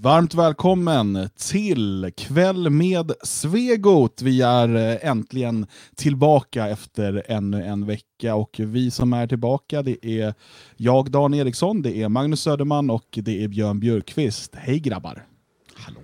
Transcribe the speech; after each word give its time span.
Varmt 0.00 0.34
välkommen 0.34 1.30
till 1.36 2.12
Kväll 2.16 2.70
med 2.70 3.12
Svegot. 3.22 4.22
Vi 4.22 4.42
är 4.42 4.76
eh, 4.76 5.10
äntligen 5.10 5.66
tillbaka 5.94 6.68
efter 6.68 7.22
ännu 7.26 7.62
en 7.64 7.86
vecka 7.86 8.34
och 8.34 8.56
vi 8.58 8.90
som 8.90 9.12
är 9.12 9.26
tillbaka 9.26 9.82
det 9.82 10.06
är 10.06 10.34
jag, 10.76 11.10
Dan 11.10 11.34
Eriksson, 11.34 11.82
det 11.82 11.96
är 11.96 12.08
Magnus 12.08 12.40
Söderman 12.40 12.90
och 12.90 13.06
det 13.10 13.44
är 13.44 13.48
Björn 13.48 13.80
Björkqvist. 13.80 14.54
Hej 14.54 14.78
grabbar! 14.78 15.26
Hallå. 15.74 16.00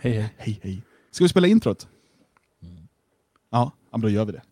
Hej, 0.00 0.12
hej. 0.12 0.30
Hej 0.36 0.60
hej! 0.62 0.82
Ska 1.10 1.24
vi 1.24 1.28
spela 1.28 1.46
introt? 1.46 1.88
Ja, 2.60 2.68
ja, 3.50 3.72
men 3.90 4.00
då 4.00 4.08
gör 4.08 4.24
vi 4.24 4.32
det. 4.32 4.42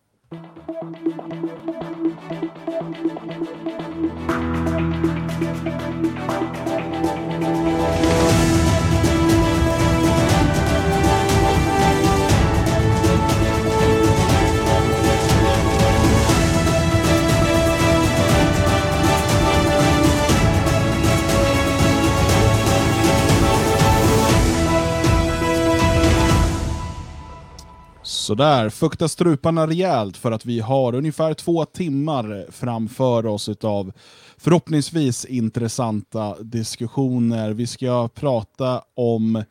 Sådär, 28.24 28.70
fukta 28.70 29.08
struparna 29.08 29.66
rejält 29.66 30.16
för 30.16 30.32
att 30.32 30.46
vi 30.46 30.60
har 30.60 30.94
ungefär 30.94 31.34
två 31.34 31.64
timmar 31.64 32.46
framför 32.50 33.26
oss 33.26 33.48
utav 33.48 33.92
förhoppningsvis 34.36 35.24
intressanta 35.24 36.36
diskussioner. 36.42 37.50
Vi 37.50 37.66
ska 37.66 38.08
prata 38.08 38.82
om 38.94 39.44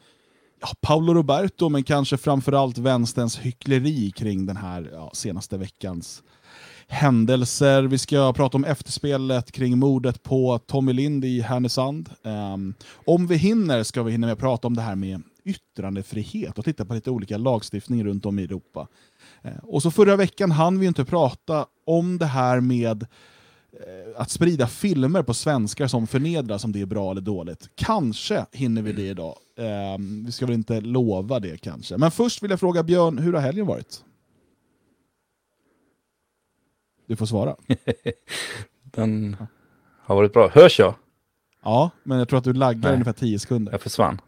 ja, 0.62 0.68
Paolo 0.82 1.14
Roberto, 1.14 1.70
men 1.70 1.84
kanske 1.84 2.18
framförallt 2.18 2.78
vänsterns 2.78 3.40
hyckleri 3.40 4.12
kring 4.12 4.46
den 4.46 4.58
här 4.58 4.90
ja, 4.94 5.12
senaste 5.14 5.58
veckans 5.58 6.24
händelser. 6.88 7.84
Vi 7.84 7.98
ska 7.98 8.34
prata 8.34 8.58
om 8.58 8.66
efterspelet 8.66 9.52
kring 9.52 9.78
mordet 9.78 10.24
på 10.24 10.60
Tommy 10.60 10.94
Lind 10.94 11.26
i 11.26 11.42
Härnösand. 11.42 12.10
Um, 12.24 12.74
om 13.06 13.28
vi 13.28 13.36
hinner 13.36 13.84
ska 13.84 14.04
vi 14.04 14.12
hinna 14.12 14.28
med 14.28 14.34
att 14.34 14.40
prata 14.40 14.68
om 14.68 14.76
det 14.76 14.82
här 14.82 14.96
med 14.96 15.22
yttrandefrihet 15.44 16.58
och 16.58 16.66
titta 16.66 16.86
på 16.86 16.94
lite 16.94 17.12
olika 17.12 17.38
lagstiftning 17.38 18.06
runt 18.06 18.26
om 18.26 18.40
i 18.40 18.44
Europa. 18.44 18.88
Eh, 19.42 19.58
och 19.64 19.82
så 19.82 19.92
förra 19.92 20.16
veckan 20.16 20.52
hann 20.52 20.80
vi 20.80 20.88
inte 20.88 21.06
prata 21.06 21.66
om 21.86 22.18
det 22.18 22.26
här 22.26 22.60
med 22.60 23.04
eh, 23.74 24.22
att 24.22 24.30
sprida 24.30 24.68
filmer 24.68 25.24
på 25.24 25.34
svenskar 25.34 25.88
som 25.88 26.08
förnedras, 26.08 26.64
om 26.64 26.72
det 26.72 26.82
är 26.82 26.86
bra 26.86 27.12
eller 27.12 27.22
dåligt. 27.22 27.70
Kanske 27.76 28.46
hinner 28.52 28.82
vi 28.82 28.92
det 28.92 29.08
idag. 29.08 29.36
Eh, 29.58 29.98
vi 30.26 30.32
ska 30.32 30.46
väl 30.46 30.56
inte 30.56 30.82
lova 30.82 31.40
det 31.40 31.58
kanske. 31.58 31.98
Men 31.98 32.12
först 32.12 32.44
vill 32.44 32.52
jag 32.52 32.60
fråga 32.60 32.84
Björn, 32.84 33.18
hur 33.18 33.34
har 33.34 33.42
helgen 33.42 33.66
varit? 33.66 34.04
Du 37.08 37.16
får 37.16 37.26
svara. 37.26 37.56
Den 38.84 39.38
har 40.00 40.16
varit 40.16 40.34
bra. 40.34 40.50
Hörs 40.50 40.80
jag? 40.80 40.96
Ja, 41.64 41.90
men 42.04 42.20
jag 42.20 42.30
tror 42.30 42.38
att 42.38 42.44
du 42.44 42.54
laggar 42.54 42.94
ungefär 42.94 43.14
10 43.14 43.40
sekunder. 43.40 43.72
Jag 43.72 43.82
försvann. 43.82 44.22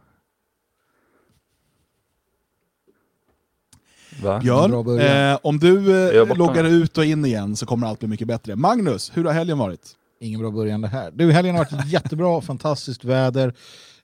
Va? 4.22 4.40
Björn, 4.40 5.00
eh, 5.00 5.40
om 5.44 5.60
du 5.60 6.08
eh, 6.20 6.38
loggar 6.38 6.64
ut 6.64 6.98
och 6.98 7.06
in 7.06 7.26
igen 7.26 7.56
så 7.56 7.66
kommer 7.66 7.88
allt 7.88 8.00
bli 8.00 8.08
mycket 8.08 8.28
bättre. 8.28 8.56
Magnus, 8.56 9.12
hur 9.14 9.26
har 9.26 9.34
helgen 9.34 9.58
varit? 9.58 9.96
Ingen 10.20 10.40
bra 10.40 10.52
början 10.52 10.82
det 10.82 10.88
här. 10.88 11.12
Du, 11.12 11.32
helgen 11.32 11.56
har 11.56 11.66
varit 11.72 11.88
jättebra, 11.92 12.42
fantastiskt 12.42 13.04
väder. 13.04 13.48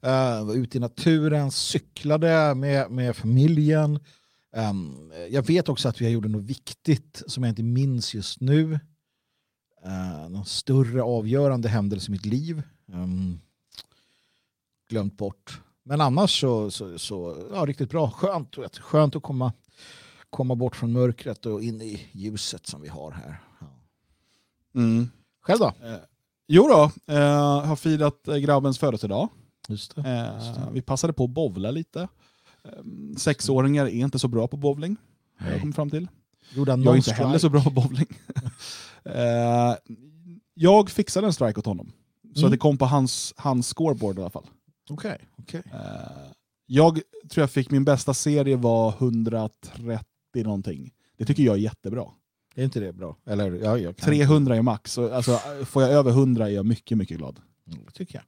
Uh, 0.05 0.45
var 0.45 0.55
ute 0.55 0.77
i 0.77 0.81
naturen, 0.81 1.51
cyklade 1.51 2.55
med, 2.55 2.91
med 2.91 3.15
familjen. 3.15 3.99
Ehm, 4.55 5.11
jag 5.29 5.47
vet 5.47 5.69
också 5.69 5.89
att 5.89 6.01
vi 6.01 6.05
har 6.05 6.11
gjort 6.11 6.25
något 6.25 6.43
viktigt 6.43 7.23
som 7.27 7.43
jag 7.43 7.51
inte 7.51 7.63
minns 7.63 8.13
just 8.13 8.41
nu. 8.41 8.79
Uh, 9.85 10.29
någon 10.29 10.45
större 10.45 11.03
avgörande 11.03 11.69
händelse 11.69 12.09
i 12.09 12.11
mitt 12.11 12.25
liv. 12.25 12.63
Ehm, 12.93 13.39
glömt 14.89 15.17
bort. 15.17 15.61
Men 15.83 16.01
annars 16.01 16.41
så, 16.41 16.71
så, 16.71 16.99
så 16.99 17.47
ja, 17.53 17.65
riktigt 17.65 17.89
bra. 17.89 18.11
Skönt, 18.11 18.55
skönt 18.77 19.15
att 19.15 19.23
komma, 19.23 19.53
komma 20.31 20.55
bort 20.55 20.75
från 20.75 20.91
mörkret 20.91 21.45
och 21.45 21.63
in 21.63 21.81
i 21.81 22.07
ljuset 22.11 22.67
som 22.67 22.81
vi 22.81 22.87
har 22.87 23.11
här. 23.11 23.41
Mm. 24.75 25.09
Själv 25.41 25.59
då? 25.59 25.67
Eh, 25.87 25.95
jo 26.47 26.67
då, 26.67 26.91
eh, 27.13 27.65
har 27.65 27.75
firat 27.75 28.27
eh, 28.27 28.35
grabbens 28.37 28.79
födelsedag. 28.79 29.29
Just 29.67 29.95
det. 29.95 30.01
Eh, 30.01 30.35
Just 30.45 30.55
det. 30.55 30.67
vi 30.73 30.81
passade 30.81 31.13
på 31.13 31.23
att 31.23 31.29
bowla 31.29 31.71
lite. 31.71 32.01
Eh, 32.63 32.71
sexåringar 33.17 33.85
är 33.85 33.89
inte 33.89 34.19
så 34.19 34.27
bra 34.27 34.47
på 34.47 34.57
bowling, 34.57 34.95
har 35.37 35.45
jag 35.45 35.51
Nej. 35.51 35.59
kommit 35.61 35.75
fram 35.75 35.89
till. 35.89 36.07
Gjorde 36.53 36.71
Jag 36.71 36.85
är 36.87 36.95
inte 36.95 37.13
heller 37.13 37.37
så 37.37 37.49
bra 37.49 37.63
på 37.63 37.69
bowling. 37.69 38.07
eh, 39.05 39.75
jag 40.53 40.89
fixade 40.89 41.27
en 41.27 41.33
strike 41.33 41.59
åt 41.59 41.65
honom. 41.65 41.91
Så 42.33 42.39
Mm. 42.39 42.45
att 42.47 42.51
det 42.51 42.57
kom 42.57 42.77
på 42.77 42.85
hans, 42.85 43.33
hans 43.37 43.73
scoreboard 43.73 44.17
i 44.17 44.21
alla 44.21 44.29
fall. 44.29 44.45
Okej, 44.89 45.17
okej. 45.37 45.63
Eh, 45.73 46.31
jag 46.65 47.01
tror 47.29 47.41
jag 47.43 47.51
fick 47.51 47.71
min 47.71 47.85
bästa 47.85 48.13
serie 48.13 48.55
var 48.55 48.89
130 48.97 49.71
någonting. 50.33 50.91
Det 51.17 51.25
tycker 51.25 51.43
jag 51.43 51.55
är 51.55 51.59
jättebra. 51.59 52.05
Är 52.55 52.63
inte 52.63 52.79
det 52.79 52.93
bra? 52.93 53.17
Eller, 53.25 53.51
ja, 53.51 53.77
jag 53.77 53.97
kan 53.97 54.05
300 54.09 54.55
är 54.55 54.61
max. 54.61 54.91
Så, 54.93 55.13
Alltså, 55.13 55.39
får 55.65 55.81
jag 55.83 55.91
över 55.91 56.11
100 56.11 56.45
är 56.49 56.53
jag 56.53 56.65
mycket, 56.65 56.97
mycket 56.97 57.17
glad. 57.17 57.39
Mm, 57.67 57.79
det 57.85 57.91
tycker 57.91 58.15
jag. 58.15 58.23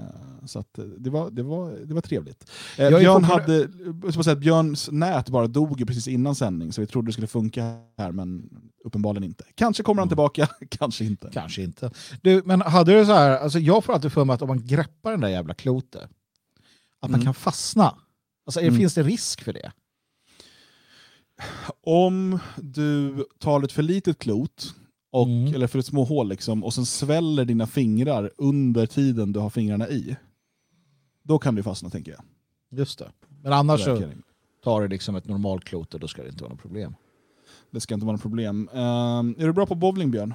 Eh, 0.00 0.46
Så 0.46 0.58
att 0.58 0.78
eh, 0.78 0.84
det, 0.84 1.10
var, 1.10 1.30
det, 1.30 1.42
var, 1.42 1.72
det 1.84 1.94
var 1.94 2.00
trevligt. 2.00 2.50
Eh, 2.78 2.84
Jag 2.84 3.00
Björn, 3.00 3.24
hade, 3.24 3.68
ska 4.12 4.22
säga 4.22 4.36
Björns 4.36 4.88
nät 4.92 5.28
bara 5.28 5.46
dog 5.46 5.86
precis 5.86 6.08
innan 6.08 6.34
sändning, 6.34 6.72
så 6.72 6.80
vi 6.80 6.86
trodde 6.86 7.08
det 7.08 7.12
skulle 7.12 7.26
funka 7.26 7.62
här, 7.98 8.12
men 8.12 8.50
uppenbarligen 8.84 9.24
inte. 9.24 9.44
Kanske 9.54 9.82
kommer 9.82 10.00
han 10.02 10.08
Mm. 10.08 10.10
tillbaka, 10.10 10.48
kanske 10.68 11.04
inte. 11.04 11.30
Kanske 11.32 11.62
inte. 11.62 11.90
Du, 12.22 12.42
men 12.44 12.60
hade 12.60 12.98
du 12.98 13.06
så 13.06 13.12
här, 13.12 13.38
alltså 13.38 13.58
jag 13.58 13.84
får 13.84 13.92
alltid 13.92 14.12
för 14.12 14.24
mig 14.24 14.34
att 14.34 14.42
om 14.42 14.48
man 14.48 14.66
greppar 14.66 15.10
den 15.10 15.20
där 15.20 15.28
jävla 15.28 15.54
klotet, 15.54 16.02
att 17.00 17.10
man 17.10 17.14
Mm. 17.20 17.24
kan 17.24 17.34
fastna. 17.34 17.96
Alltså, 18.46 18.60
Mm. 18.60 18.76
Finns 18.76 18.94
det 18.94 19.02
risk 19.02 19.42
för 19.42 19.52
det? 19.52 19.72
Om 21.84 22.38
du 22.56 23.24
tar 23.38 23.62
ett 23.62 23.72
för 23.72 23.82
litet 23.82 24.18
klot, 24.18 24.74
och, 25.12 25.26
Mm. 25.26 25.54
eller 25.54 25.66
för 25.66 25.78
ett 25.78 25.86
små 25.86 26.04
hål, 26.04 26.28
liksom, 26.28 26.64
och 26.64 26.74
sen 26.74 26.86
sväller 26.86 27.44
dina 27.44 27.66
fingrar 27.66 28.30
under 28.36 28.86
tiden 28.86 29.32
du 29.32 29.40
har 29.40 29.50
fingrarna 29.50 29.88
i, 29.88 30.16
då 31.22 31.38
kan 31.38 31.54
du 31.54 31.62
fastna 31.62 31.90
tänker 31.90 32.12
jag. 32.12 32.22
Just 32.78 32.98
det. 32.98 33.10
Men 33.42 33.52
annars 33.52 33.84
så 33.84 34.02
tar 34.64 34.82
det 34.82 34.88
liksom 34.88 35.16
ett 35.16 35.28
normalt 35.28 35.64
klot 35.64 35.94
och 35.94 36.00
då 36.00 36.08
ska 36.08 36.22
det 36.22 36.28
inte 36.28 36.42
vara 36.42 36.52
något 36.52 36.62
problem. 36.62 36.94
Det 37.70 37.80
ska 37.80 37.94
inte 37.94 38.06
vara 38.06 38.12
något 38.12 38.22
problem. 38.22 38.68
Eh, 38.72 38.80
är 38.80 39.46
du 39.46 39.52
bra 39.52 39.66
på 39.66 39.74
bowling 39.74 40.10
Björn? 40.10 40.34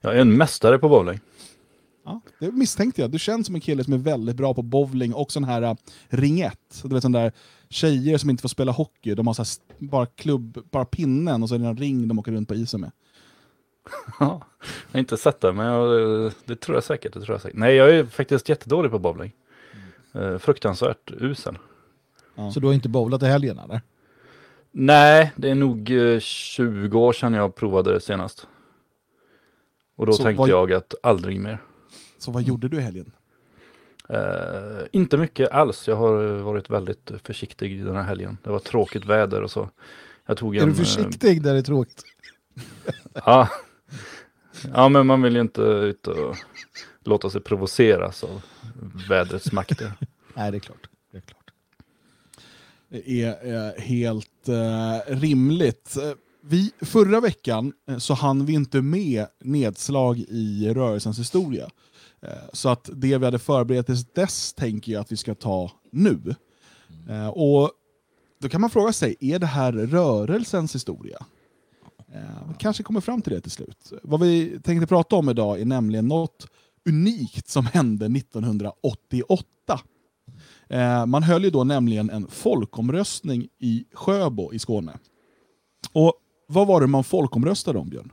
Jag 0.00 0.16
är 0.16 0.20
en 0.20 0.36
mästare 0.36 0.78
på 0.78 0.88
bowling. 0.88 1.20
Ja, 2.04 2.20
det 2.40 2.52
misstänkte 2.52 3.00
jag. 3.00 3.10
Du 3.10 3.18
känns 3.18 3.46
som 3.46 3.54
en 3.54 3.60
kille 3.60 3.84
som 3.84 3.92
är 3.92 3.98
väldigt 3.98 4.36
bra 4.36 4.54
på 4.54 4.62
bowling 4.62 5.14
och 5.14 5.32
sån 5.32 5.44
här 5.44 5.62
uh, 5.62 5.74
ringett. 6.08 6.82
Du 6.82 6.88
vet 6.94 7.02
sån 7.02 7.12
där 7.12 7.32
tjejer 7.72 8.18
som 8.18 8.30
inte 8.30 8.40
får 8.40 8.48
spela 8.48 8.72
hockey, 8.72 9.14
de 9.14 9.26
har 9.26 9.34
så 9.34 9.44
bara 9.78 10.06
klubb, 10.06 10.58
bara 10.70 10.84
pinnen 10.84 11.42
och 11.42 11.48
så 11.48 11.54
är 11.54 11.58
det 11.58 11.66
en 11.66 11.76
ring 11.76 12.08
de 12.08 12.18
åker 12.18 12.32
runt 12.32 12.48
på 12.48 12.54
isen 12.54 12.80
med. 12.80 12.90
Ja, 14.20 14.42
jag 14.60 14.92
har 14.92 14.98
inte 15.00 15.16
sett 15.16 15.40
det, 15.40 15.52
men 15.52 15.66
jag, 15.66 16.32
det 16.44 16.56
tror 16.56 16.76
jag 16.76 16.84
säkert. 16.84 17.12
Det 17.12 17.20
tror 17.20 17.34
jag 17.34 17.40
säkert. 17.42 17.58
Nej, 17.58 17.74
jag 17.74 17.90
är 17.90 18.04
faktiskt 18.04 18.48
jättedålig 18.48 18.90
på 18.90 18.98
bowling. 18.98 19.32
Eh, 20.14 20.38
fruktansvärt 20.38 21.10
usel. 21.20 21.58
Ja. 22.34 22.50
Så 22.52 22.60
du 22.60 22.66
har 22.66 22.74
inte 22.74 22.88
bowlat 22.88 23.22
i 23.22 23.26
helgen 23.26 23.58
eller? 23.58 23.80
Nej, 24.70 25.32
det 25.36 25.50
är 25.50 25.54
nog 25.54 25.90
eh, 25.90 26.18
20 26.20 26.98
år 26.98 27.12
sedan 27.12 27.32
jag 27.34 27.54
provade 27.54 27.92
det 27.92 28.00
senast. 28.00 28.46
Och 29.96 30.06
då 30.06 30.12
Så 30.12 30.22
tänkte 30.22 30.38
vad- 30.38 30.48
jag 30.48 30.72
att 30.72 30.94
aldrig 31.02 31.40
mer. 31.40 31.58
Så 32.18 32.30
vad 32.30 32.42
gjorde 32.42 32.68
du 32.68 32.76
i 32.76 32.80
helgen? 32.80 33.12
Eh, 34.08 34.86
inte 34.92 35.16
mycket 35.16 35.50
alls. 35.50 35.88
Jag 35.88 35.96
har 35.96 36.36
eh, 36.36 36.42
varit 36.42 36.70
väldigt 36.70 37.10
försiktig 37.24 37.84
den 37.84 37.96
här 37.96 38.02
helgen. 38.02 38.38
Det 38.42 38.50
var 38.50 38.58
tråkigt 38.58 39.04
väder 39.04 39.42
och 39.42 39.50
så. 39.50 39.70
Jag 40.26 40.36
tog 40.36 40.56
en, 40.56 40.62
är 40.62 40.66
du 40.66 40.72
eh, 40.72 40.78
försiktig 40.78 41.42
där 41.42 41.52
det 41.52 41.58
är 41.58 41.62
tråkigt? 41.62 42.02
Ja. 43.24 43.48
ja, 44.74 44.88
men 44.88 45.06
man 45.06 45.22
vill 45.22 45.34
ju 45.34 45.40
inte 45.40 45.62
ut 45.62 46.06
och 46.06 46.36
låta 47.04 47.30
sig 47.30 47.40
provoceras 47.40 48.24
av 48.24 48.42
vädrets 49.08 49.52
makter. 49.52 49.92
Nej, 50.34 50.50
det 50.50 50.56
är 50.56 50.60
klart. 50.60 50.88
Det 51.10 51.16
är 51.16 51.20
klart. 51.20 51.50
Det 52.88 53.22
är 53.22 53.54
eh, 53.54 53.82
helt 53.82 54.48
eh, 54.48 55.14
rimligt. 55.14 55.96
Vi, 56.40 56.72
förra 56.80 57.20
veckan 57.20 57.72
så 57.98 58.14
hann 58.14 58.46
vi 58.46 58.52
inte 58.52 58.82
med 58.82 59.26
nedslag 59.40 60.18
i 60.18 60.72
rörelsens 60.74 61.18
historia. 61.18 61.68
Eh, 62.22 62.32
så 62.52 62.68
att 62.68 62.90
det 62.92 63.18
vi 63.18 63.24
hade 63.24 63.38
förberett 63.38 63.86
tills 63.86 64.12
dess 64.12 64.52
tänker 64.52 64.92
jag 64.92 65.00
att 65.00 65.12
vi 65.12 65.16
ska 65.16 65.34
ta 65.34 65.70
nu. 65.90 66.34
Mm. 67.08 67.30
Och 67.30 67.70
då 68.40 68.48
kan 68.48 68.60
man 68.60 68.70
fråga 68.70 68.92
sig, 68.92 69.16
är 69.20 69.38
det 69.38 69.46
här 69.46 69.72
rörelsens 69.72 70.74
historia? 70.74 71.26
Eh, 72.12 72.48
vi 72.48 72.54
kanske 72.58 72.82
kommer 72.82 73.00
fram 73.00 73.22
till 73.22 73.32
det 73.32 73.40
till 73.40 73.50
slut. 73.50 73.92
Vad 74.02 74.20
vi 74.20 74.60
tänkte 74.60 74.86
prata 74.86 75.16
om 75.16 75.28
idag 75.28 75.60
är 75.60 75.64
nämligen 75.64 76.08
något 76.08 76.46
unikt 76.88 77.48
som 77.48 77.66
hände 77.66 78.06
1988. 78.06 79.46
Man 81.06 81.22
höll 81.22 81.44
ju 81.44 81.50
då 81.50 81.64
nämligen 81.64 82.10
en 82.10 82.26
folkomröstning 82.28 83.48
i 83.58 83.84
Sjöbo 83.92 84.52
i 84.52 84.58
Skåne. 84.58 84.98
Och 85.92 86.14
vad 86.46 86.66
var 86.66 86.80
det 86.80 86.86
man 86.86 87.04
folkomröstade 87.04 87.78
om, 87.78 87.88
Björn? 87.88 88.12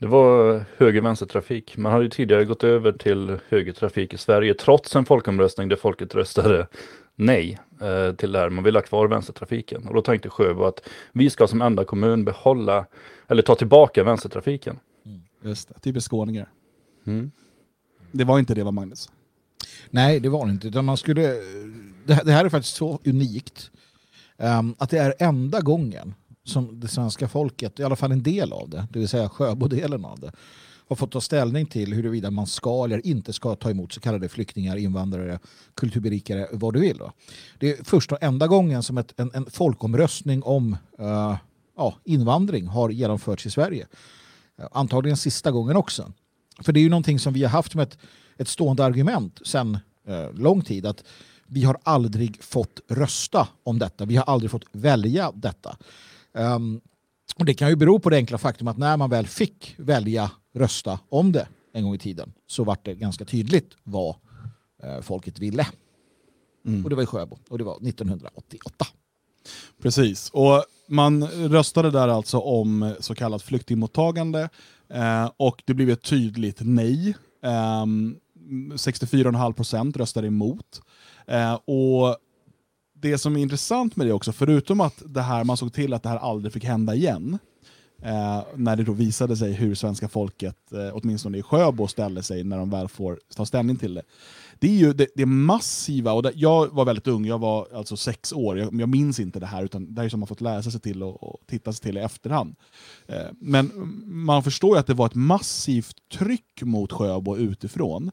Det 0.00 0.06
var 0.06 0.64
höger-vänstertrafik. 0.76 1.76
Man 1.76 1.92
hade 1.92 2.04
ju 2.04 2.10
tidigare 2.10 2.44
gått 2.44 2.64
över 2.64 2.92
till 2.92 3.38
högertrafik 3.48 4.14
i 4.14 4.18
Sverige 4.18 4.54
trots 4.54 4.96
en 4.96 5.04
folkomröstning 5.04 5.68
där 5.68 5.76
folket 5.76 6.14
röstade 6.14 6.66
nej 7.16 7.58
eh, 7.80 8.14
till 8.14 8.32
det 8.32 8.38
här. 8.38 8.50
Man 8.50 8.64
ville 8.64 8.78
ha 8.78 8.82
kvar 8.82 9.08
vänstertrafiken. 9.08 9.88
Och 9.88 9.94
då 9.94 10.02
tänkte 10.02 10.30
Sjöbo 10.30 10.64
att 10.64 10.88
vi 11.12 11.30
ska 11.30 11.46
som 11.46 11.62
enda 11.62 11.84
kommun 11.84 12.24
behålla, 12.24 12.86
eller 13.28 13.42
ta 13.42 13.54
tillbaka 13.54 14.04
vänstertrafiken. 14.04 14.78
Just 15.42 15.68
det, 15.68 15.80
typiskt 15.80 16.10
skåningar. 16.10 16.48
Mm. 17.06 17.30
Det 18.12 18.24
var 18.24 18.38
inte 18.38 18.54
det 18.54 18.64
va 18.64 18.70
Magnus? 18.70 19.10
Nej, 19.90 20.20
det 20.20 20.28
var 20.28 20.46
det 20.46 20.52
inte. 20.52 20.68
Utan 20.68 20.84
man 20.84 20.96
skulle, 20.96 21.22
det, 22.04 22.14
här, 22.14 22.24
det 22.24 22.32
här 22.32 22.44
är 22.44 22.48
faktiskt 22.48 22.76
så 22.76 23.00
unikt 23.04 23.70
um, 24.36 24.74
att 24.78 24.90
det 24.90 24.98
är 24.98 25.14
enda 25.18 25.60
gången 25.60 26.14
som 26.50 26.80
det 26.80 26.88
svenska 26.88 27.28
folket, 27.28 27.80
i 27.80 27.84
alla 27.84 27.96
fall 27.96 28.12
en 28.12 28.22
del 28.22 28.52
av 28.52 28.70
det, 28.70 28.86
det 28.92 28.98
vill 28.98 29.08
säga 29.08 29.28
Sjöbo-delen 29.28 30.04
av 30.04 30.20
det, 30.20 30.32
har 30.90 30.96
fått 30.96 31.12
ta 31.12 31.20
ställning 31.20 31.66
till 31.66 31.94
huruvida 31.94 32.30
man 32.30 32.46
ska 32.46 32.84
eller 32.84 33.06
inte 33.06 33.32
ska 33.32 33.54
ta 33.54 33.70
emot 33.70 33.92
så 33.92 34.00
kallade 34.00 34.28
flyktingar, 34.28 34.76
invandrare, 34.76 35.38
kulturberikare, 35.74 36.48
vad 36.52 36.74
du 36.74 36.80
vill. 36.80 36.96
Då. 36.96 37.12
Det 37.58 37.70
är 37.78 37.84
första 37.84 38.14
och 38.14 38.22
enda 38.22 38.46
gången 38.46 38.82
som 38.82 38.98
ett, 38.98 39.20
en, 39.20 39.30
en 39.34 39.46
folkomröstning 39.50 40.42
om 40.42 40.76
uh, 41.00 41.36
ja, 41.76 41.94
invandring 42.04 42.66
har 42.66 42.90
genomförts 42.90 43.46
i 43.46 43.50
Sverige. 43.50 43.86
Uh, 44.60 44.66
antagligen 44.72 45.16
sista 45.16 45.50
gången 45.50 45.76
också. 45.76 46.12
För 46.60 46.72
det 46.72 46.80
är 46.80 46.82
ju 46.82 46.90
någonting 46.90 47.18
som 47.18 47.32
vi 47.32 47.42
har 47.42 47.50
haft 47.50 47.72
som 47.72 47.80
ett, 47.80 47.98
ett 48.36 48.48
stående 48.48 48.84
argument 48.84 49.40
sedan 49.44 49.78
uh, 50.08 50.14
eh, 50.14 50.32
lång 50.32 50.62
tid 50.62 50.86
att 50.86 51.04
vi 51.46 51.64
har 51.64 51.78
aldrig 51.82 52.42
fått 52.42 52.80
rösta 52.88 53.48
om 53.62 53.78
detta. 53.78 54.04
Vi 54.04 54.16
har 54.16 54.24
aldrig 54.24 54.50
fått 54.50 54.64
välja 54.72 55.32
detta. 55.34 55.76
Um, 56.32 56.80
och 57.36 57.44
det 57.44 57.54
kan 57.54 57.68
ju 57.68 57.76
bero 57.76 57.98
på 57.98 58.10
det 58.10 58.16
enkla 58.16 58.38
faktum 58.38 58.68
att 58.68 58.78
när 58.78 58.96
man 58.96 59.10
väl 59.10 59.26
fick 59.26 59.74
välja 59.78 60.30
rösta 60.54 61.00
om 61.08 61.32
det 61.32 61.48
en 61.72 61.84
gång 61.84 61.94
i 61.94 61.98
tiden 61.98 62.32
så 62.46 62.64
var 62.64 62.78
det 62.82 62.94
ganska 62.94 63.24
tydligt 63.24 63.76
vad 63.82 64.16
eh, 64.82 65.00
folket 65.00 65.38
ville. 65.38 65.66
Mm. 66.66 66.84
Och 66.84 66.90
det 66.90 66.96
var 66.96 67.02
i 67.02 67.06
Sjöbo 67.06 67.38
och 67.48 67.58
det 67.58 67.64
var 67.64 67.88
1988. 67.88 68.86
Precis, 69.82 70.30
och 70.30 70.64
man 70.88 71.26
röstade 71.26 71.90
där 71.90 72.08
alltså 72.08 72.38
om 72.38 72.94
så 73.00 73.14
kallat 73.14 73.42
flyktingmottagande 73.42 74.48
eh, 74.88 75.30
och 75.36 75.62
det 75.66 75.74
blev 75.74 75.90
ett 75.90 76.02
tydligt 76.02 76.58
nej. 76.60 77.14
Eh, 77.42 77.86
64,5 78.74 79.52
procent 79.52 79.96
röstade 79.96 80.26
emot. 80.26 80.82
Eh, 81.26 81.54
och 81.54 82.16
det 83.00 83.18
som 83.18 83.36
är 83.36 83.40
intressant 83.40 83.96
med 83.96 84.06
det 84.06 84.12
också, 84.12 84.32
förutom 84.32 84.80
att 84.80 85.02
det 85.06 85.22
här, 85.22 85.44
man 85.44 85.56
såg 85.56 85.72
till 85.72 85.94
att 85.94 86.02
det 86.02 86.08
här 86.08 86.16
aldrig 86.16 86.52
fick 86.52 86.64
hända 86.64 86.94
igen, 86.94 87.38
eh, 88.02 88.42
när 88.54 88.76
det 88.76 88.82
då 88.82 88.92
visade 88.92 89.36
sig 89.36 89.52
hur 89.52 89.74
svenska 89.74 90.08
folket, 90.08 90.72
eh, 90.72 90.90
åtminstone 90.92 91.38
i 91.38 91.42
Sjöbo, 91.42 91.86
ställer 91.86 92.22
sig 92.22 92.44
när 92.44 92.58
de 92.58 92.70
väl 92.70 92.88
får 92.88 93.20
ta 93.36 93.46
ställning 93.46 93.76
till 93.76 93.94
det. 93.94 94.02
Det 94.58 94.68
är 94.68 94.76
ju 94.76 94.92
det, 94.92 95.06
det 95.14 95.26
massiva, 95.26 96.12
och 96.12 96.22
det, 96.22 96.32
jag 96.34 96.74
var 96.74 96.84
väldigt 96.84 97.06
ung, 97.06 97.26
jag 97.26 97.38
var 97.38 97.68
alltså 97.74 97.96
sex 97.96 98.32
år, 98.32 98.58
jag, 98.58 98.80
jag 98.80 98.88
minns 98.88 99.20
inte 99.20 99.40
det 99.40 99.46
här, 99.46 99.64
utan 99.64 99.94
det 99.94 100.02
är 100.02 100.08
som 100.08 100.20
man 100.20 100.26
fått 100.26 100.40
läsa 100.40 100.70
sig 100.70 100.80
till 100.80 101.02
och, 101.02 101.22
och 101.22 101.40
titta 101.46 101.72
sig 101.72 101.82
till 101.82 101.96
i 101.96 102.00
efterhand. 102.00 102.56
Eh, 103.06 103.26
men 103.40 103.70
man 104.04 104.42
förstår 104.42 104.76
ju 104.76 104.80
att 104.80 104.86
det 104.86 104.94
var 104.94 105.06
ett 105.06 105.14
massivt 105.14 105.96
tryck 106.12 106.62
mot 106.62 106.92
Sjöbo 106.92 107.36
utifrån. 107.36 108.10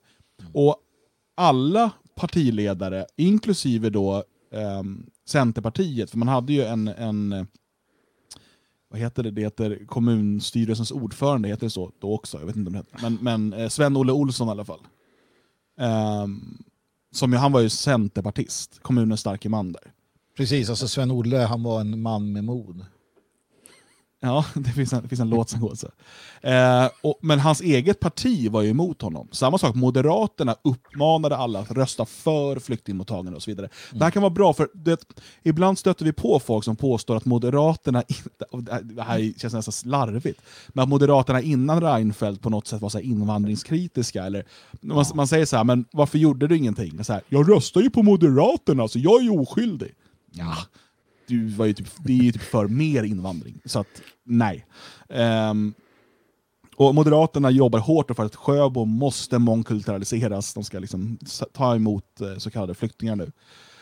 Och 0.54 0.78
alla 1.36 1.92
partiledare, 2.16 3.06
inklusive 3.16 3.90
då 3.90 4.24
eh, 4.52 4.84
Centerpartiet, 5.26 6.12
för 6.12 6.18
man 6.18 6.28
hade 6.28 6.54
ju 6.54 6.64
en, 6.64 6.88
en 6.88 7.48
vad 8.90 9.00
heter 9.00 9.24
det, 9.24 9.32
det 9.32 9.42
heter 9.42 9.86
kommunstyrelsens 9.86 10.92
ordförande, 10.92 11.50
heter 11.50 11.66
det 11.66 11.70
så 11.70 11.92
då 12.00 12.14
också? 12.14 12.40
Jag 12.40 12.46
vet 12.46 12.56
inte 12.56 12.68
om 12.68 12.74
det 12.74 12.80
heter. 12.80 13.00
Men, 13.02 13.18
men 13.22 13.54
eh, 13.54 13.70
Sven-Olle 13.70 14.12
Olsson 14.12 14.48
i 14.48 14.52
alla 14.52 14.66
fall. 14.66 14.88
Um, 16.24 16.64
som 17.12 17.32
ju, 17.32 17.38
han 17.38 17.52
var 17.52 17.62
ju 17.62 17.70
centerpartist, 17.70 18.80
kommunens 18.82 19.20
starke 19.20 19.50
man 19.50 19.72
där. 19.72 19.92
Precis, 20.38 20.70
alltså 20.70 20.88
Sven-Olle 20.88 21.38
han 21.38 21.64
var 21.64 21.82
en 21.82 22.02
man 22.02 22.32
med 22.32 22.44
mod. 22.44 22.86
Ja, 24.20 24.46
det 24.56 24.70
finns 24.70 24.94
en, 24.94 25.02
det 25.02 25.08
finns 25.08 25.22
en 25.22 25.30
låt 25.30 25.50
som 25.50 25.60
går 25.60 25.76
så. 25.76 25.88
Eh, 26.48 26.90
och, 27.02 27.20
men 27.22 27.40
hans 27.40 27.62
eget 27.62 28.00
parti 28.00 28.52
var 28.52 28.62
ju 28.62 28.70
emot 28.70 29.02
honom. 29.02 29.28
Samma 29.32 29.58
sak, 29.58 29.76
Moderaterna 29.76 30.56
uppmanade 30.62 31.38
alla 31.38 31.60
att 31.60 31.72
rösta 31.72 32.06
för 32.06 32.60
flyktingmottagande 32.60 33.36
och 33.36 33.44
så 33.44 33.52
vidare. 33.52 33.70
Mm. 33.90 34.00
Det 34.00 34.06
här 34.06 34.12
kan 34.12 34.22
vara 34.22 34.34
bra, 34.34 34.54
för 34.54 34.70
det, 34.74 35.00
ibland 35.44 35.80
stöter 35.80 36.06
vi 36.06 36.14
på 36.14 36.40
folk 36.40 36.64
som 36.64 36.76
påstår 36.76 37.16
att 37.16 37.26
Moderaterna, 37.26 38.04
inte, 38.54 38.82
det 38.82 39.04
här 39.04 39.40
känns 39.40 39.54
nästan 39.54 39.72
slarvigt, 39.72 40.42
men 40.68 40.84
att 40.84 40.90
Moderaterna 40.90 41.42
innan 41.42 41.82
Reinfeldt 41.82 42.42
på 42.42 42.50
något 42.50 42.68
sätt 42.68 42.82
var 42.82 42.90
så 42.90 43.00
invandringskritiska. 43.00 44.24
Eller, 44.24 44.46
man, 44.82 45.06
man, 45.14 45.28
säger 45.28 45.46
så 45.46 45.58
här, 45.58 45.64
men 45.64 45.86
varför 45.92 46.18
gjorde 46.18 46.48
du 46.48 46.58
ingenting? 46.58 47.04
Så 47.04 47.14
här, 47.14 47.22
jag 47.30 47.52
röstar 47.52 47.82
ju 47.82 47.90
på 47.90 48.04
Moderaterna, 48.04 48.88
så 48.88 49.00
jag 49.00 49.20
är 49.20 49.24
ju 49.24 49.40
oskyldig. 49.40 49.94
Ja 50.32 50.56
du 51.28 51.48
var 51.48 51.66
ju 51.66 51.74
typ, 51.74 51.88
det 51.98 52.14
är 52.14 52.24
ju 52.24 52.32
typ 52.32 52.42
för 52.42 52.68
mer 52.68 53.04
invandring. 53.04 53.62
Så 53.66 53.80
att, 53.80 54.02
nej. 54.26 54.66
Um, 55.10 55.74
och 56.76 56.96
Moderaterna 56.96 57.52
jobbar 57.52 57.80
hårt 57.80 58.16
för 58.16 58.26
att 58.26 58.36
Sjöbo 58.36 58.86
måste 58.86 59.40
mångkulturaliseras. 59.40 60.54
De 60.54 60.64
ska 60.64 60.80
liksom 60.80 61.18
ta 61.54 61.76
emot 61.76 62.22
eh, 62.22 62.38
så 62.38 62.52
kallade 62.52 62.74
flyktingar 62.74 63.16
nu. 63.16 63.32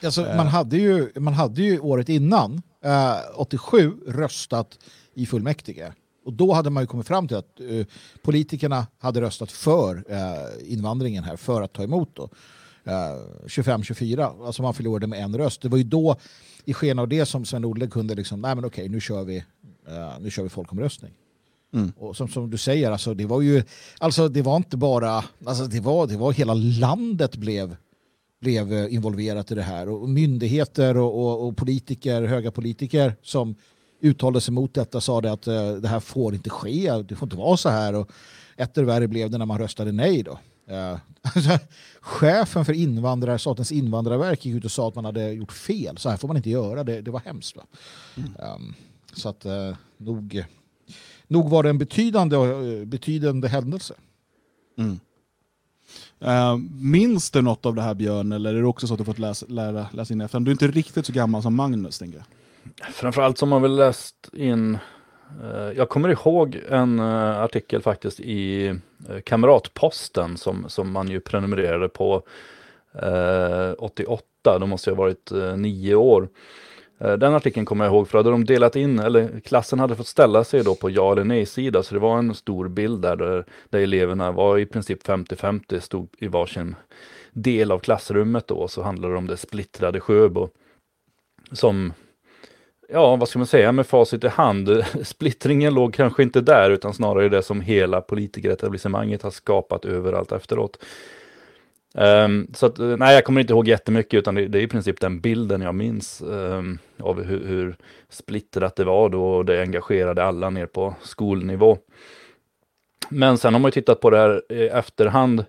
Alltså, 0.04 0.22
man, 0.22 0.48
hade 0.48 0.78
ju, 0.78 1.12
man 1.16 1.34
hade 1.34 1.62
ju 1.62 1.80
året 1.80 2.10
innan, 2.10 2.62
eh, 2.84 3.16
87, 3.36 3.94
röstat 4.08 4.80
i 5.14 5.26
fullmäktige. 5.26 5.94
Och 6.26 6.34
då 6.34 6.54
hade 6.54 6.70
man 6.70 6.84
ju 6.84 6.88
kommit 6.88 7.08
fram 7.08 7.28
till 7.28 7.38
att 7.38 7.60
eh, 7.60 7.86
politikerna 8.22 8.88
hade 9.00 9.22
röstat 9.22 9.52
för 9.52 10.04
eh, 10.10 10.74
invandringen 10.74 11.24
här, 11.24 11.36
för 11.36 11.62
att 11.62 11.74
ta 11.74 11.84
emot 11.84 12.16
då. 12.16 12.30
25-24, 12.86 14.20
eh, 14.20 14.46
alltså 14.46 14.62
man 14.62 14.74
förlorade 14.74 15.08
med 15.08 15.20
en 15.20 15.38
röst. 15.38 15.62
Det 15.62 15.70
var 15.70 15.78
ju 15.78 15.84
då 15.84 16.16
i 16.66 16.74
sken 16.74 17.00
av 17.00 17.08
det 17.08 17.26
som 17.26 17.46
Sven-Olle 17.46 17.88
kunde 17.88 18.16
liksom, 18.16 18.42
nej 18.42 18.56
men 18.56 18.66
okej, 18.66 18.90
nu 18.90 19.02
kör 19.02 19.24
vi, 19.24 19.38
uh, 19.38 20.20
nu 20.20 20.32
kör 20.32 20.44
vi 20.44 20.50
folkomröstning. 20.50 21.12
Mm. 21.74 21.94
Och 21.98 22.18
som, 22.18 22.28
som 22.28 22.50
du 22.50 22.58
säger, 22.58 22.92
alltså, 22.92 23.14
det 23.14 23.26
var 23.26 23.42
ju, 23.42 23.64
alltså 24.00 24.28
det 24.28 24.42
var 24.42 24.56
inte 24.56 24.78
bara, 24.78 25.24
alltså 25.46 25.66
det 25.66 25.80
var, 25.80 26.08
det 26.08 26.18
var 26.18 26.32
hela 26.32 26.54
landet 26.54 27.36
blev, 27.36 27.76
blev 28.42 28.74
eh, 28.74 28.94
involverat 28.94 29.52
i 29.52 29.56
det 29.56 29.62
här 29.62 29.90
och 29.90 30.10
myndigheter 30.10 30.98
och, 30.98 31.20
och, 31.20 31.48
och 31.48 31.58
politiker, 31.58 32.24
höga 32.24 32.52
politiker 32.52 33.16
som 33.22 33.56
uttalade 34.02 34.42
sig 34.42 34.54
mot 34.54 34.74
detta 34.74 35.02
sa 35.02 35.22
det 35.22 35.32
att 35.32 35.48
uh, 35.48 35.74
det 35.74 35.88
här 35.88 36.00
får 36.00 36.34
inte 36.34 36.50
ske, 36.50 36.92
det 36.92 37.16
får 37.16 37.26
inte 37.26 37.38
vara 37.38 37.58
så 37.58 37.70
här 37.70 37.96
och 37.96 38.12
etter 38.58 38.84
värre 38.84 39.08
blev 39.08 39.30
det 39.30 39.38
när 39.38 39.46
man 39.46 39.60
röstade 39.60 39.92
nej 39.92 40.24
då. 40.24 40.40
Uh, 40.72 40.98
chefen 42.02 42.66
för 42.66 42.74
invandrar, 42.74 43.38
Statens 43.38 43.72
invandrarverk 43.72 44.46
gick 44.46 44.56
ut 44.56 44.66
och 44.66 44.72
sa 44.72 44.88
att 44.88 44.96
man 44.96 45.06
hade 45.06 45.32
gjort 45.32 45.52
fel. 45.52 45.98
Så 45.98 46.10
här 46.10 46.18
får 46.18 46.28
man 46.28 46.38
inte 46.38 46.50
göra, 46.50 46.84
det, 46.84 47.02
det 47.02 47.12
var 47.12 47.20
hemskt. 47.20 47.58
Mm. 48.16 48.30
Um, 48.56 48.74
så 49.14 49.30
att 49.30 49.46
uh, 49.46 49.76
nog, 49.98 50.46
nog 51.28 51.50
var 51.50 51.64
det 51.64 51.70
en 51.70 51.78
betydande, 51.78 52.36
uh, 52.36 52.86
betydande 52.86 53.48
händelse. 53.48 53.94
Mm. 54.78 55.00
Uh, 56.26 56.58
minns 56.80 57.32
du 57.32 57.42
något 57.42 57.66
av 57.66 57.76
det 57.76 57.82
här 57.82 57.94
Björn, 57.94 58.32
eller 58.32 58.54
är 58.54 58.62
det 58.62 58.68
också 58.68 58.88
så 58.88 58.94
att 58.94 58.98
du 58.98 59.06
fått 59.06 59.20
läsa, 59.20 59.46
lära, 59.50 59.88
läsa 59.92 60.14
in 60.14 60.22
efter? 60.22 60.40
Du 60.40 60.52
är 60.52 60.54
inte 60.54 60.68
riktigt 60.68 61.06
så 61.06 61.14
gammal 61.14 61.42
som 61.42 61.56
Magnus, 61.56 62.00
tänker 62.00 62.18
jag. 62.18 62.26
Framförallt 62.94 63.38
som 63.38 63.50
man 63.50 63.62
väl 63.62 63.76
läst 63.76 64.30
in 64.34 64.78
Eh, 64.78 64.80
Eh, 65.44 65.72
jag 65.78 65.90
kommer 65.90 66.10
ihåg 66.10 66.62
en 66.70 67.00
eh, 67.00 67.40
artikel 67.40 67.82
faktiskt 67.82 68.20
i 68.20 68.68
eh, 69.10 69.20
Kamratposten 69.24 70.38
som, 70.38 70.70
som 70.70 70.92
man 70.92 71.08
ju 71.08 71.20
prenumererade 71.20 71.90
på 71.90 72.24
88, 73.78 74.60
då 74.60 74.68
måste 74.68 74.90
jag 74.90 74.96
ha 74.96 75.04
varit 75.04 75.32
nio 75.58 75.96
år. 75.96 76.30
Den 76.98 77.34
artikeln 77.34 77.66
kommer 77.66 77.86
jag 77.86 77.94
ihåg 77.94 78.08
för 78.08 78.18
hade 78.18 78.30
de 78.30 78.46
delat 78.46 78.76
in, 78.76 79.00
eller 79.00 79.40
klassen 79.40 79.80
hade 79.80 79.96
fått 79.96 80.08
ställa 80.08 80.44
sig 80.44 80.64
då 80.64 80.76
på 80.76 80.90
ja 80.90 81.12
eller 81.12 81.24
nej-sida, 81.24 81.84
så 81.84 81.94
det 81.94 82.00
var 82.00 82.18
en 82.18 82.36
stor 82.36 82.68
bild 82.68 83.02
där, 83.02 83.16
där, 83.16 83.46
där 83.70 83.80
eleverna 83.80 84.32
var 84.32 84.58
i 84.58 84.66
princip 84.66 85.08
50-50, 85.08 85.80
stod 85.80 86.10
i 86.20 86.28
varsin 86.28 86.76
del 87.34 87.72
av 87.72 87.80
klassrummet 87.80 88.48
då, 88.48 88.68
så 88.68 88.82
handlade 88.82 89.14
det 89.14 89.18
om 89.18 89.28
det 89.28 89.38
splittrade 89.38 90.00
Sjöbo. 90.00 90.50
Som 91.52 91.94
ja, 92.90 93.16
vad 93.16 93.30
ska 93.30 93.40
man 93.40 93.48
säga 93.48 93.72
med 93.72 93.88
facit 93.88 94.24
i 94.24 94.28
hand? 94.28 94.84
Splittringen 95.04 95.74
låg 95.74 95.94
kanske 95.94 96.24
inte 96.24 96.42
där, 96.42 96.72
utan 96.72 96.94
snarare 96.94 97.30
det 97.30 97.44
som 97.44 97.62
hela 97.62 98.02
politikeretablissemanget 98.02 99.22
har 99.22 99.32
skapat 99.32 99.86
överallt 99.86 100.32
efteråt. 100.32 100.78
Um, 101.98 102.48
så 102.54 102.66
att, 102.66 102.80
eh, 102.80 102.98
nej, 102.98 103.16
jag 103.16 103.24
kommer 103.26 103.42
inte 103.42 103.54
ihåg 103.54 103.68
jättemycket, 103.68 104.18
utan 104.18 104.36
det, 104.36 104.48
det 104.48 104.60
är 104.60 104.62
i 104.62 104.68
princip 104.68 105.00
den 105.00 105.20
bilden 105.20 105.62
jag 105.62 105.76
minns 105.76 106.22
um, 106.22 106.80
av 107.00 107.24
hur, 107.24 107.46
hur 107.46 107.76
splittrat 108.10 108.76
det 108.76 108.84
var 108.84 109.10
då, 109.10 109.26
och 109.26 109.46
det 109.46 109.62
engagerade 109.62 110.24
alla 110.24 110.50
ner 110.50 110.66
på 110.66 110.96
skolnivå. 111.02 111.78
Men 113.10 113.38
sen 113.38 113.54
har 113.54 113.60
man 113.60 113.70
ju 113.70 113.74
tittat 113.74 114.02
på 114.02 114.10
det 114.10 114.18
här 114.18 114.42
i 114.50 114.68
efterhand, 114.68 115.46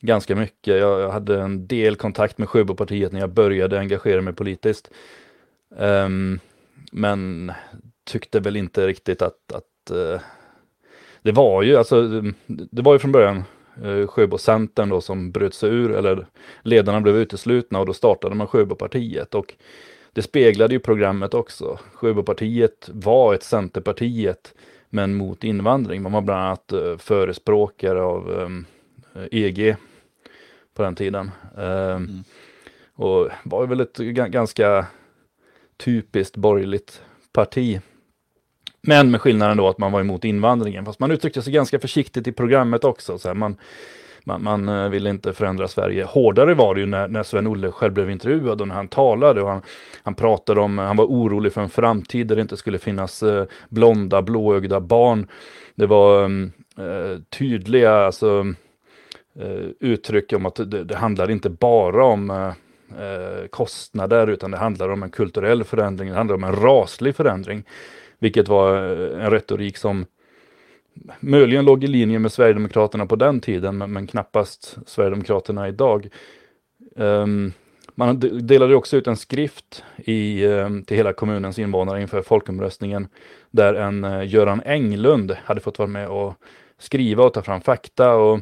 ganska 0.00 0.36
mycket. 0.36 0.78
Jag, 0.78 1.00
jag 1.00 1.10
hade 1.10 1.40
en 1.40 1.66
del 1.66 1.96
kontakt 1.96 2.38
med 2.38 2.48
Sjöbopartiet 2.48 3.12
när 3.12 3.20
jag 3.20 3.30
började 3.30 3.78
engagera 3.78 4.20
mig 4.20 4.34
politiskt. 4.34 4.90
Um, 5.78 6.40
men 6.92 7.52
tyckte 8.04 8.40
väl 8.40 8.56
inte 8.56 8.86
riktigt 8.86 9.22
att, 9.22 9.52
att 9.52 9.90
uh, 9.92 10.20
det 11.22 11.32
var 11.32 11.62
ju, 11.62 11.76
alltså, 11.76 12.22
det 12.46 12.82
var 12.82 12.92
ju 12.92 12.98
från 12.98 13.12
början 13.12 13.44
uh, 13.84 14.06
Sjöbo-centern 14.06 14.88
då 14.88 15.00
som 15.00 15.30
bröt 15.30 15.54
sig 15.54 15.70
ur, 15.70 15.92
eller 15.92 16.26
ledarna 16.62 17.00
blev 17.00 17.16
uteslutna 17.16 17.80
och 17.80 17.86
då 17.86 17.92
startade 17.92 18.34
man 18.34 18.46
Sjöbopartiet. 18.46 19.34
Och 19.34 19.54
det 20.12 20.22
speglade 20.22 20.74
ju 20.74 20.80
programmet 20.80 21.34
också. 21.34 21.78
Sjöbopartiet 21.94 22.90
var 22.92 23.34
ett 23.34 23.42
Centerpartiet, 23.42 24.54
men 24.88 25.14
mot 25.14 25.44
invandring. 25.44 26.02
Man 26.02 26.12
var 26.12 26.20
bland 26.20 26.40
annat 26.40 26.72
uh, 26.72 26.96
förespråkare 26.96 28.02
av 28.02 28.30
um, 28.30 28.66
EG 29.30 29.76
på 30.74 30.82
den 30.82 30.94
tiden. 30.94 31.30
Mm. 31.56 32.24
Och 32.94 33.28
var 33.44 33.66
väl 33.66 33.80
ett 33.80 33.96
ganska 33.96 34.86
typiskt 35.84 36.36
borgerligt 36.36 37.02
parti. 37.32 37.80
Men 38.82 39.10
med 39.10 39.20
skillnaden 39.20 39.56
då 39.56 39.68
att 39.68 39.78
man 39.78 39.92
var 39.92 40.00
emot 40.00 40.24
invandringen. 40.24 40.84
Fast 40.84 41.00
man 41.00 41.10
uttryckte 41.10 41.42
sig 41.42 41.52
ganska 41.52 41.78
försiktigt 41.78 42.26
i 42.26 42.32
programmet 42.32 42.84
också. 42.84 43.18
Så 43.18 43.28
här, 43.28 43.34
man, 43.34 43.56
man, 44.24 44.42
man 44.42 44.68
eh, 44.68 44.88
ville 44.88 45.10
inte 45.10 45.32
förändra 45.32 45.68
Sverige. 45.68 46.04
Hårdare 46.04 46.54
var 46.54 46.74
det 46.74 46.80
ju 46.80 46.86
när, 46.86 47.08
när 47.08 47.22
Sven-Olle 47.22 47.70
själv 47.70 47.92
blev 47.92 48.10
intervjuad 48.10 48.60
och 48.60 48.68
när 48.68 48.74
han 48.74 48.88
talade. 48.88 49.42
Och 49.42 49.48
han, 49.48 49.62
han 50.02 50.14
pratade 50.14 50.60
om, 50.60 50.78
han 50.78 50.96
var 50.96 51.04
orolig 51.04 51.52
för 51.52 51.60
en 51.60 51.70
framtid 51.70 52.26
där 52.26 52.36
det 52.36 52.42
inte 52.42 52.56
skulle 52.56 52.78
finnas 52.78 53.22
eh, 53.22 53.44
blonda, 53.68 54.22
blåögda 54.22 54.80
barn. 54.80 55.28
Det 55.74 55.86
var 55.86 56.24
mm, 56.24 56.52
eh, 56.78 57.18
tydliga 57.38 57.92
alltså, 57.92 58.54
eh, 59.38 59.66
uttryck 59.80 60.32
om 60.32 60.46
att 60.46 60.54
det, 60.54 60.84
det 60.84 60.96
handlar 60.96 61.30
inte 61.30 61.50
bara 61.50 62.04
om 62.04 62.30
eh, 62.30 62.52
eh, 63.00 63.46
kostnader 63.46 64.26
utan 64.26 64.50
det 64.50 64.56
handlar 64.56 64.88
om 64.88 65.02
en 65.02 65.10
kulturell 65.10 65.64
förändring, 65.64 66.08
det 66.08 66.16
handlar 66.16 66.34
om 66.36 66.44
en 66.44 66.56
raslig 66.56 67.16
förändring. 67.16 67.64
Vilket 68.18 68.48
var 68.48 68.74
eh, 68.74 69.24
en 69.24 69.30
retorik 69.30 69.76
som 69.76 70.06
möjligen 71.20 71.64
låg 71.64 71.84
i 71.84 71.86
linje 71.86 72.18
med 72.18 72.32
Sverigedemokraterna 72.32 73.06
på 73.06 73.16
den 73.16 73.40
tiden, 73.40 73.78
men, 73.78 73.92
men 73.92 74.06
knappast 74.06 74.76
Sverigedemokraterna 74.86 75.68
idag. 75.68 76.08
Um, 76.96 77.52
man 77.94 78.20
delade 78.46 78.74
också 78.74 78.96
ut 78.96 79.06
en 79.06 79.16
skrift 79.16 79.84
i, 79.96 80.46
ehm, 80.46 80.84
till 80.84 80.96
hela 80.96 81.12
kommunens 81.12 81.58
invånare 81.58 82.02
inför 82.02 82.22
folkomröstningen, 82.22 83.08
där 83.50 83.74
en 83.74 84.04
eh, 84.04 84.28
Göran 84.28 84.62
Englund 84.64 85.36
hade 85.44 85.60
fått 85.60 85.78
vara 85.78 85.88
med 85.88 86.08
och 86.08 86.34
skriva 86.78 87.24
och 87.24 87.34
ta 87.34 87.42
fram 87.42 87.60
fakta. 87.60 88.14
Och 88.14 88.40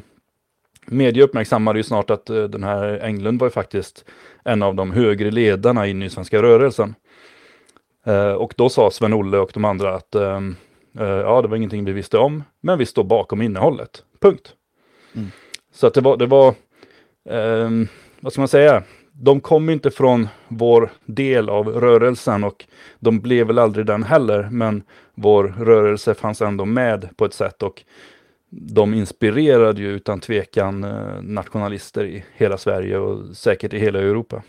media 0.85 1.23
uppmärksammade 1.23 1.79
ju 1.79 1.83
snart 1.83 2.09
att 2.09 2.29
eh, 2.29 2.43
den 2.43 2.63
här 2.63 2.99
Englund 3.03 3.39
var 3.39 3.47
ju 3.47 3.51
faktiskt 3.51 4.05
en 4.43 4.63
av 4.63 4.75
de 4.75 4.91
högre 4.91 5.31
ledarna 5.31 5.87
i 5.87 5.93
Nysvenska 5.93 6.41
rörelsen. 6.41 6.95
Uh, 8.07 8.31
och 8.31 8.53
då 8.57 8.69
sa 8.69 8.91
Sven-Olle 8.91 9.37
och 9.37 9.51
de 9.53 9.65
andra 9.65 9.95
att 9.95 10.15
um, 10.15 10.55
Uh, 10.99 11.07
ja, 11.07 11.41
det 11.41 11.47
var 11.47 11.57
ingenting 11.57 11.85
vi 11.85 11.91
visste 11.91 12.17
om, 12.17 12.43
men 12.61 12.77
vi 12.77 12.85
står 12.85 13.03
bakom 13.03 13.41
innehållet. 13.41 14.03
Punkt. 14.19 14.53
Mm. 15.15 15.31
Så 15.73 15.87
att 15.87 15.93
det 15.93 16.01
var, 16.01 16.17
det 16.17 16.25
var 16.25 16.53
um, 17.29 17.87
vad 18.19 18.33
ska 18.33 18.41
man 18.41 18.47
säga, 18.47 18.83
de 19.11 19.41
kom 19.41 19.69
inte 19.69 19.91
från 19.91 20.27
vår 20.47 20.91
del 21.05 21.49
av 21.49 21.67
rörelsen 21.67 22.43
och 22.43 22.65
de 22.99 23.19
blev 23.19 23.47
väl 23.47 23.59
aldrig 23.59 23.85
den 23.85 24.03
heller, 24.03 24.49
men 24.51 24.83
vår 25.15 25.43
rörelse 25.43 26.13
fanns 26.13 26.41
ändå 26.41 26.65
med 26.65 27.17
på 27.17 27.25
ett 27.25 27.33
sätt 27.33 27.63
och 27.63 27.83
de 28.51 28.93
inspirerade 28.93 29.81
ju 29.81 29.87
utan 29.87 30.19
tvekan 30.19 30.83
eh, 30.83 31.21
nationalister 31.21 32.05
i 32.05 32.23
hela 32.33 32.57
Sverige 32.57 32.97
och 32.97 33.37
säkert 33.37 33.73
i 33.73 33.79
hela 33.79 33.99
Europa. 33.99 34.43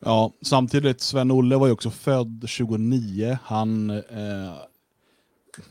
Ja, 0.00 0.32
samtidigt, 0.42 1.00
Sven-Olle 1.00 1.56
var 1.56 1.66
ju 1.66 1.72
också 1.72 1.90
född 1.90 2.44
29. 2.46 3.38
Han 3.42 3.90
eh, 3.90 4.54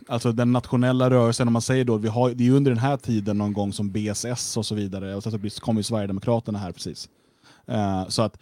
alltså 0.08 0.32
den 0.32 0.52
nationella 0.52 1.10
rörelsen, 1.10 1.48
om 1.48 1.54
man 1.54 1.62
säger 1.62 1.86
då, 1.86 1.98
vi 1.98 2.08
har, 2.08 2.30
det 2.30 2.48
är 2.48 2.52
under 2.52 2.72
den 2.72 2.80
här 2.80 2.98
tiden 2.98 3.38
någon 3.38 3.54
gång 3.54 3.74
som 3.74 3.92
BSS 3.92 4.58
och 4.58 4.66
så 4.66 4.76
vidare, 4.76 5.16
och 5.16 5.24
så 5.24 5.40
kom 5.60 5.78
ju 5.78 5.84
Sverigedemokraterna 5.84 6.60
här 6.60 6.72
precis. 6.72 7.10
Uh, 7.70 8.08
så 8.08 8.22
att, 8.22 8.36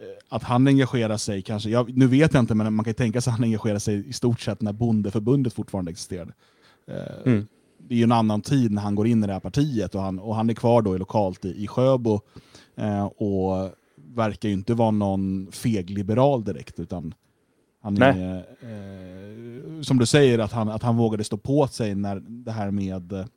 eh, 0.00 0.36
att 0.36 0.42
han 0.42 0.66
engagerar 0.66 1.16
sig, 1.16 1.42
kanske, 1.42 1.70
jag, 1.70 1.96
nu 1.96 2.06
vet 2.06 2.34
jag 2.34 2.42
inte, 2.42 2.54
men 2.54 2.74
man 2.74 2.84
kan 2.84 2.94
tänka 2.94 3.20
sig 3.20 3.30
att 3.30 3.38
han 3.38 3.44
engagerar 3.44 3.78
sig 3.78 4.08
i 4.08 4.12
stort 4.12 4.40
sett 4.40 4.60
när 4.60 4.72
bondeförbundet 4.72 5.54
fortfarande 5.54 5.90
existerade. 5.90 6.32
Uh, 6.90 7.32
mm. 7.32 7.46
Det 7.88 7.94
är 7.94 7.98
ju 7.98 8.04
en 8.04 8.12
annan 8.12 8.42
tid 8.42 8.72
när 8.72 8.82
han 8.82 8.94
går 8.94 9.06
in 9.06 9.24
i 9.24 9.26
det 9.26 9.32
här 9.32 9.40
partiet 9.40 9.94
och 9.94 10.02
han, 10.02 10.18
och 10.18 10.36
han 10.36 10.50
är 10.50 10.54
kvar 10.54 10.82
då 10.82 10.96
lokalt 10.96 11.44
i, 11.44 11.64
i 11.64 11.66
Sjöbo 11.66 12.20
uh, 12.78 13.04
och 13.04 13.70
verkar 14.14 14.48
ju 14.48 14.54
inte 14.54 14.74
vara 14.74 14.90
någon 14.90 15.48
feg 15.52 15.90
liberal 15.90 16.44
direkt, 16.44 16.80
utan 16.80 17.14
han 17.82 18.02
är, 18.02 18.36
eh, 18.36 19.82
som 19.82 19.98
du 19.98 20.06
säger, 20.06 20.38
att 20.38 20.52
han, 20.52 20.68
att 20.68 20.82
han 20.82 20.96
vågade 20.96 21.24
stå 21.24 21.36
på 21.36 21.66
sig 21.66 21.94
när 21.94 22.22
det 22.26 22.52
här 22.52 22.70
med 22.70 23.28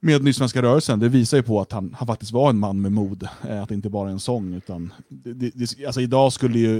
med 0.00 0.24
Nysvenska 0.24 0.62
rörelsen, 0.62 0.98
det 0.98 1.08
visar 1.08 1.36
ju 1.36 1.42
på 1.42 1.60
att 1.60 1.72
han, 1.72 1.94
han 1.98 2.06
faktiskt 2.06 2.32
var 2.32 2.50
en 2.50 2.58
man 2.58 2.80
med 2.80 2.92
mod. 2.92 3.28
Eh, 3.48 3.62
att 3.62 3.68
det 3.68 3.74
inte 3.74 3.90
bara 3.90 4.08
är 4.08 4.12
en 4.12 4.20
sång. 4.20 4.54
Utan 4.54 4.92
det, 5.08 5.32
det, 5.32 5.86
alltså 5.86 6.00
idag 6.00 6.32
skulle 6.32 6.58
ju, 6.58 6.76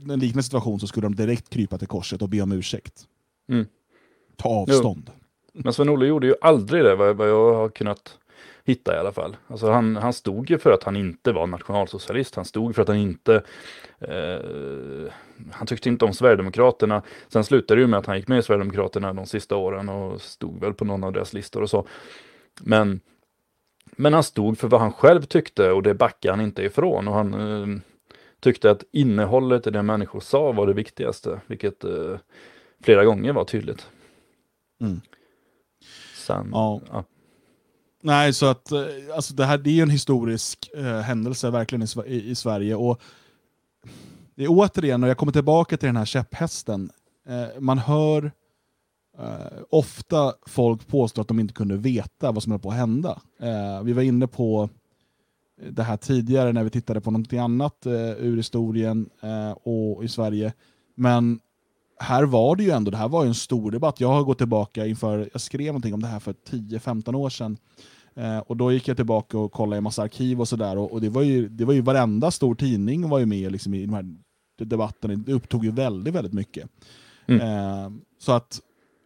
i 0.00 0.12
en 0.12 0.20
liknande 0.20 0.42
situation 0.42 0.80
så 0.80 0.86
skulle 0.86 1.06
de 1.06 1.14
direkt 1.14 1.48
krypa 1.48 1.78
till 1.78 1.88
korset 1.88 2.22
och 2.22 2.28
be 2.28 2.40
om 2.40 2.52
ursäkt. 2.52 3.06
Mm. 3.48 3.66
Ta 4.42 4.48
avstånd. 4.48 5.02
Jo. 5.06 5.20
Men 5.52 5.72
Sven-Olle 5.72 6.06
gjorde 6.06 6.26
ju 6.26 6.34
aldrig 6.40 6.84
det, 6.84 6.94
vad, 6.94 7.28
jag 7.28 7.54
har 7.54 7.68
kunnat 7.68 8.18
hitta 8.64 8.96
i 8.96 8.98
alla 8.98 9.12
fall. 9.12 9.36
Alltså 9.46 9.70
han, 9.70 9.96
han 9.96 10.12
stod 10.12 10.50
ju 10.50 10.58
för 10.58 10.72
att 10.72 10.82
han 10.82 10.96
inte 10.96 11.32
var 11.32 11.46
nationalsocialist. 11.46 12.36
Han 12.36 12.44
stod 12.44 12.74
för 12.74 12.82
att 12.82 12.88
han 12.88 12.96
inte... 12.96 13.42
Eh, 13.98 15.12
han 15.52 15.66
tyckte 15.66 15.88
inte 15.88 16.04
om 16.04 16.14
Sverigedemokraterna. 16.14 17.02
Sen 17.28 17.44
slutade 17.44 17.80
det 17.80 17.82
ju 17.82 17.86
med 17.86 17.98
att 17.98 18.06
han 18.06 18.16
gick 18.16 18.28
med 18.28 18.38
i 18.38 18.42
Sverigedemokraterna 18.42 19.12
de 19.12 19.26
sista 19.26 19.56
åren 19.56 19.88
och 19.88 20.20
stod 20.20 20.60
väl 20.60 20.74
på 20.74 20.84
någon 20.84 21.04
av 21.04 21.12
deras 21.12 21.32
listor 21.32 21.62
och 21.62 21.70
så. 21.70 21.86
Men, 22.60 23.00
men 23.96 24.14
han 24.14 24.22
stod 24.22 24.58
för 24.58 24.68
vad 24.68 24.80
han 24.80 24.92
själv 24.92 25.22
tyckte 25.22 25.70
och 25.70 25.82
det 25.82 25.94
backade 25.94 26.32
han 26.32 26.44
inte 26.44 26.62
ifrån. 26.62 27.08
Och 27.08 27.14
han 27.14 27.34
eh, 27.34 27.80
tyckte 28.40 28.70
att 28.70 28.84
innehållet 28.92 29.66
i 29.66 29.70
det 29.70 29.82
människor 29.82 30.20
sa 30.20 30.52
var 30.52 30.66
det 30.66 30.72
viktigaste, 30.72 31.40
vilket 31.46 31.84
eh, 31.84 32.16
flera 32.82 33.04
gånger 33.04 33.32
var 33.32 33.44
tydligt. 33.44 33.88
Mm. 34.80 35.00
Sen, 36.26 36.48
ja. 36.52 36.80
ja. 36.90 37.04
Nej, 38.02 38.32
så 38.32 38.46
att 38.46 38.72
eh, 38.72 38.82
alltså 39.14 39.34
det 39.34 39.44
här 39.44 39.58
det 39.58 39.70
är 39.70 39.74
ju 39.74 39.82
en 39.82 39.90
historisk 39.90 40.70
eh, 40.74 41.00
händelse 41.00 41.50
verkligen 41.50 41.82
i, 41.82 41.86
i, 42.06 42.30
i, 42.30 42.34
Sverige. 42.34 42.74
Och 42.74 43.00
det 44.34 44.44
är 44.44 44.48
återigen, 44.50 45.02
och 45.02 45.08
jag 45.08 45.16
kommer 45.16 45.32
tillbaka 45.32 45.76
till 45.76 45.86
den 45.86 45.96
här 45.96 46.04
käpphästen, 46.04 46.90
eh, 47.28 47.60
man 47.60 47.78
hör 47.78 48.32
eh, 49.18 49.62
ofta 49.70 50.34
folk 50.46 50.86
påstå 50.86 51.20
att 51.20 51.28
de 51.28 51.40
inte 51.40 51.54
kunde 51.54 51.76
veta 51.76 52.32
vad 52.32 52.42
som 52.42 52.52
höll 52.52 52.60
på 52.60 52.70
att 52.70 52.76
hända. 52.76 53.20
Eh, 53.40 53.82
vi 53.82 53.92
var 53.92 54.02
inne 54.02 54.26
på 54.26 54.68
det 55.70 55.82
här 55.82 55.96
tidigare 55.96 56.52
när 56.52 56.64
vi 56.64 56.70
tittade 56.70 57.00
på 57.00 57.10
någonting 57.10 57.38
annat 57.38 57.86
eh, 57.86 58.10
ur 58.10 58.36
historien 58.36 59.10
och 59.62 60.04
i 60.04 60.08
Sverige. 60.08 60.52
Men 60.94 61.40
här 62.00 62.24
var 62.24 62.56
det 62.56 62.62
ju 62.62 62.70
ändå, 62.70 62.90
det 62.90 62.96
här 62.96 63.08
var 63.08 63.22
ju 63.24 63.28
en 63.28 63.34
stor 63.34 63.70
debatt. 63.70 64.00
Jag 64.00 64.08
har 64.08 64.22
gått 64.22 64.38
tillbaka 64.38 64.86
inför, 64.86 65.28
jag 65.32 65.40
skrev 65.40 65.66
någonting 65.66 65.94
om 65.94 66.02
det 66.02 66.08
här 66.08 66.20
för 66.20 66.32
10-15 66.32 67.14
år 67.14 67.30
sedan. 67.30 67.56
Eh, 68.14 68.38
och 68.38 68.56
då 68.56 68.72
gick 68.72 68.88
jag 68.88 68.96
tillbaka 68.96 69.38
och 69.38 69.52
kollade 69.52 69.78
i 69.78 69.80
massa 69.80 70.02
arkiv 70.02 70.40
och 70.40 70.48
sådär. 70.48 70.78
Och, 70.78 70.92
och, 70.92 71.00
det, 71.00 71.08
var 71.08 71.22
ju, 71.22 71.48
det 71.48 71.64
var 71.64 71.74
ju 71.74 71.80
varenda 71.80 72.30
stor 72.30 72.54
tidning 72.54 73.08
var 73.08 73.18
ju 73.18 73.26
med 73.26 73.52
liksom, 73.52 73.74
i 73.74 73.86
de 73.86 73.94
här 73.94 74.16
debatterna. 74.64 75.14
Det 75.14 75.32
upptog 75.32 75.64
ju 75.64 75.70
väldigt, 75.70 76.14
väldigt 76.14 76.32
mycket. 76.32 76.68
Mm. 77.26 77.40
Eh, 77.40 77.90
så 78.18 78.32
att, 78.32 78.60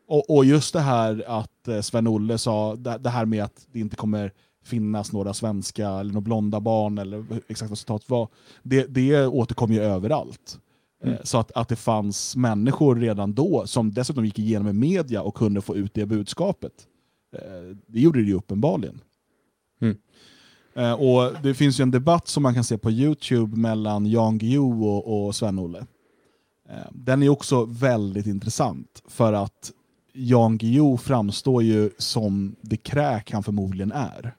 och, 0.09 0.37
och, 0.37 0.45
just 0.45 0.73
det 0.73 0.81
här 0.81 1.25
att 1.27 1.69
eh, 1.69 1.81
Sven-Olle 1.81 2.39
sa, 2.39 2.77
det, 2.77 2.99
det, 2.99 3.11
här 3.11 3.25
med 3.25 3.45
att 3.45 3.67
det 3.73 3.81
inte 3.81 3.97
kommer 3.97 4.33
finnas 4.65 5.13
några 5.13 5.35
svenska 5.35 5.89
eller 5.89 6.13
några 6.13 6.21
blonda 6.21 6.61
barn 6.61 6.99
eller 6.99 7.25
exakt 7.49 7.71
vad 7.71 7.79
citatet 7.79 8.11
var. 8.11 8.29
Det, 8.63 8.87
det 8.87 9.27
återkom 9.27 9.73
ju 9.73 9.81
överallt. 9.81 10.59
Mm. 11.05 11.19
Så 11.23 11.39
att, 11.39 11.53
att 11.53 11.69
det 11.69 11.77
fanns 11.77 12.37
människor 12.37 12.97
redan 12.97 13.35
då 13.35 13.67
som 13.67 13.93
dessutom 13.93 14.25
gick 14.25 14.39
igenom 14.39 14.79
media 14.79 15.23
och 15.23 15.35
kunde 15.35 15.61
få 15.61 15.77
ut 15.77 15.95
det 15.95 16.07
budskapet. 16.07 16.73
Eh, 17.37 17.77
det 17.87 18.01
gjorde 18.01 18.19
det 18.19 18.27
ju 18.27 18.35
uppenbarligen. 18.35 19.01
Mm. 19.81 19.97
Eh, 20.75 20.93
och 20.93 21.43
Det 21.43 21.55
finns 21.55 21.81
ju 21.81 21.83
en 21.83 21.91
debatt 21.91 22.29
som 22.29 22.43
man 22.43 22.55
kan 22.55 22.65
se 22.65 22.79
på 22.79 22.91
Youtube 22.91 23.57
mellan 23.57 24.07
Jan 24.07 24.39
Guillou 24.39 24.85
och, 24.85 25.27
och 25.27 25.35
Sven-Olle. 25.35 25.87
Eh, 26.69 26.87
den 26.93 27.23
är 27.23 27.29
också 27.29 27.65
väldigt 27.65 28.27
intressant 28.27 29.03
för 29.09 29.33
att 29.33 29.73
Jan 30.13 30.59
Guillou 30.59 30.97
framstår 30.97 31.63
ju 31.63 31.91
som 31.99 32.57
det 32.61 32.77
kräk 32.77 33.33
han 33.33 33.43
förmodligen 33.43 33.93
är. 33.93 34.35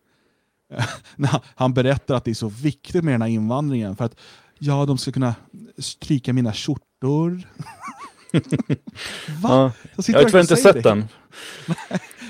han 1.55 1.73
berättar 1.73 2.15
att 2.15 2.23
det 2.23 2.31
är 2.31 2.35
så 2.35 2.49
viktigt 2.49 3.03
med 3.03 3.13
den 3.13 3.21
här 3.21 3.29
invandringen 3.29 3.95
för 3.95 4.05
att 4.05 4.15
ja, 4.59 4.85
de 4.85 4.97
ska 4.97 5.11
kunna 5.11 5.35
stryka 5.77 6.33
mina 6.33 6.53
skjortor. 6.53 7.41
Va? 9.41 9.49
Ja. 9.49 9.71
Jag, 9.95 10.05
jag 10.07 10.19
har 10.19 10.25
tyvärr 10.25 10.41
inte 10.41 10.55
sett 10.55 10.73
det. 10.73 10.81
den. 10.81 10.99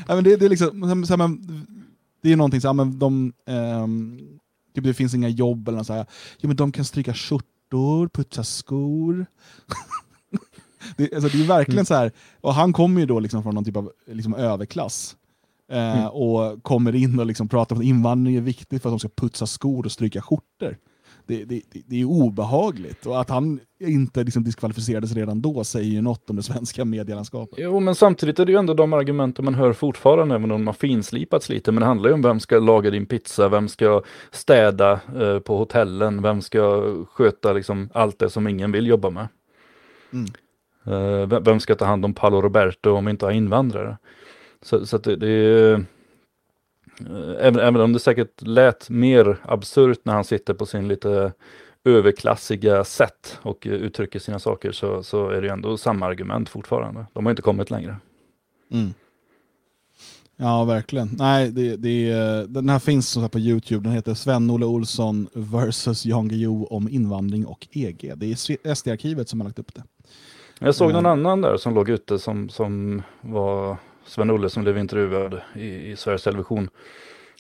Nej, 0.07 0.15
men 0.15 0.23
det, 0.23 0.35
det, 0.35 0.45
är 0.45 0.49
liksom, 0.49 0.81
det 0.81 1.37
Det 2.21 2.31
är 2.31 2.35
någonting 2.35 2.61
så 2.61 2.67
här, 2.67 2.73
men 2.73 2.99
de, 2.99 3.33
ehm, 3.45 4.19
typ 4.75 4.83
det 4.83 4.93
finns 4.93 5.13
inga 5.13 5.29
jobb 5.29 5.67
eller 5.67 5.77
något 5.77 5.87
så 5.87 5.93
här. 5.93 6.05
Ja, 6.37 6.47
men 6.47 6.55
de 6.55 6.71
kan 6.71 6.85
stryka 6.85 7.13
skjortor, 7.13 8.07
putsa 8.07 8.43
skor. 8.43 9.25
det, 10.97 11.13
alltså, 11.13 11.37
det 11.37 11.43
är 11.43 11.47
verkligen 11.47 11.77
Mm. 11.77 11.85
så 11.85 11.93
här, 11.93 12.11
och 12.41 12.53
han 12.53 12.73
kommer 12.73 12.99
ju 13.01 13.05
då 13.07 13.19
liksom 13.19 13.43
från 13.43 13.55
någon 13.55 13.65
typ 13.65 13.77
av 13.77 13.91
liksom, 14.07 14.33
överklass. 14.33 15.15
Eh, 15.71 15.97
Mm. 15.97 16.07
Och 16.09 16.63
kommer 16.63 16.95
in 16.95 17.19
och 17.19 17.25
liksom 17.25 17.47
pratar 17.47 17.75
om 17.75 17.79
att 17.81 17.85
invandring 17.85 18.35
är 18.35 18.41
viktigt 18.41 18.81
för 18.81 18.89
att 18.89 18.93
de 18.93 18.99
ska 18.99 19.09
putsa 19.09 19.47
skor 19.47 19.85
och 19.85 19.91
stryka 19.91 20.21
skjortor. 20.21 20.77
Det, 21.27 21.45
det, 21.45 21.61
det, 21.87 22.01
är 22.01 22.05
obehagligt. 22.05 23.05
Och 23.05 23.21
att 23.21 23.29
han 23.29 23.59
inte 23.79 24.23
liksom 24.23 24.43
diskvalificerades 24.43 25.15
redan 25.15 25.41
då 25.41 25.63
säger 25.63 25.89
ju 25.89 26.01
något 26.01 26.29
om 26.29 26.35
det 26.35 26.43
svenska 26.43 26.85
medielandskapet. 26.85 27.59
Jo, 27.61 27.79
men 27.79 27.95
samtidigt 27.95 28.39
är 28.39 28.45
det 28.45 28.51
ju 28.51 28.57
ändå 28.57 28.73
de 28.73 28.93
argumenten 28.93 29.45
man 29.45 29.55
hör 29.55 29.73
fortfarande, 29.73 30.35
även 30.35 30.51
om 30.51 30.59
de 30.59 30.67
har 30.67 30.73
finslipats 30.73 31.49
lite. 31.49 31.71
Men 31.71 31.81
det 31.81 31.85
handlar 31.85 32.09
ju 32.09 32.13
om 32.13 32.21
vem 32.21 32.39
ska 32.39 32.59
laga 32.59 32.89
din 32.89 33.05
pizza, 33.05 33.49
vem 33.49 33.67
ska 33.67 34.01
städa 34.31 34.99
eh, 35.19 35.39
på 35.39 35.57
hotellen, 35.57 36.21
vem 36.21 36.41
ska 36.41 36.93
sköta 37.05 37.53
liksom 37.53 37.89
allt 37.93 38.19
det 38.19 38.29
som 38.29 38.47
ingen 38.47 38.71
vill 38.71 38.87
jobba 38.87 39.09
med. 39.09 39.27
Mm. 40.13 40.25
Eh, 40.85 41.39
vem- 41.41 41.59
ska 41.59 41.75
ta 41.75 41.85
hand 41.85 42.05
om 42.05 42.13
Paolo 42.13 42.41
Roberto 42.41 42.91
om 42.91 43.05
vi 43.05 43.11
inte 43.11 43.25
har 43.25 43.31
invandrare? 43.31 43.97
Så, 44.61 44.85
så 44.85 44.97
det, 44.97 45.15
det 45.15 45.27
är... 45.27 45.85
eh, 46.99 47.47
Även, 47.47 47.59
även 47.59 47.81
om 47.81 47.93
det 47.93 47.99
säkert 47.99 48.41
lät 48.41 48.89
mer 48.89 49.37
absurt 49.43 49.99
när 50.03 50.13
han 50.13 50.23
sitter 50.23 50.53
på 50.53 50.65
sin 50.65 50.87
lite 50.87 51.33
överklassiga 51.83 52.83
sätt 52.83 53.39
och 53.41 53.67
eh, 53.67 53.73
uttrycker 53.73 54.19
sina 54.19 54.39
saker 54.39 54.71
så, 54.71 55.03
så 55.03 55.29
är 55.29 55.41
det 55.41 55.47
ju 55.47 55.53
ändå 55.53 55.77
samma 55.77 56.05
argument 56.05 56.49
fortfarande. 56.49 57.05
De 57.13 57.25
har 57.25 57.31
inte 57.31 57.41
kommit 57.41 57.71
längre. 57.71 57.97
Mm. 58.71 58.93
Ja, 60.37 60.63
verkligen. 60.63 61.09
Nej, 61.17 61.51
det, 61.51 61.75
det, 61.75 62.13
den 62.47 62.69
här 62.69 62.79
finns 62.79 63.09
som 63.09 63.21
sagt 63.21 63.31
på 63.31 63.39
Youtube. 63.39 63.83
Den 63.83 63.93
heter 63.93 64.13
Sven-Olle 64.13 64.65
Olsson 64.65 65.27
vs 65.33 66.05
Jan 66.05 66.27
Guillou 66.27 66.65
om 66.65 66.89
invandring 66.89 67.45
och 67.45 67.67
EG. 67.71 68.13
Det 68.15 68.25
är 68.25 68.75
SD-arkivet 68.75 69.29
som 69.29 69.41
har 69.41 69.47
lagt 69.47 69.59
upp 69.59 69.75
det. 69.75 69.83
Jag 70.59 70.75
såg 70.75 70.93
någon 70.93 71.05
annan 71.05 71.41
där 71.41 71.57
som 71.57 71.75
låg 71.75 71.89
ute 71.89 72.19
som, 72.19 72.49
som 72.49 73.01
var 73.21 73.77
Sven-Olle 74.05 74.49
som 74.49 74.63
blev 74.63 74.77
intervjuad 74.77 75.41
i, 75.55 75.91
i 75.91 75.95
Sveriges 75.95 76.23
Television 76.23 76.69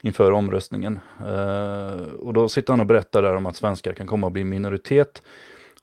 inför 0.01 0.31
omröstningen. 0.31 0.99
Eh, 1.19 2.13
och 2.19 2.33
då 2.33 2.49
sitter 2.49 2.73
han 2.73 2.79
och 2.79 2.85
berättar 2.85 3.21
där 3.21 3.35
om 3.35 3.45
att 3.45 3.55
svenskar 3.55 3.93
kan 3.93 4.07
komma 4.07 4.27
att 4.27 4.33
bli 4.33 4.43
minoritet. 4.43 5.21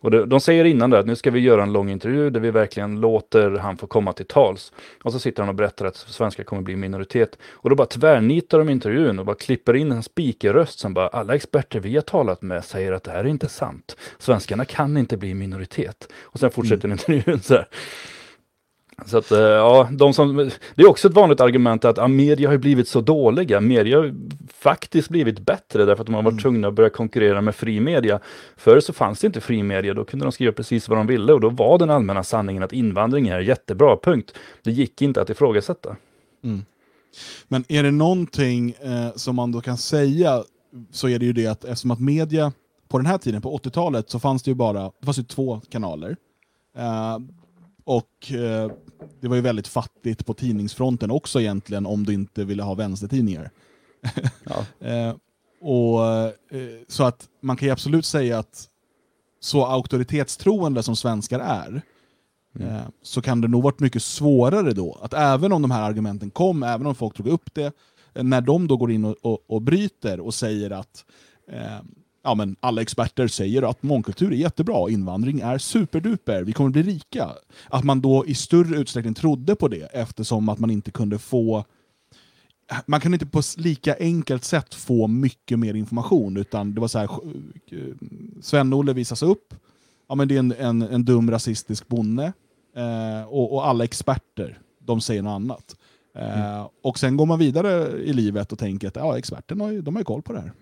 Och 0.03 0.11
det, 0.11 0.27
de 0.27 0.41
säger 0.41 0.65
innan 0.65 0.91
där 0.91 0.99
att 0.99 1.07
nu 1.07 1.17
ska 1.17 1.31
vi 1.31 1.41
göra 1.41 1.63
en 1.63 1.73
lång 1.73 1.91
intervju 1.91 2.31
där 2.31 2.41
vi 2.41 2.51
verkligen 2.51 3.01
låter 3.01 3.51
han 3.51 3.77
få 3.77 3.87
komma 3.87 4.13
till 4.13 4.27
tals. 4.27 4.73
Och 5.03 5.13
så 5.13 5.19
sitter 5.19 5.43
han 5.43 5.49
och 5.49 5.55
berättar 5.55 5.87
att 5.87 5.97
svenskar 5.97 6.45
kommer 6.45 6.63
bli 6.63 6.77
minoritet. 6.77 7.39
Och 7.45 7.71
då 7.71 7.77
bara 7.77 7.87
tvärnitar 7.87 8.59
de 8.59 8.69
intervjun 8.69 9.19
och 9.19 9.27
bara 9.27 9.37
klipper 9.37 9.77
in 9.77 9.93
en 9.93 10.03
spikerröst 10.03 10.79
som 10.79 10.95
bara 10.95 11.09
alla 11.09 11.35
experter 11.35 11.81
vi 11.81 11.95
har 11.95 12.03
talat 12.03 12.43
med 12.43 12.65
säger 12.65 12.93
att 12.93 13.05
det 13.05 13.11
här 13.11 13.25
är 13.25 13.29
inte 13.29 13.49
sant. 13.49 13.97
Svenskarna 14.19 14.65
kan 14.65 14.97
inte 14.97 15.17
bli 15.17 15.35
minoritet. 15.35 16.13
Och 16.23 16.41
sen 16.41 16.51
fortsätter 16.51 16.89
intervjun 16.89 17.41
så 17.41 17.55
här. 17.55 17.69
Så 19.07 19.19
att, 19.19 19.31
eh, 19.31 19.39
ja, 19.39 19.89
de 19.93 20.15
som, 20.15 20.51
det 20.75 20.83
är 20.83 20.89
också 20.89 21.09
ett 21.09 21.15
vanligt 21.15 21.41
argument 21.41 21.85
att 21.85 21.97
ja, 21.97 22.09
media 22.09 22.51
har 22.51 22.57
blivit 22.57 22.89
så 22.89 23.01
dåliga. 23.01 23.61
Media 23.61 23.99
har 23.99 24.15
faktiskt 24.59 25.09
blivit 25.09 25.39
bättre 25.39 25.85
därför 25.85 26.03
att 26.03 26.07
de 26.07 26.15
har 26.15 26.23
varit 26.23 26.43
tvungna 26.43 26.69
att 26.69 26.75
börja 26.75 26.91
konkurrera 26.91 27.41
med 27.41 27.55
fri 27.55 27.81
media. 27.81 28.21
Förr 28.57 28.81
så 28.81 28.93
fanns 28.93 29.21
det 29.21 29.27
inte 29.27 29.41
fri 29.41 29.63
media, 29.63 29.95
då 29.95 30.05
kunde 30.05 30.25
de 30.25 30.33
skriva 30.33 30.53
precis 30.53 30.89
vad 30.89 30.99
de 30.99 31.07
ville 31.07 31.33
och 31.33 31.41
då 31.41 31.49
var 31.49 31.79
den 31.79 31.91
allmänna 31.91 32.25
sanningen 32.25 32.63
att 32.63 32.73
invandring 32.73 33.29
är 33.29 33.41
jättebra, 33.41 33.97
punkt. 34.03 34.35
Det 34.63 34.71
gick 34.71 35.03
inte 35.03 35.21
att 35.21 35.31
ifrågasätta. 35.31 35.97
Men 37.49 37.65
är 37.69 37.83
det 37.83 37.91
någonting 37.91 38.71
eh, 38.71 39.13
som 39.17 39.37
man 39.37 39.53
då 39.53 39.61
kan 39.61 39.77
säga 39.77 40.43
så 40.91 41.09
är 41.09 41.19
det 41.19 41.25
ju 41.27 41.33
det 41.33 41.47
att 41.47 41.65
eftersom 41.65 41.91
att 41.91 42.01
media 42.01 42.53
på 42.89 42.99
den 42.99 43.07
här 43.07 43.19
tiden, 43.19 43.43
på 43.43 43.59
80-talet, 43.59 44.11
så 44.11 44.21
fanns 44.21 44.43
det 44.43 44.51
ju 44.51 44.55
bara 44.55 44.83
det 45.01 45.05
fanns 45.05 45.19
ju 45.19 45.23
två 45.23 45.61
kanaler. 45.71 46.17
Eh, 46.77 47.19
och 47.97 48.33
eh, 48.33 48.71
det 49.21 49.29
var 49.29 49.37
ju 49.37 49.43
väldigt 49.43 49.69
fattigt 49.69 50.27
på 50.27 50.35
tidningsfronten 50.35 51.11
också 51.11 51.41
egentligen 51.41 51.87
om 51.87 52.05
du 52.05 52.15
inte 52.15 52.45
ville 52.45 52.63
ha 52.63 52.75
vänstertidningar. 52.75 53.51
Ja. 54.45 54.67
Eh, 54.89 55.15
och, 55.65 56.07
eh, 56.07 56.29
så 56.89 57.05
att 57.05 57.29
man 57.41 57.57
kan 57.57 57.67
ju 57.67 57.73
absolut 57.73 58.07
säga 58.07 58.39
att 58.39 58.69
så 59.41 59.65
auktoritetstroende 59.67 60.83
som 60.83 60.97
svenskar 60.97 61.41
är, 61.41 61.83
eh, 62.61 62.83
så 63.03 63.23
kan 63.23 63.41
det 63.41 63.49
nog 63.49 63.63
varit 63.63 63.81
mycket 63.81 64.03
svårare 64.03 64.73
då. 64.73 64.99
Att 65.03 65.15
även 65.15 65.53
om 65.53 65.63
de 65.63 65.71
här 65.71 65.83
argumenten 65.83 66.31
kom, 66.31 66.63
även 66.63 66.87
om 66.87 66.95
folk 66.95 67.17
tog 67.17 67.27
upp 67.27 67.55
det, 67.55 67.73
eh, 68.15 68.25
när 68.25 68.41
de 68.41 68.69
då 68.69 68.77
går 68.77 68.93
in 68.93 69.05
och, 69.05 69.17
och, 69.23 69.39
och 69.47 69.63
bryter 69.63 70.21
och 70.21 70.35
säger 70.35 70.71
att 70.71 71.05
eh, 71.49 71.81
ja, 72.23 72.35
men 72.35 72.57
alla 72.61 72.83
experter 72.83 73.29
säger 73.29 73.63
att 73.63 73.83
mångkultur 73.83 74.33
är 74.33 74.37
jättebra, 74.37 74.91
invandring 74.91 75.41
är 75.41 75.59
superduper, 75.59 76.43
vi 76.43 76.53
kommer 76.53 76.71
bli 76.71 76.83
rika. 76.83 77.31
Att 77.69 77.85
man 77.85 78.01
då 78.01 78.27
i 78.27 78.35
större 78.35 78.77
utsträckning 78.79 79.15
trodde 79.15 79.55
på 79.55 79.69
det 79.69 79.85
eftersom 79.93 80.49
att 80.49 80.59
man 80.59 80.71
inte 80.71 80.91
kunde 80.91 81.19
få 81.19 81.65
man 82.87 83.01
kan 83.01 83.15
inte 83.15 83.27
på 83.27 83.43
lika 83.57 83.97
enkelt 84.01 84.45
sätt 84.45 84.75
få 84.75 85.07
mycket 85.07 85.59
mer 85.59 85.75
information, 85.75 86.37
utan 86.37 86.75
det 86.75 86.81
var 86.81 86.89
så 86.89 86.99
här, 86.99 87.09
eh, 87.71 87.79
Sven-Olle 88.41 88.93
visas 88.93 89.23
upp, 89.23 89.55
ja, 90.09 90.15
men 90.15 90.29
det 90.29 90.35
är 90.35 90.39
en, 90.39 90.53
en, 90.53 90.83
en 90.83 91.05
dum 91.05 91.31
rasistisk 91.31 91.89
bonde, 91.89 92.33
eh, 92.77 93.29
och, 93.29 93.53
och 93.53 93.67
alla 93.67 93.85
experter, 93.85 94.59
de 94.79 95.01
säger 95.01 95.23
något 95.23 95.31
annat. 95.31 95.77
Eh, 96.15 96.69
Och 96.83 96.99
sen 96.99 97.17
går 97.17 97.27
man 97.27 97.39
vidare 97.39 98.03
i 98.03 98.13
livet 98.13 98.53
och 98.53 98.59
tänker 98.59 98.89
att 98.89 98.97
ja, 98.97 99.19
experterna 99.19 99.65
har 99.65 99.71
ju, 99.71 99.83
de 99.83 99.95
har 99.95 100.01
ju 100.01 100.05
koll 100.05 100.23
på 100.23 100.33
det 100.33 100.41
här. 100.41 100.53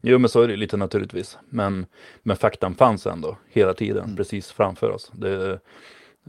Jo, 0.00 0.18
men 0.18 0.28
så 0.28 0.42
är 0.42 0.48
det 0.48 0.56
lite 0.56 0.76
naturligtvis. 0.76 1.38
Men, 1.48 1.86
men 2.22 2.36
faktan 2.36 2.74
fanns 2.74 3.06
ändå 3.06 3.36
hela 3.48 3.74
tiden, 3.74 4.04
Mm. 4.04 4.16
precis 4.16 4.50
framför 4.52 4.90
oss. 4.90 5.10
Det, 5.14 5.50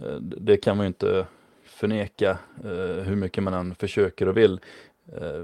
eh, 0.02 0.16
det 0.22 0.58
kan 0.58 0.78
man 0.78 0.84
ju 0.84 0.88
inte 0.88 1.26
förneka 1.66 2.30
eh, 2.64 3.04
hur 3.04 3.16
mycket 3.16 3.44
man 3.44 3.54
än 3.54 3.76
försöker 3.76 4.28
och 4.28 4.38
vill. 4.38 4.60
Eh, 5.22 5.44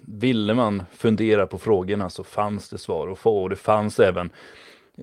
ville 0.00 0.54
man 0.54 0.82
fundera 0.92 1.46
på 1.46 1.58
frågorna 1.58 2.10
så 2.10 2.24
fanns 2.24 2.68
det 2.68 2.78
svar 2.78 3.08
att 3.08 3.18
få 3.18 3.42
och 3.42 3.50
det 3.50 3.56
fanns 3.56 4.00
även 4.00 4.30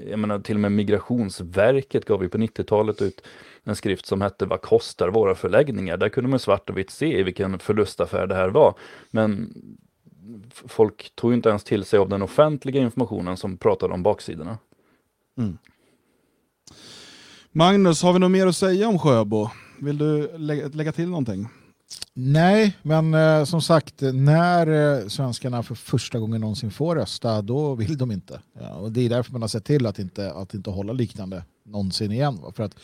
jag 0.09 0.19
menar, 0.19 0.39
till 0.39 0.55
och 0.55 0.59
med 0.61 0.71
Migrationsverket 0.71 2.05
gav 2.05 2.23
ju 2.23 2.29
på 2.29 2.37
90-talet 2.37 3.01
ut 3.01 3.21
en 3.63 3.75
skrift 3.75 4.05
som 4.05 4.21
hette 4.21 4.45
Vad 4.45 4.61
kostar 4.61 5.09
våra 5.09 5.35
förläggningar? 5.35 5.97
Där 5.97 6.09
kunde 6.09 6.29
man 6.29 6.39
svart 6.39 6.69
och 6.69 6.77
vitt 6.77 6.89
se 6.89 7.23
vilken 7.23 7.59
förlustaffär 7.59 8.27
det 8.27 8.35
här 8.35 8.49
var. 8.49 8.75
Men 9.11 9.53
folk 10.51 11.15
tog 11.15 11.33
inte 11.33 11.49
ens 11.49 11.63
till 11.63 11.85
sig 11.85 11.99
av 11.99 12.09
den 12.09 12.21
offentliga 12.21 12.81
informationen 12.81 13.37
som 13.37 13.57
pratade 13.57 13.93
om 13.93 14.03
baksidorna. 14.03 14.57
Magnus, 17.51 18.03
har 18.03 18.13
vi 18.13 18.19
något 18.19 18.31
mer 18.31 18.47
att 18.47 18.55
säga 18.55 18.87
om 18.87 18.99
Sjöbo? 18.99 19.49
Vill 19.79 19.97
du 19.97 20.37
lägga, 20.37 20.67
lägga 20.67 20.91
till 20.91 21.09
någonting? 21.09 21.47
Nej, 22.13 22.77
men 22.81 23.13
eh, 23.13 23.43
som 23.43 23.61
sagt, 23.61 24.01
när 24.01 24.67
eh, 25.01 25.07
svenskarna 25.07 25.63
för 25.63 25.75
första 25.75 26.19
gången 26.19 26.41
någonsin 26.41 26.71
får 26.71 26.95
rösta, 26.95 27.41
då 27.41 27.75
vill 27.75 27.97
de 27.97 28.11
inte. 28.11 28.41
Ja, 28.61 28.73
och 28.73 28.91
det 28.91 29.05
är 29.05 29.09
därför 29.09 29.31
man 29.31 29.41
har 29.41 29.47
sett 29.47 29.65
till 29.65 29.85
att 29.85 29.99
inte, 29.99 30.31
att 30.31 30.53
inte 30.53 30.69
hålla 30.69 30.93
liknande 30.93 31.43
någonsin 31.63 32.11
igen. 32.11 32.39
Va? 32.41 32.51
För 32.55 32.63
att 32.63 32.75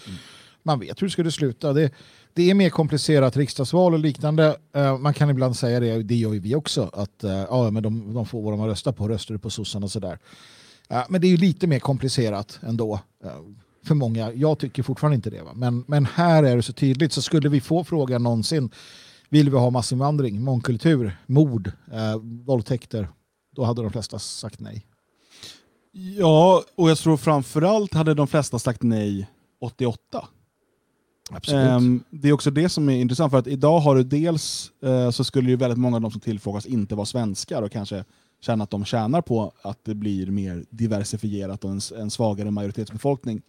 man 0.63 0.79
vet 0.79 1.01
hur 1.01 1.08
det 1.08 1.12
skulle 1.12 1.32
sluta. 1.32 1.73
Det, 1.73 1.91
det 2.34 2.50
är 2.50 2.54
mer 2.54 2.69
komplicerat 2.69 3.38
riksdagsval 3.38 3.93
och 3.93 4.00
liknande. 4.00 4.58
Eh, 4.76 4.98
man 4.98 5.13
kan 5.13 5.30
ibland 5.30 5.58
säga 5.58 5.80
det, 5.80 6.04
det 6.04 6.15
gör 6.15 6.34
ju 6.34 6.39
vi 6.39 6.56
också, 6.56 6.89
att 6.93 7.24
eh, 7.24 7.32
ja, 7.32 7.69
men 7.72 7.84
de, 7.84 8.13
de 8.13 8.26
får 8.26 8.41
vad 8.41 8.54
de 8.54 8.60
har 8.60 8.67
röstat 8.67 8.98
på, 8.98 9.08
röstar 9.08 9.34
du 9.34 9.39
på 9.39 9.50
sossarna 9.50 9.84
och 9.84 9.91
sådär. 9.91 10.19
Men 11.10 11.22
det 11.22 11.28
är 11.28 11.30
ju 11.30 11.38
lite 11.38 11.67
mer 11.67 11.80
komplicerat 11.80 12.60
ändå. 12.62 13.00
Eh, 13.24 13.32
för 13.86 13.96
många. 13.96 14.34
Jag 14.34 14.60
tycker 14.60 14.84
fortfarande 14.84 15.15
inte 15.15 15.30
det. 15.30 15.41
Va? 15.41 15.52
Men, 15.56 15.84
men 15.88 16.06
här 16.06 16.43
är 16.43 16.56
det 16.56 16.63
så 16.63 16.74
tydligt. 16.74 17.13
Så 17.13 17.22
skulle 17.22 17.50
vi 17.50 17.62
få 17.62 17.84
frågan 17.84 18.24
någonsin, 18.24 18.72
vill 19.30 19.50
vi 19.50 19.58
ha 19.58 19.69
massinvandring, 19.69 20.41
mångkultur, 20.41 21.17
mord, 21.26 21.72
eh, 21.91 22.17
våldtäkter, 22.46 23.10
då 23.56 23.63
hade 23.63 23.82
de 23.82 23.91
flesta 23.91 24.19
sagt 24.19 24.60
nej. 24.60 24.86
Ja, 25.91 26.63
och 26.76 26.89
jag 26.89 26.98
tror 26.98 27.17
framförallt 27.17 27.93
hade 27.93 28.13
de 28.13 28.28
flesta 28.28 28.60
sagt 28.60 28.84
nej 28.84 29.30
88. 29.62 30.28
Ehm, 31.47 32.03
det 32.09 32.29
är 32.29 32.33
också 32.33 32.51
det 32.51 32.69
som 32.69 32.89
är 32.89 32.95
intressant, 32.97 33.31
för 33.31 33.38
att 33.38 33.47
idag 33.47 33.79
har 33.79 33.95
du 33.95 34.03
dels 34.03 34.71
eh, 34.81 35.12
så 35.12 35.23
skulle 35.23 35.49
ju 35.49 35.55
väldigt 35.55 35.79
många 35.79 35.95
av 35.95 36.01
de 36.01 36.12
som 36.12 36.21
tillfrågas 36.21 36.65
inte 36.65 36.95
vara 36.95 37.05
svenskar 37.05 37.62
och 37.62 37.71
kanske 37.71 38.05
känna 38.41 38.63
att 38.63 38.69
de 38.69 38.86
tjänar 38.86 39.21
på 39.21 39.51
att 39.62 39.79
det 39.83 39.95
blir 39.95 40.27
mer 40.27 40.65
diversifierat 40.69 41.63
och 41.63 41.71
en, 41.71 41.81
en 41.97 42.12
svagare 42.12 42.51
majoritetsbefolkning. 42.51 43.41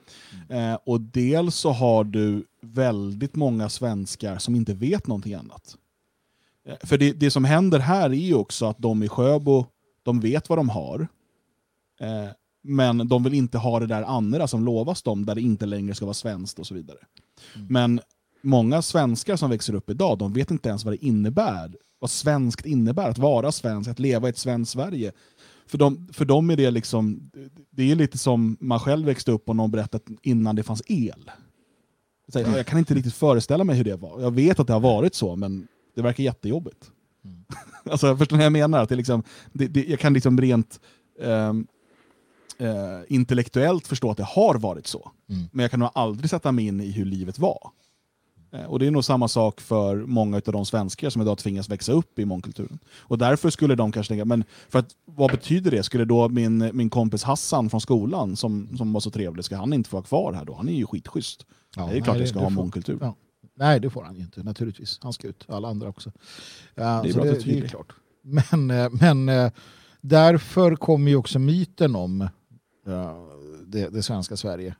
Eh, 0.49 0.75
och 0.85 1.01
dels 1.01 1.57
så 1.57 1.71
har 1.71 2.05
du 2.05 2.45
väldigt 2.61 3.37
många 3.37 3.69
svenskar 3.69 4.39
som 4.39 4.55
inte 4.55 4.75
vet 4.75 5.07
någonting 5.07 5.35
annat. 5.35 5.77
Eh, 6.69 6.77
för 6.83 6.99
det, 6.99 7.13
det 7.13 7.31
som 7.31 7.45
händer 7.45 7.79
här 7.79 8.11
är 8.11 8.15
ju 8.15 8.35
också 8.35 8.67
att 8.67 8.79
de 8.79 9.03
i 9.03 9.09
Sjöbo, 9.09 9.67
de 10.03 10.21
vet 10.21 10.49
vad 10.49 10.59
de 10.59 10.69
har. 10.69 11.09
Men 12.63 13.09
de 13.09 13.25
vill 13.25 13.35
inte 13.35 13.59
ha 13.59 13.81
det 13.81 13.87
där 13.87 14.03
andra 14.03 14.47
som 14.49 14.65
lovas 14.65 15.03
dem, 15.03 15.27
där 15.27 15.35
det 15.35 15.41
inte 15.41 15.67
längre 15.67 15.95
ska 15.95 16.05
vara 16.05 16.15
svenskt 16.15 16.59
och 16.59 16.67
så 16.67 16.75
vidare. 16.75 16.99
Men 17.69 18.01
många 18.43 18.83
svenskar 18.83 19.37
som 19.37 19.51
växer 19.51 19.75
upp 19.75 19.91
idag, 19.91 20.19
de 20.19 20.33
vet 20.33 20.51
inte 20.51 20.69
ens 20.69 20.85
vad 20.85 20.95
det 20.95 21.05
innebär 21.07 21.75
vad 22.05 22.11
svenskt 22.11 22.67
innebär, 22.67 23.09
att 23.09 23.19
vara 23.19 23.53
svensk, 23.53 23.91
att 23.91 23.99
leva 23.99 24.29
i 24.29 24.31
ett 24.31 24.39
svenskt 24.39 24.73
Sverige. 24.73 25.13
För 25.67 25.79
dem, 25.79 26.09
för 26.13 26.25
dem 26.25 26.51
är 26.51 26.57
det 26.57 26.71
liksom, 26.71 27.31
det 27.71 27.91
är 27.91 27.95
lite 27.95 28.19
som 28.19 28.57
man 28.61 28.81
själv 28.81 29.07
växte 29.07 29.33
upp 29.33 29.49
och 29.49 29.57
någon 29.57 29.71
berättat 29.71 30.03
innan 30.23 30.57
det 30.57 30.63
fanns 30.63 30.83
el. 30.87 31.31
Jag 32.33 32.67
kan 32.67 32.79
inte 32.79 32.95
riktigt 32.95 33.15
föreställa 33.15 33.65
mig 33.65 33.77
hur 33.77 33.85
det 33.85 33.97
var. 33.97 34.21
Jag 34.21 34.35
vet 34.35 34.61
att 34.61 34.67
det 34.67 34.73
har 34.73 34.81
varit 34.81 35.15
så, 35.15 35.37
men 35.37 35.67
det 35.95 36.03
verkar 36.03 36.25
jättejobbigt. 36.25 36.91
Mm. 37.25 37.45
alltså, 37.91 38.17
förstår 38.17 38.37
ni 38.37 38.41
vad 38.41 38.47
jag 38.47 38.53
menar? 38.53 38.83
Att 38.83 38.89
det 38.89 38.97
liksom, 38.97 39.23
det, 39.53 39.67
det, 39.67 39.85
jag 39.85 39.99
kan 39.99 40.13
liksom 40.13 40.41
rent 40.41 40.81
um, 41.19 41.67
uh, 42.61 42.69
intellektuellt 43.09 43.87
förstå 43.87 44.11
att 44.11 44.17
det 44.17 44.25
har 44.25 44.55
varit 44.55 44.87
så. 44.87 45.11
Mm. 45.29 45.45
Men 45.53 45.63
jag 45.63 45.71
kan 45.71 45.81
nog 45.81 45.91
aldrig 45.95 46.31
sätta 46.31 46.53
mig 46.53 46.67
in 46.67 46.81
i 46.81 46.91
hur 46.91 47.05
livet 47.05 47.39
var. 47.39 47.71
Uh, 48.55 48.65
och 48.65 48.79
det 48.79 48.87
är 48.87 48.91
nog 48.91 49.05
samma 49.05 49.29
sak 49.29 49.61
för 49.61 49.97
många 49.97 50.37
av 50.37 50.53
de 50.53 50.67
svenskar 50.67 51.11
som 51.11 51.23
idag 51.23 51.39
tvingas 51.39 51.69
växa 51.69 51.93
upp 51.93 52.19
i 52.19 52.25
mångkulturen. 52.25 52.79
Och 53.01 53.19
därför 53.19 53.51
skulle 53.51 53.75
de 53.75 53.93
kanske 53.93 54.11
tänka, 54.11 54.25
men 54.25 54.45
för 54.69 54.79
att, 54.79 54.91
vad 55.05 55.31
betyder 55.31 55.71
det? 55.71 55.83
Skulle 55.83 56.05
då 56.05 56.29
min, 56.29 56.71
min 56.73 56.91
kompis 56.91 57.23
Hassan 57.23 57.71
från 57.71 57.81
skolan, 57.81 58.37
som, 58.37 58.77
som 58.77 58.93
var 58.93 59.01
så 59.01 59.11
trevlig, 59.11 59.45
ska 59.45 59.57
han 59.57 59.73
inte 59.73 59.91
få 59.91 59.97
vara 59.97 60.05
kvar 60.05 60.33
här 60.33 60.45
då? 60.45 60.55
Han 60.55 60.69
är 60.69 60.73
ju 60.73 60.87
skitschysst. 60.87 61.47
Ja, 61.77 61.87
det 61.87 61.97
är 61.97 62.01
klart 62.01 62.15
nej, 62.15 62.23
jag 62.23 62.29
ska 62.29 62.39
ha 62.39 62.47
får, 62.47 62.55
mångkultur. 62.55 62.99
Ja. 63.01 63.15
Nej, 63.57 63.81
det 63.81 63.91
får 63.91 64.03
han 64.03 64.17
inte 64.17 64.43
naturligtvis. 64.43 64.99
Han 65.03 65.13
ska 65.13 65.29
ut, 65.29 65.45
alla 65.49 65.69
andra 65.69 65.89
också. 65.89 66.13
Ja, 66.75 67.01
det 67.03 67.09
är, 67.09 67.15
bra 67.15 67.25
det, 67.25 67.45
det 67.45 67.59
är 67.59 67.69
klart. 67.69 67.93
Men, 68.23 68.71
eh, 68.71 68.91
men 68.91 69.29
eh, 69.29 69.53
därför 70.01 70.77
kommer 70.77 71.11
ju 71.11 71.17
också 71.17 71.39
myten 71.39 71.97
om 71.97 72.29
det, 73.67 73.89
det 73.89 74.03
svenska 74.03 74.37
Sverige 74.37 74.75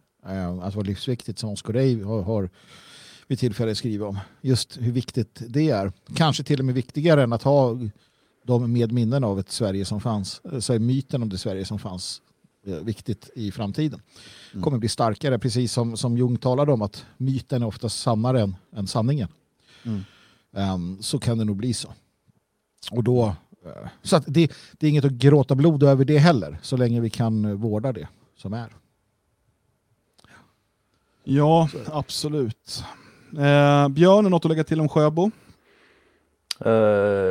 att 0.63 0.75
vara 0.75 0.87
livsviktigt 0.87 1.39
som 1.39 1.51
Oscar 1.51 1.73
Rey 1.73 2.03
har, 2.03 2.23
har 2.23 2.51
vid 3.27 3.39
tillfälle 3.39 3.75
skrivit 3.75 4.03
om. 4.03 4.19
Just 4.41 4.79
hur 4.81 4.93
viktigt 4.93 5.43
det 5.49 5.71
är. 5.71 5.93
Kanske 6.15 6.43
till 6.43 6.59
och 6.59 6.65
med 6.65 6.75
viktigare 6.75 7.23
än 7.23 7.33
att 7.33 7.43
ha 7.43 7.79
de 8.45 8.73
med 8.73 8.93
minnen 8.93 9.25
av 9.25 9.39
ett 9.39 9.51
Sverige 9.51 9.85
som 9.85 10.01
fanns. 10.01 10.41
Så 10.61 10.73
är 10.73 10.79
myten 10.79 11.23
om 11.23 11.29
det 11.29 11.39
Sverige 11.39 11.65
som 11.65 11.79
fanns 11.79 12.23
eh, 12.67 12.75
viktigt 12.75 13.31
i 13.35 13.53
framtiden. 13.53 14.01
Mm. 14.53 14.63
kommer 14.63 14.79
bli 14.79 14.89
starkare, 14.89 15.39
precis 15.39 15.73
som, 15.73 15.97
som 15.97 16.19
Jung 16.19 16.37
talade 16.37 16.73
om 16.73 16.83
att 16.83 17.05
myten 17.17 17.63
är 17.63 17.67
oftast 17.67 18.01
sannare 18.01 18.41
än, 18.41 18.57
än 18.73 18.87
sanningen. 18.87 19.29
Mm. 19.83 20.05
Um, 20.75 21.03
så 21.03 21.19
kan 21.19 21.39
det 21.39 21.45
nog 21.45 21.57
bli 21.57 21.75
så. 21.75 21.89
Och 22.91 23.05
då, 23.05 23.37
så 24.03 24.17
att 24.17 24.25
det, 24.27 24.53
det 24.73 24.87
är 24.87 24.91
inget 24.91 25.05
att 25.05 25.13
gråta 25.13 25.55
blod 25.55 25.83
över 25.83 26.05
det 26.05 26.19
heller, 26.19 26.59
så 26.63 26.77
länge 26.77 27.01
vi 27.01 27.11
kan 27.11 27.57
vårda 27.57 27.93
det 27.93 28.09
som 28.37 28.53
är. 28.53 28.69
Ja, 31.25 31.69
absolut. 31.93 32.85
Eh, 33.33 33.89
Björn, 33.89 34.25
något 34.25 34.45
att 34.45 34.49
lägga 34.49 34.65
till 34.65 34.81
om 34.81 34.89
Sjöbo? 34.89 35.31
Uh, 36.67 36.73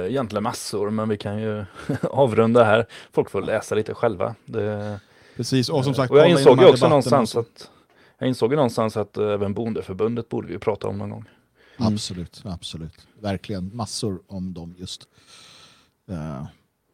egentligen 0.10 0.44
massor, 0.44 0.90
men 0.90 1.10
vi 1.10 1.18
kan 1.18 1.42
ju 1.42 1.66
avrunda 2.02 2.64
här. 2.64 2.86
Folk 3.12 3.30
får 3.30 3.42
läsa 3.42 3.76
lite 3.76 3.94
själva. 3.94 4.36
Det, 4.46 5.00
Precis, 5.36 5.70
och 5.70 5.84
som 5.84 5.94
sagt, 5.94 6.12
och 6.12 6.18
jag 6.18 6.30
insåg 6.30 6.62
ju 6.62 6.66
också 6.66 6.88
någonstans 6.88 7.36
att 7.36 7.70
jag 8.18 8.28
insåg 8.28 8.52
ju 8.52 8.56
någonstans 8.56 8.98
att 8.98 9.18
även 9.18 9.54
bondeförbundet 9.54 10.30
borde 10.30 10.48
vi 10.48 10.60
prata 10.60 10.88
om 10.88 10.98
någon 10.98 11.10
gång. 11.10 11.26
Mm. 11.78 11.94
Absolut, 11.94 12.42
absolut. 12.46 13.08
Verkligen 13.20 13.76
massor 13.76 14.20
om 14.28 14.54
dem 14.54 14.76
just. 14.78 15.08
Uh, 16.10 16.46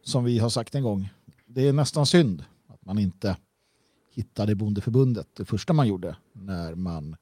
som 0.02 0.24
vi 0.24 0.38
har 0.38 0.48
sagt 0.48 0.74
en 0.74 0.82
gång, 0.82 1.08
det 1.46 1.68
är 1.68 1.72
nästan 1.72 2.06
synd 2.06 2.44
att 2.68 2.84
man 2.84 2.98
inte 2.98 3.36
hittade 4.14 4.54
bondeförbundet 4.54 5.28
det 5.36 5.44
första 5.44 5.72
man 5.72 5.88
gjorde 5.88 6.16
när 6.32 6.74
man 6.74 7.16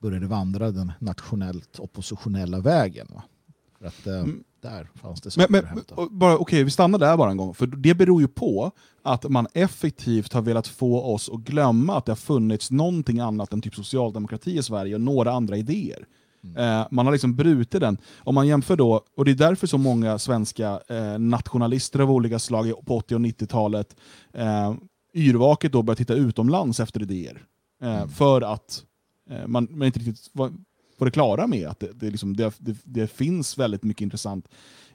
började 0.00 0.26
vandra 0.26 0.70
den 0.70 0.92
nationellt 0.98 1.78
oppositionella 1.78 2.60
vägen. 2.60 3.06
Va? 3.10 3.22
För 3.78 3.86
att, 3.86 4.06
uh, 4.06 4.14
mm 4.14 4.44
där 4.64 4.88
fanns 4.94 5.20
det 5.20 5.48
men, 5.48 5.64
men, 5.64 5.84
bara, 6.10 6.38
Okej, 6.38 6.64
vi 6.64 6.70
stannar 6.70 6.98
där 6.98 7.16
bara 7.16 7.30
en 7.30 7.36
gång. 7.36 7.54
För 7.54 7.66
det 7.66 7.94
beror 7.94 8.20
ju 8.20 8.28
på 8.28 8.72
att 9.02 9.30
man 9.30 9.46
effektivt 9.54 10.32
har 10.32 10.42
velat 10.42 10.66
få 10.66 11.02
oss 11.02 11.30
att 11.32 11.40
glömma 11.40 11.96
att 11.96 12.06
det 12.06 12.12
har 12.12 12.16
funnits 12.16 12.70
någonting 12.70 13.20
annat 13.20 13.52
än 13.52 13.60
typ 13.60 13.74
socialdemokrati 13.74 14.58
i 14.58 14.62
Sverige 14.62 14.94
och 14.94 15.00
några 15.00 15.32
andra 15.32 15.56
idéer. 15.56 16.06
Mm. 16.44 16.80
Eh, 16.80 16.86
man 16.90 17.06
har 17.06 17.12
liksom 17.12 17.36
brutit 17.36 17.80
den. 17.80 17.98
Om 18.18 18.34
man 18.34 18.46
jämför 18.46 18.76
då, 18.76 19.04
och 19.16 19.24
det 19.24 19.30
är 19.30 19.34
därför 19.34 19.66
så 19.66 19.78
många 19.78 20.18
svenska 20.18 20.80
eh, 20.88 21.18
nationalister 21.18 22.00
av 22.00 22.10
olika 22.10 22.38
slag 22.38 22.86
på 22.86 22.96
80 22.96 23.14
och 23.14 23.20
90-talet 23.20 23.96
eh, 24.32 24.74
yrvaket 25.14 25.72
då 25.72 25.82
började 25.82 25.98
titta 25.98 26.14
utomlands 26.14 26.80
efter 26.80 27.02
idéer. 27.02 27.42
Eh, 27.82 27.96
mm. 27.96 28.08
För 28.08 28.40
att 28.42 28.84
eh, 29.30 29.46
man, 29.46 29.68
man 29.70 29.86
inte 29.86 29.98
riktigt 29.98 30.30
var, 30.32 30.52
på 30.98 31.04
det 31.04 31.10
klara 31.10 31.46
med 31.46 31.68
att 31.68 31.80
det, 31.80 31.92
det, 31.92 32.10
liksom, 32.10 32.36
det, 32.36 32.54
det, 32.84 33.06
finns 33.06 33.58
väldigt 33.58 33.82
mycket 33.82 34.02
intressant 34.02 34.48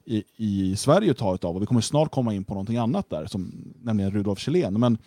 i, 0.06 0.24
i 0.36 0.76
Sverige 0.76 1.12
att 1.12 1.18
ta 1.18 1.38
av 1.42 1.56
och 1.56 1.62
vi 1.62 1.66
kommer 1.66 1.82
snart 1.82 2.12
komma 2.12 2.34
in 2.34 2.44
på 2.44 2.54
någonting 2.54 2.78
annat 2.78 3.10
där, 3.10 3.26
som, 3.26 3.74
nämligen 3.82 4.12
Rudolf 4.12 4.40
Kjellén. 4.40 4.80
Men, 4.80 4.98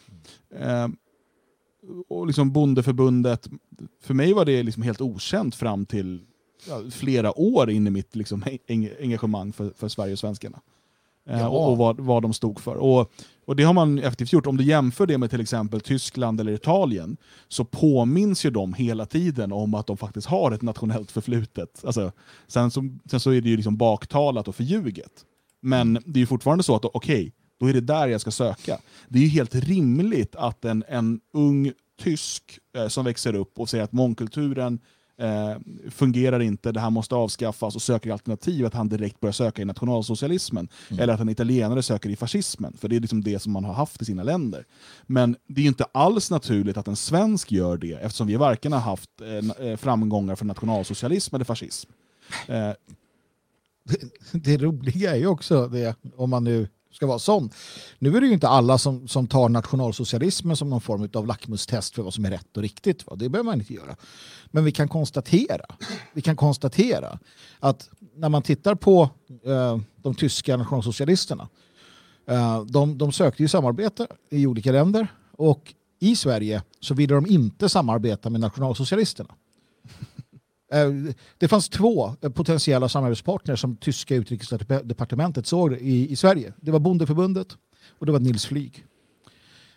eh, 0.54 0.88
och 2.08 2.26
liksom 2.26 2.52
Bondeförbundet, 2.52 3.48
för 4.02 4.14
mig 4.14 4.32
var 4.32 4.44
det 4.44 4.62
liksom 4.62 4.82
helt 4.82 5.00
okänt 5.00 5.54
fram 5.54 5.86
till 5.86 6.20
ja, 6.68 6.82
flera 6.90 7.38
år 7.38 7.70
in 7.70 7.86
i 7.86 7.90
mitt 7.90 8.16
liksom, 8.16 8.44
engagemang 9.00 9.52
för, 9.52 9.72
för 9.76 9.88
Sverige 9.88 10.12
och 10.12 10.18
svenskarna. 10.18 10.60
Eh, 11.28 11.40
ja. 11.40 11.48
och, 11.48 11.70
och 11.70 11.76
vad, 11.76 12.00
vad 12.00 12.22
de 12.22 12.32
stod 12.32 12.60
för. 12.60 12.76
Och, 12.76 13.12
och 13.44 13.56
Det 13.56 13.62
har 13.62 13.72
man 13.72 13.98
effektivt 13.98 14.32
gjort. 14.32 14.46
Om 14.46 14.56
du 14.56 14.64
jämför 14.64 15.06
det 15.06 15.18
med 15.18 15.30
till 15.30 15.40
exempel 15.40 15.80
Tyskland 15.80 16.40
eller 16.40 16.52
Italien 16.52 17.16
så 17.48 17.64
påminns 17.64 18.44
ju 18.44 18.50
de 18.50 18.74
hela 18.74 19.06
tiden 19.06 19.52
om 19.52 19.74
att 19.74 19.86
de 19.86 19.96
faktiskt 19.96 20.26
har 20.26 20.52
ett 20.52 20.62
nationellt 20.62 21.10
förflutet. 21.10 21.82
Alltså, 21.84 22.12
sen, 22.46 22.70
så, 22.70 22.88
sen 23.10 23.20
så 23.20 23.30
är 23.30 23.40
det 23.40 23.48
ju 23.48 23.56
liksom 23.56 23.76
baktalat 23.76 24.48
och 24.48 24.56
förljuget. 24.56 25.12
Men 25.60 25.98
det 26.04 26.18
är 26.18 26.20
ju 26.20 26.26
fortfarande 26.26 26.64
så 26.64 26.76
att 26.76 26.84
okej, 26.84 27.20
okay, 27.20 27.32
då 27.60 27.66
är 27.66 27.72
det 27.72 27.80
där 27.80 28.08
jag 28.08 28.20
ska 28.20 28.30
söka. 28.30 28.78
Det 29.08 29.18
är 29.18 29.22
ju 29.22 29.28
helt 29.28 29.54
rimligt 29.54 30.36
att 30.36 30.64
en, 30.64 30.84
en 30.88 31.20
ung 31.32 31.72
tysk 32.00 32.58
eh, 32.76 32.88
som 32.88 33.04
växer 33.04 33.34
upp 33.34 33.58
och 33.58 33.68
säger 33.68 33.84
att 33.84 33.92
mångkulturen 33.92 34.80
eh, 35.18 35.56
fungerar 35.90 36.40
inte, 36.40 36.72
det 36.72 36.80
här 36.80 36.90
måste 36.90 37.14
avskaffas 37.14 37.76
och 37.76 37.82
söker 37.82 38.12
alternativ, 38.12 38.66
att 38.66 38.74
han 38.74 38.88
direkt 38.88 39.20
börjar 39.20 39.32
söka 39.32 39.62
i 39.62 39.64
nationalsocialismen. 39.64 40.68
Mm. 40.90 41.02
Eller 41.02 41.14
att 41.14 41.20
en 41.20 41.28
italienare 41.28 41.82
söker 41.82 42.10
i 42.10 42.16
fascismen, 42.16 42.76
för 42.76 42.88
det 42.88 42.96
är 42.96 43.00
liksom 43.00 43.24
det 43.24 43.38
som 43.38 43.52
man 43.52 43.64
har 43.64 43.74
haft 43.74 44.02
i 44.02 44.04
sina 44.04 44.22
länder. 44.22 44.66
Men 45.06 45.36
det 45.46 45.60
är 45.60 45.66
inte 45.66 45.84
alls 45.92 46.30
naturligt 46.30 46.76
att 46.76 46.88
en 46.88 46.96
svensk 46.96 47.52
gör 47.52 47.76
det, 47.76 47.92
eftersom 47.92 48.26
vi 48.26 48.36
varken 48.36 48.72
har 48.72 48.80
haft 48.80 49.10
eh, 49.20 49.66
eh 49.66 49.76
framgångar 49.76 50.36
för 50.36 50.44
nationalsocialism 50.44 51.34
eller 51.34 51.44
fascism. 51.44 51.90
Eh, 52.48 52.72
det, 53.84 53.98
det 54.32 54.56
roliga 54.56 55.10
är 55.10 55.18
ju 55.18 55.26
också 55.26 55.68
det, 55.68 55.96
om 56.16 56.30
man 56.30 56.44
nu 56.44 56.68
ska 56.92 57.06
vara 57.06 57.18
sån. 57.18 57.50
Nu 57.98 58.16
är 58.16 58.20
det 58.20 58.26
ju 58.26 58.32
inte 58.32 58.48
alla 58.48 58.78
som, 58.78 59.08
som 59.08 59.26
tar 59.26 59.48
nationalsocialismen 59.48 60.56
som 60.56 60.70
någon 60.70 60.80
form 60.80 61.08
av 61.14 61.26
lackmustest 61.26 61.94
för 61.94 62.02
vad 62.02 62.14
som 62.14 62.24
är 62.24 62.30
rätt 62.30 62.56
och 62.56 62.62
riktigt. 62.62 63.06
Va? 63.06 63.16
Det 63.16 63.28
behöver 63.28 63.50
man 63.50 63.60
inte 63.60 63.74
göra. 63.74 63.96
Men 64.46 64.64
vi 64.64 64.72
kan 64.72 64.88
konstatera, 64.88 65.64
vi 66.12 66.22
kan 66.22 66.36
konstatera 66.36 67.18
att 67.60 67.90
när 68.16 68.28
man 68.28 68.42
tittar 68.42 68.74
på 68.74 69.10
eh, 69.44 69.78
de 69.96 70.14
tyska 70.14 70.56
nationalsocialisterna, 70.56 71.48
eh, 72.28 72.64
de, 72.64 72.98
de 72.98 73.12
sökte 73.12 73.42
ju 73.42 73.48
samarbete 73.48 74.06
i 74.30 74.46
olika 74.46 74.72
länder 74.72 75.06
och 75.32 75.74
i 76.00 76.16
Sverige 76.16 76.62
så 76.80 76.94
ville 76.94 77.14
de 77.14 77.26
inte 77.26 77.68
samarbeta 77.68 78.30
med 78.30 78.40
nationalsocialisterna. 78.40 79.34
Eh, 80.72 81.14
det 81.38 81.48
fanns 81.48 81.68
två 81.68 82.16
potentiella 82.34 82.88
samarbetspartner 82.88 83.56
som 83.56 83.76
tyska 83.76 84.14
utrikesdepartementet 84.14 85.46
såg 85.46 85.72
i, 85.72 86.12
i 86.12 86.16
Sverige. 86.16 86.52
Det 86.60 86.70
var 86.70 86.78
Bondeförbundet 86.78 87.56
och 87.98 88.06
det 88.06 88.12
var 88.12 88.20
Nils 88.20 88.46
Flyg 88.46 88.84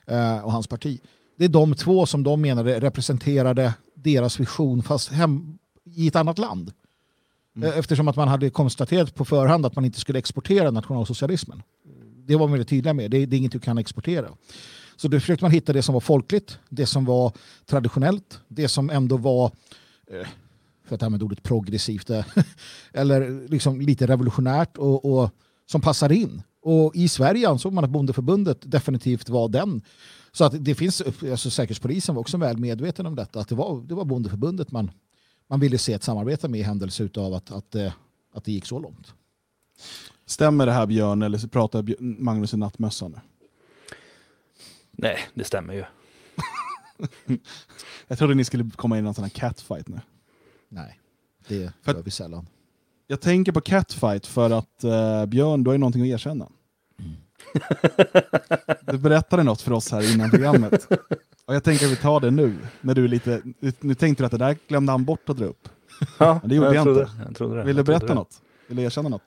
eh, 0.06 0.46
och 0.46 0.52
hans 0.52 0.68
parti. 0.68 1.02
Det 1.38 1.46
är 1.46 1.50
de 1.50 1.76
två 1.76 2.06
som 2.06 2.24
de 2.24 2.42
menade 2.42 2.80
representerade 2.80 3.74
deras 3.96 4.40
vision 4.40 4.84
fast 4.84 5.12
hem, 5.12 5.58
i 5.96 6.08
ett 6.08 6.16
annat 6.16 6.38
land. 6.38 6.74
Mm. 7.56 7.70
Eh, 7.70 7.80
eftersom 7.80 8.08
att 8.08 8.16
man 8.16 8.28
hade 8.28 8.50
konstaterat 8.50 9.16
på 9.16 9.26
förhand 9.26 9.66
att 9.66 9.76
man 9.76 9.86
inte 9.86 10.00
skulle 10.00 10.20
exportera 10.20 10.72
nationalsocialismen. 10.72 11.64
Det 12.28 12.36
var 12.36 12.46
man 12.46 12.52
väldigt 12.52 12.70
tydliga 12.70 12.94
med. 12.94 13.12
Det, 13.12 13.26
det 13.26 13.36
är 13.36 13.38
inget 13.38 13.52
du 13.52 13.60
kan 13.60 13.78
exportera. 13.78 14.28
Så 14.96 15.08
då 15.08 15.20
försökte 15.20 15.46
man 15.46 15.52
hitta 15.52 15.74
det 15.74 15.82
som 15.82 15.94
var 15.94 16.00
folkligt, 16.00 16.60
det 16.70 16.86
som 16.86 17.06
var 17.06 17.32
traditionellt, 17.66 18.40
det 18.48 18.68
som 18.68 18.90
ändå 18.90 19.18
var 19.18 19.52
eh, 20.08 20.28
för 20.86 20.96
att 20.96 21.04
använda 21.04 21.26
ordet 21.26 21.44
progressivt, 21.44 22.10
eller 22.94 23.48
liksom 23.48 23.82
lite 23.82 24.08
revolutionärt 24.08 24.78
och, 24.78 25.06
och, 25.06 25.30
som 25.66 25.82
passar 25.82 26.12
in. 26.12 26.44
Och 26.62 26.96
i 26.96 27.08
Sverige 27.08 27.50
ansåg 27.50 27.74
man 27.74 27.84
att 27.84 27.90
Bondeförbundet 27.90 28.58
definitivt 28.62 29.30
var 29.30 29.50
den. 29.50 29.82
Så 30.32 30.46
att 30.46 30.66
det 30.66 30.76
finns, 30.76 31.02
alltså 31.02 31.50
Säkerhetspolisen 31.50 32.16
var 32.16 32.22
också 32.22 32.38
väl 32.38 32.58
medveten 32.58 33.06
om 33.06 33.16
detta, 33.16 33.40
att 33.40 33.48
det 33.48 33.56
var, 33.56 33.82
det 33.82 33.96
var 33.96 34.06
Bondeförbundet 34.06 34.72
man, 34.72 34.92
man 35.50 35.60
ville 35.60 35.78
se 35.78 35.94
ett 35.94 36.04
samarbete 36.04 36.48
med 36.48 36.60
i 36.60 36.64
händelse 36.64 37.10
av 37.18 37.34
att, 37.34 37.52
att, 37.52 37.76
eh, 37.76 37.94
att 38.34 38.46
det 38.46 38.52
gick 38.52 38.66
så 38.66 38.80
långt. 38.80 39.14
Stämmer 40.26 40.66
det 40.66 40.72
här 40.72 40.86
Björn, 40.86 41.22
eller 41.22 41.48
pratar 41.48 42.02
Magnus 42.22 42.54
i 42.54 42.58
nattmössan 42.58 43.12
nu? 43.12 43.20
Nej, 44.92 45.18
det 45.34 45.44
stämmer 45.44 45.74
ju. 45.74 45.84
Jag 48.08 48.18
trodde 48.18 48.34
ni 48.34 48.44
skulle 48.44 48.70
komma 48.76 48.98
in 48.98 49.06
i 49.06 49.08
en 49.08 49.14
sån 49.14 49.24
här 49.24 49.30
catfight 49.30 49.88
nu. 49.88 50.00
Nej, 50.76 51.00
det 51.48 51.72
För 51.84 51.94
gör 51.94 52.02
vi 52.04 52.12
sällan. 52.12 52.48
Jag 53.08 53.22
tänker 53.22 53.52
på 53.52 53.62
Catfight 53.62 54.26
för 54.28 54.50
att 54.50 54.84
uh, 54.84 55.26
Björn, 55.26 55.64
du 55.64 55.70
har 55.70 55.74
ju 55.74 55.78
någonting 55.80 56.02
att 56.02 56.08
erkänna. 56.08 56.48
Du 58.82 58.98
berättade 58.98 59.44
något 59.44 59.62
för 59.62 59.72
oss 59.74 59.92
här 59.92 60.14
innan 60.14 60.30
programmet. 60.30 60.88
Och 61.46 61.56
jag 61.56 61.64
tänker 61.64 61.86
att 61.86 61.92
vi 61.92 61.96
tar 61.96 62.20
det 62.20 62.32
nu, 62.32 62.56
när 62.82 62.94
du 62.96 63.04
är 63.04 63.08
lite... 63.08 63.42
Nu 63.80 63.96
tänkte 63.96 64.24
du 64.24 64.26
att 64.26 64.32
det 64.32 64.38
där 64.38 64.58
glömde 64.68 64.92
han 64.92 65.06
bort 65.06 65.30
att 65.30 65.38
dra 65.38 65.46
upp. 65.46 65.70
Ja, 66.18 66.40
Men 66.42 66.50
det 66.50 66.56
gjorde 66.56 66.74
jag, 66.76 66.84
trodde, 66.84 67.02
inte. 67.02 67.14
Jag 67.28 67.36
trodde 67.36 67.56
det. 67.56 67.64
Vill 67.64 67.76
du 67.76 67.80
jag 67.80 67.86
berätta 67.86 68.06
det. 68.08 68.14
något? 68.14 68.42
Vill 68.68 68.78
du 68.78 68.84
erkänna 68.84 69.10
något? 69.10 69.24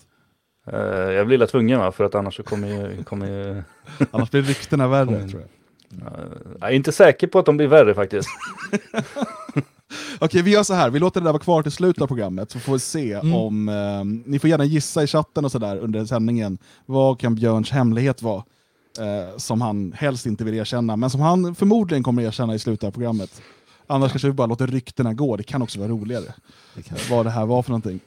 Eh, 0.67 0.79
jag 0.81 1.27
blir 1.27 1.47
tvungen 1.47 1.79
va, 1.81 1.93
för 1.93 2.05
att 2.05 2.15
annars 2.15 2.37
så 2.37 2.43
kommer 2.43 2.69
ju... 2.69 3.05
Kommer 3.05 3.27
ju 3.27 3.63
Annars 4.11 4.31
blir 4.31 4.43
ryktena 4.43 4.89
värre, 4.89 5.17
Mm. 5.17 5.29
tror 5.29 5.43
jag. 5.43 5.51
eh, 6.01 6.29
jag 6.61 6.71
är 6.71 6.75
inte 6.75 6.93
säker 6.93 7.27
på 7.27 7.39
att 7.39 7.47
de 7.47 7.57
blir 7.57 7.67
värre 7.69 7.95
faktiskt. 7.95 8.29
Okej, 10.19 10.43
vi 10.43 10.51
gör 10.51 10.63
så 10.63 10.75
här. 10.75 10.91
Vi 10.91 10.99
låter 10.99 11.21
det 11.21 11.25
där 11.27 11.33
vara 11.33 11.43
kvar 11.43 11.63
till 11.63 11.73
slutet 11.73 12.03
av 12.03 12.07
programmet, 12.07 12.51
så 12.51 12.59
får 12.59 12.73
vi 12.73 12.79
se 12.79 13.13
Mm. 13.13 13.35
om... 13.35 13.69
Eh, 13.69 14.05
ni 14.31 14.39
får 14.39 14.51
gärna 14.51 14.65
gissa 14.65 15.03
i 15.03 15.07
chatten 15.07 15.45
och 15.45 15.53
sådär 15.53 15.77
under 15.77 16.05
sändningen. 16.05 16.59
Vad 16.87 17.21
kan 17.21 17.35
Björns 17.35 17.71
hemlighet 17.71 18.23
vara? 18.23 18.45
Eh, 18.99 19.37
som 19.37 19.61
han 19.61 19.93
helst 19.97 20.27
inte 20.27 20.45
vill 20.45 20.55
erkänna, 20.55 20.97
men 20.97 21.11
som 21.11 21.21
han 21.21 21.55
förmodligen 21.55 22.03
kommer 22.03 22.23
erkänna 22.23 22.55
i 22.55 22.59
slutet 22.59 22.87
av 22.87 22.91
programmet. 22.91 23.43
Annars 23.87 24.13
kanske 24.13 24.29
vi 24.29 24.35
bara 24.35 24.47
låter 24.47 24.67
ryktena 24.67 25.15
gå. 25.15 25.37
Det 25.37 25.43
kan 25.43 25.63
också 25.63 25.79
vara 25.79 25.89
roligare. 25.89 26.35
Vad 27.11 27.27
det 27.27 27.31
här 27.31 27.47
var 27.47 27.63
för 27.63 27.71
någonting. 27.71 28.01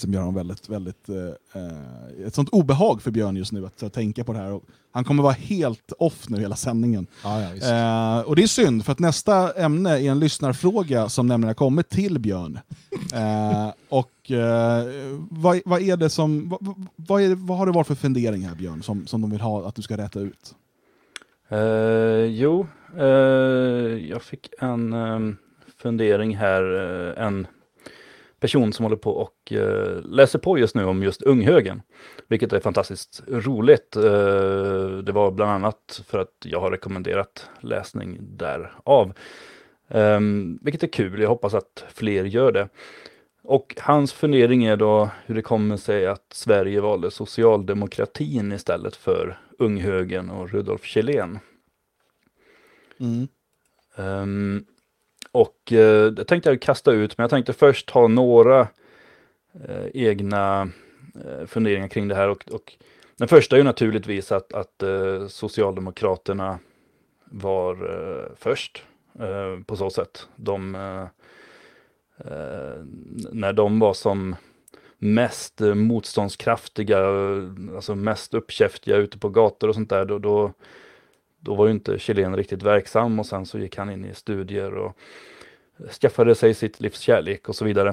Som 0.00 0.12
gör 0.12 0.20
honom 0.20 0.34
väldigt, 0.34 0.68
väldigt... 0.68 1.08
Eh, 1.08 1.62
eh, 1.62 2.26
ett 2.26 2.34
sånt 2.34 2.48
obehag 2.48 3.02
för 3.02 3.10
Björn 3.10 3.36
just 3.36 3.52
nu 3.52 3.66
att, 3.66 3.82
att 3.82 3.92
tänka 3.92 4.24
på 4.24 4.32
det 4.32 4.38
här. 4.38 4.52
Och 4.52 4.64
han 4.92 5.04
kommer 5.04 5.22
vara 5.22 5.32
helt 5.32 5.92
off 5.98 6.28
nu 6.28 6.40
hela 6.40 6.56
sändningen. 6.56 7.06
Ja, 7.24 7.42
ja, 7.42 7.50
visst. 7.54 7.66
Eh, 7.66 8.20
och 8.20 8.36
det 8.36 8.42
är 8.42 8.46
synd, 8.46 8.84
för 8.84 8.92
att 8.92 8.98
nästa 8.98 9.52
ämne 9.52 9.90
är 9.90 10.10
en 10.10 10.18
lyssnarfråga 10.20 11.08
som 11.08 11.26
nämligen 11.26 11.48
har 11.48 11.54
kommit 11.54 11.88
till 11.88 12.18
Björn. 12.18 12.58
Eh, 13.14 13.72
och 13.88 14.30
eh, 14.30 14.84
vad, 15.30 15.60
vad 15.64 15.82
är 15.82 15.96
det 15.96 16.10
som... 16.10 16.48
Vad, 16.48 16.88
vad, 16.96 17.22
är, 17.22 17.34
vad 17.34 17.58
har 17.58 17.66
det 17.66 17.72
varit 17.72 17.86
för 17.86 17.94
fundering 17.94 18.48
här 18.48 18.54
Björn, 18.54 18.82
som, 18.82 19.06
som 19.06 19.20
de 19.20 19.30
vill 19.30 19.40
ha 19.40 19.68
att 19.68 19.74
du 19.74 19.82
ska 19.82 19.96
rätta 19.96 20.20
ut? 20.20 20.54
Eh, 21.48 22.24
jo, 22.24 22.66
eh, 22.98 23.06
jag 24.10 24.22
fick 24.22 24.48
en 24.58 24.92
ehm, 24.92 25.36
fundering 25.78 26.36
här. 26.36 26.62
eh, 27.18 27.26
en 27.26 27.46
person 28.40 28.72
som 28.72 28.84
håller 28.84 28.96
på 28.96 29.10
och 29.10 29.52
eh, 29.52 30.00
läser 30.04 30.38
på 30.38 30.58
just 30.58 30.74
nu 30.74 30.84
om 30.84 31.02
just 31.02 31.22
unghögen. 31.22 31.82
Vilket 32.28 32.52
är 32.52 32.60
fantastiskt 32.60 33.22
roligt. 33.28 33.96
Eh, 33.96 34.88
det 35.04 35.12
var 35.12 35.30
bland 35.30 35.50
annat 35.50 36.02
för 36.06 36.18
att 36.18 36.34
jag 36.44 36.60
har 36.60 36.70
rekommenderat 36.70 37.50
läsning 37.60 38.18
därav. 38.20 39.12
Um, 39.88 40.58
vilket 40.62 40.82
är 40.82 40.86
kul, 40.86 41.20
jag 41.20 41.28
hoppas 41.28 41.54
att 41.54 41.84
fler 41.94 42.24
gör 42.24 42.52
det. 42.52 42.68
Och 43.42 43.74
hans 43.80 44.12
fundering 44.12 44.64
är 44.64 44.76
då 44.76 45.10
hur 45.26 45.34
det 45.34 45.42
kommer 45.42 45.76
sig 45.76 46.06
att 46.06 46.26
Sverige 46.32 46.80
valde 46.80 47.10
socialdemokratin 47.10 48.52
istället 48.52 48.96
för 48.96 49.38
unghögen 49.58 50.30
och 50.30 50.50
Rudolf 50.50 50.84
Kjellén. 50.84 51.38
Ehm, 53.96 54.64
och 55.36 55.72
eh, 55.72 56.06
det 56.10 56.24
tänkte 56.24 56.50
jag 56.50 56.60
kasta 56.60 56.92
ut, 56.92 57.18
men 57.18 57.24
jag 57.24 57.30
tänkte 57.30 57.52
först 57.52 57.90
ha 57.90 58.08
några 58.08 58.60
eh, 59.68 59.86
egna 59.94 60.68
eh, 61.14 61.46
funderingar 61.46 61.88
kring 61.88 62.08
det 62.08 62.14
här. 62.14 62.28
Och, 62.28 62.44
och 62.50 62.72
den 63.16 63.28
första 63.28 63.56
är 63.56 63.58
ju 63.58 63.64
naturligtvis 63.64 64.32
att, 64.32 64.52
att 64.52 64.82
eh, 64.82 65.26
Socialdemokraterna 65.26 66.58
var 67.24 67.72
eh, 67.72 68.32
först 68.36 68.84
eh, 69.18 69.64
på 69.66 69.76
så 69.76 69.90
sätt. 69.90 70.28
De, 70.36 70.74
eh, 70.74 71.06
eh, 72.32 72.78
när 73.32 73.52
de 73.52 73.78
var 73.78 73.94
som 73.94 74.36
mest 74.98 75.60
eh, 75.60 75.74
motståndskraftiga, 75.74 76.98
eh, 76.98 77.74
alltså 77.74 77.94
mest 77.94 78.34
uppkäftiga 78.34 78.96
ute 78.96 79.18
på 79.18 79.28
gator 79.28 79.68
och 79.68 79.74
sånt 79.74 79.90
där, 79.90 80.04
då, 80.04 80.18
då, 80.18 80.52
då 81.46 81.54
var 81.54 81.66
ju 81.66 81.72
inte 81.72 81.98
Chilen 81.98 82.36
riktigt 82.36 82.62
verksam 82.62 83.18
och 83.18 83.26
sen 83.26 83.46
så 83.46 83.58
gick 83.58 83.76
han 83.76 83.90
in 83.90 84.04
i 84.04 84.14
studier 84.14 84.74
och 84.74 84.98
skaffade 86.00 86.34
sig 86.34 86.54
sitt 86.54 86.80
livs 86.80 87.00
kärlek 87.00 87.48
och 87.48 87.56
så 87.56 87.64
vidare. 87.64 87.88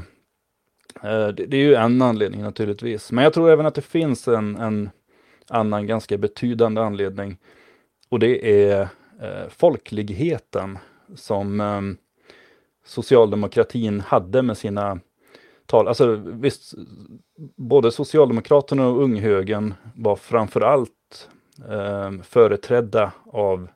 Eh, 1.03 1.27
det, 1.27 1.53
är 1.53 1.63
ju 1.63 1.75
en 1.75 2.01
anledning 2.01 2.41
naturligtvis, 2.41 3.11
men 3.11 3.23
jag 3.23 3.33
tror 3.33 3.49
även 3.51 3.65
att 3.65 3.75
det 3.75 3.81
finns 3.81 4.27
en, 4.27 4.55
en 4.55 4.89
annan 5.49 5.87
ganska 5.87 6.17
betydande 6.17 6.81
anledning 6.81 7.37
och 8.09 8.19
det 8.19 8.63
är 8.63 8.81
eh, 9.21 9.49
folkligheten 9.49 10.77
som 11.15 11.61
ehm, 11.61 11.97
socialdemokratin 12.85 13.99
hade 13.99 14.41
med 14.41 14.57
sina 14.57 14.99
tal. 15.65 15.87
Alltså 15.87 16.15
visst, 16.15 16.73
både 17.55 17.91
Socialdemokraterna 17.91 18.87
och 18.87 19.03
unghögern 19.03 19.73
var 19.95 20.15
framförallt 20.15 20.91
Ehm, 21.69 22.23
företrädda 22.23 23.11
av 23.25 23.67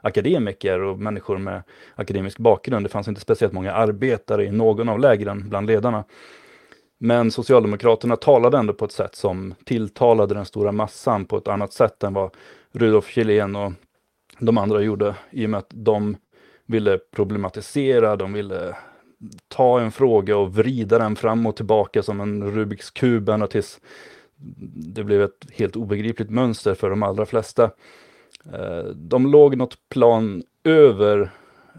akademiker 0.00 0.80
och 0.80 0.98
människor 0.98 1.38
med 1.38 1.62
akademisk 1.94 2.38
bakgrund. 2.38 2.84
Det 2.84 2.88
fanns 2.88 3.08
inte 3.08 3.20
speciellt 3.20 3.52
många 3.52 3.72
arbetare 3.72 4.44
i 4.44 4.50
någon 4.50 4.88
av 4.88 4.98
lägren 4.98 5.48
bland 5.48 5.66
ledarna. 5.66 6.04
Men 6.98 7.30
Socialdemokraterna 7.30 8.16
talade 8.16 8.58
ändå 8.58 8.72
på 8.72 8.84
ett 8.84 8.92
sätt 8.92 9.14
som 9.14 9.54
tilltalade 9.64 10.34
den 10.34 10.44
stora 10.44 10.72
massan 10.72 11.24
på 11.24 11.36
ett 11.36 11.48
annat 11.48 11.72
sätt 11.72 12.02
än 12.02 12.14
vad 12.14 12.30
Rudolf 12.72 13.08
Kjellén 13.08 13.56
och 13.56 13.72
de 14.38 14.58
andra 14.58 14.80
gjorde 14.80 15.14
i 15.30 15.46
och 15.46 15.50
med 15.50 15.58
att 15.58 15.70
de 15.70 16.16
ville 16.66 16.98
problematisera, 16.98 18.16
de 18.16 18.32
ville 18.32 18.76
ta 19.48 19.80
en 19.80 19.92
fråga 19.92 20.36
och 20.36 20.54
vrida 20.54 20.98
den 20.98 21.16
fram 21.16 21.46
och 21.46 21.56
tillbaka 21.56 22.02
som 22.02 22.20
en 22.20 22.50
Rubiks 22.50 22.90
kub 22.90 23.28
ända 23.28 23.46
tills 23.46 23.80
det 24.74 25.04
blev 25.04 25.22
ett 25.22 25.46
helt 25.52 25.76
obegripligt 25.76 26.30
mönster 26.30 26.74
för 26.74 26.90
de 26.90 27.02
allra 27.02 27.26
flesta. 27.26 27.70
Eh, 28.52 28.84
De 28.94 29.26
låg 29.26 29.56
något 29.56 29.88
plan 29.88 30.42
över 30.64 31.20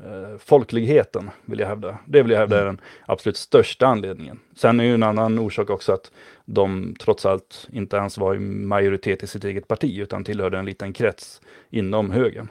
eh, 0.06 0.38
folkligheten, 0.40 1.30
vill 1.46 1.60
jag 1.60 1.68
hävda. 1.68 1.98
Det 2.06 2.22
vill 2.24 2.32
jag 2.32 2.40
hävda 2.40 2.62
är 2.62 2.66
den 2.66 2.82
absolut 3.06 3.38
största 3.38 3.88
anledningen. 3.88 4.40
Sen 4.56 4.80
är 4.80 4.84
ju 4.84 4.94
en 4.94 5.04
annan 5.04 5.40
orsak 5.40 5.70
också 5.70 5.92
att 5.94 6.12
de 6.46 6.96
trots 7.00 7.26
allt 7.26 7.68
inte 7.72 7.98
ens 7.98 8.18
var 8.18 8.36
i 8.36 8.40
majoritet 8.40 9.24
i 9.24 9.28
sitt 9.28 9.44
eget 9.44 9.68
parti, 9.68 10.00
utan 10.00 10.24
tillhörde 10.24 10.58
en 10.58 10.66
liten 10.66 10.94
krets 10.94 11.42
inom 11.70 12.12
högern. 12.12 12.48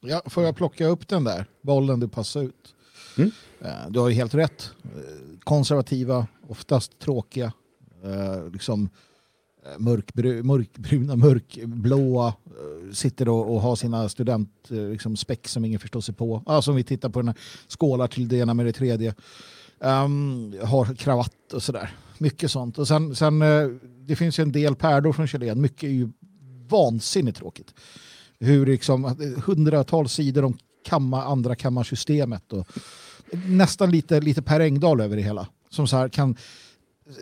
Ja, 0.00 0.22
får 0.26 0.44
jag 0.44 0.56
plocka 0.56 0.86
upp 0.86 1.08
den 1.08 1.24
där 1.24 1.44
bollen 1.60 2.00
du 2.00 2.08
passade 2.08 2.44
ut? 2.44 2.74
Mm. 3.18 3.30
Eh, 3.60 3.90
Du 3.90 4.00
har 4.00 4.08
ju 4.08 4.14
helt 4.14 4.34
rätt. 4.34 4.70
Konservativa, 5.44 6.26
oftast 6.48 6.98
tråkiga, 6.98 7.52
eh, 8.04 8.50
liksom 8.52 8.88
eh, 9.66 9.78
mörkbru, 9.78 10.42
mörkbruna, 10.42 11.16
mörkblåa, 11.16 12.28
eh, 12.28 12.92
sitter 12.92 13.28
och, 13.28 13.54
och 13.54 13.60
har 13.60 13.76
sina 13.76 14.08
student 14.08 14.70
eh, 14.70 14.88
liksom 14.88 15.16
späck 15.16 15.48
som 15.48 15.64
ingen 15.64 15.80
förstår 15.80 16.00
sig 16.00 16.14
på. 16.14 16.42
Alltså 16.46 16.70
om 16.70 16.76
vi 16.76 16.84
tittar 16.84 17.08
på 17.08 17.18
den 17.18 17.28
här 17.28 17.36
skålar 17.68 18.08
till 18.08 18.28
det 18.28 18.36
ena 18.36 18.54
med 18.54 18.66
det 18.66 18.72
tredje. 18.72 19.14
Um, 19.78 20.54
har 20.62 20.94
kravatt 20.94 21.52
och 21.52 21.62
sådär. 21.62 21.90
Mycket 22.18 22.50
sånt. 22.50 22.78
Och 22.78 22.88
sen, 22.88 23.14
sen 23.14 23.42
eh, 23.42 23.68
det 24.06 24.16
finns 24.16 24.38
ju 24.38 24.42
en 24.42 24.52
del 24.52 24.76
pärlor 24.76 25.12
från 25.12 25.26
Kjellén. 25.26 25.60
Mycket 25.60 25.82
är 25.82 25.92
ju 25.92 26.08
vansinnigt 26.68 27.38
tråkigt 27.38 27.74
hur 28.38 28.66
liksom 28.66 29.04
eh, 29.04 29.42
hundratals 29.44 30.12
sidor 30.12 30.44
om 30.44 30.58
kamma, 30.84 31.24
andra 31.24 31.54
kammarsystemet 31.54 32.52
och 32.52 32.68
eh, 33.32 33.38
nästan 33.46 33.90
lite, 33.90 34.20
lite 34.20 34.42
Per 34.42 34.60
Engdahl 34.60 35.00
över 35.00 35.16
det 35.16 35.22
hela. 35.22 35.48
Som 35.76 35.86
så 35.86 35.96
här 35.96 36.08
kan 36.08 36.36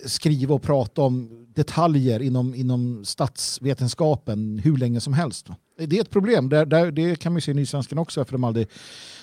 skriva 0.06 0.54
och 0.54 0.62
prata 0.62 1.02
om 1.02 1.46
detaljer 1.54 2.22
inom, 2.22 2.54
inom 2.54 3.04
statsvetenskapen 3.04 4.58
hur 4.64 4.76
länge 4.76 5.00
som 5.00 5.12
helst. 5.12 5.46
Det 5.78 5.96
är 5.96 6.00
ett 6.00 6.10
problem, 6.10 6.48
där, 6.48 6.66
där, 6.66 6.90
det 6.90 7.16
kan 7.16 7.32
man 7.32 7.36
ju 7.36 7.40
se 7.40 7.50
i 7.50 7.54
Nysvenskan 7.54 7.98
också 7.98 8.24
för 8.24 8.32
de 8.32 8.44
aldrig 8.44 8.68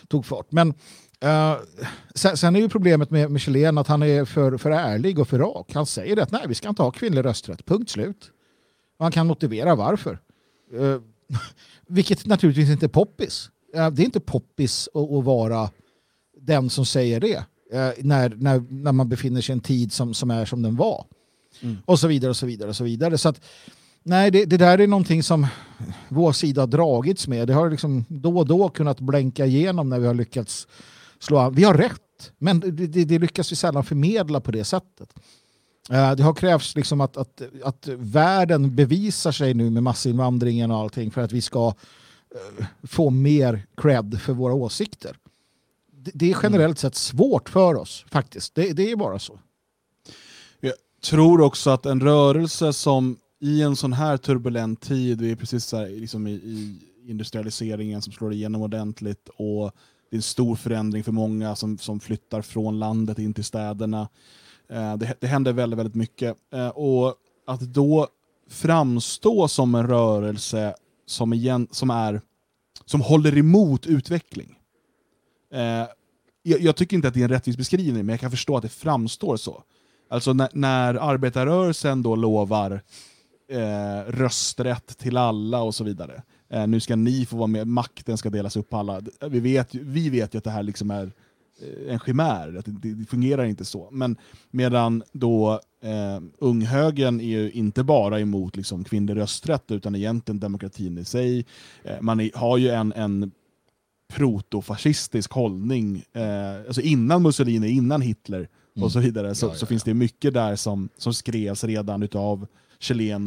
tog 0.08 0.26
fart. 0.26 0.52
Men 0.52 0.70
uh, 1.26 1.56
sen, 2.16 2.38
sen 2.38 2.56
är 2.56 2.60
ju 2.60 2.70
problemet 2.70 3.12
med 3.12 3.32
Michelin 3.32 3.78
att 3.78 3.88
han 3.88 4.04
är 4.04 4.26
för, 4.26 4.58
för 4.58 4.72
ärlig 4.72 5.20
och 5.20 5.28
för 5.28 5.40
rak. 5.40 5.74
Han 5.74 5.86
säger 5.86 6.22
att 6.22 6.32
nej, 6.32 6.42
vi 6.48 6.56
ska 6.56 6.70
inte 6.70 6.84
ha 6.84 6.92
kvinnlig 6.92 7.26
rösträtt, 7.26 7.66
punkt 7.66 7.90
slut. 7.90 8.32
Och 8.98 9.06
han 9.06 9.12
kan 9.12 9.28
motivera 9.28 9.76
varför. 9.76 10.20
Uh, 10.76 10.98
vilket 11.88 12.26
naturligtvis 12.26 12.70
inte 12.70 12.86
är 12.86 12.90
poppis. 12.90 13.50
Uh, 13.76 13.90
Det 13.90 14.02
är 14.02 14.06
inte 14.06 14.20
poppis 14.20 14.90
att, 14.94 15.12
att 15.12 15.24
vara 15.24 15.70
den 16.42 16.70
som 16.70 16.86
säger 16.86 17.20
det 17.20 17.46
eh, 17.72 17.90
När, 18.00 18.30
när, 18.38 18.64
när 18.70 18.92
man 18.92 19.10
befinner 19.10 19.42
sig 19.42 19.54
i 19.54 19.58
en 19.58 19.60
tid 19.62 19.94
som, 19.94 20.14
som 20.14 20.32
är 20.32 20.46
som 20.46 20.62
den 20.62 20.76
var. 20.76 21.06
Och 21.86 22.00
så 22.00 22.08
vidare 22.08 22.30
och 22.30 22.38
så 22.38 22.46
vidare 22.46 22.70
och 22.70 22.76
så 22.76 22.84
vidare. 22.84 23.18
Så 23.18 23.30
att, 23.30 23.42
nej, 24.04 24.32
det, 24.32 24.46
det 24.46 24.58
där 24.58 24.78
är 24.80 24.88
någonting 24.88 25.24
som 25.24 25.48
vår 26.10 26.32
sida 26.32 26.62
har 26.62 26.68
dragits 26.68 27.28
med. 27.28 27.48
Det 27.48 27.54
har 27.54 27.70
liksom 27.70 28.06
då 28.08 28.38
och 28.38 28.46
då 28.48 28.70
kunnat 28.70 29.00
blänka 29.00 29.46
igenom 29.46 29.90
när 29.90 30.00
vi 30.00 30.08
har 30.08 30.14
lyckats 30.14 30.68
slå 31.20 31.38
an. 31.38 31.54
Vi 31.54 31.64
har 31.64 31.74
rätt, 31.74 32.32
men 32.38 32.60
det, 32.60 32.72
det, 32.72 33.06
det 33.06 33.20
lyckas 33.20 33.52
vi 33.52 33.56
sällan 33.56 33.84
förmedla 33.84 34.40
på 34.42 34.52
det 34.52 34.64
sättet. 34.64 35.14
Eh, 35.90 36.12
Det 36.16 36.24
har 36.24 36.34
krävts 36.34 36.76
liksom 36.76 37.02
att, 37.02 37.18
att, 37.18 37.42
att 37.64 37.88
världen 37.98 38.76
bevisar 38.76 39.32
sig 39.32 39.54
nu 39.54 39.70
med 39.70 39.84
massinvandringen 39.84 40.72
och 40.72 40.78
allting 40.78 41.12
för 41.12 41.22
att 41.22 41.32
vi 41.32 41.42
ska 41.42 41.68
eh, 41.68 42.66
få 42.84 43.10
mer 43.10 43.66
cred 43.78 44.22
för 44.22 44.34
våra 44.34 44.54
åsikter. 44.54 45.18
Det, 46.14 46.32
är 46.32 46.38
generellt 46.44 46.80
sett 46.80 46.96
svårt 46.96 47.50
för 47.50 47.76
oss 47.76 48.06
faktiskt. 48.10 48.56
Det, 48.56 48.74
det 48.74 48.92
är 48.92 48.96
bara 48.96 49.20
så. 49.20 49.40
Jag 50.60 50.74
tror 51.04 51.42
också 51.42 51.70
att 51.70 51.86
en 51.86 52.02
rörelse 52.02 52.74
som 52.74 53.18
i 53.40 53.62
en 53.62 53.76
sån 53.76 53.94
här 53.94 54.18
turbulent 54.18 54.82
tid, 54.82 55.22
vi 55.22 55.32
är 55.32 55.36
precis 55.36 55.66
så 55.66 55.78
här, 55.78 55.90
liksom 55.90 56.28
i, 56.28 56.32
i 56.32 56.80
industrialiseringen 57.08 58.02
som 58.02 58.14
slår 58.14 58.34
igenom 58.34 58.62
ordentligt 58.62 59.30
och 59.36 59.72
det 60.10 60.16
är 60.16 60.18
en 60.18 60.22
stor 60.22 60.56
förändring 60.56 61.04
för 61.04 61.12
många 61.12 61.56
som, 61.56 61.78
som 61.78 62.00
flyttar 62.00 62.42
från 62.42 62.80
landet 62.80 63.20
in 63.20 63.34
till 63.34 63.44
städerna. 63.44 64.10
Eh, 64.70 64.98
det, 64.98 65.16
det 65.20 65.28
händer 65.28 65.54
väldigt, 65.54 65.80
väldigt 65.80 65.96
mycket. 65.96 66.38
Eh, 66.54 66.68
och 66.68 67.16
att 67.48 67.60
då 67.60 68.08
framstå 68.50 69.48
som 69.48 69.76
en 69.76 69.88
rörelse 69.88 70.76
som, 71.06 71.34
igen, 71.34 71.68
som, 71.72 71.90
är, 71.90 72.22
som 72.86 73.02
håller 73.02 73.38
emot 73.38 73.86
utveckling. 73.86 74.58
Eh, 75.54 75.88
jag, 76.44 76.62
jag, 76.62 76.76
tycker 76.76 76.96
inte 76.96 77.08
att 77.08 77.14
det 77.14 77.20
är 77.20 77.24
en 77.24 77.30
rättvis 77.30 77.58
beskrivning, 77.58 78.06
men 78.06 78.14
jag 78.14 78.20
kan 78.20 78.32
förstå 78.32 78.58
att 78.58 78.64
det 78.64 78.70
framstår 78.70 79.38
så. 79.38 79.64
Alltså 80.10 80.34
när, 80.34 80.50
när 80.54 80.96
arbetarrörelsen 80.96 82.04
då 82.04 82.16
lovar 82.16 82.82
eh, 83.52 84.12
rösträtt 84.12 84.98
till 84.98 85.18
alla 85.18 85.62
och 85.62 85.76
så 85.76 85.84
vidare. 85.84 86.22
Eh, 86.50 86.68
nu 86.68 86.80
ska 86.80 86.96
ni 86.96 87.26
få 87.26 87.38
vara 87.38 87.48
med, 87.48 87.68
makten 87.68 88.18
ska 88.18 88.30
delas 88.30 88.56
upp 88.56 88.70
på 88.70 88.78
alla. 88.78 89.02
Vi 89.30 89.40
vet, 89.40 89.76
vi 89.76 90.10
vet 90.10 90.34
ju 90.34 90.38
att 90.38 90.44
det 90.44 90.52
här 90.52 90.64
liksom 90.64 90.92
är 90.92 91.12
eh, 91.62 91.94
en 91.94 92.00
chimär, 92.00 92.56
att 92.60 92.66
det, 92.66 92.94
det, 92.94 93.06
fungerar 93.06 93.46
inte 93.46 93.66
så. 93.66 93.88
Men 93.92 94.16
medan 94.52 95.04
då 95.12 95.60
eh, 95.84 96.22
unghögern 96.38 97.20
är 97.20 97.26
ju 97.26 97.52
inte 97.52 97.84
bara 97.84 98.20
emot 98.20 98.56
liksom, 98.56 98.84
kvinnlig 98.84 99.16
rösträtt 99.16 99.72
utan 99.72 99.96
egentligen 99.96 100.40
demokratin 100.40 100.98
i 100.98 101.06
sig. 101.06 101.46
Eh, 101.84 102.02
man 102.02 102.20
är, 102.20 102.32
har 102.36 102.58
ju 102.58 102.70
en, 102.70 102.94
en 102.94 103.32
protofascistisk 104.12 105.32
hållning, 105.32 106.04
eh, 106.14 106.58
alltså 106.68 106.82
innan 106.82 107.22
Mussolini, 107.24 107.70
innan 107.70 108.02
Hitler 108.02 108.38
mm. 108.76 108.84
och 108.84 108.92
så 108.92 109.00
vidare, 109.00 109.36
så, 109.36 109.46
ja, 109.46 109.50
ja, 109.50 109.56
så 109.56 109.66
finns 109.66 109.84
det 109.84 109.94
mycket 109.94 110.34
där 110.34 110.56
som, 110.56 110.90
som 110.98 111.14
skrevs 111.14 111.64
redan 111.64 112.04
utav 112.04 112.48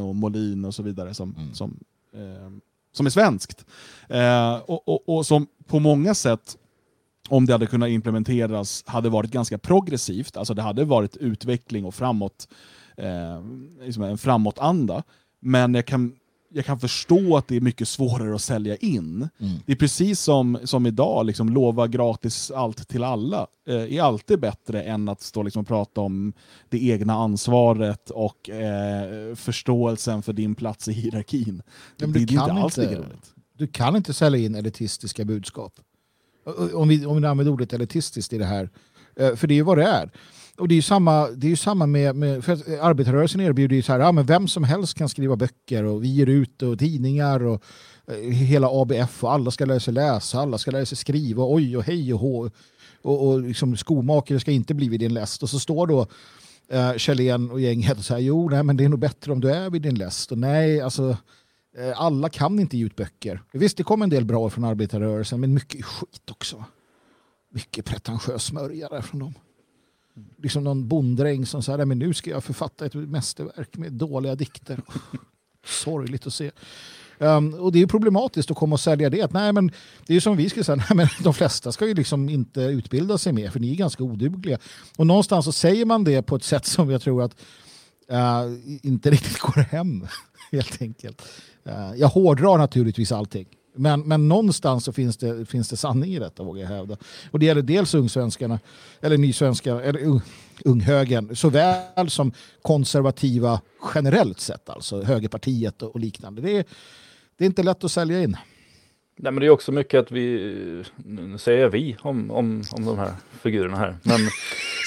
och 0.00 0.16
Molin 0.16 0.64
och 0.64 0.74
så 0.74 0.82
vidare 0.82 1.14
som, 1.14 1.34
mm. 1.38 1.54
som, 1.54 1.78
eh, 2.14 2.50
som 2.92 3.06
är 3.06 3.10
svenskt. 3.10 3.66
Eh, 4.08 4.54
och, 4.56 4.88
och, 4.88 5.08
och, 5.08 5.26
som 5.26 5.46
på 5.66 5.78
många 5.78 6.14
sätt, 6.14 6.56
om 7.28 7.46
det 7.46 7.52
hade 7.52 7.66
kunnat 7.66 7.88
implementeras, 7.88 8.84
hade 8.86 9.08
varit 9.08 9.30
ganska 9.30 9.58
progressivt. 9.58 10.36
Alltså 10.36 10.54
det 10.54 10.62
hade 10.62 10.84
varit 10.84 11.16
utveckling 11.16 11.84
och 11.84 11.94
framåt, 11.94 12.48
eh, 12.96 13.42
liksom 13.80 14.02
en 14.02 14.18
framåtanda. 14.18 15.02
Men 15.40 15.74
jag 15.74 15.86
kan 15.86 16.12
jag 16.54 16.64
kan 16.64 16.80
förstå 16.80 17.36
att 17.36 17.48
det 17.48 17.56
är 17.56 17.60
mycket 17.60 17.88
svårare 17.88 18.34
att 18.34 18.42
sälja 18.42 18.76
in. 18.76 19.28
Mm. 19.38 19.54
Det 19.66 19.72
är 19.72 19.76
precis 19.76 20.20
som, 20.20 20.58
som 20.64 20.86
idag, 20.86 21.26
liksom, 21.26 21.48
lova 21.48 21.86
gratis 21.86 22.50
allt 22.50 22.88
till 22.88 23.04
alla 23.04 23.46
eh, 23.68 23.94
är 23.96 24.02
alltid 24.02 24.40
bättre 24.40 24.82
än 24.82 25.08
att 25.08 25.20
stå 25.20 25.42
liksom, 25.42 25.60
och 25.60 25.68
prata 25.68 26.00
om 26.00 26.32
det 26.68 26.84
egna 26.84 27.14
ansvaret 27.14 28.10
och 28.10 28.50
eh, 28.50 29.34
förståelsen 29.34 30.22
för 30.22 30.32
din 30.32 30.54
plats 30.54 30.88
i 30.88 30.92
hierarkin. 30.92 31.62
Men 31.96 32.12
det, 32.12 32.18
det 32.18 32.34
är 32.34 32.42
inte 32.42 32.52
alls 32.52 32.76
lika 32.76 32.94
roligt. 32.94 33.34
Du 33.58 33.66
kan 33.66 33.96
inte 33.96 34.14
sälja 34.14 34.40
in 34.40 34.54
elitistiska 34.54 35.24
budskap. 35.24 35.72
Om 36.74 36.88
vi, 36.88 37.06
om 37.06 37.22
vi 37.22 37.28
använder 37.28 37.52
ordet 37.52 37.72
elitistiskt 37.72 38.32
i 38.32 38.38
det 38.38 38.44
här. 38.44 38.70
Eh, 39.16 39.34
för 39.34 39.46
det 39.46 39.54
är 39.54 39.56
ju 39.56 39.62
vad 39.62 39.78
det 39.78 39.84
är. 39.84 40.10
Och 40.56 40.68
det 40.68 40.74
är 40.74 40.76
ju 40.76 40.82
samma, 40.82 41.28
det 41.28 41.46
är 41.46 41.50
ju 41.50 41.56
samma 41.56 41.86
med, 41.86 42.16
med 42.16 42.44
för 42.44 42.72
eh, 42.72 42.84
arbetarrörelsen 42.84 43.40
erbjuder 43.40 43.76
ju 43.76 43.82
så 43.82 43.92
här, 43.92 44.00
ja, 44.00 44.12
men 44.12 44.26
vem 44.26 44.48
som 44.48 44.64
helst 44.64 44.94
kan 44.94 45.08
skriva 45.08 45.36
böcker 45.36 45.84
och 45.84 46.04
vi 46.04 46.08
ger 46.08 46.26
ut 46.26 46.62
och 46.62 46.78
tidningar 46.78 47.44
och 47.44 47.62
eh, 48.06 48.30
hela 48.30 48.68
ABF 48.70 49.24
och 49.24 49.32
alla 49.32 49.50
ska 49.50 49.64
lära 49.64 49.80
sig 49.80 49.94
läsa, 49.94 50.38
alla 50.38 50.58
ska 50.58 50.70
lära 50.70 50.86
sig 50.86 50.98
skriva, 50.98 51.44
oj 51.46 51.76
och 51.76 51.84
hej 51.84 52.14
och 52.14 52.20
hå. 52.20 52.50
Och, 53.02 53.28
och 53.28 53.40
liksom, 53.40 53.76
skomakare 53.76 54.40
ska 54.40 54.50
inte 54.50 54.74
bli 54.74 54.88
vid 54.88 55.00
din 55.00 55.14
läst. 55.14 55.42
Och 55.42 55.50
så 55.50 55.58
står 55.58 55.86
då 55.86 56.06
eh, 56.68 56.96
Kjellén 56.96 57.50
och 57.50 57.60
gänget 57.60 57.98
och 57.98 58.04
säger, 58.04 58.26
jo 58.26 58.48
nej 58.48 58.62
men 58.62 58.76
det 58.76 58.84
är 58.84 58.88
nog 58.88 58.98
bättre 58.98 59.32
om 59.32 59.40
du 59.40 59.50
är 59.50 59.70
vid 59.70 59.82
din 59.82 59.94
läst. 59.94 60.32
Och 60.32 60.38
nej, 60.38 60.80
alltså 60.80 61.16
eh, 61.78 62.00
alla 62.00 62.28
kan 62.28 62.60
inte 62.60 62.76
ge 62.76 62.84
ut 62.84 62.96
böcker. 62.96 63.42
Visst, 63.52 63.76
det 63.76 63.82
kommer 63.82 64.04
en 64.04 64.10
del 64.10 64.24
bra 64.24 64.50
från 64.50 64.64
arbetarrörelsen, 64.64 65.40
men 65.40 65.54
mycket 65.54 65.84
skit 65.84 66.30
också. 66.30 66.64
Mycket 67.50 67.84
pretentiös 67.84 68.44
smörja 68.44 69.02
från 69.02 69.20
dem 69.20 69.34
liksom 70.42 70.64
någon 70.64 70.88
bonddräng 70.88 71.46
som 71.46 71.62
säger 71.62 71.84
men 71.84 71.98
nu 71.98 72.14
ska 72.14 72.30
jag 72.30 72.44
författa 72.44 72.86
ett 72.86 72.94
mästerverk 72.94 73.76
med 73.76 73.92
dåliga 73.92 74.34
dikter. 74.34 74.80
Sorgligt 75.66 76.26
att 76.26 76.34
se. 76.34 76.50
Um, 77.18 77.54
och 77.54 77.72
det 77.72 77.82
är 77.82 77.86
problematiskt 77.86 78.50
att 78.50 78.56
komma 78.56 78.74
och 78.74 78.80
sälja 78.80 79.10
det. 79.10 79.22
Att, 79.22 79.32
nej, 79.32 79.52
men 79.52 79.66
det 80.06 80.12
är 80.12 80.14
ju 80.14 80.20
som 80.20 80.36
vi 80.36 80.50
skulle 80.50 80.64
säga, 80.64 80.76
nej, 80.90 80.96
men 80.96 81.08
de 81.20 81.34
flesta 81.34 81.72
ska 81.72 81.86
ju 81.86 81.94
liksom 81.94 82.28
inte 82.28 82.60
utbilda 82.60 83.18
sig 83.18 83.32
mer 83.32 83.50
för 83.50 83.60
ni 83.60 83.70
är 83.70 83.76
ganska 83.76 84.04
odugliga. 84.04 84.58
Och 84.96 85.06
någonstans 85.06 85.44
så 85.44 85.52
säger 85.52 85.84
man 85.84 86.04
det 86.04 86.22
på 86.22 86.36
ett 86.36 86.44
sätt 86.44 86.66
som 86.66 86.90
jag 86.90 87.02
tror 87.02 87.22
att 87.22 87.36
uh, 88.12 88.58
inte 88.82 89.10
riktigt 89.10 89.38
går 89.38 89.60
hem. 89.62 90.06
Helt 90.52 90.82
enkelt. 90.82 91.22
Uh, 91.66 91.96
jag 91.96 92.08
hårdrar 92.08 92.58
naturligtvis 92.58 93.12
allting. 93.12 93.46
Men, 93.74 94.00
men 94.00 94.28
någonstans 94.28 94.84
så 94.84 94.92
finns 94.92 95.16
det, 95.16 95.46
finns 95.46 95.68
det 95.68 95.76
sanning 95.76 96.14
i 96.14 96.18
detta 96.18 96.42
vågar 96.42 96.62
jag 96.62 96.68
hävda. 96.68 96.96
Och 97.30 97.38
det 97.38 97.46
gäller 97.46 97.62
dels 97.62 97.94
ungsvenskarna, 97.94 98.60
eller 99.00 99.18
nysvenska, 99.18 99.80
eller 99.80 100.20
unghögern, 100.64 101.36
såväl 101.36 102.10
som 102.10 102.32
konservativa 102.62 103.60
generellt 103.94 104.40
sett, 104.40 104.68
alltså 104.68 105.02
högerpartiet 105.02 105.82
och, 105.82 105.90
och 105.90 106.00
liknande. 106.00 106.42
Det 106.42 106.56
är, 106.56 106.64
det 107.36 107.44
är 107.44 107.46
inte 107.46 107.62
lätt 107.62 107.84
att 107.84 107.92
sälja 107.92 108.22
in. 108.22 108.36
Nej, 109.16 109.32
men 109.32 109.40
det 109.40 109.46
är 109.46 109.50
också 109.50 109.72
mycket 109.72 110.00
att 110.00 110.12
vi, 110.12 110.84
nu 110.96 111.38
säger 111.38 111.62
jag 111.62 111.70
vi 111.70 111.96
om, 112.00 112.30
om, 112.30 112.62
om 112.72 112.84
de 112.84 112.98
här 112.98 113.12
figurerna 113.42 113.76
här. 113.76 113.96
Men, 114.02 114.18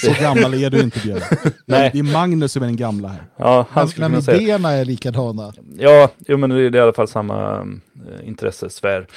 Så 0.01 0.23
gammal 0.23 0.53
är 0.53 0.69
du 0.69 0.79
inte 0.79 0.99
Björn. 0.99 1.21
Nej. 1.65 1.89
Det 1.93 1.99
är 1.99 2.03
Magnus 2.03 2.51
som 2.51 2.63
är 2.63 2.67
den 2.67 2.75
gamla 2.75 3.07
här. 3.07 3.23
Ja, 3.37 3.65
han 3.69 3.89
men 3.97 4.11
men 4.11 4.21
idéerna 4.21 4.71
är 4.71 4.85
likadana. 4.85 5.53
Ja, 5.77 6.09
jo, 6.27 6.37
men 6.37 6.49
det 6.49 6.61
är 6.61 6.75
i 6.75 6.79
alla 6.79 6.93
fall 6.93 7.07
samma 7.07 7.59
äh, 7.59 8.27
intressesfär. 8.27 9.07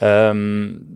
Um, 0.00 0.86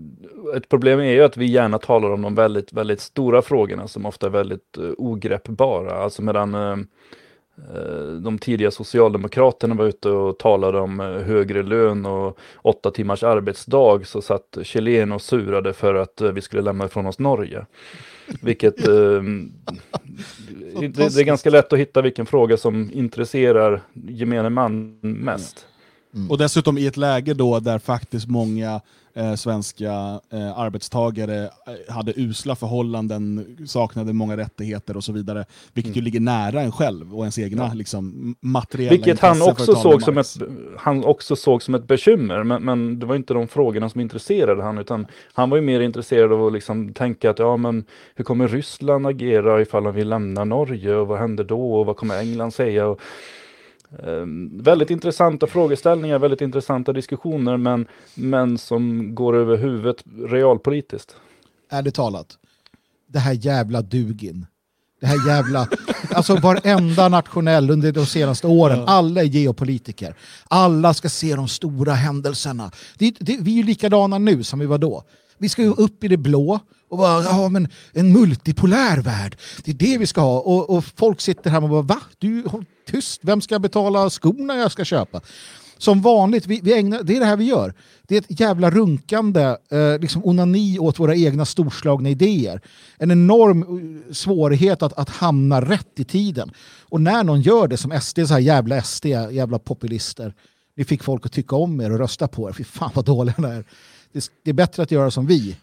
ett 0.57 0.69
problem 0.69 1.01
är 1.01 1.13
ju 1.13 1.23
att 1.23 1.37
vi 1.37 1.47
gärna 1.47 1.79
talar 1.79 2.11
om 2.11 2.23
de 2.23 2.35
väldigt, 2.35 2.73
väldigt 2.73 3.01
stora 3.01 3.43
frågorna 3.43 3.89
som 3.89 4.07
ofta 4.07 4.27
är 4.27 4.31
väldigt 4.31 4.79
uh, 4.79 4.93
ogreppbara. 4.99 5.93
Alltså 5.93 6.23
medan 6.23 6.55
uh, 6.55 6.77
de 8.21 8.39
tidiga 8.39 8.71
socialdemokraterna 8.71 9.75
var 9.75 9.85
ute 9.85 10.09
och 10.09 10.39
talade 10.39 10.81
om 10.81 11.01
eh, 11.01 11.07
högre 11.07 11.63
lön 11.63 12.07
och 12.07 12.39
åtta 12.63 12.91
timmars 12.91 13.23
arbetsdag 13.23 14.07
så 14.07 14.23
satt 14.23 14.59
Chilen 14.63 15.13
och 15.13 15.23
surade 15.23 15.73
för 15.73 15.95
att 15.95 16.21
eh, 16.21 16.33
vi 16.33 16.41
skulle 16.41 16.63
lämna 16.63 16.85
ifrån 16.85 17.07
oss 17.07 17.19
Norge. 17.19 17.67
Vilket 18.43 18.77
det, 18.85 19.21
det, 20.81 21.21
är 21.21 21.25
ganska 21.25 21.51
lätt 21.51 21.73
att 21.73 21.79
hitta 21.79 22.03
vilken 22.03 22.27
fråga 22.27 22.57
som 22.57 22.91
intresserar 22.93 23.83
gemene 23.93 24.51
man 24.51 24.99
mest. 25.01 25.67
Mm. 26.15 26.31
Och 26.31 26.39
dessutom 26.39 26.79
i 26.79 26.87
ett 26.87 26.97
läge 26.97 27.35
då 27.35 27.61
där 27.61 27.79
faktiskt 27.79 28.29
många 28.29 28.81
eh, 29.15 29.35
svenska 29.35 30.21
eh, 30.31 30.59
arbetstagare 30.59 31.45
eh, 31.45 31.95
hade 31.95 32.13
usla 32.17 32.57
förhållanden, 32.57 33.57
saknade 33.67 34.13
många 34.13 34.37
rättigheter 34.37 34.97
och 34.97 35.05
så 35.05 35.13
vidare. 35.13 35.45
Vilket 35.73 35.91
mm. 35.91 35.99
ju 35.99 36.05
ligger 36.05 36.21
nära 36.21 36.61
en 36.61 36.73
själv 36.73 37.15
och 37.15 37.21
ens 37.21 37.39
egna 37.39 37.65
ja. 37.65 37.75
liksom, 37.75 38.35
materiella 38.41 38.91
Vilket 38.91 39.21
han 39.21 39.43
också, 39.43 39.75
såg 39.75 40.03
som 40.03 40.19
ett, 40.19 40.37
han 40.79 41.05
också 41.05 41.37
såg 41.37 41.63
som 41.63 41.75
ett 41.75 41.87
bekymmer, 41.87 42.43
men, 42.43 42.63
men, 42.63 42.99
det 42.99 43.07
var 43.07 43.17
inte 43.17 43.35
de 43.35 43.49
frågorna 43.49 43.89
som 43.89 44.01
intresserade 44.01 44.63
han, 44.63 44.79
utan 44.79 45.07
han 45.33 45.51
var 45.51 45.57
ju 45.57 45.63
mer 45.63 45.81
intresserad 45.81 46.33
av 46.33 46.47
att 46.47 46.53
liksom 46.53 46.95
tänka 46.95 47.31
att 47.31 47.39
ja, 47.39 47.57
men 47.57 47.85
hur 48.15 48.25
kommer 48.25 48.49
Ryssland 48.49 49.07
agera 49.07 49.63
ifall 49.63 49.85
han 49.85 49.95
vill 49.95 50.09
lämna 50.09 50.45
Norge 50.45 50.95
och 50.95 51.07
vad 51.07 51.19
händer 51.19 51.45
då 51.45 51.75
och 51.75 51.87
vad 51.87 51.97
kommer 51.97 52.19
England 52.19 52.55
säga? 52.55 52.87
Och, 52.87 53.01
väldigt 54.51 54.91
intressanta 54.91 55.47
frågeställningar, 55.47 56.19
väldigt 56.19 56.41
intressanta 56.41 56.93
diskussioner, 56.93 57.57
men, 57.57 57.87
men 58.15 58.59
som 58.59 59.15
går 59.15 59.37
över 59.37 59.57
huvudet 59.57 60.05
realpolitiskt. 60.19 61.17
Ärligt 61.71 61.95
talat, 61.95 62.39
det 63.09 63.19
här 63.19 63.33
jävla 63.33 63.83
Dugin. 63.83 64.47
Det 65.01 65.07
här 65.07 65.29
jävla, 65.29 65.69
alltså 66.11 66.37
varenda 66.37 67.09
nationell 67.09 67.71
under 67.71 67.93
de 67.93 68.07
senaste 68.07 68.47
åren, 68.47 68.85
alla 68.87 69.21
är 69.21 69.25
geopolitiker. 69.25 70.15
Alla 70.49 70.95
ska 70.95 71.09
se 71.09 71.35
de 71.35 71.49
stora 71.49 71.93
händelserna. 71.93 72.71
Det, 72.99 73.15
det, 73.21 73.37
vi 73.41 73.53
är 73.53 73.57
ju 73.57 73.63
likadana 73.63 74.19
nu 74.19 74.43
som 74.43 74.59
vi 74.59 74.67
var 74.67 74.79
då. 74.79 75.05
Vi 75.39 75.49
ska 75.49 75.63
ju 75.63 75.73
upp 75.73 76.05
i 76.05 76.09
det 76.09 76.17
blå 76.17 76.61
och 76.93 76.99
bara, 76.99 77.23
ja 77.23 77.49
men 77.49 77.69
en 77.93 78.13
multipolär 78.13 78.97
värld, 78.97 79.37
det 79.65 79.71
är 79.71 79.75
det 79.75 79.99
vi 79.99 80.07
ska 80.07 80.21
ha. 80.21 80.41
Och, 80.41 80.71
och 80.71 80.85
folk 80.85 81.21
sitter 81.21 81.51
här 81.51 81.63
och 81.63 81.69
bara, 81.69 81.83
va? 81.83 82.01
Du, 82.19 82.45
håll 82.47 82.65
tyst, 82.87 83.21
vem 83.23 83.41
ska 83.41 83.59
betala 83.59 84.11
skorna 84.11 84.57
jag 84.57 84.73
ska 84.73 84.85
köpa? 84.85 85.21
Som 85.79 86.03
vanligt, 86.03 86.47
vi, 86.47 86.61
vi 86.63 86.79
ägnar, 86.79 87.03
det 87.03 87.17
är 87.17 87.21
det 87.21 87.27
här 87.27 87.37
vi 87.37 87.45
gör. 87.45 87.75
Det 88.03 88.17
är 88.17 88.21
ett 88.21 88.41
jävla 88.41 88.71
runkande, 88.71 89.57
eh, 89.71 89.99
liksom 90.01 90.25
onani 90.25 90.79
åt 90.79 90.99
våra 90.99 91.17
egna 91.17 91.45
storslagna 91.45 92.09
idéer. 92.09 92.61
En 92.99 93.11
enorm 93.11 93.63
eh, 93.63 94.13
svårighet 94.13 94.83
att, 94.83 94.93
att 94.93 95.09
hamna 95.09 95.61
rätt 95.61 96.01
i 96.01 96.05
tiden. 96.05 96.53
Och 96.83 97.01
när 97.01 97.25
någon 97.25 97.41
gör 97.41 97.69
det 97.69 97.77
som 97.77 98.01
SD, 98.01 98.19
så 98.27 98.35
här 98.35 98.41
jävla 98.41 98.83
SD, 98.83 99.07
jävla 99.07 99.59
populister. 99.59 100.35
Ni 100.77 100.85
fick 100.85 101.03
folk 101.03 101.27
att 101.27 101.33
tycka 101.33 101.57
om 101.57 101.81
er 101.81 101.93
och 101.93 101.99
rösta 101.99 102.29
på 102.29 102.49
er. 102.49 102.53
Fy 102.53 102.65
fan 102.65 102.91
vad 102.95 103.05
dåliga 103.05 103.35
ni 103.39 103.49
är. 103.49 103.65
Det, 104.13 104.25
det 104.45 104.51
är 104.51 104.55
bättre 104.55 104.83
att 104.83 104.91
göra 104.91 105.11
som 105.11 105.27
vi 105.27 105.57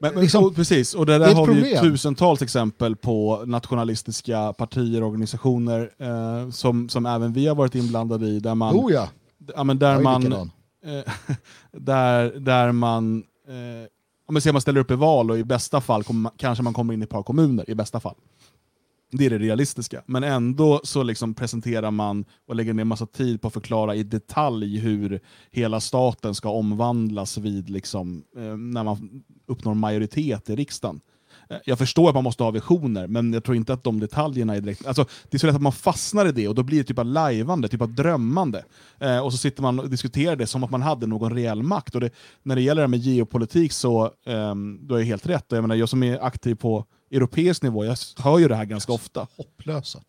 men, 0.00 0.14
men, 0.14 0.22
liksom, 0.22 0.44
och, 0.44 0.54
precis, 0.54 0.94
och 0.94 1.06
det 1.06 1.18
där 1.18 1.28
det 1.28 1.34
har 1.34 1.46
vi 1.46 1.78
tusentals 1.78 2.42
exempel 2.42 2.96
på 2.96 3.42
nationalistiska 3.46 4.52
partier 4.52 5.02
och 5.02 5.08
organisationer 5.08 5.90
eh, 5.98 6.50
som, 6.50 6.88
som 6.88 7.06
även 7.06 7.32
vi 7.32 7.46
har 7.46 7.54
varit 7.54 7.74
inblandade 7.74 8.26
i, 8.26 8.40
där 8.40 8.54
man, 8.54 8.76
oh 8.76 8.92
ja, 8.92 9.08
ja, 9.54 9.64
men 9.64 9.78
där 9.78 9.96
är 9.96 10.00
man 10.00 10.32
eh, 10.32 11.12
där, 11.72 12.40
där 12.40 12.72
man, 12.72 13.24
eh, 13.48 13.88
om 14.26 14.34
man, 14.34 14.42
säger 14.42 14.52
man 14.52 14.62
ställer 14.62 14.80
upp 14.80 14.90
i 14.90 14.94
val 14.94 15.30
och 15.30 15.38
i 15.38 15.44
bästa 15.44 15.80
fall 15.80 16.04
man, 16.10 16.32
kanske 16.36 16.64
man 16.64 16.74
kommer 16.74 16.94
in 16.94 17.02
i 17.02 17.04
ett 17.04 17.10
par 17.10 17.22
kommuner, 17.22 17.70
i 17.70 17.74
bästa 17.74 18.00
fall. 18.00 18.16
Det 19.10 19.26
är 19.26 19.30
det 19.30 19.38
realistiska. 19.38 20.02
Men 20.06 20.24
ändå 20.24 20.80
så 20.84 21.02
liksom 21.02 21.34
presenterar 21.34 21.90
man 21.90 22.24
och 22.46 22.54
lägger 22.54 22.74
ner 22.74 22.84
massa 22.84 23.06
tid 23.06 23.42
på 23.42 23.48
att 23.48 23.54
förklara 23.54 23.94
i 23.94 24.02
detalj 24.02 24.78
hur 24.78 25.20
hela 25.50 25.80
staten 25.80 26.34
ska 26.34 26.50
omvandlas 26.50 27.38
vid 27.38 27.70
liksom, 27.70 28.24
eh, 28.36 28.56
när 28.56 28.84
man 28.84 29.22
uppnår 29.48 29.74
majoritet 29.74 30.50
i 30.50 30.56
riksdagen. 30.56 31.00
Eh, 31.50 31.56
jag 31.64 31.78
förstår 31.78 32.08
att 32.08 32.14
man 32.14 32.24
måste 32.24 32.42
ha 32.42 32.50
visioner, 32.50 33.06
men 33.06 33.32
jag 33.32 33.44
tror 33.44 33.56
inte 33.56 33.72
att 33.72 33.84
de 33.84 34.00
detaljerna 34.00 34.56
är 34.56 34.60
direkt... 34.60 34.86
Alltså, 34.86 35.06
det 35.30 35.36
är 35.36 35.38
så 35.38 35.46
lätt 35.46 35.56
att 35.56 35.62
man 35.62 35.72
fastnar 35.72 36.26
i 36.26 36.32
det 36.32 36.48
och 36.48 36.54
då 36.54 36.62
blir 36.62 36.78
det 36.78 36.84
typ 36.84 36.98
av 36.98 37.06
lajvande, 37.06 37.68
typ 37.68 37.82
av 37.82 37.94
drömmande. 37.94 38.64
Eh, 38.98 39.18
och 39.18 39.32
så 39.32 39.38
sitter 39.38 39.62
man 39.62 39.80
och 39.80 39.90
diskuterar 39.90 40.36
det 40.36 40.46
som 40.46 40.64
att 40.64 40.70
man 40.70 40.82
hade 40.82 41.06
någon 41.06 41.34
reell 41.34 41.62
makt. 41.62 41.94
Och 41.94 42.00
det, 42.00 42.10
när 42.42 42.56
det 42.56 42.62
gäller 42.62 42.82
det 42.82 42.86
här 42.86 42.88
med 42.88 43.00
geopolitik 43.00 43.72
så 43.72 44.04
eh, 44.04 44.54
då 44.80 44.94
är 44.94 44.98
jag 44.98 45.06
helt 45.06 45.26
rätt. 45.26 45.44
Jag, 45.48 45.62
menar, 45.62 45.74
jag 45.74 45.88
som 45.88 46.02
är 46.02 46.24
aktiv 46.24 46.54
på 46.54 46.84
europeisk 47.10 47.62
nivå, 47.62 47.84
jag 47.84 47.96
hör 48.16 48.38
ju 48.38 48.48
det 48.48 48.54
här 48.56 48.64
ganska 48.64 48.92
ofta. 48.92 49.26
Hopplösa. 49.36 50.02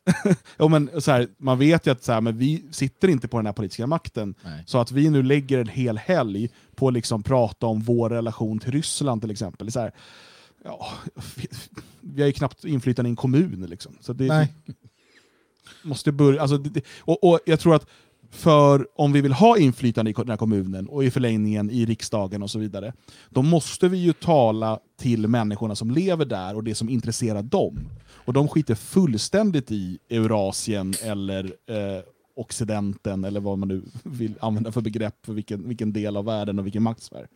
Ja, 0.57 0.67
men, 0.67 1.01
så 1.01 1.11
här, 1.11 1.27
man 1.37 1.59
vet 1.59 1.87
ju 1.87 1.91
att 1.91 2.03
så 2.03 2.11
här, 2.11 2.21
men 2.21 2.37
vi 2.37 2.63
sitter 2.71 3.07
inte 3.07 3.27
på 3.27 3.37
den 3.37 3.45
här 3.45 3.53
politiska 3.53 3.87
makten. 3.87 4.35
Nej. 4.43 4.63
Så 4.65 4.77
att 4.77 4.91
vi 4.91 5.09
nu 5.09 5.23
lägger 5.23 5.57
en 5.57 5.67
hel 5.67 5.97
helg 5.97 6.49
på 6.75 6.87
att 6.87 6.93
liksom 6.93 7.23
prata 7.23 7.65
om 7.65 7.81
vår 7.81 8.09
relation 8.09 8.59
till 8.59 8.71
Ryssland 8.71 9.21
till 9.21 9.31
exempel. 9.31 9.71
Så 9.71 9.79
här, 9.79 9.91
ja, 10.63 10.87
vi, 11.35 11.47
vi 12.01 12.21
har 12.21 12.27
ju 12.27 12.33
knappt 12.33 12.65
inflytande 12.65 13.09
i 13.09 13.11
en 13.11 13.15
kommun. 13.15 13.65
Liksom. 13.69 13.97
Så 14.01 14.13
det, 14.13 14.27
Nej. 14.27 14.53
måste 15.83 16.11
börja, 16.11 16.41
alltså, 16.41 16.57
det- 16.57 16.83
och, 16.99 17.23
och 17.23 17.39
jag 17.45 17.59
tror 17.59 17.75
att 17.75 17.85
för 18.29 18.87
om 18.95 19.13
vi 19.13 19.21
vill 19.21 19.33
ha 19.33 19.57
inflytande 19.57 20.11
i 20.11 20.13
den 20.13 20.29
här 20.29 20.37
kommunen 20.37 20.87
och 20.87 21.03
i 21.03 21.11
förlängningen 21.11 21.69
i 21.69 21.85
riksdagen 21.85 22.43
och 22.43 22.51
så 22.51 22.59
vidare, 22.59 22.93
då 23.29 23.41
måste 23.41 23.87
vi 23.87 23.97
ju 23.97 24.13
tala 24.13 24.79
till 24.99 25.27
människorna 25.27 25.75
som 25.75 25.91
lever 25.91 26.25
där 26.25 26.55
och 26.55 26.63
det 26.63 26.75
som 26.75 26.89
intresserar 26.89 27.43
dem. 27.43 27.79
Och 28.09 28.33
de 28.33 28.47
skiter 28.47 28.75
fullständigt 28.75 29.71
i 29.71 29.99
Eurasien 30.09 30.93
eller 31.03 31.43
eh, 31.45 32.03
Occidenten 32.35 33.23
eller 33.23 33.39
vad 33.39 33.57
man 33.57 33.67
nu 33.67 33.83
vill 34.03 34.35
använda 34.39 34.71
för 34.71 34.81
begrepp 34.81 35.25
för 35.25 35.33
vilken, 35.33 35.67
vilken 35.67 35.93
del 35.93 36.17
av 36.17 36.25
världen 36.25 36.59
och 36.59 36.65
vilken 36.65 36.83
maktsfär. 36.83 37.27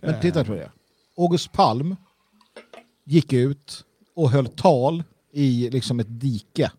Men 0.00 0.20
titta 0.20 0.44
på 0.44 0.52
det. 0.54 0.70
August 1.16 1.52
Palm 1.52 1.96
gick 3.04 3.32
ut 3.32 3.84
och 4.14 4.30
höll 4.30 4.46
tal 4.46 5.04
i 5.32 5.70
liksom 5.70 6.00
ett 6.00 6.20
dike 6.20 6.70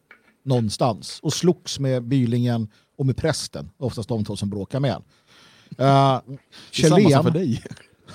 någonstans 0.43 1.19
och 1.23 1.33
slogs 1.33 1.79
med 1.79 2.03
Bylingen 2.03 2.67
och 2.99 3.05
med 3.05 3.17
prästen, 3.17 3.69
oftast 3.77 4.09
de 4.09 4.25
två 4.25 4.35
som 4.35 4.49
bråkar 4.49 4.79
med. 4.79 4.95
Uh, 4.95 4.97
sak 5.77 6.23
för 6.71 6.71
Kjellén, 6.71 7.33
dig. 7.33 7.63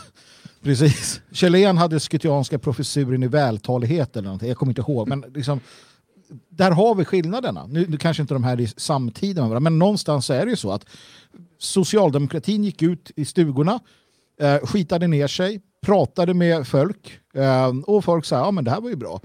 precis. 0.62 1.20
Kjellén 1.32 1.78
hade 1.78 2.00
skyttianska 2.00 2.58
professuren 2.58 3.22
i 3.22 3.26
vältalighet 3.26 4.16
eller 4.16 4.24
någonting, 4.24 4.48
jag 4.48 4.58
kommer 4.58 4.70
inte 4.70 4.80
ihåg. 4.80 5.08
Men 5.08 5.24
liksom, 5.34 5.60
där 6.48 6.70
har 6.70 6.94
vi 6.94 7.04
skillnaderna. 7.04 7.66
Nu, 7.66 7.86
nu 7.88 7.96
kanske 7.96 8.20
inte 8.20 8.34
de 8.34 8.44
här 8.44 8.60
är 8.60 8.80
samtida 8.80 9.40
med 9.40 9.48
varandra, 9.50 9.70
men 9.70 9.78
någonstans 9.78 10.30
är 10.30 10.44
det 10.44 10.50
ju 10.50 10.56
så 10.56 10.72
att 10.72 10.86
socialdemokratin 11.58 12.64
gick 12.64 12.82
ut 12.82 13.10
i 13.16 13.24
stugorna, 13.24 13.80
eh, 14.40 14.58
skitade 14.58 15.06
ner 15.06 15.26
sig, 15.26 15.60
pratade 15.86 16.34
med 16.34 16.66
folk 16.66 17.20
eh, 17.34 17.68
och 17.86 18.04
folk 18.04 18.24
sa 18.24 18.36
ja 18.36 18.50
men 18.50 18.64
det 18.64 18.70
här 18.70 18.80
var 18.80 18.90
ju 18.90 18.96
bra. 18.96 19.20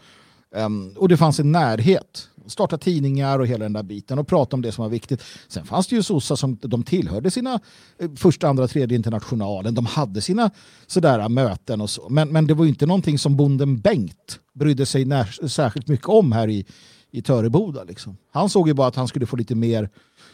Ehm, 0.55 0.93
och 0.97 1.09
det 1.09 1.17
fanns 1.17 1.39
en 1.39 1.51
närhet. 1.51 2.28
Starta 2.47 2.77
tidningar 2.77 3.39
och 3.39 3.47
hela 3.47 3.63
den 3.65 3.73
där 3.73 3.83
biten 3.83 4.19
och 4.19 4.27
prata 4.27 4.55
om 4.55 4.61
det 4.61 4.71
som 4.71 4.81
var 4.83 4.89
viktigt. 4.89 5.23
Sen 5.47 5.65
fanns 5.65 5.87
det 5.87 5.95
ju 5.95 6.03
sossar 6.03 6.35
som 6.35 6.57
de 6.61 6.83
tillhörde 6.83 7.31
sina 7.31 7.59
eh, 7.99 8.09
första, 8.15 8.47
andra, 8.47 8.67
tredje 8.67 8.95
internationalen. 8.97 9.75
De 9.75 9.85
hade 9.85 10.21
sina 10.21 10.51
sådär 10.87 11.29
möten 11.29 11.81
och 11.81 11.89
så. 11.89 12.09
Men, 12.09 12.29
men 12.29 12.47
det 12.47 12.53
var 12.53 12.63
ju 12.65 12.69
inte 12.69 12.85
någonting 12.85 13.17
som 13.19 13.37
bonden 13.37 13.79
Bengt 13.79 14.39
brydde 14.53 14.85
sig 14.85 15.05
när, 15.05 15.47
särskilt 15.47 15.87
mycket 15.87 16.07
om 16.07 16.31
här 16.31 16.47
i, 16.47 16.65
i 17.11 17.21
Töreboda. 17.21 17.83
Liksom. 17.83 18.17
Han 18.31 18.49
såg 18.49 18.67
ju 18.67 18.73
bara 18.73 18.87
att 18.87 18.95
han 18.95 19.07
skulle 19.07 19.25
få 19.25 19.35
lite 19.35 19.55
mer 19.55 19.89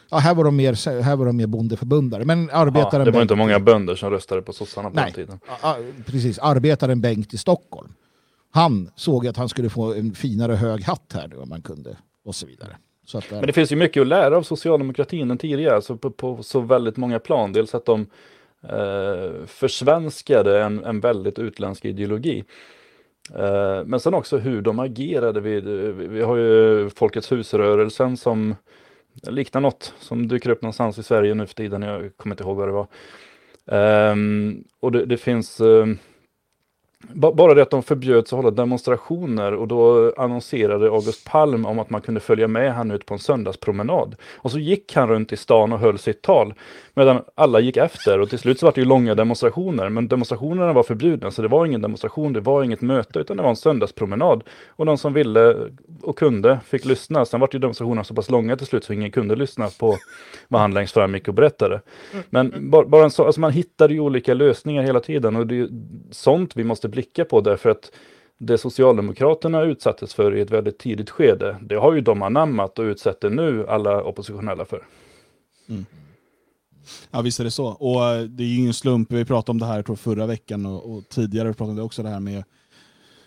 Ja, 0.10 0.18
här 0.18 0.36
var 0.36 0.44
de 0.44 0.56
mer, 0.56 1.02
här 1.02 1.16
var 1.16 1.26
de 1.26 1.38
mer 1.38 1.48
bondeförbundare. 1.48 2.26
Men 2.26 2.50
Ja, 2.52 2.58
arbetaren 2.58 3.06
det 3.06 3.12
var 3.12 3.20
Bengt- 3.20 3.22
inte 3.22 3.36
många 3.36 3.60
bönder 3.60 3.96
som 3.96 4.10
röstade 4.10 4.42
på 4.42 4.54
sossarna 4.54 4.90
på 4.90 4.96
Nej. 4.96 5.06
den 5.06 5.14
tiden. 5.14 5.40
Ja, 5.48 5.58
ja, 5.62 5.78
precis, 6.06 6.40
arbetaren 6.40 7.02
Bengt 7.02 7.34
i 7.34 7.38
Stockholm. 7.38 7.94
Han 8.56 8.90
såg 8.96 9.28
att 9.28 9.38
han 9.38 9.50
skulle 9.50 9.70
få 9.70 9.94
en 9.94 10.14
finare 10.14 10.54
hög 10.54 10.84
hatt 10.84 11.14
här 11.14 11.28
nu 11.28 11.36
om 11.38 11.50
man 11.50 11.62
kunde 11.62 11.98
och 12.24 12.36
så 12.36 12.48
vidare. 12.48 12.78
Så 13.06 13.18
att, 13.18 13.32
eh, 13.32 13.38
Men 13.38 13.48
det 13.48 13.54
finns 13.54 13.72
ju 13.72 13.76
mycket 13.76 14.02
att 14.02 14.08
lära 14.08 14.38
av 14.38 14.44
socialdemokratin 14.44 15.32
än 15.32 15.38
tidigare, 15.38 15.76
alltså 15.76 15.98
på, 15.98 16.12
på 16.12 16.44
så 16.44 16.60
väldigt 16.60 16.98
många 16.98 17.20
plan. 17.20 17.54
Dels 17.54 17.76
att 17.76 17.86
de 17.86 18.08
eh, 18.70 19.46
försvenskade 19.46 20.64
en, 20.64 20.84
en 20.84 21.00
väldigt 21.00 21.40
utländsk 21.40 21.86
ideologi. 21.86 22.44
Eh, 23.36 23.86
men 23.86 24.00
sen 24.00 24.14
också 24.14 24.38
hur 24.38 24.62
de 24.62 24.80
agerade. 24.80 25.42
Vid, 25.42 25.64
vi, 26.10 26.22
har 26.22 26.38
ju 26.38 26.90
Folkets 26.90 27.32
husrörelsen 27.32 28.18
som 28.18 28.56
liknar 29.24 29.62
något 29.62 29.94
som 30.00 30.28
dyker 30.28 30.50
upp 30.50 30.62
någonstans 30.62 30.98
i 30.98 31.04
Sverige 31.04 31.34
nu 31.34 31.48
för 31.48 31.56
tiden. 31.56 31.82
Jag 31.82 32.18
kommer 32.18 32.34
inte 32.34 32.44
ihåg 32.44 32.58
vad 32.58 32.68
det 32.68 32.72
var. 32.72 32.88
Eh, 33.80 34.16
och 34.80 34.92
det, 34.92 35.06
det 35.06 35.18
finns 35.18 35.62
eh, 35.62 35.86
bara 37.14 37.54
det 37.54 37.62
att 37.62 37.70
de 37.70 37.84
förbjöds 37.84 38.34
att 38.34 38.38
hålla 38.38 38.52
demonstrationer 38.52 39.54
och 39.54 39.68
då 39.68 40.14
annonserade 40.18 40.86
August 40.88 41.26
Palm 41.26 41.66
om 41.66 41.80
att 41.80 41.90
man 41.90 42.02
kunde 42.02 42.20
följa 42.20 42.48
med 42.48 42.74
han 42.74 42.92
ut 42.92 43.06
på 43.06 43.14
en 43.14 43.20
söndagspromenad. 43.20 44.16
Och 44.38 44.52
så 44.52 44.60
gick 44.60 44.96
han 44.96 45.10
runt 45.10 45.34
i 45.34 45.38
stan 45.38 45.74
och 45.74 45.80
höll 45.80 46.00
sitt 46.00 46.22
tal 46.22 46.54
medan 46.94 47.22
alla 47.36 47.60
gick 47.60 47.78
efter 47.78 48.20
och 48.20 48.30
till 48.30 48.40
slut 48.40 48.60
så 48.60 48.66
var 48.66 48.74
det 48.74 48.82
ju 48.82 48.88
långa 48.88 49.16
demonstrationer. 49.16 49.90
Men 49.90 50.08
demonstrationerna 50.08 50.74
var 50.74 50.84
förbjudna 50.84 51.32
så 51.32 51.42
det 51.42 51.48
var 51.48 51.66
ingen 51.66 51.82
demonstration, 51.82 52.34
det 52.34 52.42
var 52.42 52.64
inget 52.64 52.82
möte 52.82 53.20
utan 53.20 53.38
det 53.38 53.44
var 53.44 53.50
en 53.50 53.56
söndagspromenad. 53.56 54.44
Och 54.68 54.86
de 54.86 54.98
som 54.98 55.14
ville 55.14 55.56
och 56.02 56.18
kunde 56.18 56.60
fick 56.66 56.86
lyssna. 56.86 57.26
Sen 57.26 57.40
var 57.40 57.50
ju 57.54 57.60
demonstrationerna 57.60 58.04
så 58.04 58.14
pass 58.14 58.30
långa 58.30 58.58
till 58.58 58.68
slut 58.68 58.84
så 58.84 58.94
ingen 58.94 59.12
kunde 59.12 59.36
lyssna 59.36 59.70
på 59.80 59.98
vad 60.48 60.62
han 60.62 60.74
längst 60.74 60.94
fram 60.94 61.14
gick 61.16 61.28
och 61.28 61.34
berättade. 61.34 61.82
Men 62.30 62.70
bara, 62.72 62.86
bara 62.86 63.04
en 63.04 63.12
så, 63.12 63.26
alltså 63.26 63.42
man 63.42 63.52
hittade 63.52 63.94
ju 63.94 64.00
olika 64.00 64.34
lösningar 64.34 64.84
hela 64.84 65.00
tiden 65.00 65.36
och 65.36 65.48
det 65.48 65.54
är 65.54 65.58
ju 65.58 65.70
sånt 66.12 66.56
vi 66.56 66.64
måste 66.64 66.90
blicka 66.96 67.26
på 67.26 67.42
därför 67.42 67.70
att 67.70 67.92
det 68.38 68.58
Socialdemokraterna 68.58 69.62
utsattes 69.62 70.14
för 70.14 70.36
i 70.36 70.42
ett 70.42 70.52
väldigt 70.52 70.78
tidigt 70.78 71.10
skede, 71.10 71.58
det 71.62 71.76
har 71.76 71.94
ju 71.94 72.02
de 72.02 72.22
anammat 72.22 72.80
och 72.80 72.84
utsätter 72.84 73.30
nu 73.30 73.68
alla 73.68 74.04
oppositionella 74.04 74.66
för. 74.66 74.88
Mm. 75.70 75.86
Ja 77.12 77.22
visst 77.22 77.40
är 77.40 77.44
det 77.44 77.52
så. 77.52 77.66
Och 77.66 78.06
eh, 78.06 78.24
det 78.24 78.44
är 78.44 78.48
ju 78.48 78.60
ingen 78.60 78.74
slump, 78.74 79.12
vi 79.12 79.26
pratade 79.26 79.52
om 79.52 79.60
det 79.60 79.66
här 79.66 79.84
tror 79.84 79.96
förra 79.96 80.26
veckan 80.26 80.66
och, 80.66 80.92
och 80.92 81.10
tidigare 81.10 81.54
pratade 81.54 81.76
vi 81.76 81.82
också 81.82 82.04
det 82.04 82.10
här 82.10 82.20
med 82.20 82.44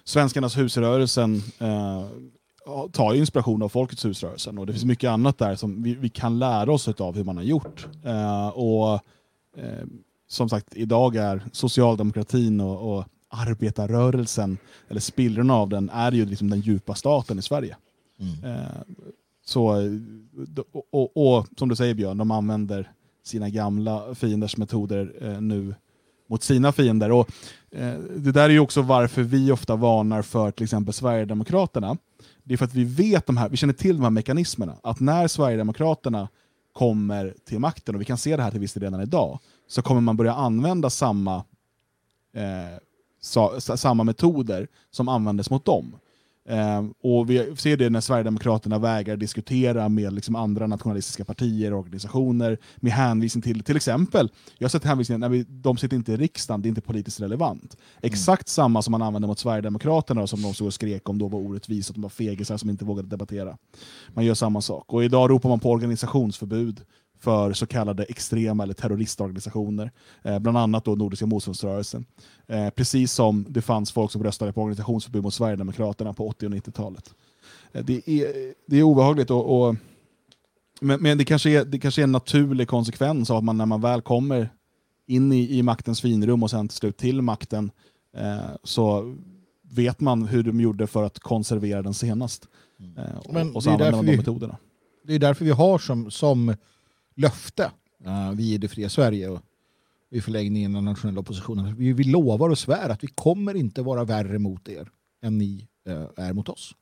Svenskarnas 0.04 0.58
husrörelsen 0.58 1.42
eh, 1.58 2.06
tar 2.92 3.14
ju 3.14 3.20
inspiration 3.20 3.62
av 3.62 3.68
Folkets 3.68 4.04
husrörelsen 4.04 4.58
och 4.58 4.66
det 4.66 4.72
finns 4.72 4.84
mycket 4.84 5.10
annat 5.10 5.38
där 5.38 5.56
som 5.56 5.82
vi, 5.82 5.94
vi 5.94 6.08
kan 6.08 6.38
lära 6.38 6.72
oss 6.72 6.88
av 6.88 7.16
hur 7.16 7.24
man 7.24 7.36
har 7.36 7.44
gjort. 7.44 7.88
Eh, 8.04 8.48
och 8.48 8.92
eh, 9.56 9.86
Som 10.28 10.48
sagt, 10.48 10.76
idag 10.76 11.16
är 11.16 11.42
socialdemokratin 11.52 12.60
och, 12.60 12.98
och 12.98 13.04
arbetarrörelsen, 13.28 14.58
eller 14.88 15.00
spillrorna 15.00 15.54
av 15.54 15.68
den, 15.68 15.90
är 15.90 16.12
ju 16.12 16.26
liksom 16.26 16.50
den 16.50 16.60
djupa 16.60 16.94
staten 16.94 17.38
i 17.38 17.42
Sverige. 17.42 17.76
Eh, 18.44 18.82
så, 19.44 19.66
och, 20.72 20.86
och, 20.90 21.36
och 21.36 21.46
som 21.56 21.68
du 21.68 21.76
säger 21.76 21.94
Björn, 21.94 22.18
de 22.18 22.30
använder 22.30 22.92
sina 23.24 23.48
gamla 23.48 24.14
fienders 24.14 24.56
metoder 24.56 25.14
eh, 25.20 25.40
nu 25.40 25.74
mot 26.28 26.42
sina 26.42 26.72
fiender. 26.72 27.12
Och, 27.12 27.30
eh, 27.70 27.98
det 27.98 28.32
där 28.32 28.44
är 28.44 28.48
ju 28.48 28.60
också 28.60 28.82
varför 28.82 29.22
vi 29.22 29.52
ofta 29.52 29.76
varnar 29.76 30.22
för 30.22 30.50
till 30.50 30.64
exempel 30.64 30.94
Sverigedemokraterna. 30.94 31.96
Det 32.44 32.54
är 32.54 32.58
för 32.58 32.64
att 32.64 32.74
vi 32.74 32.84
vet 32.84 33.26
de 33.26 33.36
här, 33.36 33.48
vi 33.48 33.56
känner 33.56 33.74
till 33.74 33.96
de 33.96 34.02
här 34.02 34.10
mekanismerna. 34.10 34.76
Att 34.82 35.00
när 35.00 35.28
Sverigedemokraterna 35.28 36.28
kommer 36.72 37.34
till 37.44 37.58
makten, 37.58 37.94
och 37.94 38.00
vi 38.00 38.04
kan 38.04 38.18
se 38.18 38.36
det 38.36 38.42
här 38.42 38.50
till 38.50 38.60
viss 38.60 38.72
del 38.72 38.82
redan 38.82 39.00
idag, 39.00 39.38
så 39.68 39.82
kommer 39.82 40.00
man 40.00 40.16
börja 40.16 40.34
använda 40.34 40.90
samma, 40.90 41.36
eh, 42.34 42.78
sa, 43.20 43.60
sa- 43.60 43.76
samma 43.76 44.04
metoder 44.04 44.68
som 44.90 45.08
användes 45.08 45.50
mot 45.50 45.64
dem. 45.64 45.96
Eh, 46.48 46.84
och 47.02 47.30
vi 47.30 47.56
ser 47.56 47.76
det 47.76 47.90
när 47.90 48.00
Sverigedemokraterna 48.00 48.78
vägrar 48.78 49.16
diskutera 49.16 49.88
med 49.88 50.12
liksom 50.12 50.36
andra 50.36 50.66
nationalistiska 50.66 51.24
partier 51.24 51.72
och 51.72 51.78
organisationer 51.80 52.58
med 52.76 52.92
hänvisning 52.92 53.42
till, 53.42 53.62
till 53.62 53.76
exempel, 53.76 54.30
jag 54.58 54.64
har 54.64 54.70
sett 54.70 54.84
hänvisningar, 54.84 55.18
när 55.18 55.28
vi, 55.28 55.44
de 55.48 55.76
sitter 55.76 55.96
inte 55.96 56.12
i 56.12 56.16
riksdagen, 56.16 56.62
det 56.62 56.66
är 56.66 56.68
inte 56.68 56.80
politiskt 56.80 57.20
relevant. 57.20 57.76
Exakt 58.02 58.48
samma 58.48 58.82
som 58.82 58.92
man 58.92 59.02
använde 59.02 59.28
mot 59.28 59.38
Sverigedemokraterna 59.38 60.22
och 60.22 60.30
som 60.30 60.42
de 60.42 60.54
stod 60.54 60.66
och 60.66 60.74
skrek 60.74 61.08
om 61.08 61.18
då 61.18 61.28
var 61.28 61.38
orättvist, 61.38 61.90
att 61.90 61.94
de 61.96 62.02
var 62.02 62.08
fegisar 62.08 62.56
som 62.56 62.70
inte 62.70 62.84
vågade 62.84 63.08
debattera. 63.08 63.56
Man 64.08 64.24
gör 64.24 64.34
samma 64.34 64.60
sak. 64.60 64.92
Och 64.92 65.04
idag 65.04 65.30
ropar 65.30 65.48
man 65.48 65.60
på 65.60 65.70
organisationsförbud 65.70 66.80
för 67.20 67.52
så 67.52 67.66
kallade 67.66 68.04
extrema 68.04 68.62
eller 68.62 68.74
terroristorganisationer. 68.74 69.90
Eh, 70.22 70.38
bland 70.38 70.58
annat 70.58 70.84
då 70.84 70.94
Nordiska 70.94 71.26
motståndsrörelsen. 71.26 72.04
Eh, 72.46 72.70
precis 72.70 73.12
som 73.12 73.46
det 73.48 73.62
fanns 73.62 73.92
folk 73.92 74.12
som 74.12 74.22
röstade 74.22 74.52
på 74.52 74.62
organisationsförbud 74.62 75.22
mot 75.22 75.34
Sverigedemokraterna 75.34 76.12
på 76.12 76.28
80 76.28 76.46
och 76.46 76.52
90-talet. 76.52 77.14
Eh, 77.72 77.84
det, 77.84 78.08
är, 78.08 78.54
det 78.66 78.78
är 78.78 78.82
obehagligt 78.82 79.30
och, 79.30 79.68
och 79.68 79.76
men, 80.80 81.02
men, 81.02 81.18
det, 81.18 81.24
kanske 81.24 81.50
är, 81.50 81.64
det 81.64 81.78
kanske 81.78 82.00
är 82.00 82.04
en 82.04 82.12
naturlig 82.12 82.68
konsekvens 82.68 83.30
av 83.30 83.36
att 83.36 83.44
man 83.44 83.58
när 83.58 83.66
man 83.66 83.80
väl 83.80 84.00
kommer 84.00 84.50
in 85.06 85.32
i, 85.32 85.58
i 85.58 85.62
maktens 85.62 86.00
finrum 86.00 86.42
och 86.42 86.50
sen 86.50 86.68
till 86.68 86.76
slut 86.76 86.96
till 86.96 87.22
makten 87.22 87.70
eh, 88.16 88.38
så 88.64 89.16
vet 89.70 90.00
man 90.00 90.26
hur 90.26 90.42
de 90.42 90.60
gjorde 90.60 90.86
för 90.86 91.04
att 91.04 91.18
konservera 91.18 91.82
den 91.82 91.94
senast. 91.94 92.48
Eh, 92.96 93.18
och, 93.18 93.56
och 93.56 93.62
så 93.62 93.70
använder 93.70 93.96
man 93.96 94.06
de 94.06 94.10
vi, 94.10 94.16
metoderna. 94.16 94.56
Det 95.04 95.14
är 95.14 95.18
därför 95.18 95.44
vi 95.44 95.50
har 95.50 95.78
som, 95.78 96.10
som 96.10 96.54
löfte, 97.18 97.70
uh, 98.06 98.32
vi 98.32 98.54
i 98.54 98.58
det 98.58 98.68
fria 98.68 98.88
Sverige 98.88 99.28
och 99.28 99.40
i 100.10 100.20
förlängningen 100.20 100.72
den 100.72 100.84
nationella 100.84 101.20
oppositionen, 101.20 101.76
vi, 101.76 101.92
vi 101.92 102.04
lovar 102.04 102.48
och 102.48 102.58
svär 102.58 102.88
att 102.88 103.04
vi 103.04 103.06
kommer 103.06 103.54
inte 103.54 103.82
vara 103.82 104.04
värre 104.04 104.38
mot 104.38 104.68
er 104.68 104.90
än 105.22 105.38
ni 105.38 105.68
uh, 105.88 106.06
är 106.16 106.32
mot 106.32 106.48
oss. 106.48 106.74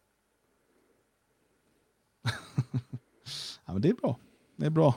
ja, 3.66 3.72
men 3.72 3.80
det 3.80 3.88
är 3.88 3.94
bra. 3.94 4.16
Det 4.56 4.66
är 4.66 4.70
bra. 4.70 4.94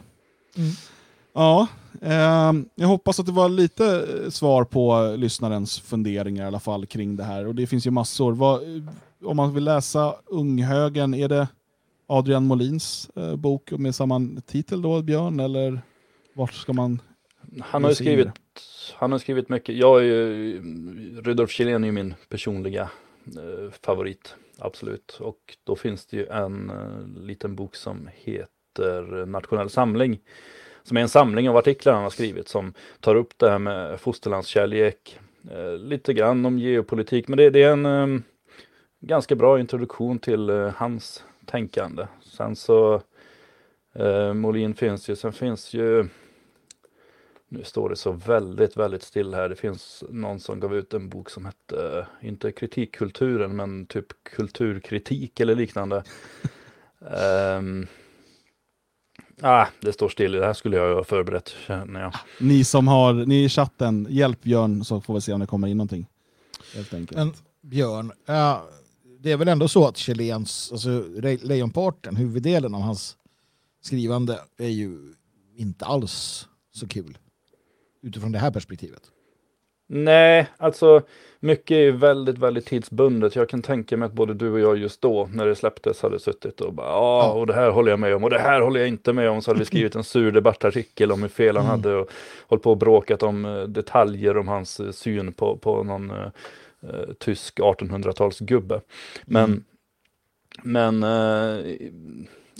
Mm. 0.56 0.72
Ja, 1.34 1.68
eh, 2.02 2.54
jag 2.76 2.88
hoppas 2.88 3.20
att 3.20 3.26
det 3.26 3.32
var 3.32 3.50
lite 3.50 4.06
svar 4.32 4.64
på 4.64 5.16
lyssnarens 5.18 5.80
funderingar 5.80 6.44
i 6.44 6.48
alla 6.48 6.60
fall 6.60 6.86
kring 6.86 7.16
det 7.16 7.24
här. 7.24 7.48
Och 7.48 7.56
det 7.56 7.68
finns 7.68 7.88
ju 7.88 7.92
massor. 7.92 8.34
Vad, 8.34 8.62
om 9.24 9.38
man 9.38 9.54
vill 9.54 9.64
läsa 9.64 10.16
Unghögen, 10.26 11.14
är 11.14 11.28
det 11.28 11.48
Adrian 12.12 12.45
Molins 12.45 13.10
eh, 13.16 13.36
bok 13.36 13.72
med 13.72 13.95
samma 13.95 14.41
titel 14.45 14.82
då, 14.82 15.01
Björn? 15.01 15.39
Eller 15.39 15.82
vart 16.34 16.53
ska 16.53 16.74
man? 16.74 17.01
Han 17.62 17.84
har 17.84 17.91
skrivit, 17.91 18.28
han 18.95 19.12
har 19.12 19.20
skrivit 19.20 19.49
mycket. 19.49 19.76
Jag 19.76 19.99
är 19.99 20.03
ju, 20.03 20.62
Rudolf 21.22 21.51
Kjellén 21.51 21.84
är 21.84 21.88
ju 21.88 21.91
min 21.91 22.14
personliga 22.30 22.89
eh, 23.26 23.72
favorit, 23.82 24.36
absolut. 24.60 25.18
Och 25.22 25.57
då 25.64 25.76
finns 25.76 26.05
det 26.05 26.18
ju 26.18 26.28
en 26.28 26.70
eh, 26.70 27.22
liten 27.22 27.55
bok 27.55 27.76
som 27.76 28.10
heter 28.14 29.26
Nationell 29.26 29.70
samling. 29.70 30.20
Som 30.84 30.97
är 30.97 31.01
en 31.01 31.10
samling 31.10 31.49
av 31.49 31.57
artiklar 31.57 31.93
han 31.93 32.03
har 32.03 32.10
skrivit 32.10 32.47
som 32.47 32.74
tar 32.99 33.16
upp 33.16 33.34
det 33.38 33.49
här 33.49 33.60
med 33.60 33.99
fosterlandskärlek, 33.99 35.20
eh, 35.51 35.74
lite 35.74 36.14
grann 36.14 36.45
om 36.45 36.60
geopolitik. 36.60 37.28
Men 37.28 37.38
det, 37.38 37.49
det 37.49 37.64
är 37.64 37.72
en 37.72 37.86
eh, 37.86 38.22
ganska 38.99 39.36
bra 39.36 39.60
introduktion 39.60 40.20
till 40.20 40.49
eh, 40.49 40.70
hans 40.76 41.24
tänkande. 41.52 42.08
Sen 42.22 42.56
så 42.56 43.02
eh, 43.93 44.34
Molin 44.34 44.76
finns 44.76 45.10
ju, 45.10 45.16
sen 45.16 45.34
finns 45.34 45.74
ju 45.74 46.10
nu 47.52 47.64
står 47.64 47.89
det 47.89 47.95
så 47.95 48.12
väldigt, 48.12 48.78
väldigt 48.78 49.04
still 49.04 49.34
här. 49.34 49.50
Det 49.50 49.56
finns 49.56 50.04
någon 50.10 50.39
som 50.39 50.60
gav 50.60 50.76
ut 50.76 50.93
en 50.93 51.10
bok 51.10 51.30
som 51.30 51.45
hette, 51.45 52.08
inte 52.22 52.52
kritikkulturen, 52.52 53.56
men 53.56 53.86
typ 53.86 54.06
kulturkritik 54.24 55.39
eller 55.39 55.56
liknande. 55.56 56.04
um, 57.00 57.88
ah, 59.41 59.66
det 59.80 59.93
står 59.93 60.10
still. 60.10 60.32
Det 60.32 60.45
här 60.45 60.54
skulle 60.54 60.78
jag 60.78 60.95
ha 60.95 61.04
förberett, 61.04 61.56
känner 61.68 62.02
jag. 62.02 62.14
Ni 62.39 62.64
som 62.64 62.88
har, 62.88 63.14
ni 63.14 63.43
i 63.43 63.50
chatten, 63.50 64.08
hjälp 64.10 64.41
Björn 64.41 64.86
så 64.86 65.02
får 65.02 65.14
vi 65.14 65.22
se 65.22 65.34
om 65.34 65.39
det 65.39 65.47
kommer 65.47 65.68
in 65.68 65.78
någonting. 65.78 66.06
Helt 66.76 66.93
enkelt. 66.93 67.18
Men 67.18 67.34
Björn, 67.62 68.12
uh, 68.30 68.62
det 69.22 69.32
är 69.32 69.38
väl 69.38 69.47
ändå 69.47 69.67
så 69.67 69.88
att 69.88 69.97
Kjelléns, 69.97 70.72
alltså 70.72 71.03
lejonparten, 71.41 72.15
huvuddelen 72.15 72.76
av 72.76 72.82
hans 72.82 73.17
skrivande 73.82 74.39
är 74.57 74.67
ju 74.67 75.13
inte 75.55 75.86
alls 75.86 76.47
så 76.72 76.88
kul 76.88 77.17
utifrån 78.01 78.32
det 78.32 78.39
här 78.39 78.51
perspektivet. 78.51 79.01
Nej, 79.91 80.47
alltså 80.57 81.01
mycket 81.39 81.76
är 81.76 81.91
väldigt, 81.91 82.38
väldigt 82.38 82.65
tidsbundet. 82.65 83.36
Jag 83.36 83.49
kan 83.49 83.61
tänka 83.61 83.97
mig 83.97 84.05
att 84.05 84.13
både 84.13 84.34
du 84.34 84.51
och 84.51 84.59
jag 84.59 84.78
just 84.78 85.01
då, 85.01 85.30
när 85.34 85.45
det 85.45 85.55
släpptes, 85.55 86.01
hade 86.01 86.20
suttit 86.20 86.61
och 86.61 86.74
bara 86.74 86.88
ja, 86.88 87.32
och 87.32 87.47
det 87.47 87.53
här 87.53 87.70
håller 87.70 87.91
jag 87.91 87.99
med 87.99 88.15
om 88.15 88.24
och 88.24 88.30
det 88.30 88.39
här 88.39 88.61
håller 88.61 88.80
jag 88.80 88.89
inte 88.89 89.13
med 89.13 89.30
om. 89.30 89.41
Så 89.41 89.51
hade 89.51 89.59
vi 89.59 89.65
skrivit 89.74 89.95
en 89.95 90.03
sur 90.03 90.32
debattartikel 90.32 91.11
om 91.11 91.22
hur 91.22 91.30
fel 91.30 91.57
han 91.57 91.65
mm. 91.65 91.78
hade 91.78 91.95
och 91.95 92.09
hållit 92.47 92.63
på 92.63 92.72
och 92.72 92.78
bråkat 92.78 93.24
om 93.24 93.45
uh, 93.45 93.67
detaljer 93.67 94.38
om 94.38 94.47
hans 94.47 94.80
uh, 94.80 94.91
syn 94.91 95.34
på, 95.34 95.57
på 95.57 95.84
någon 95.84 96.11
uh, 96.84 97.13
tysk 97.19 97.59
1800-talsgubbe. 97.59 98.82
Men, 99.25 99.43
mm. 99.43 99.63
men 100.63 101.03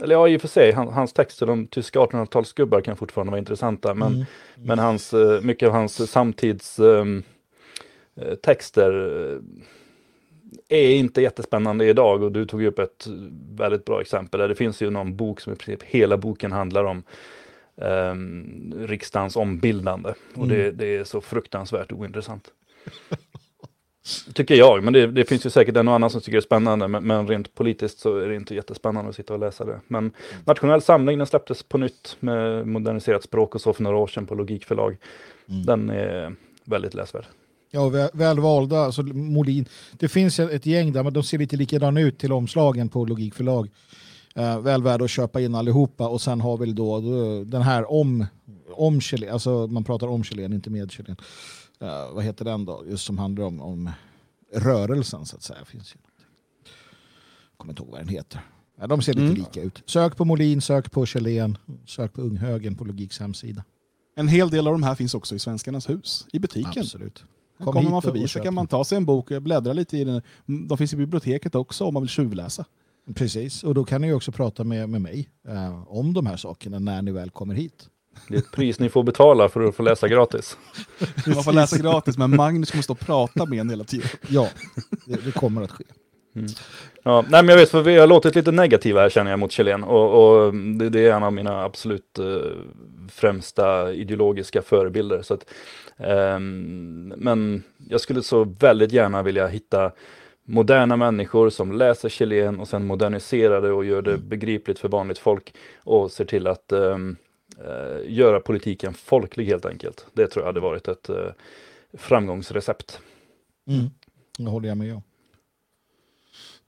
eller 0.04 0.16
ja, 0.16 0.28
i 0.28 0.38
och 0.38 0.42
för 0.42 0.48
sig, 0.48 0.72
han, 0.72 0.88
hans 0.88 1.14
texter 1.14 1.50
om 1.50 1.68
tyska 1.68 2.00
1800-talsgubbar 2.00 2.82
kan 2.82 2.98
fortfarande 2.98 3.32
vara 3.32 3.40
intressanta, 3.40 3.94
men, 3.94 4.14
mm. 4.14 4.26
men 4.56 4.80
hans, 4.80 5.14
eh, 5.14 5.42
mycket 5.42 5.68
av 5.68 5.74
hans 5.74 6.12
samtidstexter 6.12 6.92
ehm, 7.02 7.24
eh, 10.70 10.78
är 10.78 10.96
inte 10.96 11.22
jättespännande 11.22 11.86
idag 11.86 12.24
och 12.24 12.32
du 12.32 12.46
tog 12.46 12.64
upp 12.64 12.80
ett 12.80 13.08
väldigt 13.52 13.86
bra 13.86 14.02
exempel 14.02 14.40
där 14.40 14.48
det 14.48 14.56
finns 14.56 14.82
ju 14.82 14.90
någon 14.90 15.16
bok 15.16 15.42
som 15.42 15.54
i 15.54 15.56
princip 15.56 15.84
hela 15.84 16.18
boken 16.18 16.52
handlar 16.52 16.84
om 16.84 17.04
um, 17.76 18.74
riksdagens 18.80 19.36
ombildande 19.36 20.14
och 20.34 20.46
mm. 20.46 20.50
det, 20.50 20.72
det, 20.72 20.96
är 20.96 21.04
så 21.04 21.22
fruktansvärt 21.22 21.92
ointressant. 21.92 22.48
Tycker 24.34 24.56
jag, 24.56 24.84
men 24.84 24.94
det, 24.94 25.08
det, 25.08 25.26
finns 25.26 25.46
ju 25.46 25.50
säkert 25.50 25.78
en 25.78 25.88
och 25.88 25.94
annan 25.94 26.10
som 26.10 26.22
tycker 26.22 26.32
det 26.32 26.40
är 26.40 26.42
spännande. 26.42 26.88
Men, 26.88 27.08
men, 27.08 27.28
rent 27.28 27.56
politiskt 27.56 28.00
så 28.00 28.18
är 28.18 28.30
det 28.30 28.36
inte 28.36 28.56
jättespännande 28.56 29.10
att 29.10 29.16
sitta 29.16 29.34
och 29.34 29.40
läsa 29.40 29.66
det. 29.66 29.80
Men 29.88 30.12
Nationell 30.46 30.82
samling, 30.82 31.18
den 31.18 31.28
släpptes 31.28 31.64
på 31.64 31.78
nytt 31.78 32.18
med 32.20 32.68
moderniserat 32.68 33.24
språk 33.24 33.56
och 33.56 33.62
så 33.62 33.74
för 33.74 33.84
några 33.84 33.98
år 33.98 34.08
sedan 34.08 34.26
på 34.26 34.36
Logikförlag. 34.36 34.98
Mm. 35.50 35.66
Den 35.66 35.90
är 35.90 36.36
väldigt 36.66 36.94
läsvärd. 36.94 37.26
Ja, 37.72 37.90
väl, 37.90 38.10
väl 38.14 38.40
valda. 38.40 38.80
Alltså, 38.80 39.04
Molin. 39.04 39.66
Det 39.92 40.08
finns 40.08 40.40
ett 40.40 40.66
gäng 40.66 40.94
där, 40.94 41.04
men 41.04 41.14
de 41.14 41.24
ser 41.24 41.38
lite 41.38 41.58
likadana 41.58 42.02
ut 42.02 42.20
till 42.20 42.32
omslagen 42.32 42.90
på 42.90 43.06
Logikförlag. 43.06 43.70
Uh, 44.38 44.60
väl 44.60 44.84
värda 44.84 45.06
att 45.06 45.12
köpa 45.12 45.42
in 45.42 45.56
allihopa 45.56 46.08
och 46.08 46.22
sen 46.22 46.42
har 46.42 46.58
vi 46.58 46.72
då, 46.72 47.00
då 47.00 47.44
den 47.44 47.62
här 47.62 47.92
om, 47.92 48.26
om 48.72 49.02
Chilen, 49.02 49.34
alltså 49.34 49.68
man 49.68 49.84
pratar 49.84 50.08
om 50.08 50.24
Chilen, 50.24 50.54
inte 50.54 50.70
med 50.70 50.92
Chilen. 50.92 51.16
Uh, 51.84 52.14
vad 52.14 52.24
heter 52.24 52.46
den 52.46 52.66
då? 52.66 52.84
Just 52.88 53.06
som 53.06 53.18
handlar 53.18 53.46
om, 53.46 53.62
om 53.62 53.92
rörelsen 54.54 55.26
så 55.26 55.36
att 55.36 55.44
säga. 55.44 55.66
Finns 55.66 55.96
ju 55.96 55.98
Jag 56.64 57.58
kommer 57.58 57.74
inte 57.74 57.84
ihåg 57.84 57.92
vad 57.92 58.00
den 58.00 58.08
heter. 58.08 58.42
Ja, 58.80 58.88
de 58.88 59.02
ser 59.02 59.14
lite 59.14 59.26
mm. 59.26 59.36
lika 59.36 59.62
ut. 59.62 59.84
Sök 59.86 60.18
på 60.18 60.26
Molin, 60.26 60.62
sök 60.62 60.92
på 60.92 61.06
Kjellén, 61.06 61.58
sök 61.86 62.14
på 62.14 62.22
Unghögen 62.22 62.76
på 62.76 62.84
Logiks 62.84 63.20
hemsida. 63.20 63.64
En 64.16 64.28
hel 64.28 64.50
del 64.50 64.68
av 64.68 64.74
de 64.74 64.84
här 64.84 64.96
finns 64.96 65.14
också 65.14 65.36
i 65.36 65.40
Svenskarnas 65.40 65.90
hus, 65.90 66.28
i 66.34 66.40
butiken. 66.40 66.84
Absolut. 66.84 67.24
Kom 67.64 67.74
kommer 67.74 67.90
man 67.90 68.02
förbi 68.02 68.28
så 68.28 68.40
kan 68.40 68.54
man 68.54 68.68
ta 68.68 68.84
sig 68.84 68.98
en 68.98 69.06
bok 69.06 69.32
och 69.32 69.42
bläddra 69.42 69.74
lite 69.74 69.98
i 69.98 70.04
den. 70.04 70.22
De 70.46 70.78
finns 70.78 70.94
i 70.94 70.96
biblioteket 70.96 71.56
också 71.56 71.86
om 71.86 71.94
man 71.94 72.04
vill 72.04 72.10
tjuvläsa. 72.10 72.66
Precis, 73.16 73.64
och 73.64 73.74
då 73.74 73.84
kan 73.84 74.02
ni 74.02 74.14
också 74.14 74.32
prata 74.32 74.64
med, 74.64 74.90
med 74.90 75.02
mig 75.02 75.30
eh, 75.48 75.84
om 75.88 76.14
de 76.14 76.26
här 76.26 76.38
sakerna 76.38 76.80
när 76.80 77.02
ni 77.02 77.12
väl 77.12 77.30
kommer 77.30 77.56
hit. 77.56 77.90
Det 78.28 78.36
är 78.36 78.40
ett 78.40 78.52
pris 78.52 78.80
ni 78.80 78.90
får 78.90 79.04
betala 79.04 79.50
för 79.50 79.62
att 79.62 79.76
få 79.76 79.84
läsa 79.84 80.08
gratis. 80.08 80.58
Man 81.28 81.44
får 81.44 81.54
läsa 81.54 81.78
gratis, 81.78 82.18
men 82.18 82.36
Magnus 82.36 82.74
måste 82.74 82.96
prata 82.96 83.46
med 83.46 83.60
en 83.60 83.70
hela 83.70 83.84
tiden. 83.84 84.08
Ja, 84.28 84.48
det, 85.06 85.26
det 85.26 85.32
kommer 85.32 85.62
att 85.62 85.72
ske. 85.72 85.84
Mm. 86.36 86.48
Ja, 87.04 87.22
nej, 87.30 87.44
men 87.44 87.50
jag 87.50 87.58
vet, 87.58 87.70
för 87.70 87.82
vi 87.82 87.98
har 87.98 88.08
låtit 88.08 88.36
lite 88.36 88.52
negativa 88.52 89.02
här 89.02 89.10
känner 89.10 89.32
jag 89.32 89.40
mot 89.40 89.52
Chilen. 89.52 89.84
Och, 89.84 90.46
och 90.46 90.54
det, 90.54 90.90
det, 90.90 91.08
är 91.08 91.14
en 91.14 91.24
av 91.24 91.34
mina 91.34 91.64
absolut 91.64 92.20
uh, 92.20 92.42
främsta 93.12 93.94
ideologiska 93.94 94.62
förebilder. 94.62 95.22
Så 95.22 95.34
att, 95.34 95.46
um, 95.98 97.14
men 97.18 97.64
jag 97.90 98.02
skulle 98.02 98.24
så 98.24 98.44
väldigt 98.44 98.92
gärna 98.92 99.24
vilja 99.24 99.48
hitta 99.48 99.92
moderna 100.46 100.98
människor 100.98 101.50
som 101.50 101.72
läser 101.72 102.10
Chilen 102.10 102.60
och 102.60 102.68
sen 102.68 102.86
moderniserar 102.86 103.62
det 103.62 103.72
och 103.72 103.86
gör 103.86 104.02
det 104.02 104.18
begripligt 104.18 104.80
för 104.80 104.90
vanligt 104.90 105.20
folk 105.20 105.54
och 105.78 106.12
ser 106.12 106.26
till 106.26 106.48
att 106.48 106.72
um, 106.72 107.18
eh, 107.66 108.12
göra 108.14 108.40
politiken 108.40 108.94
folklig 108.94 109.46
helt 109.46 109.66
enkelt. 109.66 110.06
Det 110.14 110.28
tror 110.28 110.44
jag 110.44 110.48
hade 110.48 110.60
varit 110.60 110.88
ett 110.88 111.10
eh, 111.10 111.16
framgångsrecept. 111.94 113.00
Mm. 113.68 113.90
Det 114.38 114.50
håller 114.50 114.68
jag 114.70 114.78
med 114.78 114.96
om. 114.96 115.02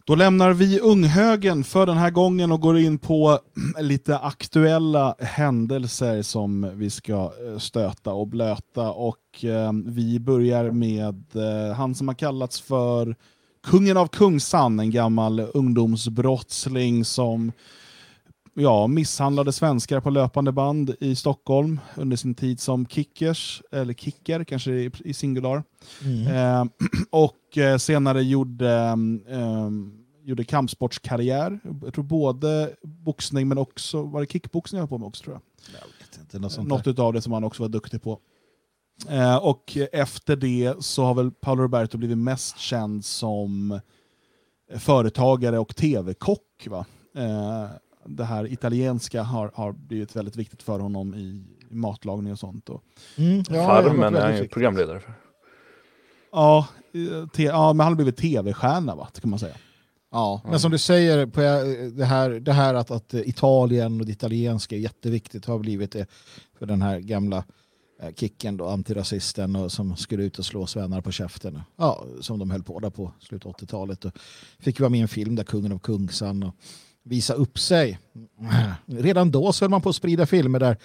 Då 0.05 0.15
lämnar 0.15 0.53
vi 0.53 0.79
unghögen 0.79 1.63
för 1.63 1.85
den 1.85 1.97
här 1.97 2.11
gången 2.11 2.51
och 2.51 2.61
går 2.61 2.77
in 2.77 2.97
på 2.97 3.39
lite 3.79 4.17
aktuella 4.17 5.15
händelser 5.19 6.21
som 6.21 6.71
vi 6.73 6.89
ska 6.89 7.33
eh, 7.45 7.57
stöta 7.57 8.13
och 8.13 8.27
blöta. 8.27 8.91
Och 8.91 9.45
eh, 9.45 9.71
vi 9.85 10.19
börjar 10.19 10.71
med 10.71 11.23
eh, 11.35 11.75
han 11.75 11.95
som 11.95 12.07
har 12.07 12.15
kallats 12.15 12.61
för 12.61 13.15
kungen 13.63 13.97
av 13.97 14.07
Kungsan, 14.07 14.79
en 14.79 14.91
gammal 14.91 15.39
ungdomsbrottsling 15.53 17.05
som 17.05 17.51
ja, 18.53 18.87
misshandlade 18.87 19.51
svenskar 19.51 19.99
på 19.99 20.09
löpande 20.09 20.51
band 20.51 20.95
i 20.99 21.15
Stockholm 21.15 21.79
under 21.95 22.17
sin 22.17 22.35
tid 22.35 22.59
som 22.59 22.87
kickers, 22.87 23.61
eller 23.71 23.93
kicker 23.93 24.43
kanske 24.43 24.71
i, 24.71 24.91
i 24.99 25.13
singular. 25.13 25.63
Mm. 26.03 26.27
Eh, 26.27 26.65
och 27.09 27.57
eh, 27.57 27.77
senare 27.77 28.23
gjorde, 28.23 28.71
eh, 29.27 29.69
gjorde 30.23 30.43
kampsportskarriär. 30.43 31.59
Jag 31.83 31.93
tror 31.93 32.03
både 32.03 32.75
boxning 32.83 33.47
men 33.47 33.57
också, 33.57 34.01
var 34.01 34.21
det 34.21 34.31
kickboxning 34.31 34.77
jag 34.77 34.83
höll 34.83 34.89
på 34.89 34.97
med 34.97 35.07
också 35.07 35.23
tror 35.23 35.35
jag? 35.35 35.41
eller 36.33 36.41
något 36.41 36.51
sånt 36.51 36.67
något 36.67 36.99
av 36.99 37.13
det 37.13 37.21
som 37.21 37.33
han 37.33 37.43
också 37.43 37.63
var 37.63 37.69
duktig 37.69 38.01
på. 38.01 38.19
Eh, 39.09 39.35
och 39.35 39.77
efter 39.91 40.35
det 40.35 40.73
så 40.79 41.03
har 41.03 41.13
väl 41.13 41.31
Paolo 41.31 41.63
Roberto 41.63 41.97
blivit 41.97 42.17
mest 42.17 42.59
känd 42.59 43.05
som 43.05 43.79
företagare 44.75 45.59
och 45.59 45.75
tv-kock. 45.75 46.67
Va? 46.69 46.85
Det 48.05 48.23
här 48.23 48.53
italienska 48.53 49.23
har, 49.23 49.51
har 49.53 49.71
blivit 49.71 50.15
väldigt 50.15 50.35
viktigt 50.35 50.63
för 50.63 50.79
honom 50.79 51.15
i, 51.15 51.43
matlagning 51.73 52.31
och 52.31 52.39
sånt. 52.39 52.69
Och, 52.69 52.83
Mm, 53.17 53.43
ja, 53.49 53.65
Farmen 53.67 54.15
är 54.15 54.21
han 54.21 54.37
ju 54.37 54.47
programledare 54.47 54.99
för. 54.99 55.13
ja, 56.31 56.67
eh, 56.93 57.27
te, 57.27 57.43
ja, 57.43 57.73
men 57.73 57.83
han 57.83 57.91
har 57.93 57.95
blivit 57.95 58.17
tv-stjärna 58.17 58.95
va, 58.95 59.07
kan 59.21 59.29
man 59.29 59.39
säga. 59.39 59.55
Ja, 60.11 60.41
men 60.45 60.59
som 60.59 60.71
du 60.71 60.77
säger, 60.77 61.25
på 61.25 61.41
eh, 61.41 61.63
det 61.91 62.05
här, 62.05 62.29
det 62.29 62.53
här 62.53 62.73
att, 62.73 62.91
att 62.91 63.13
Italien 63.13 63.99
och 63.99 64.05
det 64.05 64.11
italienska 64.11 64.75
är 64.75 64.79
jätteviktigt 64.79 65.45
har 65.45 65.59
blivit 65.59 65.91
det 65.91 66.05
för 66.59 66.65
den 66.65 66.81
här 66.81 66.99
gamla 66.99 67.43
eh, 68.01 68.13
kicken 68.15 68.57
då, 68.57 68.67
antirasisten 68.67 69.55
och 69.55 69.71
som 69.71 69.95
skulle 69.95 70.23
ut 70.23 70.39
och 70.39 70.45
slå 70.45 70.65
svennar 70.65 71.01
på 71.01 71.11
käften. 71.11 71.61
Ja, 71.75 72.03
som 72.21 72.39
de 72.39 72.51
höll 72.51 72.63
på 72.63 72.79
där 72.79 72.89
på 72.89 73.11
slutet 73.19 73.45
av 73.45 73.53
80-talet. 73.53 74.05
Och 74.05 74.11
fick 74.59 74.79
vara 74.79 74.89
med 74.89 74.97
i 74.97 75.01
en 75.01 75.07
film 75.07 75.35
där 75.35 75.43
kungen 75.43 75.71
av 75.71 75.79
Kungsan 75.79 76.43
och 76.43 76.55
visa 77.03 77.33
upp 77.33 77.59
sig. 77.59 77.99
Redan 78.85 79.31
då 79.31 79.53
så 79.53 79.65
höll 79.65 79.69
man 79.69 79.81
på 79.81 79.89
att 79.89 79.95
sprida 79.95 80.25
filmer 80.25 80.59
där 80.59 80.77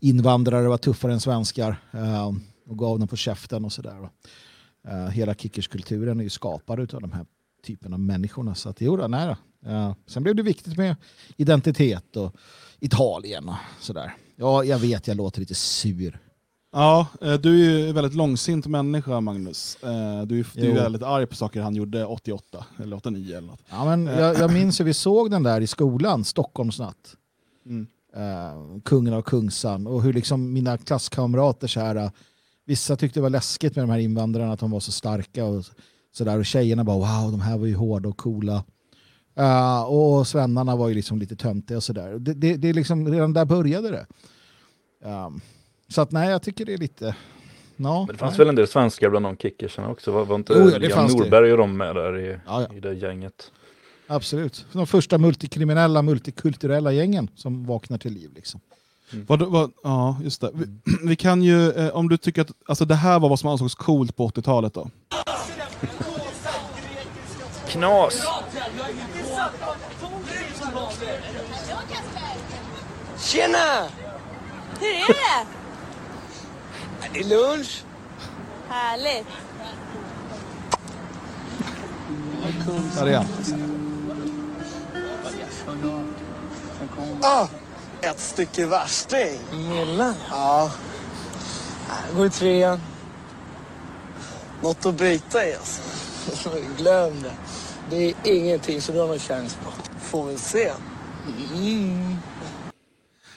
invandrare 0.00 0.68
var 0.68 0.78
tuffare 0.78 1.12
än 1.12 1.20
svenskar 1.20 1.76
eh, 1.92 2.32
och 2.66 2.78
gav 2.78 2.98
dem 2.98 3.08
på 3.08 3.16
käften 3.16 3.64
och 3.64 3.72
sådär. 3.72 4.08
Eh, 4.88 5.08
hela 5.08 5.34
kickerskulturen 5.34 6.20
är 6.20 6.24
ju 6.24 6.30
skapad 6.30 6.94
av 6.94 7.00
de 7.00 7.12
här 7.12 7.26
typen 7.66 7.92
av 7.92 8.00
människorna. 8.00 8.54
Så 8.54 8.68
att, 8.68 8.80
jo, 8.80 8.96
då, 8.96 9.08
nej 9.08 9.26
då. 9.26 9.70
Eh, 9.70 9.94
sen 10.06 10.22
blev 10.22 10.34
det 10.34 10.42
viktigt 10.42 10.76
med 10.76 10.96
identitet 11.36 12.16
och 12.16 12.36
Italien 12.80 13.48
och 13.48 13.54
sådär. 13.80 14.14
Ja, 14.36 14.64
jag 14.64 14.78
vet, 14.78 15.08
jag 15.08 15.16
låter 15.16 15.40
lite 15.40 15.54
sur. 15.54 16.18
Ja, 16.74 17.06
eh, 17.20 17.34
du 17.34 17.50
är 17.50 17.80
ju 17.80 17.88
en 17.88 17.94
väldigt 17.94 18.14
långsint 18.14 18.66
människa 18.66 19.20
Magnus. 19.20 19.78
Eh, 19.82 20.22
Du 20.22 20.40
är, 20.40 20.46
du 20.54 20.70
är 20.70 20.74
väldigt 20.74 21.02
arg 21.02 21.26
på 21.26 21.36
saker 21.36 21.60
han 21.60 21.74
gjorde 21.74 22.04
88 22.04 22.64
eller 22.82 22.96
89 22.96 23.36
eller 23.36 23.46
något. 23.46 23.60
Ja, 23.70 23.84
men 23.84 24.06
jag, 24.06 24.38
jag 24.38 24.52
minns 24.52 24.80
hur 24.80 24.84
vi 24.84 24.94
såg 24.94 25.30
den 25.30 25.42
där 25.42 25.60
i 25.60 25.66
skolan, 25.66 26.24
Stockholmsnatt. 26.24 27.16
Mm. 27.66 27.86
Eh, 28.16 28.80
kungen 28.84 29.14
av 29.14 29.22
Kungsan 29.22 29.86
och 29.86 30.02
hur 30.02 30.12
liksom 30.12 30.52
mina 30.52 30.78
klasskamrater 30.78 31.66
så 31.66 31.80
här, 31.80 32.10
vissa 32.66 32.96
tyckte 32.96 33.20
det 33.20 33.22
var 33.22 33.30
läskigt 33.30 33.76
med 33.76 33.82
de 33.84 33.90
här 33.90 33.98
invandrarna 33.98 34.52
att 34.52 34.60
de 34.60 34.70
var 34.70 34.80
så 34.80 34.92
starka 34.92 35.44
och 35.44 35.64
sådär 36.12 36.38
och 36.38 36.46
tjejerna 36.46 36.84
bara 36.84 36.96
wow 36.96 37.30
de 37.32 37.40
här 37.40 37.58
var 37.58 37.66
ju 37.66 37.74
hårda 37.74 38.08
och 38.08 38.16
coola. 38.16 38.64
Eh, 39.36 39.82
och 39.82 40.26
svennarna 40.26 40.76
var 40.76 40.88
ju 40.88 40.94
liksom 40.94 41.18
lite 41.18 41.36
töntiga 41.36 41.76
och 41.76 41.82
sådär. 41.82 42.18
Det, 42.18 42.34
det, 42.34 42.56
det 42.56 42.68
är 42.68 42.74
liksom, 42.74 43.08
redan 43.08 43.32
där 43.32 43.44
började 43.44 43.90
det. 43.90 44.06
Um, 45.08 45.40
så 45.88 46.00
att 46.00 46.12
nej, 46.12 46.30
jag 46.30 46.42
tycker 46.42 46.64
det 46.64 46.72
är 46.72 46.78
lite... 46.78 47.14
Ja, 47.76 48.04
Men 48.06 48.14
det 48.14 48.18
fanns 48.18 48.32
nej. 48.32 48.38
väl 48.38 48.48
en 48.48 48.54
del 48.54 48.68
svenskar 48.68 49.10
bland 49.10 49.24
de 49.26 49.36
kickersarna 49.36 49.88
också? 49.88 50.10
Var, 50.12 50.24
var 50.24 50.36
inte 50.36 50.52
Jo, 50.56 50.70
ja, 50.70 50.78
det. 50.78 50.88
Norberg 50.88 51.52
och 51.52 51.58
de 51.58 51.76
med 51.76 51.94
där 51.94 52.18
i, 52.18 52.38
Ja, 52.46 52.66
ja. 52.68 52.76
i 52.76 52.80
det 52.80 52.94
gänget? 52.94 53.52
Absolut. 54.06 54.66
De 54.72 54.86
första 54.86 55.18
multikriminella, 55.18 56.02
multikulturella 56.02 56.92
gängen 56.92 57.30
som 57.34 57.66
vaknar 57.66 57.98
till 57.98 58.12
liv. 58.12 58.30
Liksom. 58.34 58.60
Vad, 59.10 59.42
vad, 59.42 59.72
ja, 59.82 60.16
just 60.22 60.40
det. 60.40 60.50
Vi, 60.54 60.66
vi 61.08 61.16
kan 61.16 61.42
ju, 61.42 61.70
eh, 61.70 61.96
om 61.96 62.08
du 62.08 62.16
tycker 62.16 62.42
att 62.42 62.50
alltså 62.66 62.84
det 62.84 62.94
här 62.94 63.18
var 63.18 63.28
vad 63.28 63.38
som 63.38 63.50
ansågs 63.50 63.74
coolt 63.74 64.16
på 64.16 64.28
80-talet 64.28 64.74
då? 64.74 64.90
Knas! 67.68 68.26
Tjena! 73.18 73.88
Hur 74.80 74.88
är 74.88 75.08
det? 75.08 75.63
Det 77.12 77.20
är 77.20 77.24
lunch. 77.24 77.84
Härligt. 78.68 79.26
Där 82.94 83.06
är 83.06 83.16
han. 83.16 83.26
Ah, 87.22 87.48
ett 88.00 88.20
stycke 88.20 88.66
värsting. 88.66 89.40
Mille? 89.52 90.14
Ja. 90.30 90.70
Går 92.16 92.26
i 92.26 92.30
trean. 92.30 92.80
Något 94.62 94.86
att 94.86 94.94
bita 94.94 95.48
i 95.48 95.54
alltså. 95.54 96.50
Glöm 96.78 97.22
det. 97.22 97.32
Det 97.90 97.96
är 97.96 98.14
ingenting 98.22 98.80
som 98.80 98.94
du 98.94 99.00
har 99.00 99.08
någon 99.08 99.18
chans 99.18 99.58
på. 99.64 99.70
Får 100.00 100.26
vi 100.26 100.38
se. 100.38 100.72
Mm. 101.54 102.16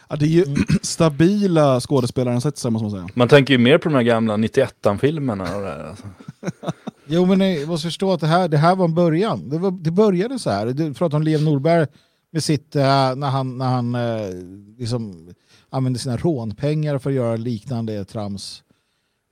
Ja, 0.10 0.16
det 0.16 0.26
är 0.26 0.30
ju 0.30 0.46
stabila 0.82 1.80
skådespelarinsatser 1.80 2.70
måste 2.70 2.84
man 2.84 2.92
säga. 2.92 3.08
Man 3.14 3.28
tänker 3.28 3.54
ju 3.54 3.58
mer 3.58 3.78
på 3.78 3.90
de 3.90 3.96
här 3.96 4.04
gamla 4.04 4.38
91-filmerna 4.38 5.56
och 5.56 5.62
det 5.62 5.68
här. 5.70 5.84
Alltså. 5.84 6.08
Jo, 7.10 7.26
men 7.26 7.40
ni 7.40 7.66
måste 7.66 7.88
förstå 7.88 8.14
att 8.14 8.20
det 8.20 8.28
här, 8.28 8.48
det 8.48 8.58
här 8.58 8.76
var 8.76 8.86
en 8.86 8.96
början. 8.96 9.50
Det, 9.50 9.58
var, 9.58 9.72
det 9.72 9.92
började 9.92 10.40
så 10.40 10.50
här. 10.50 10.66
Du 10.68 10.94
pratar 10.94 11.18
om 11.18 11.24
Lev 11.24 11.44
Norberg 11.44 11.88
med 12.32 12.44
sitt, 12.44 12.76
eh, 12.76 13.16
när 13.16 13.28
han, 13.30 13.58
när 13.58 13.66
han 13.66 13.96
eh, 13.96 14.30
liksom 14.78 15.34
använde 15.70 16.00
sina 16.00 16.18
rånpengar 16.18 16.98
för 16.98 17.10
att 17.10 17.16
göra 17.16 17.36
liknande 17.36 18.06
trams. 18.06 18.64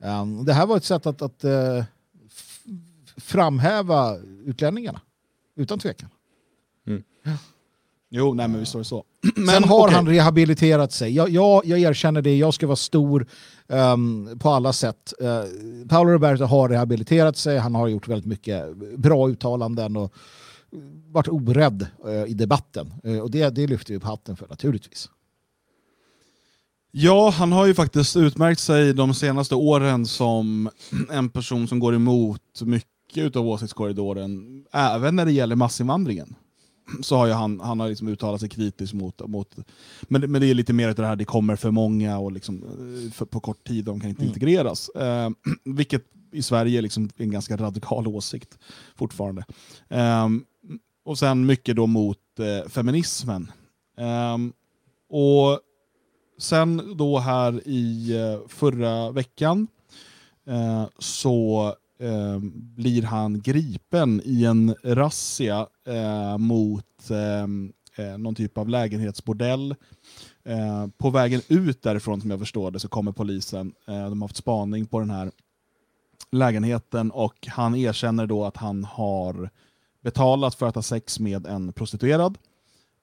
Um, 0.04 0.44
det 0.44 0.52
här 0.52 0.66
var 0.66 0.76
ett 0.76 0.84
sätt 0.84 1.06
att, 1.06 1.22
att 1.22 1.44
f- 1.44 2.62
framhäva 3.16 4.16
utlänningarna. 4.44 5.00
Utan 5.56 5.78
tvekan. 5.78 6.08
Jo, 8.10 8.34
nej 8.34 8.48
men 8.48 8.60
visst 8.60 8.74
var 8.74 8.80
det 8.80 8.84
så. 8.84 9.04
Sen 9.34 9.64
har 9.64 9.84
okej. 9.84 9.94
han 9.94 10.08
rehabiliterat 10.08 10.92
sig. 10.92 11.14
Jag, 11.14 11.30
jag, 11.30 11.66
jag 11.66 11.78
erkänner 11.80 12.22
det, 12.22 12.36
jag 12.36 12.54
ska 12.54 12.66
vara 12.66 12.76
stor 12.76 13.26
ehm, 13.68 14.38
på 14.38 14.50
alla 14.50 14.72
sätt. 14.72 15.12
Uh, 15.22 15.88
Paolo 15.88 16.10
Roberto 16.10 16.44
har 16.44 16.68
rehabiliterat 16.68 17.36
sig, 17.36 17.58
han 17.58 17.74
har 17.74 17.88
gjort 17.88 18.08
väldigt 18.08 18.26
mycket 18.26 18.76
bra 18.96 19.28
uttalanden 19.28 19.96
och 19.96 20.14
varit 21.12 21.28
orädd 21.28 21.86
eh, 22.06 22.24
i 22.24 22.34
debatten. 22.34 22.94
Eh, 23.04 23.18
och 23.18 23.30
det, 23.30 23.50
det 23.50 23.66
lyfter 23.66 23.92
vi 23.92 23.96
upp 23.96 24.04
hatten 24.04 24.36
för 24.36 24.48
naturligtvis. 24.48 25.10
Ja, 26.90 27.30
han 27.30 27.52
har 27.52 27.66
ju 27.66 27.74
faktiskt 27.74 28.16
utmärkt 28.16 28.60
sig 28.60 28.94
de 28.94 29.14
senaste 29.14 29.54
åren 29.54 30.06
som 30.06 30.70
en 31.10 31.28
person 31.28 31.68
som 31.68 31.78
går 31.78 31.94
emot 31.94 32.60
mycket 32.60 33.36
av 33.36 33.48
åsiktskorridoren, 33.48 34.64
även 34.72 35.16
när 35.16 35.24
det 35.24 35.32
gäller 35.32 35.56
massinvandringen. 35.56 36.34
Så 37.02 37.16
har 37.16 37.26
ju 37.26 37.32
han, 37.32 37.60
han 37.60 37.80
har 37.80 37.88
liksom 37.88 38.08
uttalat 38.08 38.40
sig 38.40 38.48
kritiskt 38.48 38.94
mot, 38.94 39.28
mot 39.28 39.56
men, 40.02 40.32
men 40.32 40.40
det 40.40 40.46
är 40.46 40.54
lite 40.54 40.72
mer 40.72 40.88
att 40.88 40.96
det 40.96 41.06
här 41.06 41.16
det 41.16 41.24
kommer 41.24 41.56
för 41.56 41.70
många 41.70 42.18
och 42.18 42.32
liksom, 42.32 42.62
eh, 42.62 43.12
för, 43.12 43.24
på 43.24 43.40
kort 43.40 43.68
tid, 43.68 43.84
de 43.84 44.00
kan 44.00 44.10
inte 44.10 44.24
integreras. 44.24 44.88
Eh, 44.88 45.30
vilket 45.64 46.04
i 46.32 46.42
Sverige 46.42 46.78
är 46.78 46.82
liksom 46.82 47.10
en 47.16 47.30
ganska 47.30 47.56
radikal 47.56 48.06
åsikt 48.06 48.58
fortfarande. 48.96 49.44
Eh, 49.88 50.28
och 51.04 51.18
sen 51.18 51.46
mycket 51.46 51.76
då 51.76 51.86
mot 51.86 52.18
eh, 52.38 52.68
feminismen. 52.68 53.52
Eh, 53.98 54.36
och 55.10 55.60
sen 56.38 56.96
då 56.96 57.18
här 57.18 57.68
i 57.68 58.12
eh, 58.16 58.48
förra 58.48 59.10
veckan 59.10 59.66
eh, 60.46 60.84
så 60.98 61.74
eh, 61.98 62.38
blir 62.52 63.02
han 63.02 63.40
gripen 63.40 64.20
i 64.24 64.44
en 64.44 64.74
razzia 64.82 65.66
eh, 65.86 66.38
mot 66.38 67.10
eh, 67.10 68.06
eh, 68.06 68.18
någon 68.18 68.34
typ 68.34 68.58
av 68.58 68.68
lägenhetsbordell. 68.68 69.74
Eh, 70.44 70.86
på 70.98 71.10
vägen 71.10 71.40
ut 71.48 71.82
därifrån 71.82 72.20
som 72.20 72.30
jag 72.30 72.38
förstår 72.38 72.70
det 72.70 72.80
så 72.80 72.88
kommer 72.88 73.12
polisen. 73.12 73.72
Eh, 73.86 74.08
de 74.08 74.22
har 74.22 74.28
haft 74.28 74.36
spaning 74.36 74.86
på 74.86 75.00
den 75.00 75.10
här 75.10 75.30
lägenheten 76.32 77.10
och 77.10 77.46
han 77.46 77.74
erkänner 77.74 78.26
då 78.26 78.44
att 78.44 78.56
han 78.56 78.84
har 78.84 79.50
betalat 80.02 80.54
för 80.54 80.66
att 80.66 80.74
ha 80.74 80.82
sex 80.82 81.20
med 81.20 81.46
en 81.46 81.72
prostituerad. 81.72 82.38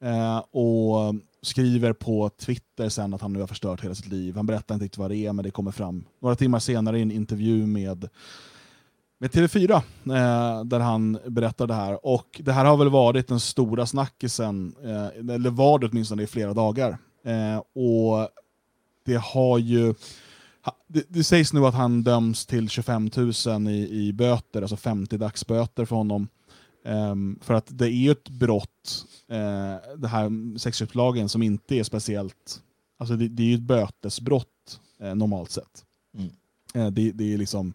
Eh, 0.02 0.38
och 0.38 1.16
skriver 1.42 1.94
på 1.94 2.30
Twitter 2.30 2.90
sen 2.90 3.14
att 3.14 3.22
han 3.22 3.34
nu 3.34 3.40
har 3.40 3.48
förstört 3.48 3.84
hela 3.84 3.96
sitt 3.96 4.08
liv. 4.08 4.36
Han 4.36 4.46
berättar 4.46 4.76
inte 4.76 4.86
riktigt 4.86 4.98
vad 4.98 5.12
det 5.12 5.18
är, 5.18 5.34
men 5.34 5.46
det 5.46 5.52
kommer 5.52 5.72
fram 5.72 6.06
några 6.20 6.36
timmar 6.36 6.60
senare 6.60 7.00
i 7.00 7.02
en 7.02 7.12
intervju 7.12 7.66
med, 7.66 8.10
med 9.24 9.32
TV4, 9.32 9.74
eh, 10.06 10.66
där 10.66 10.80
han 10.80 11.20
berättar 11.28 11.68
det 11.68 11.74
här. 11.74 12.06
Och 12.06 12.42
det 12.44 12.52
här 12.52 12.66
har 12.66 12.78
väl 12.78 12.90
varit 12.90 13.28
den 13.28 13.40
stora 13.40 13.86
snackisen, 13.86 14.76
eh, 14.84 15.34
eller 15.36 15.50
var 15.50 15.80
det 15.80 15.88
åtminstone 15.88 16.24
i 16.24 16.28
flera 16.28 16.54
dagar. 16.54 16.98
Eh, 17.24 17.58
och 17.58 18.30
det 19.06 19.22
har 19.22 19.58
ju... 19.58 19.94
ha- 20.62 20.78
Det, 20.88 21.06
det 21.10 21.24
sägs 21.24 21.54
nu 21.54 21.66
att 21.66 21.74
han 21.74 22.04
döms 22.04 22.46
till 22.46 22.70
25 22.70 23.10
000 23.48 23.68
i, 23.68 23.90
i 24.08 24.14
böter, 24.14 24.62
alltså 24.62 24.78
50 24.78 25.18
dagsböter 25.18 25.86
för 25.86 25.96
honom. 25.96 26.28
Ehm, 26.86 27.40
för 27.42 27.54
att 27.54 27.68
det 27.70 27.86
är 27.86 27.90
ju 27.90 28.12
ett 28.12 28.30
brott, 28.30 29.06
uh, 29.32 29.98
det 29.98 30.08
här 30.08 30.58
sexköpslagen, 30.58 31.30
som 31.30 31.44
inte 31.44 31.76
är 31.76 31.84
speciellt... 31.84 32.62
Alltså 32.98 33.16
det, 33.16 33.28
det 33.28 33.44
är 33.44 33.48
ju 33.48 33.56
ett 33.56 33.62
bötesbrott 33.62 34.80
eh, 35.02 35.16
normalt 35.16 35.52
sett. 35.52 35.86
Mm. 36.18 36.30
Eh, 36.74 36.92
det, 36.92 37.12
det 37.12 37.34
är 37.34 37.38
liksom 37.38 37.74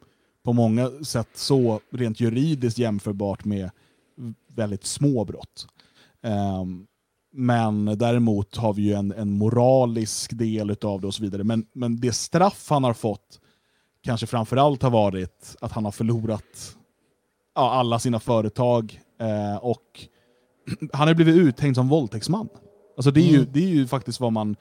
på 0.49 0.53
många 0.53 0.91
sätt 1.05 1.29
så 1.35 1.81
rent 1.91 2.21
juridiskt 2.21 2.79
jämförbart 2.79 3.45
med 3.45 3.71
väldigt 4.55 4.85
små 4.85 5.25
brott. 5.25 5.67
Ehm, 6.23 6.87
men 7.33 7.85
däremot 7.85 8.57
har 8.57 8.73
vi 8.73 8.83
ju 8.83 8.93
en, 8.93 9.13
en 9.13 9.31
moralisk 9.31 10.39
del 10.39 10.71
utav 10.71 11.01
det 11.01 11.07
och 11.07 11.15
så 11.15 11.23
vidare. 11.23 11.45
Men, 11.45 11.67
men 11.73 12.01
det 12.01 12.13
straff 12.13 12.67
han 12.71 12.85
har 12.85 12.95
fått 12.95 13.41
kanske 14.03 14.27
framförallt 14.27 14.83
har 14.83 14.91
varit 14.91 15.57
att 15.61 15.73
han 15.73 15.85
har 15.85 15.93
förlorat 15.93 16.77
ja, 17.55 17.71
alla 17.71 17.99
sina 17.99 18.21
företag 18.21 19.01
eh, 19.21 19.57
och 19.57 20.07
han 20.93 21.09
har 21.09 21.15
blivit 21.15 21.37
uthängd 21.37 21.75
som 21.75 21.89
våldtäktsman. 21.89 22.49
Alltså 22.97 23.11
det, 23.11 23.21
är 23.21 23.31
ju, 23.31 23.39
Mm. 23.39 23.51
det 23.53 23.61
är 23.65 23.69
ju 23.69 23.87
faktiskt 23.87 24.21
vad 24.21 24.33
man, 24.33 24.57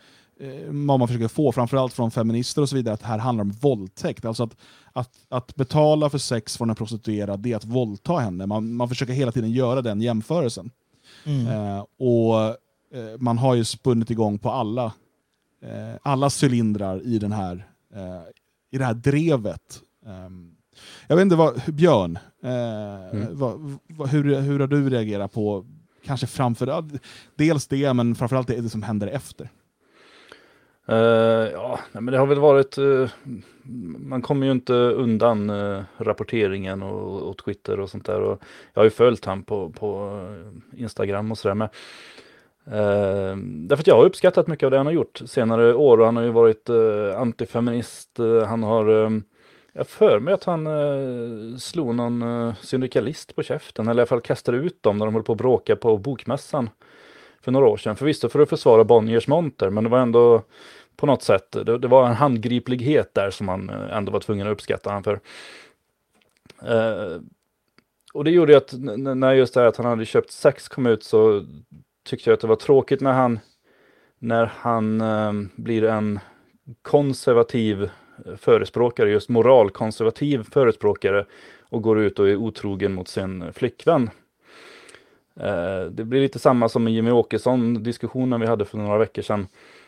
man 0.72 1.08
försöker 1.08 1.28
få, 1.28 1.52
framförallt 1.52 1.94
från 1.94 2.12
feminister 2.12 2.62
och 2.62 2.70
så 2.70 2.76
vidare, 2.76 2.94
att 2.94 3.00
det 3.00 3.08
här 3.08 3.18
handlar 3.18 3.42
om 3.42 3.52
våldtäkt. 3.52 4.26
Alltså 4.26 4.44
att, 4.44 4.56
att, 4.94 5.12
att 5.30 5.56
betala 5.56 6.10
för 6.10 6.18
sex 6.18 6.58
från 6.58 6.70
en 6.70 6.76
prostituerad, 6.76 7.40
det 7.40 7.52
är 7.52 7.56
att 7.56 7.66
våldta 7.66 8.18
henne. 8.18 8.46
Man, 8.46 8.74
man 8.74 8.90
försöker 8.90 9.14
hela 9.14 9.32
tiden 9.32 9.52
göra 9.52 9.82
den 9.82 10.02
jämförelsen. 10.02 10.72
Mm. 11.24 11.48
Eh, 11.48 11.86
och 12.00 12.44
eh, 12.98 13.18
Man 13.20 13.38
har 13.38 13.56
ju 13.56 13.66
spunnit 13.66 14.10
igång 14.10 14.40
på 14.40 14.52
alla, 14.52 14.86
eh, 15.62 15.96
alla 16.02 16.30
cylindrar 16.44 17.02
i, 17.02 17.20
den 17.20 17.32
här, 17.32 17.68
eh, 17.94 18.22
i 18.72 18.78
det 18.78 18.86
här 18.86 18.94
drevet. 18.94 19.82
Ehm, 20.06 20.52
jag 21.08 21.16
vet 21.16 21.24
inte, 21.24 21.36
vad, 21.36 21.62
Björn, 21.68 22.20
eh, 22.44 23.30
vad, 23.32 23.78
vad, 23.88 24.10
hur, 24.10 24.42
hur 24.42 24.60
har 24.60 24.68
du 24.68 24.90
reagerat 24.90 25.34
på, 25.34 25.66
kanske 26.06 26.28
framför 26.28 26.86
dels 27.36 27.68
det, 27.68 27.94
men 27.94 28.16
framförallt 28.16 28.48
det, 28.48 28.62
det 28.62 28.70
som 28.70 28.84
händer 28.84 29.08
efter? 29.08 29.50
Uh, 30.90 31.52
ja, 31.54 31.80
men 31.92 32.06
det 32.06 32.18
har 32.18 32.26
väl 32.26 32.40
varit, 32.40 32.78
uh, 32.78 33.10
man 33.98 34.22
kommer 34.22 34.46
ju 34.46 34.52
inte 34.52 34.74
undan 34.74 35.50
uh, 35.50 35.84
rapporteringen 35.98 36.84
och, 36.84 37.30
och 37.30 37.38
Twitter 37.38 37.80
och 37.80 37.90
sånt 37.90 38.06
där. 38.06 38.22
Och 38.22 38.42
jag 38.74 38.80
har 38.80 38.84
ju 38.84 38.90
följt 38.90 39.26
han 39.26 39.44
på, 39.44 39.70
på 39.70 40.20
Instagram 40.78 41.32
och 41.32 41.38
sådär 41.38 41.56
med. 41.56 41.70
Uh, 42.68 43.38
därför 43.38 43.82
att 43.82 43.88
jag 43.88 43.96
har 43.96 44.06
uppskattat 44.06 44.48
mycket 44.48 44.66
av 44.66 44.72
det 44.72 44.78
han 44.78 44.86
har 44.86 44.94
gjort 44.94 45.22
senare 45.26 45.74
år 45.74 46.00
och 46.00 46.06
han 46.06 46.16
har 46.16 46.24
ju 46.24 46.32
varit 46.32 46.70
uh, 46.70 47.18
antifeminist. 47.18 48.20
Uh, 48.20 48.44
han 48.44 48.64
har, 48.64 48.90
um, 48.90 49.24
jag 49.74 49.88
för 49.88 50.20
mig 50.20 50.34
att 50.34 50.44
han 50.44 50.68
uh, 50.68 51.58
slog 51.58 51.96
någon 51.96 52.22
uh, 52.22 52.54
syndikalist 52.62 53.36
på 53.36 53.44
käften 53.44 53.88
eller 53.88 54.00
i 54.00 54.02
alla 54.02 54.08
fall 54.08 54.22
kastade 54.22 54.58
ut 54.58 54.84
dem 54.84 54.98
när 54.98 55.06
de 55.06 55.14
höll 55.14 55.24
på 55.24 55.32
att 55.32 55.38
bråka 55.38 55.76
på 55.76 55.98
bokmässan 55.98 56.70
för 57.42 57.52
några 57.52 57.68
år 57.68 57.78
sedan. 57.78 57.96
Förvisso 57.96 58.30
för 58.30 58.40
att 58.40 58.50
försvara 58.50 58.84
Bonniers 58.84 59.28
monter, 59.28 59.70
men 59.70 59.84
det 59.84 59.90
var 59.90 60.00
ändå 60.00 60.44
på 60.98 61.06
något 61.06 61.24
sätt, 61.24 61.52
det, 61.52 61.78
det 61.78 61.88
var 61.88 62.08
en 62.08 62.16
handgriplighet 62.16 63.14
där 63.14 63.30
som 63.30 63.45
man 63.45 63.70
eh, 63.70 63.98
ändå 63.98 64.12
var 64.12 64.20
tvungen 64.20 64.48
att 64.48 64.52
uppskatta 64.52 64.91
han 64.91 65.04
för. 65.04 65.20
Eh, 66.64 67.22
och 68.14 68.24
det 68.24 68.32
gjorde 68.32 68.52
ju 68.52 68.58
att 68.58 68.74
när 69.16 69.34
just 69.34 69.54
det 69.54 69.60
här 69.60 69.68
att 69.68 69.78
han 69.78 69.86
hade 69.86 70.06
köpt 70.06 70.32
sex 70.32 70.68
kom 70.68 70.86
ut 70.86 71.04
så 71.04 71.45
tyckte 72.06 72.30
jag 72.30 72.34
att 72.36 72.41
det 72.41 72.48
var 72.48 72.56
tråkigt 72.56 73.02
när 73.02 73.14
han, 73.14 73.39
när 74.20 74.45
han 74.45 75.02
eh, 75.02 75.34
blir 75.56 75.84
en 75.84 76.20
konservativ 76.82 77.84
eh, 78.26 78.36
förespråkare, 78.36 79.10
just 79.10 79.30
moralkonservativ 79.30 80.43
förespråkare 80.52 81.26
och 81.70 81.82
går 81.82 82.00
ut 82.00 82.20
och 82.20 82.30
är 82.30 82.36
otrogen 82.36 82.93
mot 82.93 83.08
sin 83.08 83.54
flickvän. 83.54 84.10
Eh, 85.39 85.82
det 85.91 86.04
blir 86.04 86.22
lite 86.22 86.39
samma 86.39 86.70
som 86.70 86.84
med 86.84 86.93
Jimmy 86.93 87.12
Åkesson 87.12 87.84
diskussionen 87.84 88.41
vi 88.41 88.48
hade 88.48 88.66
för 88.66 88.78
några 88.78 88.98
veckor 88.98 89.22
sedan. 89.22 89.48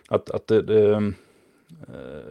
Att, 0.10 0.30
att 0.30 0.48
det, 0.48 0.62
det, 0.62 0.92
eh, 0.92 1.02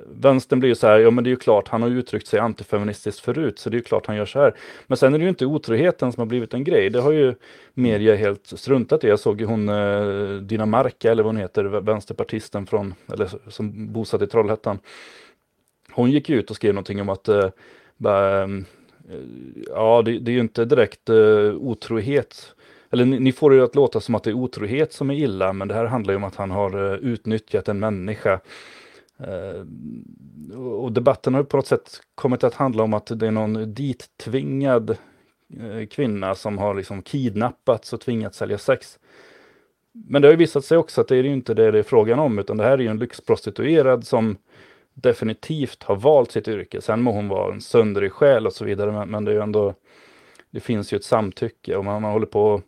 vänstern 0.06 0.60
blir 0.60 0.68
ju 0.68 0.74
så 0.74 0.86
här, 0.86 0.98
ja 0.98 1.10
men 1.10 1.24
det 1.24 1.28
är 1.28 1.32
ju 1.32 1.36
klart, 1.36 1.68
han 1.68 1.82
har 1.82 1.90
uttryckt 1.90 2.26
sig 2.26 2.40
antifeministiskt 2.40 3.20
förut, 3.20 3.58
så 3.58 3.70
det 3.70 3.74
är 3.74 3.78
ju 3.78 3.84
klart 3.84 4.06
han 4.06 4.16
gör 4.16 4.26
så 4.26 4.38
här. 4.38 4.54
Men 4.86 4.96
sen 4.96 5.14
är 5.14 5.18
det 5.18 5.22
ju 5.22 5.28
inte 5.28 5.46
otroheten 5.46 6.12
som 6.12 6.20
har 6.20 6.26
blivit 6.26 6.54
en 6.54 6.64
grej, 6.64 6.90
det 6.90 7.00
har 7.00 7.12
ju 7.12 7.34
media 7.74 8.16
helt 8.16 8.46
struntat 8.46 9.04
i. 9.04 9.08
Jag 9.08 9.20
såg 9.20 9.40
ju 9.40 9.46
hon 9.46 9.68
eh, 9.68 10.34
Dinamarca, 10.40 11.10
eller 11.10 11.22
vad 11.22 11.34
hon 11.34 11.40
heter, 11.40 11.64
vänsterpartisten 11.64 12.66
från, 12.66 12.94
eller 13.12 13.30
som 13.48 13.92
bosatt 13.92 14.22
i 14.22 14.26
Trollhättan. 14.26 14.78
Hon 15.90 16.10
gick 16.10 16.28
ju 16.28 16.38
ut 16.38 16.50
och 16.50 16.56
skrev 16.56 16.74
någonting 16.74 17.00
om 17.00 17.08
att 17.08 17.28
eh, 17.28 17.50
bara, 17.96 18.42
eh, 18.42 18.48
ja, 19.66 20.02
det, 20.02 20.18
det 20.18 20.30
är 20.30 20.34
ju 20.34 20.40
inte 20.40 20.64
direkt 20.64 21.08
eh, 21.08 21.54
otrohet 21.54 22.54
eller 22.90 23.04
ni, 23.04 23.20
ni 23.20 23.32
får 23.32 23.50
det 23.50 23.64
att 23.64 23.74
låta 23.74 24.00
som 24.00 24.14
att 24.14 24.22
det 24.22 24.30
är 24.30 24.34
otrohet 24.34 24.92
som 24.92 25.10
är 25.10 25.14
illa, 25.14 25.52
men 25.52 25.68
det 25.68 25.74
här 25.74 25.84
handlar 25.84 26.12
ju 26.12 26.16
om 26.16 26.24
att 26.24 26.36
han 26.36 26.50
har 26.50 26.92
eh, 26.92 26.98
utnyttjat 26.98 27.68
en 27.68 27.78
människa. 27.78 28.40
Eh, 29.18 29.64
och 30.58 30.92
debatten 30.92 31.34
har 31.34 31.42
på 31.42 31.56
något 31.56 31.66
sätt 31.66 32.00
kommit 32.14 32.44
att 32.44 32.54
handla 32.54 32.82
om 32.82 32.94
att 32.94 33.06
det 33.06 33.26
är 33.26 33.30
någon 33.30 33.74
dittvingad 33.74 34.90
eh, 34.90 35.86
kvinna 35.90 36.34
som 36.34 36.58
har 36.58 36.74
liksom 36.74 37.02
kidnappats 37.02 37.92
och 37.92 38.00
tvingats 38.00 38.38
sälja 38.38 38.58
sex. 38.58 38.98
Men 39.92 40.22
det 40.22 40.28
har 40.28 40.32
ju 40.32 40.38
visat 40.38 40.64
sig 40.64 40.78
också 40.78 41.00
att 41.00 41.08
det 41.08 41.16
är 41.16 41.22
ju 41.22 41.32
inte 41.32 41.54
det 41.54 41.70
det 41.70 41.78
är 41.78 41.82
frågan 41.82 42.18
om, 42.18 42.38
utan 42.38 42.56
det 42.56 42.64
här 42.64 42.72
är 42.72 42.78
ju 42.78 42.88
en 42.88 42.98
lyxprostituerad 42.98 44.06
som 44.06 44.36
definitivt 44.94 45.82
har 45.82 45.96
valt 45.96 46.32
sitt 46.32 46.48
yrke. 46.48 46.80
Sen 46.80 47.02
må 47.02 47.12
hon 47.12 47.28
vara 47.28 47.54
en 47.54 47.60
söndrig 47.60 48.12
själ 48.12 48.46
och 48.46 48.52
så 48.52 48.64
vidare, 48.64 48.92
men, 48.92 49.10
men 49.10 49.24
det 49.24 49.30
är 49.30 49.34
ju 49.34 49.42
ändå 49.42 49.74
det 50.50 50.60
finns 50.60 50.92
ju 50.92 50.96
ett 50.96 51.04
samtycke 51.04 51.76
och 51.76 51.84
man, 51.84 52.02
man 52.02 52.12
håller 52.12 52.26
på 52.26 52.54
att 52.54 52.62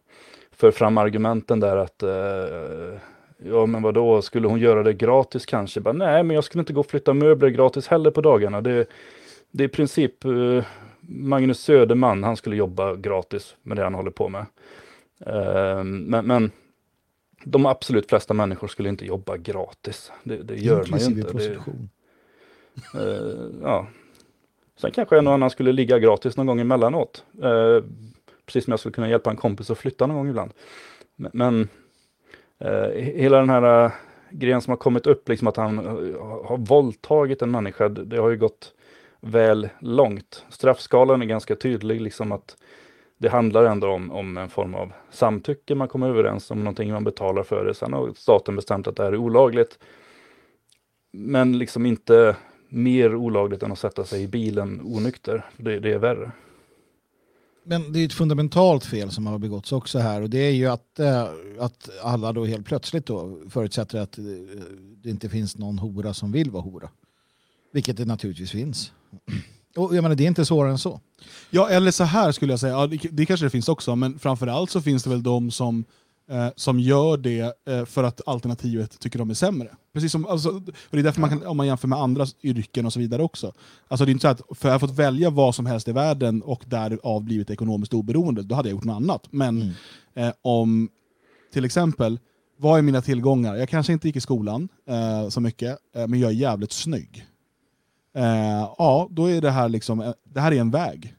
för 0.61 0.70
fram 0.70 0.98
argumenten 0.98 1.61
där 1.61 1.76
att 1.76 2.02
eh, 2.02 2.98
ja 3.38 3.66
men 3.66 3.82
vad 3.82 3.94
då 3.94 4.22
skulle 4.22 4.48
hon 4.48 4.58
göra 4.58 4.82
det 4.82 4.92
gratis 4.92 5.46
kanske? 5.46 5.80
Bara, 5.80 5.92
Nej 5.92 6.22
men 6.22 6.34
jag 6.34 6.44
skulle 6.44 6.61
inte 6.61 6.72
gå 6.72 6.80
och 6.80 6.90
flytta 6.90 7.14
möbler 7.14 7.48
gratis 7.48 7.88
heller 7.88 8.11
på 8.11 8.20
dagarna. 8.20 8.61
Det, 8.61 8.88
det 9.50 9.64
är 9.64 9.68
i 9.68 9.70
princip 9.70 10.24
eh, 10.24 10.64
Magnus 11.00 11.61
Söderman, 11.61 12.24
han 12.24 12.36
skulle 12.36 12.56
jobba 12.56 12.94
gratis 12.94 13.56
med 13.62 13.76
det 13.76 13.82
han 13.82 13.94
håller 13.94 14.11
på 14.11 14.28
med. 14.28 14.46
Eh, 15.26 15.84
men, 15.84 16.26
men 16.26 16.50
de 17.44 17.66
absolut 17.66 18.08
flesta 18.08 18.34
människor 18.34 18.68
skulle 18.68 18.88
inte 18.88 19.06
jobba 19.06 19.36
gratis. 19.36 20.12
Det, 20.22 20.36
det 20.36 20.56
gör 20.56 20.86
man 20.90 20.98
ju 20.98 21.06
inte. 21.06 21.20
Det, 21.20 21.30
prostitution. 21.30 21.90
Eh, 22.94 23.62
ja. 23.62 23.86
Sen 24.76 24.90
kanske 24.90 25.18
en 25.18 25.26
och 25.26 25.34
annan 25.34 25.50
skulle 25.50 25.72
ligga 25.72 25.98
gratis 25.98 26.36
någon 26.36 26.46
gång 26.46 26.61
emellanåt. 26.61 27.24
Eh, 27.42 27.84
precis 28.51 28.64
som 28.64 28.70
jag 28.70 28.80
skulle 28.80 28.92
kunna 28.92 29.09
hjälpa 29.09 29.30
en 29.30 29.36
kompis 29.36 29.70
att 29.70 29.78
flytta 29.78 30.07
någon 30.07 30.16
gång 30.16 30.28
ibland. 30.28 30.53
Men, 31.16 31.30
men 31.34 31.68
eh, 32.59 32.90
hela 33.03 33.38
den 33.38 33.51
här 33.51 33.84
eh, 33.84 33.92
grejen 34.30 34.61
som 34.61 34.70
har 34.70 34.76
kommit 34.76 35.07
upp, 35.07 35.28
liksom 35.28 35.48
att 35.48 35.57
han 35.57 35.78
eh, 35.78 36.22
har 36.44 36.57
våldtagit 36.59 37.42
en 37.42 37.51
människa, 37.51 37.88
det, 37.88 38.05
det 38.05 38.16
har 38.16 38.30
ju 38.30 38.36
gått 38.36 38.72
väl 39.20 39.68
långt. 39.78 40.44
Straffskalan 40.48 41.22
är 41.22 41.26
ganska 41.26 41.57
tydlig, 41.57 42.01
liksom 42.01 42.32
att 42.32 42.57
det 43.18 43.28
handlar 43.28 43.64
ändå 43.64 43.88
om, 43.88 44.11
om 44.11 44.36
en 44.36 44.48
form 44.48 44.74
av 44.74 44.92
samtycke, 45.11 45.74
man 45.74 45.88
kommer 45.88 46.09
överens 46.09 46.51
om 46.51 46.59
någonting, 46.59 46.92
man 46.92 47.05
betalar 47.05 47.42
för 47.42 47.64
det. 47.64 47.74
Sen 47.74 47.92
har 47.92 48.12
staten 48.16 48.57
bestämt 48.57 48.86
att 48.86 48.96
det 48.96 49.03
här 49.03 49.12
är 49.12 49.16
olagligt. 49.16 49.78
Men 51.12 51.59
liksom 51.59 51.86
inte 51.86 52.36
mer 52.68 53.14
olagligt 53.14 53.62
än 53.62 53.72
att 53.72 53.78
sätta 53.78 54.05
sig 54.05 54.22
i 54.22 54.28
bilen 54.28 54.80
onykter. 54.84 55.44
Det, 55.57 55.78
det 55.78 55.92
är 55.92 55.98
värre. 55.98 56.30
Men 57.64 57.92
det 57.92 58.00
är 58.00 58.04
ett 58.04 58.12
fundamentalt 58.12 58.84
fel 58.84 59.11
som 59.11 59.26
har 59.26 59.38
begåtts 59.38 59.72
också 59.72 59.98
här 59.98 60.22
och 60.22 60.30
det 60.30 60.38
är 60.38 60.50
ju 60.50 60.66
att, 60.66 60.98
eh, 60.98 61.28
att 61.58 61.88
alla 62.02 62.32
då 62.32 62.44
helt 62.44 62.66
plötsligt 62.66 63.06
då 63.06 63.38
förutsätter 63.50 64.00
att 64.00 64.18
eh, 64.18 64.24
det 65.02 65.11
inte 65.11 65.28
finns 65.28 65.58
någon 65.58 65.78
hora 65.78 66.14
som 66.14 66.32
vill 66.32 66.50
vara 66.50 66.62
hora. 66.62 66.90
Vilket 67.72 67.96
det 67.96 68.04
naturligtvis 68.04 68.50
finns. 68.50 68.92
Och 69.76 69.96
jag 69.96 70.02
menar, 70.02 70.16
det 70.16 70.24
är 70.24 70.28
inte 70.28 70.44
svårare 70.44 70.70
än 70.70 70.78
så. 70.78 71.00
Ja, 71.50 71.68
eller 71.68 71.90
så 71.90 72.04
här 72.04 72.32
skulle 72.32 72.52
jag 72.52 72.61
säga, 72.61 72.72
ja, 72.72 72.86
det, 72.86 72.98
det 73.11 73.26
kanske 73.26 73.46
det 73.46 73.50
finns 73.50 73.68
också, 73.68 73.96
men 73.96 74.18
framförallt 74.18 74.70
så 74.70 74.80
finns 74.80 75.02
det 75.02 75.11
väl 75.11 75.22
de 75.22 75.50
som, 75.50 75.84
eh, 76.30 76.48
som 76.56 76.80
gör 76.80 77.16
det 77.16 77.54
eh, 77.68 77.84
för 77.84 78.04
att 78.04 78.20
alternativet 78.26 79.00
tycker 79.00 79.18
de 79.18 79.30
är 79.30 79.34
sämre. 79.34 79.68
Precis 79.92 80.12
som, 80.12 80.26
alltså, 80.26 80.48
och 80.50 80.62
det 80.90 80.98
är 80.98 81.02
därför 81.02 81.20
man 81.20 81.30
kan, 81.30 81.46
om 81.46 81.56
man 81.56 81.66
jämför 81.66 81.88
med 81.88 81.98
andra 81.98 82.26
yrken 82.42 82.86
och 82.86 82.92
så 82.92 82.98
vidare 83.00 83.22
också. 83.22 83.52
Alltså 83.88 84.04
det 84.04 84.10
är 84.10 84.12
inte 84.12 84.22
så 84.22 84.28
att, 84.28 84.58
för 84.58 84.68
jag 84.68 84.74
har 84.74 84.78
fått 84.78 84.98
välja 84.98 85.30
vad 85.30 85.54
som 85.54 85.66
helst 85.66 85.88
i 85.88 85.92
världen 85.92 86.42
och 86.42 86.62
därav 86.66 87.22
blivit 87.24 87.50
ekonomiskt 87.50 87.94
oberoende, 87.94 88.42
då 88.42 88.54
hade 88.54 88.68
jag 88.68 88.74
gjort 88.74 88.84
något 88.84 88.96
annat. 88.96 89.26
Men 89.30 89.62
Mm. 89.62 90.28
eh, 90.28 90.32
om, 90.42 90.88
till 91.52 91.64
exempel, 91.64 92.18
vad 92.58 92.78
är 92.78 92.82
mina 92.82 93.02
tillgångar? 93.02 93.56
Jag 93.56 93.68
kanske 93.68 93.92
inte 93.92 94.08
gick 94.08 94.16
i 94.16 94.20
skolan 94.20 94.68
eh, 94.88 95.28
så 95.28 95.40
mycket, 95.40 95.78
eh, 95.96 96.06
men 96.06 96.20
jag 96.20 96.30
är 96.30 96.34
jävligt 96.34 96.72
snygg. 96.72 97.26
Eh, 98.14 98.68
ja, 98.78 99.08
då 99.10 99.30
är 99.30 99.40
det 99.40 99.50
här 99.50 99.68
liksom, 99.68 100.12
det 100.24 100.40
här 100.40 100.52
är 100.52 100.60
en 100.60 100.70
väg 100.70 101.14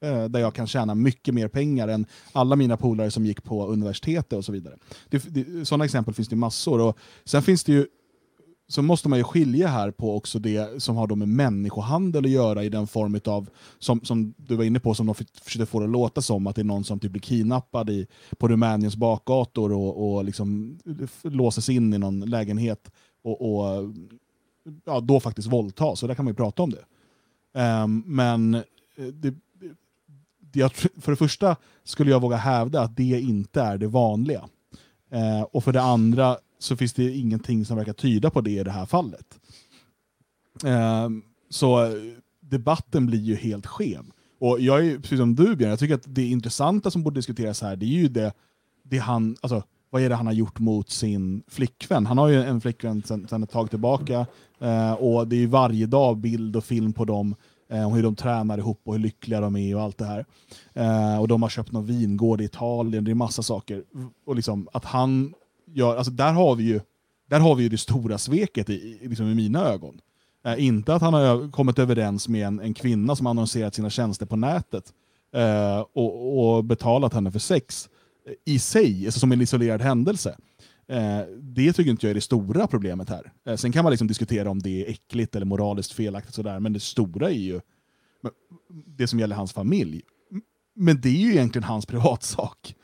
Eh, 0.00 0.24
där 0.24 0.40
jag 0.40 0.54
kan 0.54 0.66
tjäna 0.66 0.94
mycket 0.94 1.34
mer 1.34 1.48
pengar 1.48 1.88
än 1.88 2.06
alla 2.32 2.56
mina 2.56 2.76
polare 2.76 3.10
som 3.10 3.26
gick 3.26 3.44
på 3.44 3.66
universitetet 3.66 4.32
och 4.32 4.44
så 4.44 4.52
vidare. 4.52 4.74
Det, 5.08 5.18
det, 5.18 5.64
sådana 5.64 5.84
exempel 5.84 6.14
finns 6.14 6.28
det 6.28 6.36
massor. 6.36 6.80
Och 6.80 6.98
sen 7.24 7.42
finns 7.42 7.64
det 7.64 7.72
ju, 7.72 7.86
så 8.68 8.82
måste 8.82 9.08
man 9.08 9.18
ju 9.18 9.24
skilja 9.24 9.68
här 9.68 9.90
på 9.90 10.16
också 10.16 10.38
det 10.38 10.82
som 10.82 10.96
har 10.96 11.06
då 11.06 11.16
med 11.16 11.28
människohandel 11.28 12.24
att 12.24 12.30
göra 12.30 12.64
i 12.64 12.68
den 12.68 12.86
form 12.86 13.20
av, 13.24 13.48
som, 13.78 14.00
som 14.00 14.34
du 14.36 14.56
var 14.56 14.64
inne 14.64 14.80
på, 14.80 14.94
som 14.94 15.06
de 15.06 15.14
försökte 15.14 15.66
få 15.66 15.80
det 15.80 15.84
att 15.84 15.90
låta 15.90 16.22
som, 16.22 16.46
att 16.46 16.56
det 16.56 16.62
är 16.62 16.64
någon 16.64 16.84
som 16.84 17.00
typ 17.00 17.12
blir 17.12 17.22
kidnappad 17.22 17.90
i, 17.90 18.06
på 18.38 18.48
Rumäniens 18.48 18.96
bakgator 18.96 19.72
och, 19.72 20.16
och 20.16 20.24
liksom 20.24 20.78
låses 21.22 21.68
in 21.68 21.94
i 21.94 21.98
någon 21.98 22.20
lägenhet 22.20 22.90
och, 23.22 23.58
och 23.58 23.94
ja, 24.84 25.00
då 25.00 25.20
faktiskt 25.20 25.48
våldtas. 25.48 26.00
Så 26.00 26.06
där 26.06 26.14
kan 26.14 26.24
man 26.24 26.32
ju 26.32 26.36
prata 26.36 26.62
om 26.62 26.70
det. 26.70 26.84
Um, 27.60 28.02
men 28.06 28.54
eh, 28.54 28.62
det, 29.12 29.34
jag, 30.56 30.74
för 30.74 31.10
det 31.12 31.16
första 31.16 31.56
skulle 31.84 32.10
jag 32.10 32.20
våga 32.20 32.36
hävda 32.36 32.80
att 32.80 32.96
det 32.96 33.20
inte 33.20 33.60
är 33.60 33.78
det 33.78 33.86
vanliga. 33.86 34.48
Eh, 35.10 35.42
och 35.42 35.64
för 35.64 35.72
det 35.72 35.82
andra 35.82 36.36
så 36.58 36.76
finns 36.76 36.92
det 36.92 37.16
ingenting 37.16 37.64
som 37.64 37.76
verkar 37.76 37.92
tyda 37.92 38.30
på 38.30 38.40
det 38.40 38.50
i 38.50 38.64
det 38.64 38.70
här 38.70 38.86
fallet. 38.86 39.38
Eh, 40.64 41.08
så 41.50 41.90
debatten 42.40 43.06
blir 43.06 43.20
ju 43.20 43.34
helt 43.34 43.66
skev. 43.66 44.04
Och 44.38 44.60
jag 44.60 44.86
är 44.86 44.98
precis 44.98 45.18
som 45.18 45.34
du 45.34 45.56
Björn, 45.56 45.70
jag 45.70 45.78
tycker 45.78 45.94
att 45.94 46.14
det 46.14 46.26
intressanta 46.26 46.90
som 46.90 47.02
borde 47.02 47.18
diskuteras 47.18 47.62
här, 47.62 47.76
det 47.76 47.86
är 47.86 47.88
ju 47.88 48.08
det, 48.08 48.32
det 48.82 48.98
han, 48.98 49.36
alltså, 49.40 49.62
vad 49.90 50.02
är 50.02 50.08
det 50.08 50.14
han 50.14 50.26
har 50.26 50.32
gjort 50.32 50.58
mot 50.58 50.90
sin 50.90 51.42
flickvän? 51.48 52.06
Han 52.06 52.18
har 52.18 52.28
ju 52.28 52.42
en 52.42 52.60
flickvän 52.60 53.02
sedan, 53.02 53.42
ett 53.42 53.50
tag 53.50 53.70
tillbaka 53.70 54.26
eh, 54.58 54.92
och 54.92 55.28
det 55.28 55.36
är 55.36 55.40
ju 55.40 55.46
varje 55.46 55.86
dag 55.86 56.16
bild 56.16 56.56
och 56.56 56.64
film 56.64 56.92
på 56.92 57.04
dem 57.04 57.34
eh, 57.68 57.90
hur 57.90 58.02
de 58.02 58.16
tränar 58.16 58.58
ihop 58.58 58.80
och 58.84 58.94
hur 58.94 59.00
lyckliga 59.00 59.40
de 59.40 59.56
är 59.56 59.76
och 59.76 59.82
allt 59.82 59.98
det 59.98 60.06
här. 60.06 60.26
Eh, 60.74 61.20
och 61.20 61.28
de 61.28 61.42
har 61.42 61.48
köpt 61.48 61.72
någon 61.72 61.86
vingård 61.86 62.40
i 62.40 62.44
Italien, 62.44 63.04
det 63.04 63.10
är 63.10 63.14
massa 63.14 63.42
saker. 63.42 63.82
Och 64.26 64.36
liksom 64.36 64.68
att 64.72 64.84
han 64.84 65.34
gör, 65.66 65.96
alltså 65.96 66.12
där 66.12 66.32
har 66.32 66.54
vi 66.54 66.64
ju, 66.64 66.80
där 67.26 67.40
har 67.40 67.54
vi 67.54 67.62
ju 67.62 67.68
det 67.68 67.78
stora 67.78 68.18
sveket 68.18 68.70
i, 68.70 68.72
i, 68.72 69.08
liksom 69.08 69.26
i 69.26 69.34
mina 69.34 69.64
ögon. 69.64 70.00
Eh, 70.46 70.64
inte 70.64 70.94
att 70.94 71.02
han 71.02 71.14
har 71.14 71.50
kommit 71.50 71.78
överens 71.78 72.28
med 72.28 72.46
en, 72.46 72.60
en 72.60 72.74
kvinna 72.74 73.16
som 73.16 73.26
annonserat 73.26 73.74
sina 73.74 73.90
tjänster 73.90 74.26
på 74.26 74.36
nätet 74.36 74.92
eh, 75.32 75.84
och, 75.92 76.56
och, 76.56 76.64
betalat 76.64 77.14
henne 77.14 77.32
för 77.32 77.38
sex 77.38 77.88
eh, 78.26 78.54
i 78.54 78.58
sig, 78.58 79.06
alltså 79.06 79.20
som 79.20 79.32
en 79.32 79.40
isolerad 79.40 79.80
händelse. 79.80 80.36
Eh, 80.88 81.20
det 81.38 81.72
tycker 81.72 81.90
inte 81.90 82.06
jag 82.06 82.10
är 82.10 82.14
det 82.14 82.20
stora 82.20 82.66
problemet 82.66 83.08
här. 83.08 83.32
Eh, 83.46 83.56
sen 83.56 83.72
kan 83.72 83.84
man 83.84 83.90
liksom 83.90 84.08
diskutera 84.08 84.50
om 84.50 84.58
det 84.58 84.82
är 84.86 84.90
äckligt 84.90 85.36
eller 85.36 85.46
moraliskt 85.46 85.92
felaktigt, 85.92 86.34
sådär, 86.34 86.60
men 86.60 86.72
det 86.72 86.80
stora 86.80 87.30
är 87.30 87.34
ju 87.34 87.60
det 88.70 89.06
som 89.06 89.20
gäller 89.20 89.36
hans 89.36 89.52
familj. 89.52 90.02
Men 90.74 91.00
det 91.00 91.08
är 91.08 91.12
ju 91.12 91.30
egentligen 91.30 91.64
hans 91.64 91.86
privatsak. 91.92 92.74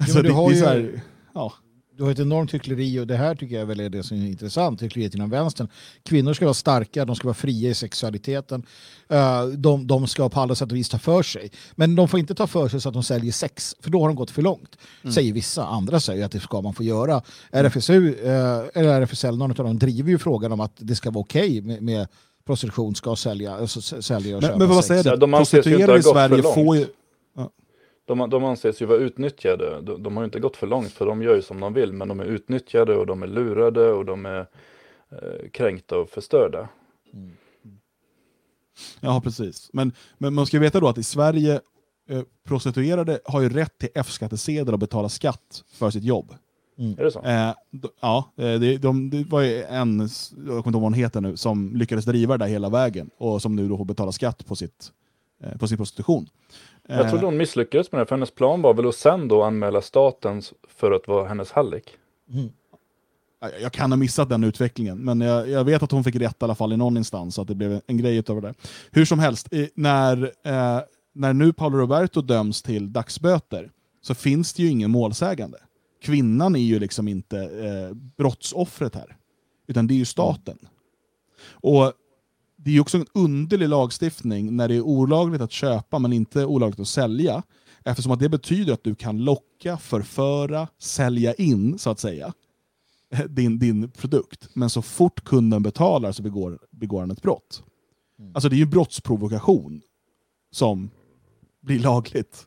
Alltså, 0.00 0.18
jo, 0.18 0.22
det, 0.22 0.28
det, 0.28 0.58
är 0.58 0.60
så 0.60 0.66
här, 0.66 1.00
ja 1.34 1.52
du 1.98 2.04
har 2.04 2.10
ett 2.10 2.18
enormt 2.18 2.54
hyckleri 2.54 3.00
och 3.00 3.06
det 3.06 3.16
här 3.16 3.34
tycker 3.34 3.58
jag 3.58 3.66
väl 3.66 3.80
är 3.80 3.88
det 3.88 4.02
som 4.02 4.22
är 4.22 4.26
intressant, 4.26 4.82
hyckleriet 4.82 5.14
inom 5.14 5.30
vänstern. 5.30 5.68
Kvinnor 6.02 6.32
ska 6.32 6.44
vara 6.44 6.54
starka, 6.54 7.04
de 7.04 7.16
ska 7.16 7.28
vara 7.28 7.34
fria 7.34 7.70
i 7.70 7.74
sexualiteten. 7.74 8.66
Uh, 9.12 9.46
de, 9.46 9.86
de 9.86 10.06
ska 10.06 10.28
på 10.28 10.40
alla 10.40 10.54
sätt 10.54 10.70
och 10.70 10.76
vis 10.76 10.88
ta 10.88 10.98
för 10.98 11.22
sig. 11.22 11.50
Men 11.74 11.96
de 11.96 12.08
får 12.08 12.20
inte 12.20 12.34
ta 12.34 12.46
för 12.46 12.68
sig 12.68 12.80
så 12.80 12.88
att 12.88 12.94
de 12.94 13.02
säljer 13.02 13.32
sex, 13.32 13.76
för 13.80 13.90
då 13.90 14.00
har 14.00 14.08
de 14.08 14.16
gått 14.16 14.30
för 14.30 14.42
långt. 14.42 14.78
Mm. 15.02 15.12
Säger 15.12 15.32
vissa, 15.32 15.66
andra 15.66 16.00
säger 16.00 16.24
att 16.24 16.32
det 16.32 16.40
ska 16.40 16.60
man 16.60 16.74
få 16.74 16.82
göra. 16.82 17.22
RFSU, 17.50 18.14
eh, 18.14 18.80
eller 18.82 19.00
RFSL, 19.00 19.36
någon 19.36 19.50
av 19.50 19.56
dem 19.56 19.78
driver 19.78 20.10
ju 20.10 20.18
frågan 20.18 20.52
om 20.52 20.60
att 20.60 20.72
det 20.76 20.96
ska 20.96 21.10
vara 21.10 21.20
okej 21.20 21.48
okay 21.48 21.62
med, 21.62 21.82
med 21.82 22.08
prostitution 22.46 22.94
ska 22.94 23.16
sälja, 23.16 23.54
alltså 23.54 24.02
sälja 24.02 24.36
och 24.36 24.42
men, 24.42 24.48
köpa 24.48 24.58
men 24.58 24.68
vad 24.68 24.84
säger 24.84 25.16
du? 25.16 25.98
I 25.98 26.02
Sverige 26.02 26.42
får 26.42 26.76
ju 26.76 26.86
de, 28.08 28.30
de 28.30 28.44
anses 28.44 28.82
ju 28.82 28.86
vara 28.86 28.98
utnyttjade. 28.98 29.80
De, 29.80 30.02
de, 30.02 30.16
har 30.16 30.22
ju 30.22 30.24
inte 30.24 30.40
gått 30.40 30.56
för 30.56 30.66
långt 30.66 30.92
för 30.92 31.06
de 31.06 31.22
gör 31.22 31.34
ju 31.34 31.42
som 31.42 31.60
de 31.60 31.72
vill 31.72 31.92
men 31.92 32.08
de 32.08 32.20
är 32.20 32.24
utnyttjade 32.24 32.96
och 32.96 33.06
de 33.06 33.22
är 33.22 33.26
lurade 33.26 33.92
och 33.92 34.04
de 34.04 34.26
är 34.26 34.46
eh, 35.10 35.48
kränkta 35.52 35.98
och 35.98 36.10
förstörda. 36.10 36.68
Mm. 37.12 37.36
Ja 39.00 39.20
precis. 39.20 39.70
Men, 39.72 39.92
men 40.18 40.34
man 40.34 40.46
ska 40.46 40.58
veta 40.58 40.80
då 40.80 40.88
att 40.88 40.98
i 40.98 41.02
Sverige 41.02 41.60
eh, 42.08 42.22
prostituerade 42.44 43.20
har 43.24 43.40
ju 43.40 43.48
rätt 43.48 43.78
till 43.78 43.88
F-skattesedel 43.94 44.74
och 44.74 44.80
betala 44.80 45.08
skatt 45.08 45.64
för 45.78 45.90
sitt 45.90 46.04
jobb. 46.04 46.34
Mm. 46.78 46.98
Är 46.98 47.04
det 47.04 47.10
så? 47.10 47.22
Eh, 47.22 47.54
ja, 48.00 48.32
eh, 48.36 48.60
det, 48.60 48.78
de, 48.78 49.10
det 49.10 49.24
var 49.24 49.40
ju 49.40 49.62
en, 49.62 50.00
jag 50.00 50.46
kommer 50.46 50.56
inte 50.56 50.68
ihåg 50.68 50.72
vad 50.72 50.82
hon 50.82 50.92
heter 50.92 51.20
nu, 51.20 51.36
som 51.36 51.76
lyckades 51.76 52.04
driva 52.04 52.38
det 52.38 52.44
där 52.44 52.50
hela 52.50 52.68
vägen 52.68 53.10
och 53.18 53.42
som 53.42 53.56
nu 53.56 53.68
då 53.68 53.76
får 53.76 53.84
betala 53.84 54.12
skatt 54.12 54.46
på, 54.46 54.56
sitt, 54.56 54.92
eh, 55.42 55.58
på 55.58 55.68
sin 55.68 55.76
prostitution. 55.76 56.28
Jag 56.90 57.10
trodde 57.10 57.24
hon 57.24 57.36
misslyckades 57.36 57.92
med 57.92 58.00
det, 58.00 58.06
för 58.06 58.16
hennes 58.16 58.30
plan 58.30 58.62
var 58.62 58.74
väl 58.74 58.88
att 58.88 58.94
sen 58.94 59.28
då 59.28 59.42
anmäla 59.42 59.82
staten 59.82 60.42
för 60.68 60.92
att 60.92 61.08
vara 61.08 61.28
hennes 61.28 61.52
hallick. 61.52 61.96
Mm. 62.32 62.48
Jag 63.60 63.72
kan 63.72 63.92
ha 63.92 63.96
missat 63.96 64.28
den 64.28 64.44
utvecklingen, 64.44 64.98
men 64.98 65.20
jag, 65.20 65.48
jag, 65.48 65.64
vet 65.64 65.82
att 65.82 65.90
hon 65.90 66.04
fick 66.04 66.16
rätt 66.16 66.42
i 66.42 66.44
alla 66.44 66.54
fall 66.54 66.72
i 66.72 66.76
någon 66.76 66.96
instans, 66.96 67.34
så 67.34 67.42
att 67.42 67.48
det 67.48 67.54
blev 67.54 67.80
en 67.86 67.96
grej 67.96 68.16
utöver 68.16 68.40
det. 68.40 68.54
Hur 68.90 69.04
som 69.04 69.18
helst, 69.18 69.48
när, 69.74 70.22
eh, 70.22 70.80
när 71.12 71.32
nu 71.32 71.52
Paolo 71.52 71.78
Roberto 71.78 72.20
döms 72.20 72.62
till 72.62 72.92
dagsböter 72.92 73.70
så 74.02 74.14
finns 74.14 74.52
det 74.52 74.62
ju 74.62 74.68
ingen 74.68 74.90
målsägande. 74.90 75.58
Kvinnan 76.02 76.56
är 76.56 76.60
ju 76.60 76.78
liksom 76.78 77.08
inte 77.08 77.38
eh, 77.38 77.94
brottsoffret 77.94 78.94
här, 78.94 79.16
utan 79.66 79.86
det 79.86 79.94
är 79.94 79.98
ju 79.98 80.04
staten. 80.04 80.58
Och 81.50 81.92
det 82.60 82.76
är 82.76 82.80
också 82.80 82.98
en 82.98 83.06
underlig 83.14 83.68
lagstiftning 83.68 84.56
när 84.56 84.68
det 84.68 84.74
är 84.74 84.80
olagligt 84.80 85.40
att 85.40 85.52
köpa 85.52 85.98
men 85.98 86.12
inte 86.12 86.44
olagligt 86.44 86.80
att 86.80 86.88
sälja. 86.88 87.42
Eftersom 87.84 88.12
att 88.12 88.20
det 88.20 88.28
betyder 88.28 88.72
att 88.72 88.84
du 88.84 88.94
kan 88.94 89.24
locka, 89.24 89.76
förföra, 89.76 90.68
sälja 90.78 91.34
in 91.34 91.78
så 91.78 91.90
att 91.90 92.00
säga 92.00 92.32
din, 93.28 93.58
din 93.58 93.90
produkt. 93.90 94.48
Men 94.52 94.70
så 94.70 94.82
fort 94.82 95.24
kunden 95.24 95.62
betalar 95.62 96.12
så 96.12 96.22
begår, 96.22 96.58
begår 96.70 97.00
han 97.00 97.10
ett 97.10 97.22
brott. 97.22 97.62
Mm. 98.18 98.30
Alltså 98.34 98.48
det 98.48 98.56
är 98.56 98.58
ju 98.58 98.66
brottsprovokation 98.66 99.80
som 100.50 100.90
blir 101.60 101.78
lagligt. 101.78 102.46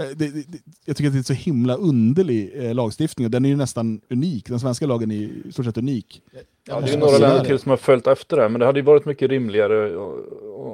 Eh, 0.00 0.08
det, 0.16 0.28
det, 0.28 0.58
jag 0.84 0.96
tycker 0.96 1.08
att 1.08 1.12
det 1.12 1.16
är 1.16 1.18
en 1.18 1.24
så 1.24 1.32
himla 1.32 1.74
underlig 1.74 2.52
eh, 2.54 2.74
lagstiftning 2.74 3.24
och 3.24 3.30
den 3.30 3.44
är 3.44 3.48
ju 3.48 3.56
nästan 3.56 4.00
unik. 4.10 4.46
Den 4.46 4.60
svenska 4.60 4.86
lagen 4.86 5.10
är 5.10 5.16
i 5.16 5.52
stort 5.52 5.64
sett 5.64 5.78
unik. 5.78 6.22
Ja, 6.68 6.80
det 6.80 6.92
är 6.92 6.98
några 6.98 7.18
länder 7.18 7.44
till 7.44 7.58
som 7.58 7.70
har 7.70 7.76
följt 7.76 8.06
efter 8.06 8.36
det, 8.36 8.48
men 8.48 8.60
det 8.60 8.66
hade 8.66 8.78
ju 8.78 8.84
varit 8.84 9.04
mycket 9.04 9.30
rimligare 9.30 9.96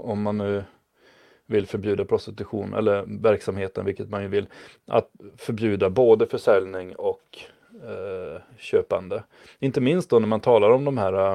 om 0.03 0.23
man 0.23 0.39
nu 0.39 0.65
vill 1.47 1.67
förbjuda 1.67 2.05
prostitution 2.05 2.75
eller 2.75 3.05
verksamheten, 3.23 3.85
vilket 3.85 4.11
man 4.11 4.23
ju 4.23 4.29
vill, 4.29 4.47
att 4.87 5.11
förbjuda 5.37 5.91
både 5.91 6.27
försäljning 6.27 6.97
och 6.97 7.39
eh, 7.85 8.41
köpande. 8.59 9.23
Inte 9.59 9.81
minst 9.81 10.11
då 10.11 10.19
när 10.19 10.27
man 10.27 10.41
talar 10.41 10.71
om 10.71 10.85
de 10.85 10.99
här 10.99 11.35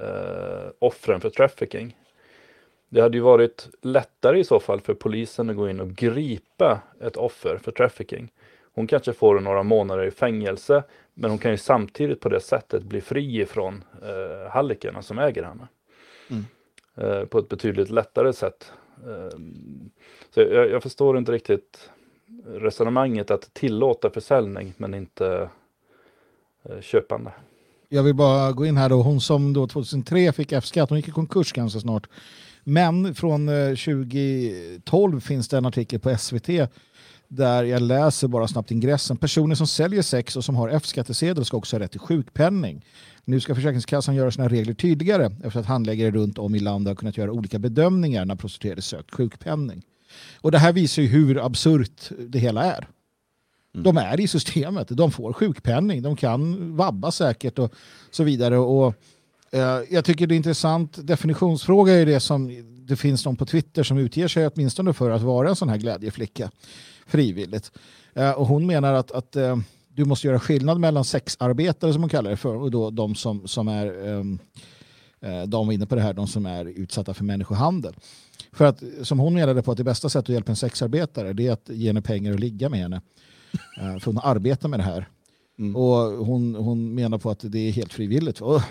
eh, 0.00 0.70
offren 0.78 1.20
för 1.20 1.30
trafficking. 1.30 1.96
Det 2.88 3.00
hade 3.00 3.16
ju 3.16 3.22
varit 3.22 3.68
lättare 3.82 4.38
i 4.38 4.44
så 4.44 4.60
fall 4.60 4.80
för 4.80 4.94
polisen 4.94 5.50
att 5.50 5.56
gå 5.56 5.70
in 5.70 5.80
och 5.80 5.90
gripa 5.90 6.80
ett 7.00 7.16
offer 7.16 7.56
för 7.56 7.72
trafficking. 7.72 8.32
Hon 8.74 8.86
kanske 8.86 9.12
får 9.12 9.40
några 9.40 9.62
månader 9.62 10.04
i 10.06 10.10
fängelse 10.10 10.82
men 11.18 11.30
hon 11.30 11.38
kan 11.38 11.50
ju 11.50 11.56
samtidigt 11.56 12.20
på 12.20 12.28
det 12.28 12.40
sättet 12.40 12.82
bli 12.82 13.00
fri 13.00 13.40
ifrån 13.40 13.84
eh, 14.02 14.50
hallickarna 14.50 15.02
som 15.02 15.18
äger 15.18 15.42
henne. 15.42 15.68
Mm. 16.28 16.44
Eh, 16.94 17.24
på 17.24 17.38
ett 17.38 17.48
betydligt 17.48 17.90
lättare 17.90 18.32
sätt. 18.32 18.72
Eh, 19.06 19.38
så 20.34 20.40
jag, 20.40 20.70
jag, 20.70 20.82
förstår 20.82 21.18
inte 21.18 21.32
riktigt 21.32 21.90
resonemanget 22.46 23.30
att 23.30 23.54
tillåta 23.54 24.10
försäljning 24.10 24.74
men 24.76 24.94
inte 24.94 25.48
eh, 26.64 26.80
köpande. 26.80 27.32
Jag 27.88 28.02
vill 28.02 28.14
bara 28.14 28.52
gå 28.52 28.66
in 28.66 28.76
här 28.76 28.88
då. 28.88 29.02
Hon 29.02 29.20
som 29.20 29.52
då 29.52 29.66
2003 29.66 30.32
fick 30.32 30.52
F-skatt, 30.52 30.88
hon 30.88 30.98
gick 30.98 31.08
i 31.08 31.12
konkurs 31.12 31.52
ganska 31.52 31.80
snart. 31.80 32.08
Men 32.64 33.14
från 33.14 33.46
2012 33.46 35.14
eh, 35.14 35.20
finns 35.20 35.48
det 35.48 35.58
en 35.58 35.66
artikel 35.66 36.00
på 36.00 36.16
SVT 36.16 36.48
där 37.28 37.64
jag 37.64 37.82
läser 37.82 38.28
bara 38.28 38.48
snabbt 38.48 38.70
ingressen. 38.70 39.16
Personer 39.16 39.54
som 39.54 39.66
säljer 39.66 40.02
sex 40.02 40.36
och 40.36 40.44
som 40.44 40.56
har 40.56 40.68
F-skattesedel 40.68 41.44
ska 41.44 41.56
också 41.56 41.76
ha 41.76 41.80
rätt 41.80 41.90
till 41.90 42.00
sjukpenning. 42.00 42.84
Nu 43.24 43.40
ska 43.40 43.54
Försäkringskassan 43.54 44.14
göra 44.14 44.30
sina 44.30 44.48
regler 44.48 44.74
tydligare 44.74 45.30
efter 45.44 45.60
att 45.60 45.66
handläggare 45.66 46.10
runt 46.10 46.38
om 46.38 46.54
i 46.54 46.58
landet 46.58 46.90
har 46.90 46.94
kunnat 46.94 47.16
göra 47.16 47.32
olika 47.32 47.58
bedömningar 47.58 48.24
när 48.24 48.36
prostituerade 48.36 48.82
sökt 48.82 49.14
sjukpenning. 49.14 49.82
Och 50.40 50.52
det 50.52 50.58
här 50.58 50.72
visar 50.72 51.02
ju 51.02 51.08
hur 51.08 51.46
absurt 51.46 52.10
det 52.28 52.38
hela 52.38 52.64
är. 52.64 52.88
Mm. 53.74 53.84
De 53.84 53.96
är 53.96 54.20
i 54.20 54.28
systemet, 54.28 54.88
de 54.88 55.10
får 55.10 55.32
sjukpenning, 55.32 56.02
de 56.02 56.16
kan 56.16 56.76
vabba 56.76 57.10
säkert 57.10 57.58
och 57.58 57.74
så 58.10 58.24
vidare. 58.24 58.58
Och 58.58 58.94
Eh, 59.50 59.80
jag 59.90 60.04
tycker 60.04 60.26
det 60.26 60.34
är 60.34 60.36
intressant. 60.36 61.06
Definitionsfråga 61.06 61.94
är 61.94 62.06
det 62.06 62.20
som 62.20 62.64
det 62.86 62.96
finns 62.96 63.24
någon 63.24 63.36
på 63.36 63.46
Twitter 63.46 63.82
som 63.82 63.98
utger 63.98 64.28
sig 64.28 64.46
åtminstone 64.46 64.92
för 64.92 65.10
att 65.10 65.22
vara 65.22 65.48
en 65.48 65.56
sån 65.56 65.68
här 65.68 65.76
glädjeflicka 65.76 66.50
frivilligt. 67.06 67.72
Eh, 68.14 68.30
och 68.30 68.46
hon 68.46 68.66
menar 68.66 68.92
att, 68.92 69.12
att 69.12 69.36
eh, 69.36 69.56
du 69.88 70.04
måste 70.04 70.26
göra 70.26 70.40
skillnad 70.40 70.80
mellan 70.80 71.04
sexarbetare 71.04 71.92
som 71.92 72.02
hon 72.02 72.08
kallar 72.08 72.30
det 72.30 72.36
för 72.36 72.54
och 72.54 72.70
då 72.70 72.90
de 72.90 73.14
som, 73.14 73.48
som 73.48 73.68
är 73.68 74.08
ehm, 74.08 74.38
de 75.46 75.66
var 75.66 75.72
inne 75.72 75.86
på 75.86 75.94
det 75.94 76.00
här, 76.00 76.12
de 76.12 76.26
som 76.26 76.46
är 76.46 76.64
utsatta 76.64 77.14
för 77.14 77.24
människohandel. 77.24 77.94
För 78.52 78.64
att 78.64 78.82
som 79.02 79.18
hon 79.18 79.34
menade 79.34 79.62
på 79.62 79.72
att 79.72 79.78
det 79.78 79.84
bästa 79.84 80.08
sättet 80.08 80.28
att 80.28 80.34
hjälpa 80.34 80.52
en 80.52 80.56
sexarbetare 80.56 81.32
det 81.32 81.46
är 81.46 81.52
att 81.52 81.68
ge 81.68 81.86
henne 81.86 82.02
pengar 82.02 82.32
och 82.32 82.40
ligga 82.40 82.68
med 82.68 82.80
henne. 82.80 83.00
För 83.76 84.04
hon 84.04 84.20
arbetar 84.22 84.68
med 84.68 84.78
det 84.78 84.84
här. 84.84 85.08
Mm. 85.58 85.76
Och 85.76 86.26
hon, 86.26 86.54
hon 86.54 86.94
menar 86.94 87.18
på 87.18 87.30
att 87.30 87.40
det 87.42 87.58
är 87.58 87.72
helt 87.72 87.92
frivilligt. 87.92 88.40
Och 88.40 88.62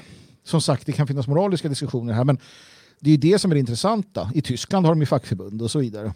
som 0.44 0.62
sagt, 0.62 0.86
det 0.86 0.92
kan 0.92 1.08
finnas 1.08 1.28
moraliska 1.28 1.70
diskussioner 1.70 2.14
här, 2.14 2.24
men 2.24 2.38
det 3.00 3.12
är 3.12 3.18
det 3.18 3.40
som 3.40 3.52
är 3.52 3.56
det 3.56 3.60
intressanta. 3.60 4.32
I 4.34 4.42
Tyskland 4.42 4.86
har 4.86 4.94
de 4.94 5.00
ju 5.00 5.06
fackförbund 5.06 5.62
och 5.62 5.72
så 5.72 5.80
vidare. 5.80 6.14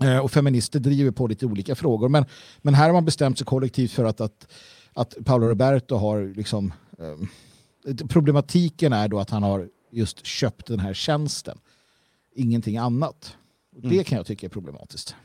Eh, 0.00 0.18
och 0.18 0.30
feminister 0.30 0.80
driver 0.80 1.10
på 1.10 1.26
lite 1.26 1.46
olika 1.46 1.74
frågor. 1.74 2.08
Men, 2.08 2.24
men 2.62 2.74
här 2.74 2.86
har 2.86 2.92
man 2.92 3.04
bestämt 3.04 3.38
sig 3.38 3.44
kollektivt 3.44 3.92
för 3.92 4.04
att, 4.04 4.20
att, 4.20 4.46
att 4.92 5.14
Paolo 5.24 5.46
Roberto 5.46 5.96
har 5.96 6.34
liksom... 6.36 6.72
Eh, 6.98 8.06
problematiken 8.08 8.92
är 8.92 9.08
då 9.08 9.18
att 9.18 9.30
han 9.30 9.42
har 9.42 9.68
just 9.90 10.26
köpt 10.26 10.66
den 10.66 10.80
här 10.80 10.94
tjänsten. 10.94 11.58
Ingenting 12.34 12.76
annat. 12.76 13.36
Det 13.76 13.88
mm. 13.88 14.04
kan 14.04 14.16
jag 14.16 14.26
tycka 14.26 14.46
är 14.46 14.50
problematiskt. 14.50 15.16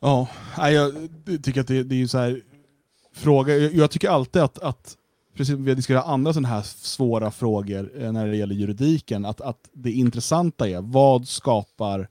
Ja, 0.00 0.28
jag 0.56 1.08
tycker 1.42 1.60
att 1.60 1.66
det, 1.66 1.82
det 1.82 2.02
är 2.02 2.06
så 2.06 2.18
här 2.18 2.42
fråga, 3.12 3.56
jag, 3.56 3.90
tycker 3.90 4.08
alltid 4.08 4.42
att, 4.42 4.58
att 4.58 4.96
precis 5.34 5.54
vi 5.54 5.70
har 5.70 5.76
diskuterat 5.76 6.06
andra 6.06 6.32
sådana 6.32 6.48
här 6.48 6.62
svåra 6.62 7.30
frågor 7.30 8.02
eh, 8.02 8.12
när 8.12 8.26
det 8.26 8.36
gäller 8.36 8.54
juridiken, 8.54 9.24
att, 9.24 9.40
att 9.40 9.68
det 9.72 9.92
intressanta 9.92 10.68
är 10.68 10.80
vad 10.80 11.28
skapar 11.28 12.08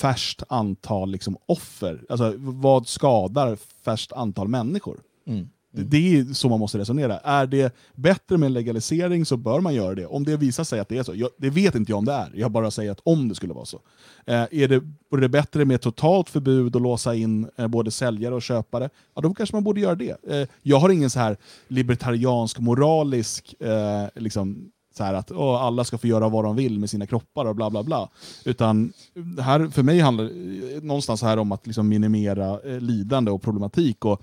färskt 0.00 0.42
antal 0.48 1.10
liksom, 1.10 1.36
offer? 1.46 2.04
Alltså 2.08 2.34
vad 2.38 2.88
skadar 2.88 3.58
färskt 3.84 4.12
antal 4.12 4.48
människor? 4.48 5.00
Mm. 5.26 5.48
Det, 5.72 5.82
det 5.82 6.18
är 6.18 6.34
så 6.34 6.48
man 6.48 6.58
måste 6.58 6.78
resonera. 6.78 7.18
Är 7.18 7.46
det 7.46 7.74
bättre 7.94 8.36
med 8.38 8.46
en 8.46 8.52
legalisering 8.52 9.26
så 9.26 9.36
bör 9.36 9.60
man 9.60 9.74
göra 9.74 9.94
det. 9.94 10.06
Om 10.06 10.24
det 10.24 10.36
visar 10.36 10.64
sig 10.64 10.80
att 10.80 10.88
det 10.88 10.98
är 10.98 11.02
så. 11.02 11.14
Jag, 11.14 11.30
det 11.36 11.50
vet 11.50 11.74
inte 11.74 11.92
jag 11.92 11.98
om 11.98 12.04
det 12.04 12.12
är. 12.12 12.32
Jag 12.34 12.50
bara 12.50 12.70
säger 12.70 12.90
att 12.90 13.00
om 13.02 13.28
det 13.28 13.34
skulle 13.34 13.52
vara 13.52 13.64
så. 13.64 13.80
Eh, 14.26 14.46
är 14.50 14.68
det, 14.68 14.82
vore 15.10 15.20
det 15.20 15.28
bättre 15.28 15.64
med 15.64 15.80
totalt 15.80 16.30
förbud 16.30 16.74
och 16.74 16.80
låsa 16.80 17.14
in 17.14 17.48
eh, 17.56 17.66
både 17.66 17.90
säljare 17.90 18.34
och 18.34 18.42
köpare? 18.42 18.90
Ja, 19.14 19.20
då 19.20 19.34
kanske 19.34 19.56
man 19.56 19.64
borde 19.64 19.80
göra 19.80 19.94
det. 19.94 20.24
Eh, 20.28 20.48
jag 20.62 20.76
har 20.76 20.90
ingen 20.90 21.10
så 21.10 21.18
här 21.18 21.36
libertariansk, 21.68 22.58
moralisk, 22.58 23.54
eh, 23.60 24.06
liksom, 24.14 24.70
så 24.96 25.04
här 25.04 25.14
att 25.14 25.30
åh, 25.30 25.62
alla 25.62 25.84
ska 25.84 25.98
få 25.98 26.06
göra 26.06 26.28
vad 26.28 26.44
de 26.44 26.56
vill 26.56 26.78
med 26.78 26.90
sina 26.90 27.06
kroppar 27.06 27.44
och 27.44 27.56
bla 27.56 27.70
bla 27.70 27.82
bla. 27.82 28.08
Utan 28.44 28.92
det 29.36 29.42
här, 29.42 29.68
för 29.68 29.82
mig 29.82 30.00
handlar 30.00 30.24
det 30.24 30.76
eh, 30.76 30.82
någonstans 30.82 31.22
här 31.22 31.36
om 31.36 31.52
att 31.52 31.66
liksom 31.66 31.88
minimera 31.88 32.60
eh, 32.60 32.80
lidande 32.80 33.30
och 33.30 33.42
problematik. 33.42 34.04
Och, 34.04 34.22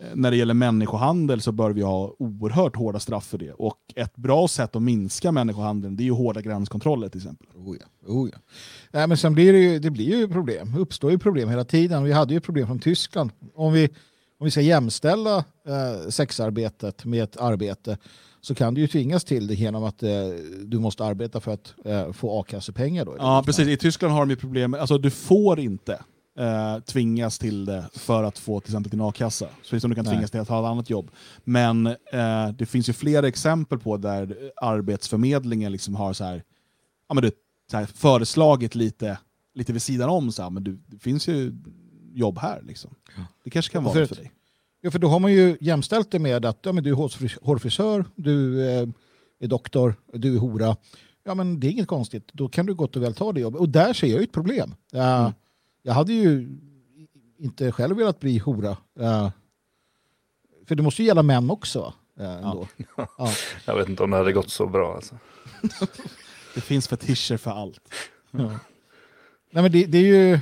eh, 0.00 0.06
när 0.14 0.30
det 0.30 0.36
gäller 0.36 0.54
människohandel 0.54 1.40
så 1.40 1.52
bör 1.52 1.70
vi 1.70 1.82
ha 1.82 2.14
oerhört 2.18 2.76
hårda 2.76 3.00
straff 3.00 3.26
för 3.26 3.38
det. 3.38 3.52
Och 3.52 3.78
ett 3.94 4.16
bra 4.16 4.48
sätt 4.48 4.76
att 4.76 4.82
minska 4.82 5.32
människohandeln 5.32 5.96
det 5.96 6.02
är 6.02 6.04
ju 6.04 6.12
hårda 6.12 6.40
gränskontroller 6.40 7.08
till 7.08 7.20
exempel. 7.20 7.46
Oh 7.54 7.76
ja, 7.80 8.12
oh 8.12 8.28
ja. 8.32 8.38
Nej, 8.90 9.06
men 9.06 9.16
sen 9.16 9.34
blir 9.34 9.52
det, 9.52 9.58
ju, 9.58 9.78
det 9.78 9.90
blir 9.90 10.18
ju 10.18 10.28
problem. 10.28 10.72
Det 10.74 10.80
uppstår 10.80 11.10
ju 11.10 11.18
problem 11.18 11.48
hela 11.48 11.64
tiden. 11.64 12.04
Vi 12.04 12.12
hade 12.12 12.34
ju 12.34 12.40
problem 12.40 12.66
från 12.66 12.78
Tyskland. 12.78 13.30
Om 13.54 13.72
vi, 13.72 13.88
om 14.38 14.44
vi 14.44 14.50
ska 14.50 14.60
jämställa 14.60 15.36
eh, 15.66 16.08
sexarbetet 16.08 17.04
med 17.04 17.24
ett 17.24 17.36
arbete 17.36 17.98
så 18.42 18.54
kan 18.54 18.74
du 18.74 18.80
ju 18.80 18.88
tvingas 18.88 19.24
till 19.24 19.46
det 19.46 19.54
genom 19.54 19.84
att 19.84 20.02
eh, 20.02 20.10
du 20.64 20.78
måste 20.78 21.04
arbeta 21.04 21.40
för 21.40 21.52
att 21.52 21.74
eh, 21.84 22.12
få 22.12 22.40
a-kassepengar. 22.40 23.04
Då, 23.04 23.16
Ja, 23.18 23.42
precis. 23.46 23.68
I 23.68 23.76
Tyskland 23.76 24.14
har 24.14 24.20
de 24.20 24.30
ju 24.30 24.36
problem, 24.36 24.74
alltså 24.74 24.98
du 24.98 25.10
får 25.10 25.60
inte 25.60 26.02
eh, 26.38 26.78
tvingas 26.78 27.38
till 27.38 27.64
det 27.64 27.84
för 27.94 28.22
att 28.22 28.38
få 28.38 28.60
till 28.60 28.70
exempel 28.70 28.90
din 28.90 29.00
a-kassa. 29.00 29.48
Så 29.62 29.80
som 29.80 29.90
du 29.90 29.94
kan 29.94 30.04
Nej. 30.04 30.14
tvingas 30.14 30.30
till 30.30 30.40
att 30.40 30.48
ha 30.48 30.60
ett 30.60 30.70
annat 30.70 30.90
jobb. 30.90 31.10
Men 31.44 31.86
eh, 31.86 32.48
det 32.58 32.66
finns 32.66 32.88
ju 32.88 32.92
flera 32.92 33.28
exempel 33.28 33.78
på 33.78 33.96
där 33.96 34.36
Arbetsförmedlingen 34.56 35.72
liksom 35.72 35.94
har 35.94 36.12
så 36.12 36.24
här, 36.24 36.42
ja, 37.08 37.14
men 37.14 37.22
du, 37.22 37.30
så 37.70 37.76
här, 37.76 37.86
föreslagit 37.86 38.74
lite, 38.74 39.18
lite 39.54 39.72
vid 39.72 39.82
sidan 39.82 40.08
om, 40.08 40.32
så 40.32 40.42
här, 40.42 40.50
men 40.50 40.64
du, 40.64 40.78
det 40.86 40.98
finns 40.98 41.28
ju 41.28 41.52
jobb 42.12 42.38
här. 42.38 42.62
Liksom. 42.62 42.90
Det 43.44 43.50
kanske 43.50 43.72
kan 43.72 43.84
vara 43.84 43.94
för 43.94 44.06
för 44.06 44.16
dig. 44.16 44.32
Ja, 44.84 44.90
för 44.90 44.98
då 44.98 45.08
har 45.08 45.20
man 45.20 45.32
ju 45.32 45.56
jämställt 45.60 46.10
det 46.10 46.18
med 46.18 46.44
att 46.44 46.58
ja, 46.62 46.72
men 46.72 46.84
du 46.84 46.90
är 46.90 46.94
hårfris- 46.94 47.38
hårfrisör, 47.42 48.04
du 48.14 48.66
eh, 48.70 48.88
är 49.40 49.46
doktor, 49.46 49.94
du 50.12 50.34
är 50.34 50.38
hora. 50.38 50.76
Ja, 51.24 51.34
men 51.34 51.60
det 51.60 51.66
är 51.66 51.70
inget 51.70 51.88
konstigt. 51.88 52.28
Då 52.32 52.48
kan 52.48 52.66
du 52.66 52.74
gott 52.74 52.96
och 52.96 53.02
väl 53.02 53.14
ta 53.14 53.32
det 53.32 53.40
jobbet. 53.40 53.60
Och 53.60 53.68
där 53.68 53.92
ser 53.92 54.06
jag 54.06 54.18
ju 54.18 54.24
ett 54.24 54.32
problem. 54.32 54.74
Ja, 54.92 55.18
Mm. 55.20 55.32
Jag 55.84 55.94
hade 55.94 56.12
ju 56.12 56.48
inte 57.38 57.72
själv 57.72 57.96
velat 57.96 58.20
bli 58.20 58.38
hora. 58.38 58.76
Ja. 58.98 59.32
för 60.66 60.74
det 60.74 60.82
måste 60.82 61.02
ju 61.02 61.08
gälla 61.08 61.22
män 61.22 61.50
också. 61.50 61.94
Ja, 62.18 62.24
ändå. 62.24 62.68
Ja. 62.96 63.08
Jag 63.66 63.76
vet 63.76 63.88
inte 63.88 64.02
om 64.02 64.10
det 64.10 64.16
hade 64.16 64.32
gått 64.32 64.50
så 64.50 64.66
bra. 64.66 64.94
Alltså. 64.94 65.18
Det 66.54 66.60
finns 66.60 66.88
fetischer 66.88 67.36
för 67.36 67.50
allt. 67.50 67.80
Nej, 68.30 69.62
men 69.62 69.72
det, 69.72 69.86
det 69.86 69.98
är 69.98 70.02
ju... 70.06 70.40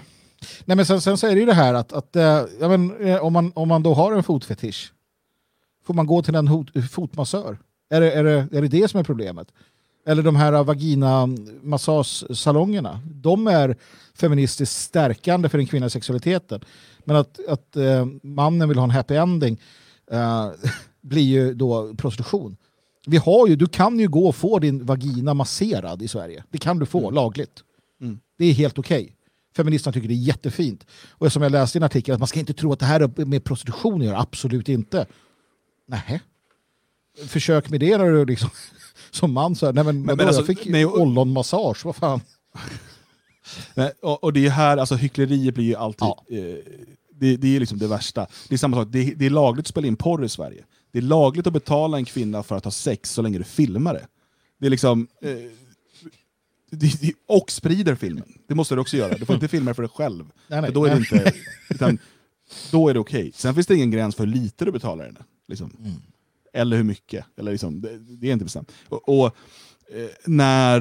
Nej, 0.64 0.76
men 0.76 0.86
sen, 0.86 1.00
sen 1.00 1.18
så 1.18 1.26
är 1.26 1.34
det 1.34 1.40
ju 1.40 1.46
det 1.46 1.54
här 1.54 1.74
att, 1.74 1.92
att 1.92 2.16
eh, 2.16 2.44
ja, 2.60 2.68
men, 2.68 3.06
eh, 3.06 3.24
om, 3.24 3.32
man, 3.32 3.52
om 3.54 3.68
man 3.68 3.82
då 3.82 3.94
har 3.94 4.12
en 4.12 4.22
fotfetisch, 4.22 4.92
får 5.84 5.94
man 5.94 6.06
gå 6.06 6.22
till 6.22 6.34
en 6.34 6.48
hot, 6.48 6.68
fotmassör? 6.90 7.58
Är 7.90 8.00
det, 8.00 8.12
är, 8.12 8.24
det, 8.24 8.48
är 8.52 8.62
det 8.62 8.68
det 8.68 8.88
som 8.88 9.00
är 9.00 9.04
problemet? 9.04 9.48
Eller 10.06 10.22
de 10.22 10.36
här 10.36 10.62
vagina-massagesalongerna, 10.62 13.00
de 13.04 13.46
är 13.46 13.76
feministiskt 14.14 14.76
stärkande 14.76 15.48
för 15.48 15.58
den 15.58 15.66
kvinnliga 15.66 15.90
sexualiteten. 15.90 16.60
Men 17.04 17.16
att, 17.16 17.40
att 17.48 17.76
eh, 17.76 18.06
mannen 18.22 18.68
vill 18.68 18.78
ha 18.78 18.84
en 18.84 18.90
happy 18.90 19.14
ending 19.14 19.60
eh, 20.10 20.50
blir 21.00 21.22
ju 21.22 21.54
då 21.54 21.94
prostitution. 21.94 22.56
Vi 23.06 23.16
har 23.16 23.48
ju, 23.48 23.56
du 23.56 23.66
kan 23.66 23.98
ju 23.98 24.08
gå 24.08 24.28
och 24.28 24.36
få 24.36 24.58
din 24.58 24.84
vagina 24.84 25.34
masserad 25.34 26.02
i 26.02 26.08
Sverige. 26.08 26.44
Det 26.50 26.58
kan 26.58 26.78
du 26.78 26.86
få 26.86 27.10
lagligt. 27.10 27.62
Det 28.38 28.44
är 28.44 28.52
helt 28.52 28.78
okej. 28.78 29.16
Feministerna 29.56 29.92
tycker 29.92 30.08
det 30.08 30.14
är 30.14 30.16
jättefint. 30.16 30.86
Och 31.10 31.32
som 31.32 31.42
jag 31.42 31.52
läste 31.52 31.78
i 31.78 31.80
en 31.80 31.82
artikel, 31.82 32.14
att 32.14 32.18
man 32.20 32.28
ska 32.28 32.40
inte 32.40 32.52
tro 32.54 32.72
att 32.72 32.78
det 32.78 32.86
här 32.86 33.24
med 33.24 33.44
prostitution 33.44 34.02
göra. 34.02 34.18
Absolut 34.20 34.68
inte. 34.68 35.06
Nej. 35.88 36.20
Försök 37.26 37.70
med 37.70 37.80
det 37.80 37.98
när 37.98 38.10
du 38.10 38.24
liksom, 38.24 38.50
som 39.10 39.32
man 39.32 39.56
så 39.56 39.66
här, 39.66 39.72
nej 39.72 39.84
men, 39.84 39.96
Men- 39.96 40.06
vadå, 40.06 40.16
men 40.16 40.26
alltså, 40.26 40.40
jag 40.40 40.46
fick 40.58 40.66
nej, 40.68 40.86
och- 40.86 41.00
ollonmassage, 41.00 41.84
vad 41.84 41.96
fan. 41.96 42.20
Nej, 43.74 43.92
och, 44.02 44.24
och 44.24 44.32
det 44.32 44.46
är 44.46 44.50
här, 44.50 44.76
alltså 44.76 44.94
hyckleriet 44.94 45.54
blir 45.54 45.64
ju 45.64 45.74
alltid, 45.74 46.00
Ja. 46.08 46.24
eh, 46.30 46.54
det, 47.14 47.36
det 47.36 47.56
är 47.56 47.60
liksom 47.60 47.78
det 47.78 47.86
värsta. 47.86 48.26
Det 48.48 48.54
är 48.54 48.58
samma 48.58 48.76
sak, 48.76 48.88
det, 48.90 49.14
det 49.16 49.26
är 49.26 49.30
lagligt 49.30 49.64
att 49.64 49.68
spela 49.68 49.86
in 49.86 49.96
porr 49.96 50.24
i 50.24 50.28
Sverige. 50.28 50.64
Det 50.92 50.98
är 50.98 51.02
lagligt 51.02 51.46
att 51.46 51.52
betala 51.52 51.96
en 51.96 52.04
kvinna 52.04 52.42
för 52.42 52.56
att 52.56 52.64
ha 52.64 52.70
sex 52.70 53.10
så 53.12 53.22
länge 53.22 53.38
du 53.38 53.44
filmar 53.44 53.94
det. 53.94 54.06
Det 54.60 54.66
är 54.66 54.70
liksom... 54.70 55.06
Eh, 55.22 55.30
och 57.26 57.50
sprider 57.50 57.94
filmen. 57.94 58.24
Det 58.48 58.54
måste 58.54 58.74
du 58.74 58.80
också 58.80 58.96
göra. 58.96 59.14
Du 59.14 59.26
får 59.26 59.34
inte 59.34 59.48
filma 59.48 59.74
för 59.74 59.82
dig 59.82 59.90
själv. 59.94 60.24
Nej, 60.48 60.60
nej. 60.60 60.68
För 60.68 60.74
då 60.74 60.84
är 60.84 60.90
det 60.90 60.96
inte... 60.96 61.32
Utan, 61.70 61.98
då 62.70 62.88
är 62.88 62.94
det 62.94 63.00
okej. 63.00 63.32
Sen 63.34 63.54
finns 63.54 63.66
det 63.66 63.74
ingen 63.74 63.90
gräns 63.90 64.16
för 64.16 64.26
hur 64.26 64.32
lite 64.32 64.64
du 64.64 64.72
betalar 64.72 65.04
henne. 65.04 65.20
Liksom. 65.48 65.76
Mm. 65.78 66.02
Eller 66.52 66.76
hur 66.76 66.84
mycket. 66.84 67.24
Eller 67.36 67.52
liksom, 67.52 67.80
det, 67.80 67.98
det 67.98 68.28
är 68.28 68.32
inte 68.32 68.44
bestämt. 68.44 68.72
Och, 68.88 69.08
och 69.08 69.26
eh, 69.94 70.08
när 70.26 70.80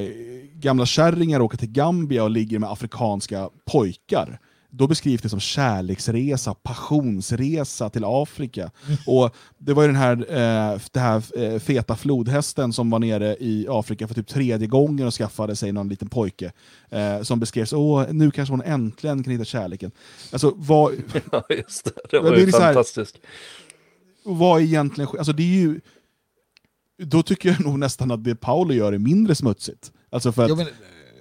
eh, 0.00 0.08
gamla 0.54 0.86
kärringar 0.86 1.40
åker 1.40 1.58
till 1.58 1.70
Gambia 1.70 2.24
och 2.24 2.30
ligger 2.30 2.58
med 2.58 2.70
afrikanska 2.70 3.50
pojkar, 3.64 4.40
då 4.70 4.86
beskrivs 4.86 5.22
det 5.22 5.28
som 5.28 5.40
kärleksresa, 5.40 6.54
passionsresa 6.54 7.90
till 7.90 8.02
Afrika. 8.06 8.70
Och 9.06 9.36
Det 9.58 9.72
var 9.74 9.82
ju 9.82 9.88
den 9.88 9.96
här, 9.96 10.12
eh, 10.12 10.80
det 10.92 11.00
här 11.00 11.42
eh, 11.42 11.58
feta 11.58 11.96
flodhästen 11.96 12.72
som 12.72 12.90
var 12.90 12.98
nere 12.98 13.36
i 13.40 13.66
Afrika 13.68 14.08
för 14.08 14.14
typ 14.14 14.28
tredje 14.28 14.66
gången 14.66 15.06
och 15.06 15.14
skaffade 15.14 15.56
sig 15.56 15.72
någon 15.72 15.88
liten 15.88 16.08
pojke. 16.08 16.52
Eh, 16.90 17.22
som 17.22 17.40
beskrevs, 17.40 17.72
åh, 17.72 18.04
nu 18.10 18.30
kanske 18.30 18.52
hon 18.52 18.62
äntligen 18.62 19.22
kan 19.24 19.32
hitta 19.32 19.44
kärleken. 19.44 19.90
Alltså, 20.32 20.52
vad, 20.56 20.92
Ja, 21.32 21.44
just 21.50 21.84
det. 21.84 21.92
Det 22.10 22.18
var 22.20 22.30
det 22.30 22.36
är 22.36 22.46
ju 22.46 22.52
här- 22.52 22.60
fantastiskt. 22.60 23.16
vad 24.24 24.60
är 24.60 24.64
egentligen 24.64 25.08
alltså 25.18 25.32
det 25.32 25.42
är 25.42 25.60
ju 25.60 25.80
Då 27.02 27.22
tycker 27.22 27.48
jag 27.48 27.60
nog 27.60 27.78
nästan 27.78 28.10
att 28.10 28.24
det 28.24 28.34
Paolo 28.34 28.74
gör 28.74 28.92
är 28.92 28.98
mindre 28.98 29.34
smutsigt. 29.34 29.92
Alltså 30.10 30.32
för 30.32 30.42
att 30.42 30.48
Ja, 30.48 30.54
men, 30.56 30.66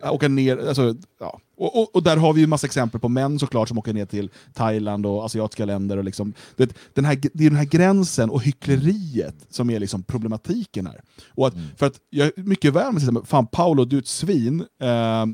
åka 0.04 0.28
ner, 0.28 0.68
alltså, 0.68 0.96
ja. 1.20 1.40
och, 1.58 1.82
och, 1.82 1.96
och 1.96 2.04
där 2.04 2.18
har 2.18 2.34
vi 2.34 2.42
ju 2.42 2.48
massa 2.48 2.68
exempel 2.68 3.00
på 3.00 3.10
män 3.10 3.40
såklart 3.40 3.68
som 3.68 3.78
åker 3.78 3.94
ner 3.94 4.06
till 4.06 4.30
Thailand 4.54 5.06
och 5.06 5.26
asiatiska 5.26 5.66
länder. 5.66 5.98
Och 5.98 6.04
liksom, 6.04 6.34
det, 6.56 6.74
den 6.94 7.06
här, 7.06 7.20
det 7.34 7.46
är 7.46 7.50
den 7.50 7.60
här 7.60 7.66
gränsen 7.66 8.30
och 8.30 8.44
hyckleriet 8.44 9.36
som 9.50 9.70
är 9.70 9.80
liksom 9.80 10.04
problematiken 10.04 10.88
här. 10.88 11.02
Och 11.28 11.48
att, 11.48 11.54
För 11.78 11.86
att 11.86 12.00
jag 12.10 12.28
är 12.28 12.44
mycket 12.44 12.74
väl 12.74 12.94
med 12.94 13.18
att 13.18 13.28
fan 13.28 13.48
Paolo, 13.48 13.86
du 13.86 13.96
är 13.96 14.02
ett 14.02 14.08
svin. 14.08 14.60
Eh, 14.62 15.26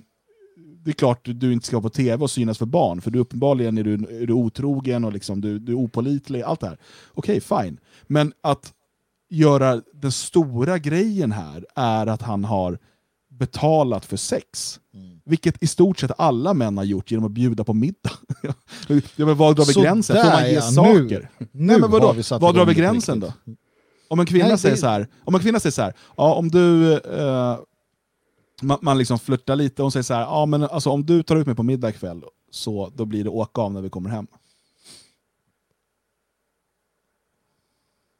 det 0.86 0.92
är 0.92 0.94
klart 0.94 1.20
du 1.24 1.54
inte 1.54 1.68
ska 1.68 1.76
vara 1.76 1.84
på 1.84 1.90
tv 1.90 2.24
och 2.24 2.32
synas 2.32 2.58
för 2.58 2.66
barn, 2.66 3.02
för 3.02 3.12
du 3.12 3.20
uppenbarligen 3.20 3.78
är 3.78 3.84
du, 3.84 3.94
är 3.94 4.28
du 4.28 4.34
otrogen 4.34 5.04
och 5.04 5.14
liksom, 5.14 5.42
du, 5.42 5.60
du 5.60 5.72
är 5.72 5.78
opålitlig, 5.78 6.42
allt 6.42 6.60
det 6.60 6.68
här. 6.68 6.78
Okej, 7.14 7.42
fine. 7.42 7.80
Men 8.08 8.34
att 8.42 8.74
göra 9.30 9.82
den 9.94 10.12
stora 10.12 10.78
grejen 10.78 11.32
här 11.32 11.66
är 11.76 12.08
att 12.08 12.22
han 12.22 12.46
har 12.46 12.80
betalat 13.38 14.06
för 14.06 14.18
sex. 14.18 14.80
Vilket 15.26 15.64
i 15.64 15.68
stort 15.68 16.00
sett 16.00 16.12
alla 16.18 16.54
män 16.54 16.78
har 16.78 16.84
gjort 16.84 17.12
genom 17.12 17.26
att 17.26 17.32
bjuda 17.32 17.64
på 17.64 17.74
middag. 17.74 18.12
ja, 18.88 19.26
men 19.26 19.36
vad 19.38 19.56
drar 19.56 19.66
vi 19.66 19.74
Så 19.74 19.82
gränsen? 19.82 20.16
Får 20.16 20.24
där, 20.24 20.32
man 20.32 20.46
ge 20.50 20.54
ja, 20.56 20.62
saker? 20.62 21.30
Nu, 21.40 21.48
Nej, 21.52 21.80
men 21.80 21.92
vadå? 21.92 22.08
har 22.08 22.14
vi 22.14 22.24
satt 22.24 22.42
Vad 22.42 22.56
drar 22.56 22.66
vi 22.66 22.74
det 22.74 22.80
gränsen 22.80 23.20
då? 23.20 23.34
Om 24.08 24.20
en 24.20 24.26
kvinna 24.26 24.48
Nej, 24.48 24.58
säger 24.58 24.76
det- 24.76 24.82
så 24.82 24.88
här, 24.88 25.08
om 25.24 25.36
en 25.36 25.42
kvinna 25.42 25.60
säger 25.60 25.72
så 25.72 25.82
här, 25.82 25.94
ja, 26.18 26.34
om 26.36 26.50
du 26.52 26.94
eh, 26.94 27.58
man, 28.62 28.78
man 28.82 28.98
liksom 28.98 29.20
flörtar 29.20 29.56
lite 29.56 29.82
och 29.82 29.84
hon 29.84 29.92
säger 29.92 30.04
så 30.04 30.14
här, 30.14 30.22
ja, 30.22 30.46
men 30.46 30.64
alltså, 30.64 30.90
om 30.90 31.06
du 31.06 31.24
tar 31.24 31.36
ut 31.36 31.46
mig 31.48 31.56
på 31.56 31.64
middag 31.64 31.90
ikväll 31.90 32.24
så 32.52 32.92
då 32.96 33.06
blir 33.06 33.24
det 33.24 33.30
åka 33.30 33.62
av 33.62 33.74
när 33.74 33.82
vi 33.82 33.90
kommer 33.90 34.10
hem. 34.10 34.28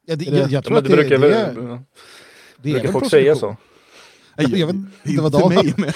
Ja, 0.06 0.16
det, 0.16 0.24
det- 0.24 0.36
jag, 0.36 0.40
jag 0.40 0.52
Ja, 0.52 0.62
tror 0.62 0.70
men 0.74 0.78
att 0.78 0.84
det 0.90 0.96
det, 0.96 1.18
brukar, 1.18 1.18
det, 1.18 1.82
det 2.62 2.70
är 2.70 2.72
brukar 2.74 2.92
folk 2.92 3.10
säga 3.10 3.36
så. 3.36 3.56
Nej, 4.36 4.60
Jag 4.60 4.66
vet 4.66 4.76
inte 5.04 5.22
vad 5.22 5.32
de- 5.32 5.54
mig 5.54 5.74
med. 5.76 5.94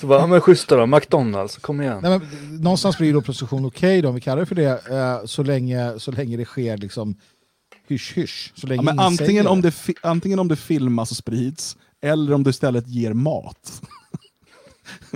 Så 0.00 0.06
bara, 0.06 0.20
ja, 0.20 0.26
men 0.26 0.40
schysst 0.40 0.68
då, 0.68 0.86
McDonalds, 0.86 1.56
kom 1.56 1.80
igen. 1.80 1.98
Nej, 2.02 2.18
men, 2.18 2.56
någonstans 2.62 2.98
blir 2.98 3.12
då 3.12 3.22
prostitution 3.22 3.64
okej 3.64 4.02
då, 4.02 4.08
om 4.08 4.14
vi 4.14 4.20
kallar 4.20 4.40
det 4.40 4.46
för 4.46 4.54
det, 4.54 4.90
eh, 4.90 5.24
så, 5.24 5.42
länge, 5.42 5.98
så 5.98 6.12
länge 6.12 6.36
det 6.36 6.44
sker 6.44 6.76
liksom 6.76 7.16
hysch-hysch. 7.88 8.52
Så 8.56 8.66
länge 8.66 8.78
Ja, 8.78 8.82
men 8.82 8.94
ingen 8.94 9.06
antingen, 9.06 9.46
om 9.46 9.60
det, 9.60 9.74
antingen 10.02 10.38
om 10.38 10.48
det 10.48 10.56
filmas 10.56 11.10
och 11.10 11.16
sprids, 11.16 11.76
eller 12.02 12.32
om 12.32 12.42
du 12.42 12.50
istället 12.50 12.88
ger 12.88 13.12
mat. 13.12 13.82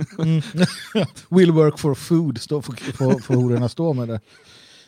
Will 1.29 1.51
work 1.51 1.79
for 1.79 1.93
food, 1.93 2.41
stå, 2.41 2.61
får, 2.61 2.73
får, 3.21 3.35
hororna 3.35 3.69
stå 3.69 3.93
med 3.93 4.07
det. 4.07 4.19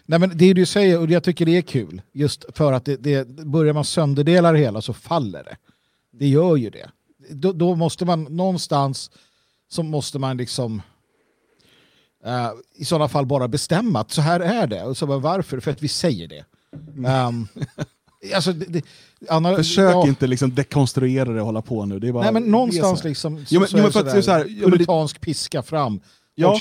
Nej, 0.05 0.19
men 0.19 0.37
det 0.37 0.45
är 0.45 0.53
det 0.53 0.61
du 0.61 0.65
säger 0.65 0.99
och 0.99 1.09
jag 1.09 1.23
tycker 1.23 1.45
det 1.45 1.57
är 1.57 1.61
kul. 1.61 2.01
Just 2.13 2.45
för 2.53 2.73
att 2.73 2.85
det, 2.85 2.95
det, 2.95 3.27
börjar 3.27 3.73
man 3.73 3.85
sönderdela 3.85 4.51
det 4.51 4.59
hela 4.59 4.81
så 4.81 4.93
faller 4.93 5.43
det. 5.43 5.57
Det 6.19 6.27
gör 6.27 6.55
ju 6.55 6.69
det. 6.69 6.89
Då, 7.29 7.51
då 7.51 7.75
måste 7.75 8.05
man 8.05 8.23
någonstans 8.23 9.11
så 9.69 9.83
måste 9.83 10.19
man 10.19 10.37
liksom 10.37 10.81
eh, 12.25 12.49
i 12.75 12.85
sådana 12.85 13.07
fall 13.07 13.25
bara 13.25 13.47
bestämma 13.47 13.99
att 13.99 14.11
så 14.11 14.21
här 14.21 14.39
är 14.39 14.67
det. 14.67 14.83
Och 14.83 14.97
så 14.97 15.07
bara, 15.07 15.19
varför? 15.19 15.59
För 15.59 15.71
att 15.71 15.83
vi 15.83 15.87
säger 15.87 16.27
det. 16.27 16.45
Um, 17.27 17.47
alltså, 18.35 18.53
det, 18.53 18.65
det 18.65 18.85
Anna, 19.29 19.55
Försök 19.55 19.93
ja, 19.95 20.07
inte 20.07 20.27
liksom 20.27 20.55
dekonstruera 20.55 21.33
det 21.33 21.39
och 21.39 21.45
hålla 21.45 21.61
på 21.61 21.85
nu. 21.85 21.99
Det 21.99 22.07
är 22.07 22.11
bara, 22.11 22.23
Nej 22.23 22.33
men 22.33 22.43
någonstans 22.43 22.99
så 22.99 23.07
liksom 23.07 23.37
så, 23.37 23.55
Jo, 23.55 23.59
men- 23.59 23.69
så 23.69 23.77
jo, 23.77 23.83
men 23.83 23.91
för 23.91 24.21
sådär, 24.21 24.37
här, 24.37 24.71
puritansk 24.71 25.21
piska 25.21 25.63
fram. 25.63 25.99
Ja, 26.35 26.59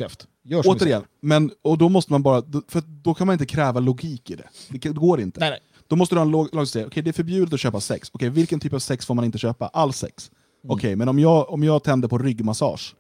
Återigen, 0.65 1.03
men, 1.21 1.51
och 1.62 1.79
då 1.79 1.89
måste 1.89 2.12
man 2.12 2.23
bara, 2.23 2.43
för 2.69 2.83
då 3.03 3.15
kan 3.15 3.27
man 3.27 3.35
inte 3.35 3.47
kräva 3.47 3.81
logik 3.81 4.31
i 4.31 4.35
det. 4.35 4.49
Det 4.69 4.89
går 4.89 5.21
inte. 5.21 5.41
Nej, 5.41 5.51
nej. 5.51 5.61
Då 5.89 5.97
måste 5.97 6.15
du 6.15 6.19
ha 6.19 6.25
en 6.25 6.31
lag 6.31 6.49
som 6.53 6.67
säger, 6.67 6.87
okej 6.87 7.03
det 7.03 7.11
är 7.11 7.12
förbjudet 7.12 7.55
att 7.55 7.61
köpa 7.61 7.81
sex. 7.81 8.11
Okej, 8.12 8.29
vilken 8.29 8.61
typ 8.61 8.73
av 8.73 8.79
sex 8.79 9.07
får 9.07 9.15
man 9.15 9.25
inte 9.25 9.39
köpa? 9.39 9.67
All 9.67 9.93
sex. 9.93 10.31
Okej, 10.69 10.97
men 10.97 11.09
om 11.09 11.19
jag, 11.19 11.51
om 11.51 11.65
jag 11.65 11.83
tänder 11.83 12.09
på 12.09 12.19
ryggmassage, 12.19 12.95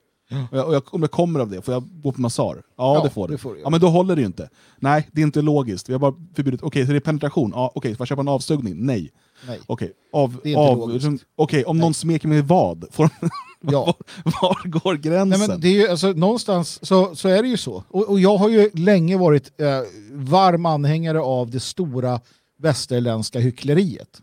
och 0.50 0.58
jag, 0.58 0.66
och 0.66 0.74
jag, 0.74 0.94
om 0.94 1.02
jag 1.02 1.10
kommer 1.10 1.40
av 1.40 1.50
det, 1.50 1.62
får 1.62 1.74
jag 1.74 1.84
gå 2.02 2.12
på 2.12 2.20
massage? 2.20 2.56
Ja, 2.76 2.94
Ja, 2.94 3.02
det 3.04 3.10
får 3.10 3.28
du. 3.28 3.34
det 3.34 3.38
får 3.38 3.54
du 3.54 3.60
ja, 3.60 3.70
men 3.70 3.80
då 3.80 3.88
håller 3.88 4.14
det 4.16 4.20
ju 4.20 4.26
inte. 4.26 4.48
Nej, 4.78 5.08
det 5.12 5.20
är 5.20 5.22
inte 5.22 5.42
logiskt. 5.42 5.88
Vi 5.88 5.92
har 5.92 6.00
bara 6.00 6.14
förbjudit, 6.34 6.62
okej, 6.62 6.86
så 6.86 6.92
det 6.92 6.98
är 6.98 7.00
penetration? 7.00 7.52
Ja, 7.54 7.72
okej, 7.74 7.94
får 7.94 8.00
jag 8.00 8.08
köpa 8.08 8.20
en 8.20 8.28
avsugning? 8.28 8.86
Nej. 8.86 9.12
nej. 9.46 9.60
Okej, 9.66 9.92
av, 10.12 10.40
av, 10.56 10.78
logiskt. 10.78 11.24
okej, 11.36 11.64
om 11.64 11.78
någon 11.78 11.94
smeker 11.94 12.28
mig 12.28 12.42
vad? 12.42 12.84
Får, 12.90 13.10
Ja. 13.60 13.94
var 14.24 14.68
går 14.68 14.94
gränsen? 14.94 15.38
Nej, 15.38 15.48
men 15.48 15.60
det 15.60 15.68
är 15.68 15.72
ju, 15.72 15.88
alltså, 15.88 16.12
någonstans 16.12 16.86
så, 16.86 17.16
så 17.16 17.28
är 17.28 17.42
det 17.42 17.48
ju 17.48 17.56
så. 17.56 17.84
Och, 17.88 18.08
och 18.08 18.20
jag 18.20 18.36
har 18.36 18.48
ju 18.48 18.70
länge 18.74 19.16
varit 19.16 19.60
eh, 19.60 19.66
varm 20.12 20.66
anhängare 20.66 21.20
av 21.20 21.50
det 21.50 21.60
stora 21.60 22.20
västerländska 22.58 23.38
hyckleriet. 23.38 24.20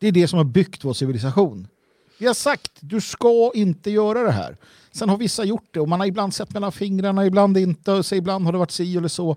Det 0.00 0.08
är 0.08 0.12
det 0.12 0.28
som 0.28 0.36
har 0.36 0.44
byggt 0.44 0.84
vår 0.84 0.92
civilisation. 0.92 1.68
Vi 2.22 2.26
har 2.26 2.34
sagt, 2.34 2.72
du 2.80 3.00
ska 3.00 3.50
inte 3.54 3.90
göra 3.90 4.22
det 4.22 4.30
här. 4.30 4.56
Sen 4.92 5.08
har 5.08 5.16
vissa 5.16 5.44
gjort 5.44 5.68
det 5.70 5.80
och 5.80 5.88
man 5.88 6.00
har 6.00 6.06
ibland 6.06 6.34
sett 6.34 6.54
mellan 6.54 6.72
fingrarna, 6.72 7.26
ibland 7.26 7.58
inte, 7.58 7.92
och 7.92 8.06
så 8.06 8.14
ibland 8.14 8.44
har 8.44 8.52
det 8.52 8.58
varit 8.58 8.70
si 8.70 8.96
eller 8.96 9.08
så. 9.08 9.36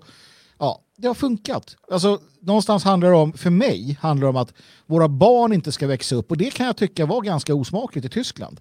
Ja, 0.58 0.80
det 0.96 1.08
har 1.08 1.14
funkat. 1.14 1.76
Alltså, 1.90 2.20
någonstans 2.40 2.84
handlar 2.84 3.10
det 3.10 3.16
om, 3.16 3.32
för 3.32 3.50
mig, 3.50 3.98
handlar 4.00 4.26
det 4.26 4.30
om 4.30 4.36
att 4.36 4.52
våra 4.86 5.08
barn 5.08 5.52
inte 5.52 5.72
ska 5.72 5.86
växa 5.86 6.16
upp 6.16 6.30
och 6.30 6.36
det 6.36 6.50
kan 6.50 6.66
jag 6.66 6.76
tycka 6.76 7.06
var 7.06 7.22
ganska 7.22 7.54
osmakligt 7.54 8.06
i 8.06 8.08
Tyskland 8.08 8.60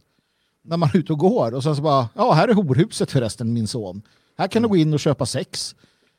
när 0.63 0.77
man 0.77 0.89
är 0.93 0.97
ute 0.97 1.13
och 1.13 1.19
går 1.19 1.53
och 1.53 1.63
sen 1.63 1.75
så 1.75 1.81
bara, 1.81 2.09
ja 2.15 2.33
här 2.33 2.47
är 2.47 2.53
horhuset 2.53 3.11
förresten 3.11 3.53
min 3.53 3.67
son. 3.67 4.01
Här 4.37 4.47
kan 4.47 4.61
du 4.61 4.67
gå 4.67 4.77
in 4.77 4.93
och 4.93 4.99
köpa 4.99 5.25
sex. 5.25 5.75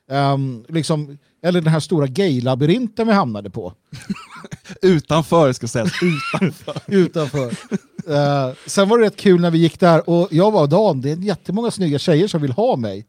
Um, 0.09 0.65
liksom, 0.69 1.17
eller 1.43 1.61
den 1.61 1.73
här 1.73 1.79
stora 1.79 2.07
gay-labyrinten 2.07 3.07
vi 3.07 3.13
hamnade 3.13 3.49
på. 3.49 3.73
Utanför 4.81 5.53
ska 5.53 5.67
sägas, 5.67 5.91
utanför. 6.01 6.75
Utanför. 6.87 7.45
Eh, 8.07 8.53
sen 8.65 8.89
var 8.89 8.97
det 8.97 9.05
rätt 9.05 9.15
kul 9.17 9.41
när 9.41 9.51
vi 9.51 9.57
gick 9.57 9.79
där 9.79 10.09
och 10.09 10.27
jag 10.31 10.51
var 10.51 10.67
Dan, 10.67 11.01
det 11.01 11.11
är 11.11 11.15
jättemånga 11.17 11.71
snygga 11.71 11.99
tjejer 11.99 12.27
som 12.27 12.41
vill 12.41 12.51
ha 12.51 12.75
mig. 12.75 13.05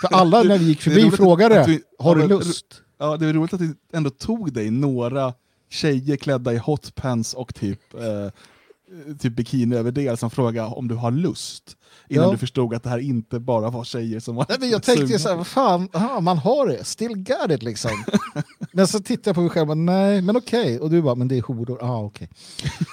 För 0.00 0.08
alla 0.16 0.42
när 0.42 0.58
vi 0.58 0.64
gick 0.64 0.80
förbi 0.82 1.10
frågade, 1.10 1.60
att 1.60 1.68
vi- 1.68 1.82
har 1.98 2.16
du 2.16 2.28
lust? 2.28 2.66
Ja, 2.98 3.16
det 3.16 3.26
är 3.26 3.32
roligt 3.32 3.52
att 3.52 3.60
det 3.60 3.74
ändå 3.96 4.10
tog 4.10 4.52
dig 4.52 4.70
några 4.70 5.34
tjejer 5.70 6.16
klädda 6.16 6.52
i 6.52 6.56
hotpants 6.58 7.34
och 7.34 7.54
typ, 7.54 7.94
eh, 7.94 9.14
typ 9.18 9.32
bikiniöverdel 9.36 10.16
som 10.16 10.30
frågade 10.30 10.68
om 10.68 10.88
du 10.88 10.94
har 10.94 11.10
lust. 11.10 11.76
Innan 12.10 12.24
Ja. 12.24 12.30
du 12.32 12.38
förstod 12.38 12.74
att 12.74 12.82
det 12.82 12.88
här 12.90 12.98
inte 12.98 13.40
bara 13.40 13.70
var 13.70 13.84
tjejer 13.84 14.20
som 14.20 14.36
var 14.36 14.46
Nej, 14.48 14.58
men 14.60 14.70
jag 14.70 14.82
tänkte 14.82 15.06
sugna. 15.06 15.18
så 15.18 15.28
här, 15.28 15.36
vad 15.36 15.46
fan, 15.46 15.88
aha, 15.92 16.20
man 16.20 16.38
har 16.38 16.66
det, 16.66 16.84
still 16.84 17.16
got 17.16 17.50
it 17.50 17.62
liksom. 17.62 17.90
men 18.72 18.86
så 18.86 19.00
tittade 19.00 19.28
jag 19.28 19.34
på 19.34 19.40
mig 19.40 19.50
själv 19.50 19.70
och 19.70 19.76
bara, 19.76 19.82
nej, 19.84 20.22
men 20.22 20.36
okej. 20.36 20.80
Och 20.80 20.90
du 20.90 21.02
bara, 21.02 21.14
men 21.14 21.28
det 21.28 21.38
är 21.38 21.42
horor, 21.42 21.78
ah, 21.82 22.02
okej. 22.02 22.28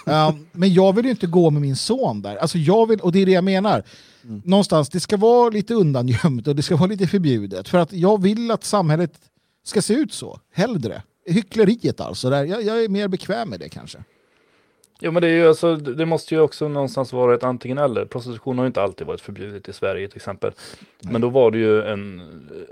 um, 0.05 0.45
men 0.51 0.73
jag 0.73 0.95
vill 0.95 1.05
ju 1.05 1.11
inte 1.11 1.27
gå 1.27 1.49
med 1.49 1.61
min 1.61 1.75
son 1.75 2.21
där. 2.21 2.35
Alltså 2.35 2.57
jag 2.57 2.87
vill, 2.87 2.99
och 2.99 3.11
det 3.11 3.19
är 3.19 3.25
det 3.25 3.31
jag 3.31 3.43
menar. 3.43 3.83
Någonstans, 4.43 4.89
det 4.89 4.99
ska 4.99 5.17
vara 5.17 5.49
lite 5.49 5.73
undangömt 5.73 6.47
och 6.47 6.55
det 6.55 6.61
ska 6.63 6.75
vara 6.75 6.89
lite 6.89 7.07
förbjudet. 7.07 7.69
För 7.69 7.77
att 7.77 7.93
jag 7.93 8.21
vill 8.21 8.51
att 8.51 8.63
samhället 8.63 9.13
ska 9.65 9.81
se 9.81 9.93
ut 9.93 10.13
så, 10.13 10.39
hellre. 10.53 11.03
Hyckleriet 11.25 12.01
alltså, 12.01 12.29
där. 12.29 12.43
Jag, 12.43 12.63
jag 12.63 12.83
är 12.83 12.89
mer 12.89 13.07
bekväm 13.07 13.49
med 13.49 13.59
det 13.59 13.69
kanske. 13.69 13.97
Jo 14.99 15.11
men 15.11 15.21
det 15.21 15.27
är 15.27 15.31
ju 15.31 15.47
alltså, 15.47 15.75
det 15.75 16.05
måste 16.05 16.35
ju 16.35 16.41
också 16.41 16.67
någonstans 16.67 17.13
vara 17.13 17.35
ett 17.35 17.43
antingen 17.43 17.77
eller. 17.77 18.05
Prostitution 18.05 18.57
har 18.57 18.65
ju 18.65 18.67
inte 18.67 18.81
alltid 18.81 19.07
varit 19.07 19.21
förbjudet 19.21 19.69
i 19.69 19.73
Sverige 19.73 20.07
till 20.07 20.17
exempel. 20.17 20.51
Men 21.01 21.21
då 21.21 21.29
var 21.29 21.51
det 21.51 21.57
ju 21.57 21.81
en 21.81 22.21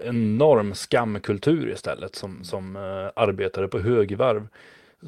enorm 0.04 0.74
skamkultur 0.74 1.72
istället 1.72 2.16
som, 2.16 2.44
som 2.44 2.76
eh, 2.76 3.10
arbetade 3.16 3.68
på 3.68 3.80
högvarv. 3.80 4.48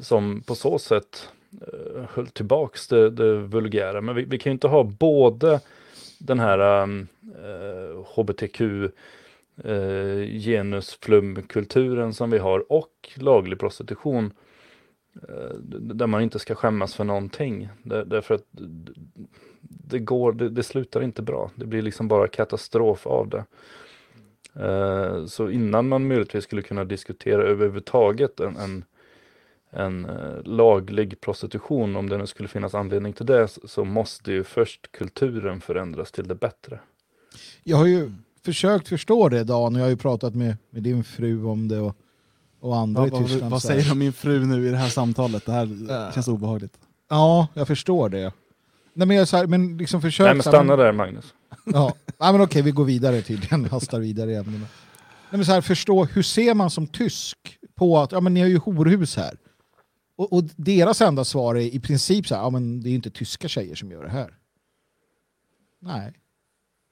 Som 0.00 0.42
på 0.42 0.54
så 0.54 0.78
sätt 0.78 1.28
eh, 1.60 2.02
höll 2.14 2.26
tillbaks 2.26 2.88
det, 2.88 3.10
det 3.10 3.34
vulgära. 3.34 4.00
Men 4.00 4.14
vi, 4.14 4.24
vi 4.24 4.38
kan 4.38 4.50
ju 4.50 4.54
inte 4.54 4.68
ha 4.68 4.82
både 4.82 5.60
den 6.18 6.40
här 6.40 6.82
um, 6.82 7.08
eh, 7.22 8.04
hbtq 8.16 8.60
genusflumkulturen 10.44 12.14
som 12.14 12.30
vi 12.30 12.38
har 12.38 12.72
och 12.72 13.10
laglig 13.14 13.58
prostitution 13.58 14.32
Eh, 15.28 15.56
där 15.80 16.06
man 16.06 16.22
inte 16.22 16.38
ska 16.38 16.54
skämmas 16.54 16.94
för 16.94 17.04
någonting. 17.04 17.68
Där, 17.82 18.04
därför 18.04 18.34
att 18.34 18.44
det, 19.62 19.98
går, 19.98 20.32
det, 20.32 20.48
det 20.48 20.62
slutar 20.62 21.02
inte 21.02 21.22
bra. 21.22 21.50
Det 21.54 21.66
blir 21.66 21.82
liksom 21.82 22.08
bara 22.08 22.28
katastrof 22.28 23.06
av 23.06 23.28
det. 23.28 23.44
Eh, 24.64 25.26
så 25.26 25.50
innan 25.50 25.88
man 25.88 26.08
möjligtvis 26.08 26.44
skulle 26.44 26.62
kunna 26.62 26.84
diskutera 26.84 27.42
överhuvudtaget 27.42 28.40
en, 28.40 28.56
en, 28.56 28.84
en 29.70 30.04
eh, 30.04 30.42
laglig 30.44 31.20
prostitution, 31.20 31.96
om 31.96 32.08
det 32.08 32.18
nu 32.18 32.26
skulle 32.26 32.48
finnas 32.48 32.74
anledning 32.74 33.12
till 33.12 33.26
det, 33.26 33.48
så- 33.48 33.68
så 33.68 33.84
måste 33.84 34.32
ju 34.32 34.44
först 34.44 34.92
kulturen 34.92 35.60
förändras 35.60 36.12
till 36.12 36.28
det 36.28 36.34
bättre. 36.34 36.80
Jag 37.64 37.76
har 37.76 37.86
ju 37.86 38.12
försökt 38.44 38.88
förstå 38.88 39.28
det 39.28 39.44
Dan 39.44 39.74
och 39.74 39.80
jag 39.80 39.84
har 39.84 39.90
ju 39.90 39.96
pratat 39.96 40.34
med, 40.34 40.56
med 40.70 40.82
din 40.82 41.04
fru 41.04 41.44
om 41.44 41.68
det 41.68 41.78
och, 41.80 41.96
och 42.60 42.76
andra 42.76 43.00
Vad, 43.00 43.08
i 43.08 43.10
vad, 43.10 43.22
Tyskland. 43.26 43.50
vad 43.50 43.62
här. 43.62 43.68
säger 43.68 43.92
om 43.92 43.98
min 43.98 44.12
fru 44.12 44.44
nu 44.46 44.68
i 44.68 44.70
det 44.70 44.76
här 44.76 44.88
samtalet? 44.88 45.46
Det 45.46 45.52
här 45.52 45.86
Ja. 45.88 46.12
känns 46.12 46.28
obehagligt. 46.28 46.78
Ja, 47.08 47.46
jag 47.54 47.66
förstår 47.66 48.08
det. 48.08 48.32
Nej, 48.94 49.06
men 49.08 49.16
jag 49.16 49.28
så 49.28 49.36
här, 49.36 49.46
men 49.46 49.76
liksom 49.78 50.00
försök... 50.02 50.24
Nej 50.24 50.34
men 50.34 50.42
stanna 50.42 50.76
där 50.76 50.92
Magnus. 50.92 51.34
Ja, 51.64 51.94
Nej, 52.20 52.32
men 52.32 52.40
okej, 52.40 52.62
vi 52.62 52.70
går 52.70 52.84
vidare 52.84 53.22
tydligen. 53.22 53.64
Hastar 53.64 54.00
vidare 54.00 54.32
i 54.32 54.34
ämnena. 54.34 54.66
Nej, 55.30 55.38
men 55.38 55.44
så 55.44 55.52
här, 55.52 55.60
förstå, 55.60 56.04
hur 56.04 56.22
ser 56.22 56.54
man 56.54 56.70
som 56.70 56.86
tysk 56.86 57.38
på 57.74 57.98
att 57.98 58.12
ja, 58.12 58.20
men 58.20 58.34
ni 58.34 58.40
har 58.40 58.48
ju 58.48 58.58
horhus 58.58 59.16
här? 59.16 59.36
Och, 60.16 60.32
och 60.32 60.44
deras 60.56 61.00
enda 61.00 61.24
svar 61.24 61.54
är 61.54 61.60
i 61.60 61.80
princip 61.80 62.26
så 62.26 62.34
här, 62.34 62.42
ja, 62.42 62.50
men 62.50 62.80
det 62.80 62.88
är 62.88 62.90
ju 62.90 62.96
inte 62.96 63.10
tyska 63.10 63.48
tjejer 63.48 63.74
som 63.74 63.90
gör 63.90 64.02
det 64.04 64.10
här. 64.10 64.34
Nej. 65.80 66.12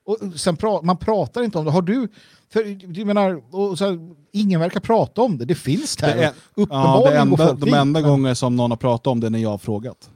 Och 0.06 0.18
sen 0.40 0.56
pra, 0.56 0.82
man 0.82 0.96
pratar 0.96 1.42
inte 1.42 1.58
om 1.58 1.64
det. 1.64 1.70
Har 1.70 1.82
du, 1.82 2.08
för, 2.52 2.64
du 2.92 3.04
menar, 3.04 3.42
och 3.54 3.78
så 3.78 3.84
här, 3.84 3.98
ingen 4.32 4.60
verkar 4.60 4.80
prata 4.80 5.22
om 5.22 5.38
det. 5.38 5.44
Det 5.44 5.54
finns 5.54 5.96
där. 5.96 6.16
Det 6.16 6.24
är- 6.24 6.28
och 6.30 6.34
Ja, 6.54 6.62
Uppenbarligen 6.62 7.30
det 7.30 7.42
enda, 7.42 7.52
de 7.66 7.74
enda 7.74 8.00
gånger 8.00 8.34
som 8.34 8.56
någon 8.56 8.70
har 8.70 8.76
pratat 8.78 9.06
om 9.06 9.20
det 9.20 9.26
är 9.26 9.30
när 9.30 9.38
jag 9.38 9.50
har 9.50 9.58
frågat. 9.58 10.10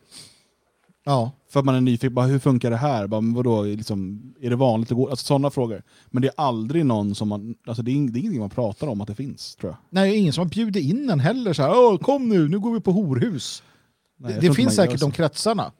Ja. 1.04 1.30
För 1.50 1.60
att 1.60 1.66
man 1.66 1.74
är 1.74 1.80
nyfiken, 1.80 2.14
bara, 2.14 2.26
hur 2.26 2.38
funkar 2.38 2.70
det 2.70 2.76
här? 2.76 3.06
Bara, 3.06 3.20
vadå, 3.34 3.62
liksom, 3.62 4.22
är 4.40 4.50
det 4.50 4.56
vanligt 4.56 4.90
att 4.92 4.96
gå? 4.96 5.10
Alltså 5.10 5.26
sådana 5.26 5.50
frågor. 5.50 5.82
Men 6.10 6.22
det 6.22 6.28
är 6.28 6.34
aldrig 6.36 6.86
någon 6.86 7.14
som 7.14 7.28
man, 7.28 7.54
alltså 7.66 7.82
det 7.82 7.90
är, 7.90 7.94
det 8.12 8.18
är 8.18 8.20
ingenting 8.20 8.40
man 8.40 8.50
pratar 8.50 8.86
om 8.86 9.00
att 9.00 9.08
det 9.08 9.14
finns, 9.14 9.56
tror 9.56 9.70
jag. 9.72 9.78
Nej, 9.90 10.16
ingen 10.16 10.32
som 10.32 10.42
har 10.42 10.48
bjudit 10.48 10.84
in 10.84 11.10
en 11.10 11.20
heller. 11.20 11.52
Så 11.52 11.62
här, 11.62 11.98
kom 11.98 12.28
nu, 12.28 12.48
nu 12.48 12.58
går 12.58 12.72
vi 12.72 12.80
på 12.80 12.92
horhus. 12.92 13.62
Nej, 14.18 14.32
jag 14.32 14.40
det 14.40 14.46
tror 14.46 14.54
finns 14.54 14.74
säkert 14.76 15.00
de 15.00 15.10
kretsarna. 15.10 15.72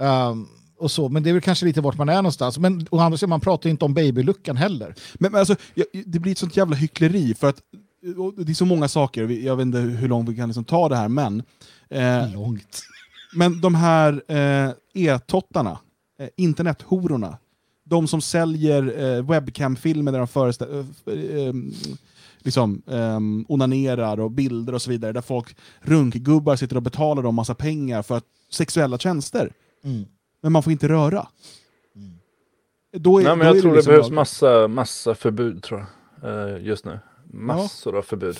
Ehm, 0.00 0.46
och 0.80 0.90
så, 0.90 1.08
men 1.08 1.22
det 1.22 1.30
är 1.30 1.32
väl 1.32 1.42
kanske 1.42 1.66
lite 1.66 1.80
vart 1.80 1.98
man 1.98 2.08
är 2.08 2.16
någonstans. 2.16 2.58
Men 2.58 2.86
å 2.90 2.98
andra 2.98 3.18
sidan, 3.18 3.30
man 3.30 3.40
pratar 3.40 3.68
ju 3.68 3.70
inte 3.70 3.84
om 3.84 3.94
babyluckan 3.94 4.56
heller. 4.56 4.94
Men, 5.14 5.32
men 5.32 5.38
alltså, 5.38 5.56
det 6.04 6.18
blir 6.18 6.32
ett 6.32 6.38
sånt 6.38 6.56
jävla 6.56 6.76
hyckleri 6.76 7.34
för 7.34 7.48
att 7.48 7.62
det 8.36 8.52
är 8.52 8.54
så 8.54 8.64
många 8.64 8.88
saker, 8.88 9.28
jag 9.28 9.56
vet 9.56 9.62
inte 9.62 9.78
hur 9.78 10.08
långt 10.08 10.28
vi 10.28 10.36
kan 10.36 10.48
liksom 10.48 10.64
ta 10.64 10.88
det 10.88 10.96
här, 10.96 11.08
men 11.08 11.42
eh, 11.88 12.32
Långt. 12.32 12.82
Men 13.34 13.60
de 13.60 13.74
här 13.74 14.22
eh, 14.28 14.70
e-tottarna, 14.94 15.78
eh, 16.20 16.28
internethororna, 16.36 17.38
de 17.84 18.08
som 18.08 18.20
säljer 18.20 19.04
eh, 19.04 19.22
webcam-filmer 19.22 20.12
där 20.12 20.18
de 20.18 20.28
föreställer, 20.28 20.86
eh, 21.06 21.14
eh, 21.14 21.54
liksom, 22.38 22.82
eh, 22.86 23.18
onanerar 23.48 24.20
och 24.20 24.30
bilder 24.30 24.74
och 24.74 24.82
så 24.82 24.90
vidare, 24.90 25.12
där 25.12 25.20
folk, 25.20 25.56
runkgubbar 25.80 26.56
sitter 26.56 26.76
och 26.76 26.82
betalar 26.82 27.22
dem 27.22 27.34
massa 27.34 27.54
pengar 27.54 28.02
för 28.02 28.16
att, 28.16 28.24
sexuella 28.50 28.98
tjänster. 28.98 29.52
Mm. 29.84 30.04
Men 30.42 30.52
man 30.52 30.62
får 30.62 30.72
inte 30.72 30.88
röra. 30.88 31.26
Då 32.92 33.18
är, 33.18 33.24
Nej, 33.24 33.36
men 33.36 33.38
då 33.38 33.44
jag 33.44 33.56
är 33.56 33.60
tror 33.60 33.70
det 33.70 33.76
liksom 33.76 33.90
behövs 33.90 34.06
lag- 34.08 34.14
massa, 34.14 34.68
massa 34.68 35.14
förbud 35.14 35.62
tror 35.62 35.84
jag, 36.22 36.48
eh, 36.56 36.62
just 36.66 36.84
nu. 36.84 36.98
massor 37.32 37.96
av 37.98 38.02
förbud. 38.02 38.36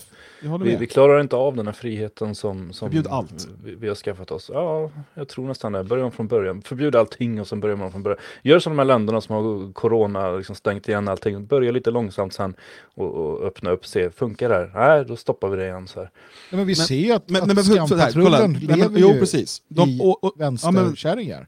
Vi, 0.63 0.77
vi 0.77 0.87
klarar 0.87 1.21
inte 1.21 1.37
av 1.37 1.57
den 1.57 1.67
här 1.67 1.73
friheten 1.73 2.35
som, 2.35 2.73
som 2.73 2.89
Förbjud 2.89 3.07
allt. 3.07 3.49
Vi, 3.65 3.75
vi 3.75 3.89
har 3.89 3.95
skaffat 3.95 4.31
oss. 4.31 4.51
Ja, 4.55 4.91
jag 5.15 5.29
tror 5.29 5.47
nästan 5.49 5.73
det. 5.73 5.85
Börja 5.85 6.05
om 6.05 6.11
från 6.13 6.29
början. 6.29 6.63
Förbjud 6.63 6.97
allting 6.97 7.41
och 7.41 7.47
sen 7.49 7.61
börjar 7.61 7.77
man 7.77 7.93
från 7.93 8.03
början. 8.03 8.19
Gör 8.43 8.59
som 8.59 8.73
de 8.73 8.79
här 8.79 8.85
länderna 8.87 9.21
som 9.21 9.35
har 9.35 9.73
corona, 9.73 10.31
liksom 10.37 10.55
stängt 10.55 10.89
igen 10.89 11.09
allting. 11.09 11.47
Börja 11.47 11.73
lite 11.73 11.91
långsamt 11.91 12.33
sen 12.35 12.55
och, 12.95 13.07
och 13.15 13.47
öppna 13.47 13.71
upp, 13.71 13.87
se, 13.87 14.11
funkar 14.11 14.49
det 14.49 14.55
här? 14.55 14.73
Nej, 14.75 15.05
då 15.05 15.17
stoppar 15.17 15.49
vi 15.49 15.57
det 15.57 15.65
igen 15.65 15.89
så 15.89 16.01
här. 16.01 16.11
Ja, 16.51 16.57
men 16.57 16.67
vi 16.67 16.75
Men- 16.79 16.87
ser 16.87 16.95
ju 16.97 17.13
att, 17.13 17.29
Men, 17.29 17.43
att 17.43 17.55
men, 17.55 17.65
skampatrullen 17.65 18.53
Nej, 18.53 18.67
men, 18.69 18.79
lever 18.79 18.99
jo, 19.01 19.13
precis. 19.21 19.63
De, 19.69 19.89
i 19.89 20.01
och, 20.03 20.25
och, 20.25 20.33
ja, 20.37 20.45
vänsterkärringar. 20.45 21.41
ja, 21.41 21.47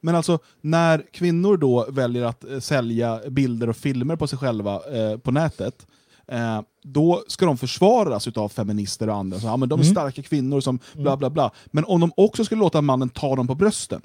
men 0.00 0.14
alltså 0.14 0.38
när 0.60 1.04
kvinnor 1.12 1.56
då 1.56 1.86
väljer 1.90 2.24
att 2.24 2.44
eh, 2.44 2.58
sälja 2.60 3.20
bilder 3.30 3.68
och 3.68 3.76
filmer 3.76 4.16
på 4.16 4.26
sig 4.26 4.38
själva 4.38 4.74
eh, 4.92 5.18
på 5.18 5.30
nätet, 5.30 5.86
eh, 6.28 6.60
då 6.82 7.24
ska 7.28 7.46
de 7.46 7.56
försvaras 7.58 8.28
av 8.28 8.48
feminister 8.48 9.08
och 9.08 9.16
andra. 9.16 9.40
Så, 9.40 9.46
ja, 9.46 9.56
men 9.56 9.68
de 9.68 9.80
är 9.80 9.84
Mm. 9.84 9.94
starka 9.94 10.22
kvinnor 10.22 10.60
som 10.60 10.78
bla 10.94 11.16
bla 11.16 11.30
bla. 11.30 11.50
Men 11.66 11.84
om 11.84 12.00
de 12.00 12.12
också 12.16 12.44
skulle 12.44 12.58
låta 12.60 12.80
mannen 12.80 13.08
ta 13.08 13.36
dem 13.36 13.46
på 13.46 13.54
brösten, 13.54 14.02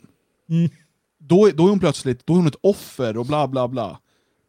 Mm. 0.50 0.70
då, 1.20 1.48
är- 1.48 1.52
då 1.52 1.66
är 1.66 1.70
hon 1.70 1.80
plötsligt 1.80 2.26
då 2.28 2.34
är 2.34 2.38
hon 2.38 2.48
ett 2.48 2.56
offer 2.62 3.18
och 3.18 3.26
bla 3.26 3.48
bla 3.48 3.68
bla. 3.68 4.00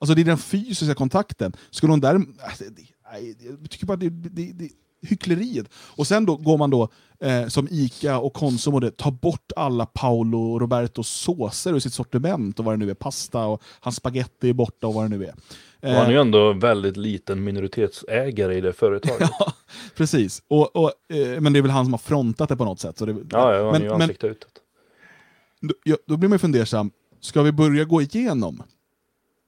Alltså 0.00 0.14
det 0.14 0.20
är 0.20 0.24
den 0.24 0.38
fysiska 0.38 0.94
kontakten. 0.94 1.52
Skulle 1.70 1.92
hon 1.92 2.00
där... 2.00 2.14
Alltså, 2.14 2.64
det, 2.64 2.82
nej, 3.12 3.36
jag 3.60 3.70
tycker 3.70 3.86
bara 3.86 3.96
det, 3.96 4.10
det, 4.10 4.52
det 4.52 4.68
hyckleriet. 5.02 5.66
Och 5.74 6.06
sen 6.06 6.26
då 6.26 6.36
går 6.36 6.58
man 6.58 6.70
då 6.70 6.88
eh, 7.20 7.46
som 7.46 7.68
Ica 7.70 8.18
och 8.18 8.32
Konsum 8.32 8.74
och 8.74 8.80
det, 8.80 8.90
tar 8.96 9.10
bort 9.10 9.52
alla 9.56 9.86
Paolo 9.86 10.58
Robertos 10.58 11.08
såser 11.08 11.74
ur 11.74 11.78
sitt 11.78 11.94
sortiment 11.94 12.58
och 12.58 12.64
vad 12.64 12.74
det 12.74 12.84
nu 12.84 12.90
är, 12.90 12.94
pasta 12.94 13.46
och 13.46 13.62
hans 13.80 13.96
spaghetti 13.96 14.48
är 14.48 14.52
borta 14.52 14.86
och 14.86 14.94
vad 14.94 15.04
det 15.10 15.16
nu 15.18 15.24
är. 15.24 15.34
Och 15.82 15.88
han 15.88 15.96
är 15.96 16.04
Eh, 16.04 16.10
ju 16.10 16.20
ändå 16.20 16.52
väldigt 16.52 16.96
liten 16.96 17.44
minoritetsägare 17.44 18.54
i 18.56 18.60
det 18.60 18.72
företaget. 18.72 19.30
ja, 19.38 19.52
precis. 19.96 20.42
Och, 20.48 20.76
och, 20.76 20.92
eh, 21.12 21.40
men 21.40 21.52
det 21.52 21.58
är 21.58 21.62
väl 21.62 21.70
han 21.70 21.84
som 21.84 21.92
har 21.92 21.98
frontat 21.98 22.48
det 22.48 22.56
på 22.56 22.64
något 22.64 22.80
sätt. 22.80 22.98
Så 22.98 23.06
det, 23.06 23.12
Ja, 23.30 23.54
ja, 23.56 23.62
han 23.62 23.72
men, 23.72 23.74
är 23.82 23.84
ju 23.84 23.90
men 23.90 24.02
ansikte 24.02 24.26
utåt. 24.26 24.52
då, 25.60 25.74
ja, 25.84 25.96
då 26.06 26.16
blir 26.16 26.28
man 26.28 26.34
ju 26.34 26.38
fundersam, 26.38 26.90
ska 27.20 27.42
vi 27.42 27.52
börja 27.52 27.84
gå 27.84 28.02
igenom 28.02 28.62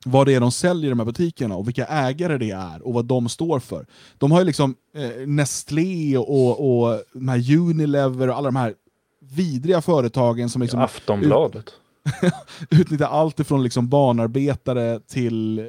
vad 0.04 0.26
det 0.26 0.34
är 0.34 0.40
de 0.40 0.52
säljer 0.52 0.86
i 0.86 0.88
de 0.88 0.98
här 0.98 1.06
butikerna 1.06 1.56
och 1.56 1.68
vilka 1.68 1.86
ägare 1.86 2.38
det 2.38 2.50
är 2.50 2.86
och 2.86 2.94
vad 2.94 3.04
de 3.04 3.28
står 3.28 3.58
för. 3.58 3.86
De 4.18 4.32
har 4.32 4.38
ju 4.38 4.44
liksom 4.44 4.74
eh, 4.94 5.26
Nestlé 5.26 6.16
och, 6.16 6.84
och 6.84 7.02
de 7.12 7.28
här 7.28 7.56
Unilever 7.56 8.28
och 8.28 8.36
alla 8.36 8.48
de 8.48 8.56
här 8.56 8.74
vidriga 9.20 9.82
företagen 9.82 10.50
som 10.50 10.62
liksom 10.62 10.80
Aftonbladet. 10.80 11.72
utnyttjar 12.70 13.06
allt 13.06 13.40
ifrån 13.40 13.62
liksom 13.62 13.88
barnarbetare 13.88 15.00
till, 15.00 15.58
eh, 15.58 15.64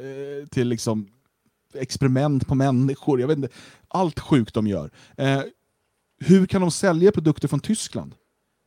till 0.51 0.67
liksom 0.67 1.07
experiment 1.73 2.47
på 2.47 2.55
människor. 2.55 3.19
Jag 3.19 3.27
vet 3.27 3.37
inte, 3.37 3.49
allt 3.87 4.19
sjukt 4.19 4.53
de 4.53 4.67
gör. 4.67 4.91
Eh, 5.17 5.41
hur 6.19 6.45
kan 6.45 6.61
de 6.61 6.71
sälja 6.71 7.11
produkter 7.11 7.47
från 7.47 7.59
Tyskland? 7.59 8.15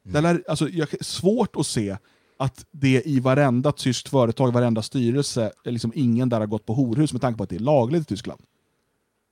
Det 0.05 0.21
lär, 0.21 0.45
alltså, 0.49 0.69
jag, 0.69 1.05
svårt 1.05 1.57
att 1.57 1.67
se 1.67 1.97
att 2.39 2.65
det 2.71 3.03
i 3.07 3.21
varenda 3.21 3.73
tyskt 3.73 4.09
företag, 4.09 4.53
varenda 4.53 4.83
styrelse, 4.83 5.53
liksom 5.65 5.93
ingen 5.95 6.29
där 6.29 6.41
har 6.41 6.47
gått 6.47 6.67
på 6.67 6.75
horhus 6.75 7.13
med 7.13 7.23
tanke 7.23 7.37
på 7.39 7.45
att 7.45 7.51
det 7.51 7.57
är 7.57 7.61
lagligt 7.61 8.03
i 8.03 8.05
Tyskland. 8.05 8.41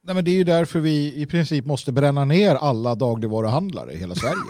Nej, 0.06 0.14
men 0.14 0.24
det 0.24 0.31
är 0.31 0.35
ju 0.35 0.44
därför 0.44 0.81
vi 0.81 1.14
i 1.22 1.26
princip 1.26 1.66
måste 1.66 1.93
bränna 1.93 2.24
ner 2.24 2.55
alla 2.55 2.94
dagligvaruhandlare 2.94 3.93
i 3.93 3.97
hela 3.98 4.14
Sverige. 4.14 4.35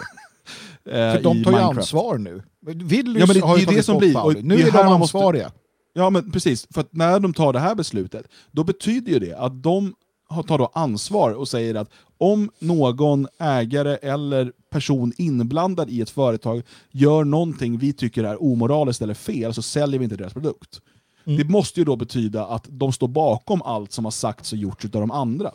Eh, 0.87 0.93
För 0.93 1.23
de 1.23 1.37
i 1.39 1.45
tar 1.45 1.53
ju 1.53 1.59
ansvar 1.59 2.19
nu. 2.19 2.43
Willys 2.67 3.21
Ja, 3.21 3.27
men 3.27 3.37
det- 3.37 3.41
har 3.47 3.59
ju 3.59 3.65
det 3.65 3.71
det 3.71 3.73
tagit 3.73 3.85
som 3.85 3.99
blir- 3.99 4.25
och 4.25 4.45
Nu 4.45 4.55
är 4.55 4.73
de 4.73 4.85
man 4.87 4.99
måste- 5.01 5.17
ansvariga. 5.19 5.53
Ja, 5.93 6.11
men 6.11 6.31
precis. 6.33 6.67
För 6.71 6.81
att 6.81 6.93
när 6.93 7.21
de 7.21 7.35
tar 7.35 7.53
det 7.53 7.59
här 7.59 7.75
beslutet, 7.75 8.27
då 8.51 8.65
betyder 8.65 9.13
ju 9.13 9.19
det 9.19 9.35
att 9.39 9.63
de 9.63 9.95
tar 10.47 10.59
då 10.59 10.71
ansvar 10.75 11.31
och 11.33 11.49
säger 11.49 11.75
att 11.75 11.91
om 12.25 12.51
någon 12.59 13.29
ägare 13.39 13.97
eller 13.97 14.53
person 14.71 15.13
inblandad 15.19 15.91
i 15.91 16.01
ett 16.01 16.11
företag 16.11 16.63
gör 16.91 17.25
någonting 17.25 17.79
vi 17.79 17.93
tycker 17.93 18.25
är 18.25 18.43
omoraliskt 18.43 19.03
eller 19.03 19.15
fel, 19.15 19.55
så 19.55 19.63
säljer 19.63 19.99
vi 19.99 20.05
inte 20.05 20.17
deras 20.17 20.33
produkt. 20.33 20.81
Mm. 21.25 21.39
Det 21.39 21.45
måste 21.45 21.81
ju 21.81 21.85
då 21.85 21.97
betyda 21.97 22.47
att 22.47 22.67
de 22.69 22.93
står 22.93 23.09
bakom 23.09 23.63
allt 23.63 23.93
som 23.93 24.05
har 24.05 24.13
sagts 24.13 24.53
och 24.53 24.59
gjorts 24.59 24.85
av 24.85 24.91
de 24.91 25.11
andra. 25.11 25.49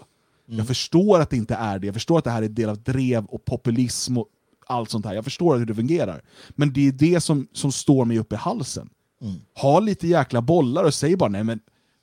Mm. 0.47 0.57
Jag 0.57 0.67
förstår 0.67 1.19
att 1.19 1.29
det 1.29 1.37
inte 1.37 1.55
är 1.55 1.79
det, 1.79 1.87
jag 1.87 1.93
förstår 1.93 2.17
att 2.17 2.23
det 2.23 2.31
här 2.31 2.41
är 2.41 2.49
del 2.49 2.69
av 2.69 2.77
drev 2.77 3.25
och 3.25 3.45
populism 3.45 4.17
och 4.17 4.27
allt 4.67 4.89
sånt 4.89 5.05
här. 5.05 5.13
Jag 5.13 5.23
förstår 5.23 5.57
hur 5.57 5.65
det 5.65 5.75
fungerar. 5.75 6.21
Men 6.49 6.73
det 6.73 6.87
är 6.87 6.91
det 6.91 7.21
som, 7.21 7.47
som 7.53 7.71
står 7.71 8.05
mig 8.05 8.19
upp 8.19 8.33
i 8.33 8.35
halsen. 8.35 8.89
Mm. 9.21 9.35
Ha 9.55 9.79
lite 9.79 10.07
jäkla 10.07 10.41
bollar 10.41 10.83
och 10.83 10.93
säg 10.93 11.15
bara 11.15 11.29
nej 11.29 11.43
men, 11.43 11.59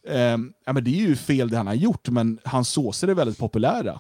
ehm, 0.09 0.53
ja, 0.67 0.73
men 0.73 0.85
det 0.85 0.91
är 0.91 1.09
ju 1.09 1.17
fel 1.17 1.49
det 1.49 1.57
han 1.57 1.67
har 1.67 1.75
gjort, 1.75 2.09
men 2.09 2.39
hans 2.45 2.69
såser 2.69 3.09
är 3.09 3.15
väldigt 3.15 3.39
populära 3.39 3.91
eh, 3.91 3.99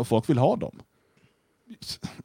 och 0.00 0.08
folk 0.08 0.30
vill 0.30 0.38
ha 0.38 0.56
dem. 0.56 0.80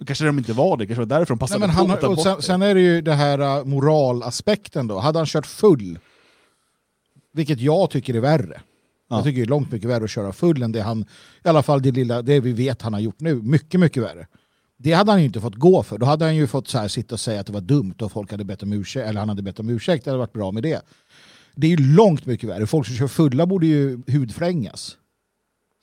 Kanske 0.05 0.25
de 0.25 0.37
inte 0.37 0.53
var 0.53 0.77
det, 0.77 0.85
kanske 0.85 0.99
var 1.01 1.05
därför 1.05 1.25
de 1.25 1.33
Nej, 1.33 1.39
passade 1.39 1.59
men 1.59 1.69
på 1.69 1.75
han, 1.75 1.89
har- 1.89 2.09
och 2.09 2.19
sen, 2.19 2.41
sen 2.41 2.61
är 2.61 2.75
det 2.75 2.81
ju 2.81 3.01
det 3.01 3.13
här 3.13 3.59
uh, 3.59 3.65
moralaspekten 3.65 4.87
då. 4.87 4.99
Hade 4.99 5.19
han 5.19 5.25
kört 5.25 5.45
full, 5.45 5.99
vilket 7.33 7.59
jag 7.59 7.89
tycker 7.89 8.13
är 8.13 8.19
värre. 8.19 8.61
Ja. 9.09 9.15
Jag 9.15 9.23
tycker 9.23 9.37
det 9.37 9.45
är 9.45 9.49
långt 9.49 9.71
mycket 9.71 9.89
värre 9.89 10.03
att 10.03 10.09
köra 10.09 10.33
full 10.33 10.61
än 10.63 10.71
det 10.71 10.81
han, 10.81 11.05
i 11.43 11.47
alla 11.47 11.63
fall 11.63 11.81
det 11.81 11.91
lilla, 11.91 12.21
det 12.21 12.39
vi 12.39 12.53
vet 12.53 12.81
han 12.81 12.93
har 12.93 12.99
gjort 12.99 13.19
nu. 13.19 13.35
Mycket, 13.35 13.79
mycket 13.79 14.03
värre. 14.03 14.27
Det 14.77 14.93
hade 14.93 15.11
han 15.11 15.19
ju 15.19 15.25
inte 15.25 15.41
fått 15.41 15.55
gå 15.55 15.83
för. 15.83 15.97
Då 15.97 16.05
hade 16.05 16.25
han 16.25 16.35
ju 16.35 16.47
fått 16.47 16.67
så 16.67 16.77
här, 16.77 16.87
sitta 16.87 17.15
och 17.15 17.19
säga 17.19 17.39
att 17.39 17.47
det 17.47 17.53
var 17.53 17.61
dumt 17.61 17.95
och 18.01 18.11
folk 18.11 18.31
hade 18.31 18.43
bett 18.43 18.63
om 18.63 18.73
ursäkt, 18.73 19.07
eller 19.09 19.19
han 19.19 19.29
hade 19.29 19.41
bett 19.41 19.59
om 19.59 19.69
ursäkt, 19.69 20.05
det 20.05 20.11
hade 20.11 20.19
varit 20.19 20.33
bra 20.33 20.51
med 20.51 20.63
det. 20.63 20.81
Det 21.55 21.67
är 21.67 21.71
ju 21.71 21.77
långt 21.95 22.25
mycket 22.25 22.49
värre. 22.49 22.67
Folk 22.67 22.87
som 22.87 22.95
kör 22.95 23.07
fulla 23.07 23.45
borde 23.45 23.65
ju 23.67 24.01
hudflängas. 24.07 24.97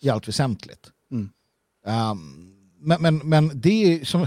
I 0.02 0.08
allt 0.10 0.28
väsentligt. 0.28 0.90
Mm. 1.12 1.30
Um, 1.86 2.52
men, 2.80 3.02
men, 3.02 3.16
men 3.16 3.50
det 3.54 3.94
är 3.94 4.04
som, 4.04 4.26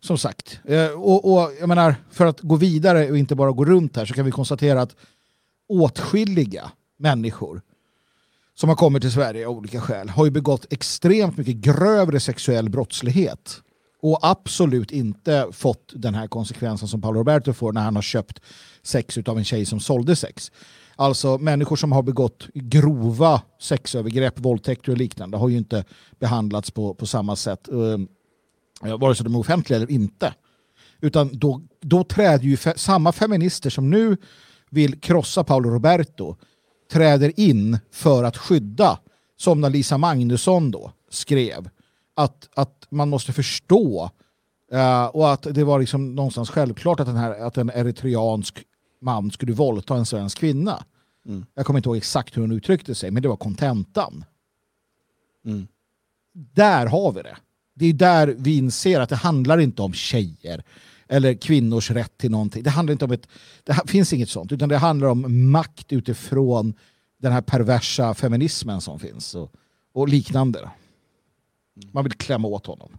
som 0.00 0.18
sagt, 0.18 0.60
eh, 0.64 0.90
och, 0.90 1.32
och 1.32 1.52
jag 1.60 1.68
menar, 1.68 1.94
för 2.10 2.26
att 2.26 2.40
gå 2.40 2.56
vidare 2.56 3.10
och 3.10 3.18
inte 3.18 3.34
bara 3.34 3.52
gå 3.52 3.64
runt 3.64 3.96
här 3.96 4.04
så 4.04 4.14
kan 4.14 4.24
vi 4.24 4.30
konstatera 4.30 4.82
att 4.82 4.96
åtskilliga 5.68 6.70
människor 6.98 7.62
som 8.54 8.68
har 8.68 8.76
kommit 8.76 9.02
till 9.02 9.12
Sverige 9.12 9.48
av 9.48 9.56
olika 9.56 9.80
skäl 9.80 10.08
har 10.08 10.24
ju 10.24 10.30
begått 10.30 10.72
extremt 10.72 11.36
mycket 11.36 11.56
grövre 11.56 12.20
sexuell 12.20 12.68
brottslighet 12.70 13.62
och 14.02 14.18
absolut 14.22 14.90
inte 14.90 15.48
fått 15.52 15.92
den 15.94 16.14
här 16.14 16.26
konsekvensen 16.26 16.88
som 16.88 17.00
Paolo 17.00 17.18
Roberto 17.18 17.52
får 17.52 17.72
när 17.72 17.80
han 17.80 17.94
har 17.94 18.02
köpt 18.02 18.40
sex 18.82 19.18
av 19.18 19.38
en 19.38 19.44
tjej 19.44 19.66
som 19.66 19.80
sålde 19.80 20.16
sex. 20.16 20.52
Alltså 21.00 21.38
människor 21.38 21.76
som 21.76 21.92
har 21.92 22.02
begått 22.02 22.48
grova 22.54 23.42
sexövergrepp, 23.60 24.38
våldtäkter 24.38 24.92
och 24.92 24.98
liknande 24.98 25.36
har 25.36 25.48
ju 25.48 25.58
inte 25.58 25.84
behandlats 26.18 26.70
på, 26.70 26.94
på 26.94 27.06
samma 27.06 27.36
sätt, 27.36 27.68
ehm, 27.68 28.08
eh, 28.84 28.98
vare 28.98 29.14
sig 29.14 29.24
de 29.24 29.34
är 29.34 29.38
offentliga 29.38 29.76
eller 29.76 29.90
inte. 29.90 30.34
Utan 31.00 31.30
då, 31.32 31.60
då 31.80 32.04
träder 32.04 32.44
ju 32.44 32.56
fe, 32.56 32.72
samma 32.76 33.12
feminister 33.12 33.70
som 33.70 33.90
nu 33.90 34.16
vill 34.70 35.00
krossa 35.00 35.44
Paolo 35.44 35.70
Roberto 35.70 36.36
träder 36.92 37.40
in 37.40 37.78
för 37.92 38.24
att 38.24 38.36
skydda, 38.36 38.98
som 39.36 39.60
när 39.60 39.70
Lisa 39.70 39.98
Magnusson 39.98 40.70
då 40.70 40.92
skrev, 41.10 41.68
att, 42.14 42.48
att 42.54 42.86
man 42.90 43.08
måste 43.08 43.32
förstå 43.32 44.10
Uh, 44.72 45.06
och 45.06 45.32
att 45.32 45.42
det 45.42 45.64
var 45.64 45.78
liksom 45.78 46.14
någonstans 46.14 46.50
självklart 46.50 47.00
att, 47.00 47.06
den 47.06 47.16
här, 47.16 47.40
att 47.46 47.56
en 47.56 47.70
eritreansk 47.70 48.64
man 49.00 49.30
skulle 49.30 49.52
våldta 49.52 49.96
en 49.96 50.06
svensk 50.06 50.38
kvinna. 50.38 50.84
Mm. 51.26 51.46
Jag 51.54 51.66
kommer 51.66 51.78
inte 51.78 51.88
ihåg 51.88 51.96
exakt 51.96 52.36
hur 52.36 52.42
hon 52.42 52.52
uttryckte 52.52 52.94
sig, 52.94 53.10
men 53.10 53.22
det 53.22 53.28
var 53.28 53.36
kontentan. 53.36 54.24
Mm. 55.44 55.68
Där 56.32 56.86
har 56.86 57.12
vi 57.12 57.22
det. 57.22 57.36
Det 57.74 57.86
är 57.86 57.92
där 57.92 58.34
vi 58.38 58.56
inser 58.56 59.00
att 59.00 59.08
det 59.08 59.16
handlar 59.16 59.58
inte 59.58 59.82
om 59.82 59.92
tjejer 59.92 60.64
eller 61.08 61.34
kvinnors 61.34 61.90
rätt 61.90 62.18
till 62.18 62.30
någonting. 62.30 62.62
Det 62.62 62.70
handlar 62.70 62.92
inte 62.92 63.04
om 63.04 63.12
ett, 63.12 63.28
det 63.64 63.80
finns 63.86 64.12
inget 64.12 64.30
sånt, 64.30 64.52
utan 64.52 64.68
det 64.68 64.76
handlar 64.76 65.08
om 65.08 65.50
makt 65.50 65.92
utifrån 65.92 66.74
den 67.18 67.32
här 67.32 67.40
perversa 67.40 68.14
feminismen 68.14 68.80
som 68.80 68.98
finns 68.98 69.34
och, 69.34 69.52
och 69.92 70.08
liknande. 70.08 70.70
Man 71.92 72.04
vill 72.04 72.12
klämma 72.12 72.48
åt 72.48 72.66
honom. 72.66 72.98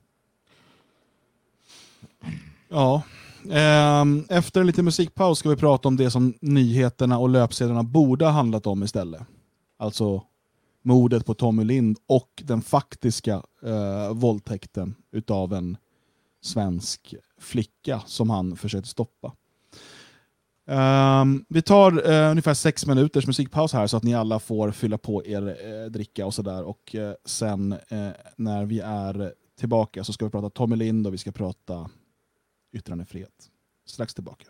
Ja. 2.70 3.02
Ehm, 3.52 4.26
efter 4.30 4.62
en 4.62 4.68
liten 4.68 4.86
musikpaus 4.86 5.40
ska 5.40 5.50
vi 5.50 5.56
prata 5.56 5.88
om 5.88 5.98
det 5.98 6.12
som 6.12 6.34
nyheterna 6.42 7.18
och 7.20 7.30
löpsedlarna 7.30 7.84
borde 7.84 8.26
ha 8.26 8.32
handlat 8.32 8.68
om 8.68 8.84
istället. 8.84 9.22
Alltså 9.78 10.24
mordet 10.82 11.26
på 11.26 11.34
Tommy 11.34 11.64
Lind 11.64 11.98
och 12.08 12.44
den 12.44 12.62
faktiska 12.62 13.44
eh, 13.64 14.14
våldtäkten 14.14 14.96
utav 15.12 15.54
en 15.54 15.78
svensk 16.42 17.16
flicka 17.40 18.02
som 18.06 18.30
han 18.30 18.56
försökte 18.56 18.90
stoppa. 18.90 19.34
Um, 21.22 21.46
vi 21.50 21.62
tar 21.62 22.10
uh, 22.10 22.32
ungefär 22.32 22.54
sex 22.54 22.86
minuters 22.86 23.28
musikpaus 23.28 23.74
här 23.74 23.88
så 23.88 23.98
att 23.98 24.04
ni 24.04 24.16
alla 24.16 24.40
får 24.40 24.72
fylla 24.72 24.98
på 24.98 25.26
er 25.26 25.42
uh, 25.42 25.92
dricka 25.92 26.26
och 26.26 26.34
sådär. 26.34 26.64
Och 26.64 26.96
uh, 26.96 27.12
sen 27.26 27.76
när 28.36 28.66
vi 28.66 28.80
är 28.80 29.34
tillbaka 29.60 30.04
så 30.04 30.14
ska 30.14 30.26
vi 30.26 30.32
prata 30.32 30.50
Tommy 30.50 30.76
Lind 30.76 31.08
och 31.08 31.14
vi 31.14 31.18
ska 31.18 31.32
prata 31.32 31.90
yttrandefrihet. 32.72 33.52
Strax 33.86 34.14
tillbaka. 34.14 34.46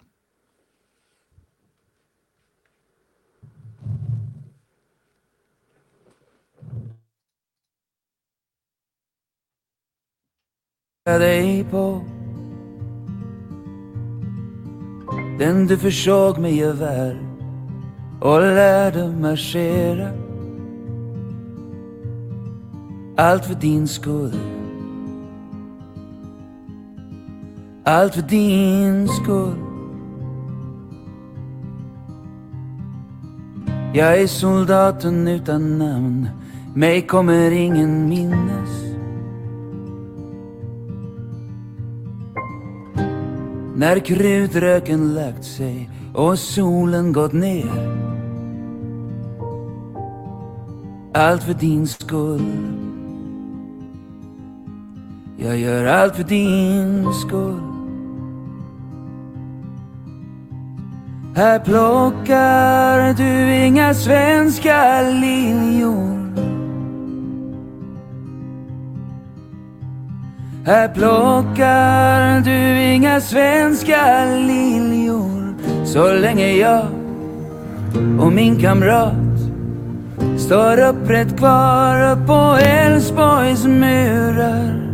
Den 15.39 15.67
du 15.67 15.77
försåg 15.77 16.37
med 16.37 16.53
gevär 16.53 17.29
och 18.21 18.41
lärde 18.41 19.07
marschera 19.07 20.11
Allt 23.17 23.45
för 23.45 23.55
din 23.55 23.87
skull 23.87 24.59
Allt 27.89 28.15
för 28.15 28.21
din 28.21 29.07
skull. 29.07 29.55
Jag 33.93 34.21
är 34.21 34.27
soldaten 34.27 35.27
utan 35.27 35.77
namn. 35.77 36.29
Mig 36.75 37.01
kommer 37.01 37.51
ingen 37.51 38.09
minnas. 38.09 38.69
När 43.75 43.99
krutröken 43.99 45.13
lagt 45.13 45.43
sig 45.43 45.89
och 46.15 46.39
solen 46.39 47.13
gått 47.13 47.33
ner. 47.33 47.97
Allt 51.13 51.43
för 51.43 51.53
din 51.53 51.87
skull. 51.87 52.45
Jag 55.37 55.57
gör 55.57 55.85
allt 55.85 56.15
för 56.15 56.23
din 56.23 57.13
skull. 57.13 57.68
Här 61.35 61.60
plockar 61.60 63.14
du 63.14 63.56
inga 63.65 63.93
svenska 63.93 65.01
liljor 65.01 66.19
Här 70.65 70.88
plockar 70.88 72.41
du 72.41 72.81
inga 72.84 73.22
svenska 73.22 74.26
liljor 74.26 75.56
Så 75.85 76.14
länge 76.14 76.51
jag 76.51 76.85
och 78.19 78.34
min 78.34 78.61
kamrat 78.61 79.14
Står 80.38 80.80
upprätt 80.80 81.38
kvar 81.38 82.11
upp 82.11 82.27
på 82.27 82.57
Älvsborgs 82.61 83.65
murar. 83.65 84.88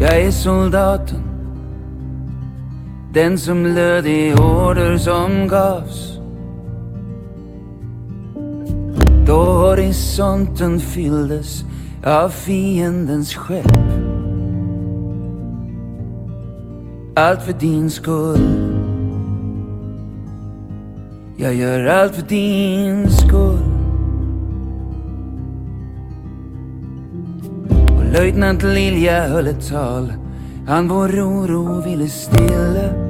Jag 0.00 0.20
är 0.20 0.30
soldaten 0.30 1.22
Den 3.14 3.38
som 3.38 3.66
löd 3.66 4.06
i 4.06 4.34
order 4.34 4.98
som 4.98 5.48
gavs 5.48 6.18
då 9.28 9.44
horisonten 9.44 10.80
fylldes 10.80 11.64
av 12.04 12.28
fiendens 12.28 13.34
skepp. 13.34 13.76
Allt 17.16 17.42
för 17.42 17.52
din 17.52 17.90
skull. 17.90 18.48
Jag 21.36 21.54
gör 21.54 21.86
allt 21.86 22.14
för 22.14 22.22
din 22.28 23.10
skull. 23.10 23.77
Löjtnant 28.12 28.62
Lilja 28.62 29.28
höll 29.28 29.46
ett 29.46 29.68
tal. 29.68 30.12
Han 30.66 30.88
vår 30.88 31.08
oro 31.08 31.82
ville 31.82 32.08
stilla. 32.08 33.08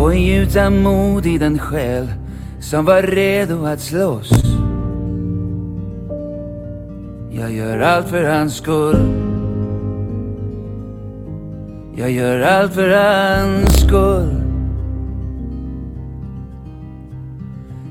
och 0.00 0.14
gjuta 0.14 0.70
mod 0.70 1.26
i 1.26 1.38
den 1.38 1.58
själ 1.58 2.08
som 2.60 2.84
var 2.84 3.02
redo 3.02 3.64
att 3.64 3.80
slåss. 3.80 4.30
Jag 7.30 7.52
gör 7.52 7.78
allt 7.80 8.08
för 8.08 8.24
hans 8.24 8.54
skull. 8.54 9.10
Jag 11.96 12.10
gör 12.10 12.40
allt 12.40 12.74
för 12.74 12.88
hans 12.88 13.80
skull. 13.80 14.49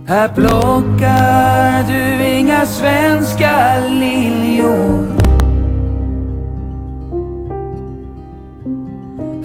Här 0.10 0.28
plockar 0.28 1.84
du 1.88 2.26
inga 2.26 2.66
svenska 2.66 3.80
liljor. 3.90 5.08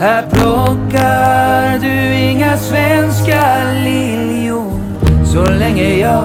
Här 0.00 0.22
plockar 0.30 1.78
du 1.78 2.14
inga 2.14 2.56
svenska 2.56 3.64
liljor 3.84 4.80
Så 5.24 5.44
länge 5.44 5.98
jag 5.98 6.24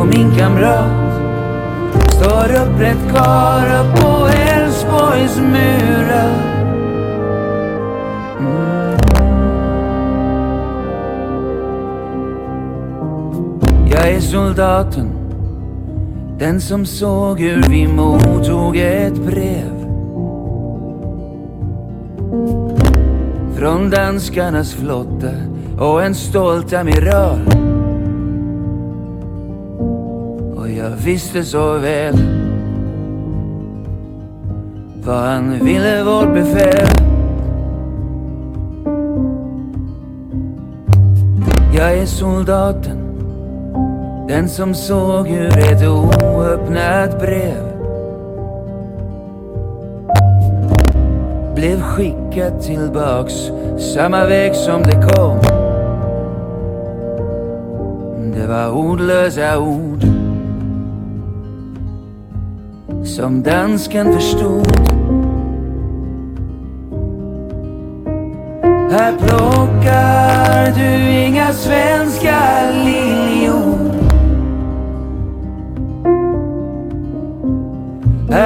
och 0.00 0.06
min 0.06 0.36
kamrat 0.38 0.90
Står 2.10 2.44
upprätt 2.44 3.08
kvar 3.10 3.80
upp 3.80 4.00
på 4.00 4.28
Älvsborgs 4.52 5.36
murar 5.36 6.55
Jag 13.96 14.10
är 14.10 14.20
soldaten 14.20 15.08
Den 16.38 16.60
som 16.60 16.86
såg 16.86 17.40
hur 17.40 17.62
vi 17.70 17.88
mottog 17.88 18.76
ett 18.76 19.18
brev 19.26 19.86
från 23.54 23.90
danskarnas 23.90 24.74
flotta 24.74 25.30
och 25.80 26.02
en 26.02 26.14
stolt 26.14 26.72
amiral. 26.72 27.40
Och 30.56 30.70
jag 30.70 30.90
visste 30.90 31.44
så 31.44 31.78
väl 31.78 32.16
vad 35.04 35.24
han 35.24 35.64
ville 35.64 36.04
vårt 36.04 36.34
befäl. 36.34 36.88
Jag 41.76 41.98
är 41.98 42.06
soldaten, 42.06 43.05
den 44.28 44.48
som 44.48 44.74
såg 44.74 45.28
hur 45.28 45.58
ett 45.58 45.82
oöppnat 45.82 47.20
brev 47.20 47.76
blev 51.54 51.80
skickad 51.80 52.62
tillbaks 52.62 53.34
samma 53.94 54.24
väg 54.24 54.54
som 54.54 54.82
det 54.82 55.08
kom. 55.14 55.38
Det 58.34 58.46
var 58.46 58.70
ordlösa 58.70 59.58
ord 59.58 60.02
som 63.04 63.42
dansken 63.42 64.14
förstod. 64.14 64.66
Här 68.90 69.12
plockar 69.18 70.74
du 70.74 71.10
inga 71.26 71.52
svenska 71.52 72.38
liljor. 72.84 73.75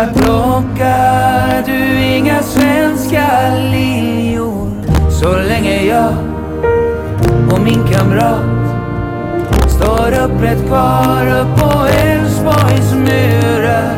Här 0.00 0.12
plockar 0.12 1.62
du 1.66 2.04
inga 2.04 2.42
svenska 2.42 3.26
liljor. 3.72 4.70
Så 5.10 5.36
länge 5.36 5.82
jag 5.82 6.14
och 7.52 7.60
min 7.60 7.88
kamrat 7.92 8.44
Står 9.68 10.08
upprätt 10.24 10.66
kvar 10.66 11.40
upp 11.40 11.60
på 11.60 11.86
Älvsborgs 11.86 12.94
murar. 12.94 13.94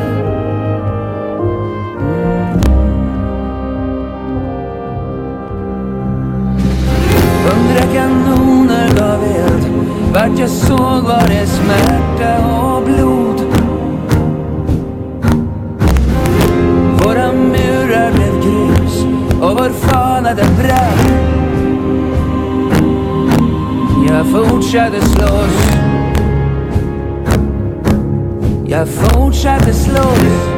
Hundra 7.46 7.94
kanoner 7.94 8.88
gav 8.98 9.24
eld 9.24 9.66
Vart 10.14 10.38
jag 10.38 10.50
såg 10.50 11.02
var 11.02 11.28
det 11.28 11.46
smärta 11.46 12.71
och 19.42 19.58
vår 19.58 19.70
fana 19.70 20.34
den 20.34 20.56
brann. 20.56 21.32
Jag 24.08 24.26
fortsatte 24.26 25.00
slåss. 25.00 25.70
Jag 28.66 28.88
fortsatte 28.88 29.72
slåss. 29.72 30.48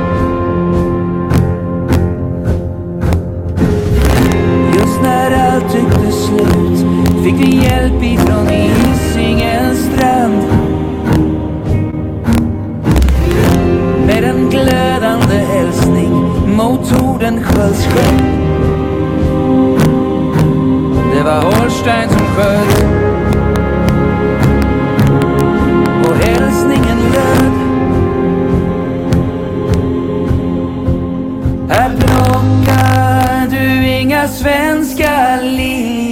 Just 4.74 5.02
när 5.02 5.52
allt 5.52 5.72
tycktes 5.72 6.24
slut 6.24 6.86
fick 7.24 7.34
vi 7.34 7.64
hjälp 7.64 8.02
ifrån 8.02 8.46
Hisingens 8.46 9.78
strand. 9.78 10.42
Med 14.06 14.24
en 14.24 14.50
glödande 14.50 15.36
hälsning 15.36 16.12
mot 16.56 16.88
Tordenskiölds 16.88 17.86
själv 17.86 18.34
var 21.24 21.42
Holstein 21.42 22.08
som 22.08 22.26
sköt. 22.26 22.84
Och 26.06 26.16
hälsningen 26.16 26.98
löd. 27.12 27.52
Här 31.68 31.90
plockar 31.96 33.50
du 33.50 33.88
inga 33.88 34.28
svenska 34.28 35.40
liv. 35.42 36.03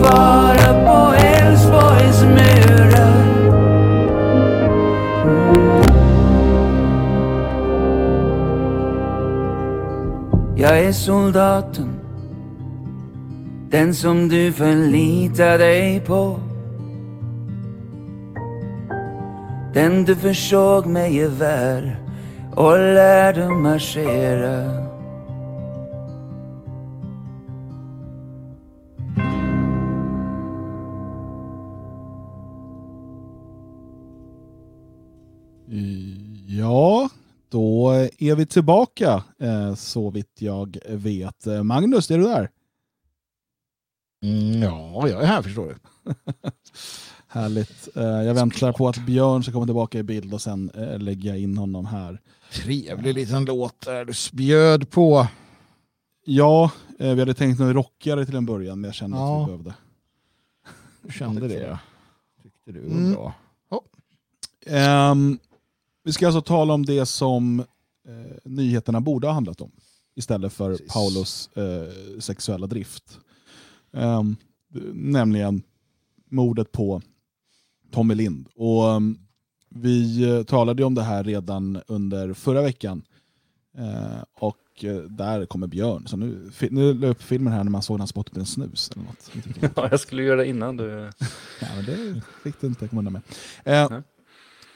Vara 0.00 0.84
på 0.86 1.14
Älvsborgs 1.14 2.22
murar. 2.22 3.20
Jag 10.56 10.78
är 10.78 10.92
soldaten, 10.92 11.88
den 13.70 13.94
som 13.94 14.28
du 14.28 14.52
förlitar 14.52 15.58
dig 15.58 16.00
på. 16.00 16.38
Den 19.74 20.04
du 20.04 20.16
försåg 20.16 20.86
med 20.86 21.12
gevär 21.12 22.00
och 22.54 22.78
lärde 22.78 23.48
marschera. 23.48 24.79
Är 38.30 38.34
vi 38.36 38.46
tillbaka 38.46 39.24
eh, 39.38 39.74
så 39.74 40.10
vitt 40.10 40.32
jag 40.42 40.78
vet. 40.88 41.46
Eh, 41.46 41.62
Magnus, 41.62 42.10
är 42.10 42.18
du 42.18 42.24
där? 42.24 42.50
Mm, 44.22 44.62
ja, 44.62 45.08
jag 45.08 45.22
är 45.22 45.26
här 45.26 45.42
förstår 45.42 45.66
du. 45.66 46.14
Härligt. 47.28 47.96
Eh, 47.96 48.02
jag 48.04 48.34
väntar 48.34 48.72
på 48.72 48.88
att 48.88 49.06
Björn 49.06 49.42
ska 49.42 49.52
komma 49.52 49.66
tillbaka 49.66 49.98
i 49.98 50.02
bild 50.02 50.34
och 50.34 50.42
sen 50.42 50.70
jag 51.26 51.38
in 51.38 51.58
honom 51.58 51.86
här. 51.86 52.20
Trevlig 52.52 53.14
liten 53.14 53.44
låt 53.44 53.80
där 53.80 54.04
du 54.04 54.14
spjöd 54.14 54.90
på. 54.90 55.26
Ja, 56.24 56.70
vi 56.98 57.18
hade 57.18 57.34
tänkt 57.34 57.58
något 57.60 57.74
rockigare 57.74 58.26
till 58.26 58.36
en 58.36 58.46
början, 58.46 58.80
men 58.80 58.88
jag 58.88 58.94
kände 58.94 59.16
Ja. 59.16 59.36
att 59.36 59.42
vi 59.42 59.46
behövde. 59.52 59.74
Du 61.02 61.12
kände 61.12 61.48
det 61.48 61.54
ja. 61.54 61.78
Tyckte 62.42 62.72
du 62.72 62.80
var 62.80 62.96
Mm. 62.96 63.12
bra. 63.12 63.34
Ehm, 64.66 65.38
vi 66.04 66.12
ska 66.12 66.26
alltså 66.26 66.40
tala 66.42 66.74
om 66.74 66.86
det 66.86 67.06
som 67.06 67.64
nyheterna 68.44 69.00
borde 69.00 69.26
ha 69.26 69.34
handlat 69.34 69.60
om. 69.60 69.70
Istället 70.14 70.52
för 70.52 70.70
Precis. 70.70 70.92
Paulos 70.92 71.50
eh, 71.56 72.18
sexuella 72.18 72.66
drift. 72.66 73.18
Ehm, 73.92 74.36
nämligen 74.92 75.62
mordet 76.30 76.72
på 76.72 77.02
Tommy 77.90 78.14
Lind. 78.14 78.48
Och, 78.54 78.90
ehm, 78.90 79.18
vi 79.74 80.22
eh, 80.30 80.42
talade 80.42 80.84
om 80.84 80.94
det 80.94 81.02
här 81.02 81.24
redan 81.24 81.80
under 81.86 82.34
förra 82.34 82.62
veckan. 82.62 83.02
Eh, 83.78 84.22
och 84.34 84.84
eh, 84.84 84.96
där 84.96 85.46
kommer 85.46 85.66
Björn. 85.66 86.06
Så 86.06 86.16
nu, 86.16 86.50
nu 86.70 86.94
la 86.94 87.06
jag 87.06 87.10
upp 87.10 87.22
filmen 87.22 87.52
här 87.52 87.64
när 87.64 87.70
man 87.70 87.82
såg 87.82 87.94
när 87.96 88.00
han 88.00 88.08
spottade 88.08 88.40
en 88.40 88.46
snus. 88.46 88.90
Eller 88.90 89.04
något. 89.04 89.30
Ja, 89.76 89.88
jag 89.90 90.00
skulle 90.00 90.22
göra 90.22 90.36
det 90.36 90.46
innan 90.46 90.76
du... 90.76 90.84
Ja, 91.60 91.68
men 91.76 91.84
det 91.84 92.22
fick 92.42 92.60
du 92.60 92.66
inte 92.66 92.88
komma 92.88 92.98
undan 92.98 93.12
med. 93.12 93.22
Eh, 93.64 93.90
Nej. 93.90 94.02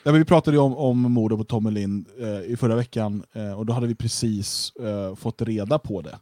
Ja, 0.04 0.12
men 0.12 0.18
vi 0.18 0.24
pratade 0.24 0.56
ju 0.56 0.60
om, 0.60 0.76
om 0.76 0.98
mordet 0.98 1.38
på 1.38 1.44
Tommy 1.44 1.70
Lind 1.70 2.08
eh, 2.20 2.52
i 2.52 2.56
förra 2.56 2.76
veckan 2.76 3.22
eh, 3.32 3.52
och 3.52 3.66
då 3.66 3.72
hade 3.72 3.86
vi 3.86 3.94
precis 3.94 4.72
eh, 4.76 5.14
fått 5.14 5.42
reda 5.42 5.78
på 5.78 6.00
det. 6.00 6.18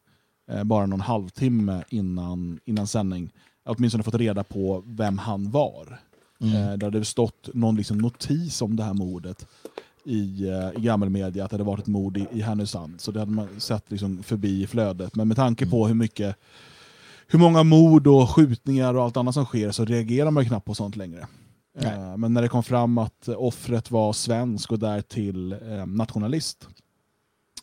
Eh, 0.51 0.65
bara 0.65 0.87
någon 0.87 1.01
halvtimme 1.01 1.85
innan, 1.89 2.61
innan 2.65 2.87
sändning. 2.87 3.33
Åtminstone 3.65 4.05
fått 4.05 4.15
reda 4.15 4.45
på 4.45 4.83
vem 4.87 5.19
han 5.19 5.51
var. 5.51 5.99
Eh, 6.41 6.73
det 6.79 6.87
hade 6.87 7.05
stått 7.05 7.49
någon 7.55 7.77
liksom 7.77 7.99
notis 7.99 8.63
om 8.63 8.77
det 8.77 8.83
här 8.83 8.95
mordet 8.95 9.47
i, 10.05 10.49
eh, 10.49 10.71
i 10.77 10.81
gammelmedia, 10.81 11.45
att 11.45 11.51
det 11.51 11.55
hade 11.55 11.65
varit 11.65 11.81
ett 11.81 11.87
mord 11.87 12.17
i, 12.17 12.27
i 12.33 12.41
Härnösand. 12.41 13.01
Så 13.01 13.11
det 13.13 13.19
hade 13.19 13.33
man 13.33 13.49
sett 13.61 13.91
liksom 13.91 14.23
förbi 14.23 14.63
i 14.63 14.67
flödet. 14.67 15.17
Men 15.17 15.29
med 15.29 15.37
tanke 15.37 15.67
på 15.67 15.87
hur 15.87 15.95
mycket 15.95 16.37
hur 17.27 17.39
många 17.39 17.63
mord 17.63 18.07
och 18.07 18.31
skjutningar 18.31 18.95
och 18.95 19.03
allt 19.03 19.17
annat 19.17 19.35
som 19.35 19.45
sker 19.45 19.71
så 19.71 19.85
reagerar 19.85 20.31
man 20.31 20.43
ju 20.43 20.49
knappt 20.49 20.67
på 20.67 20.75
sånt 20.75 20.97
längre. 20.97 21.27
Nej. 21.75 21.93
Eh, 21.93 22.17
men 22.17 22.35
när 22.35 22.43
det 22.43 22.49
kom 22.49 22.63
fram 22.63 22.99
att 22.99 23.29
offret 23.29 23.91
var 23.91 24.13
svensk 24.13 24.73
och 24.73 24.79
därtill 24.79 25.53
eh, 25.53 25.87
nationalist 25.87 26.69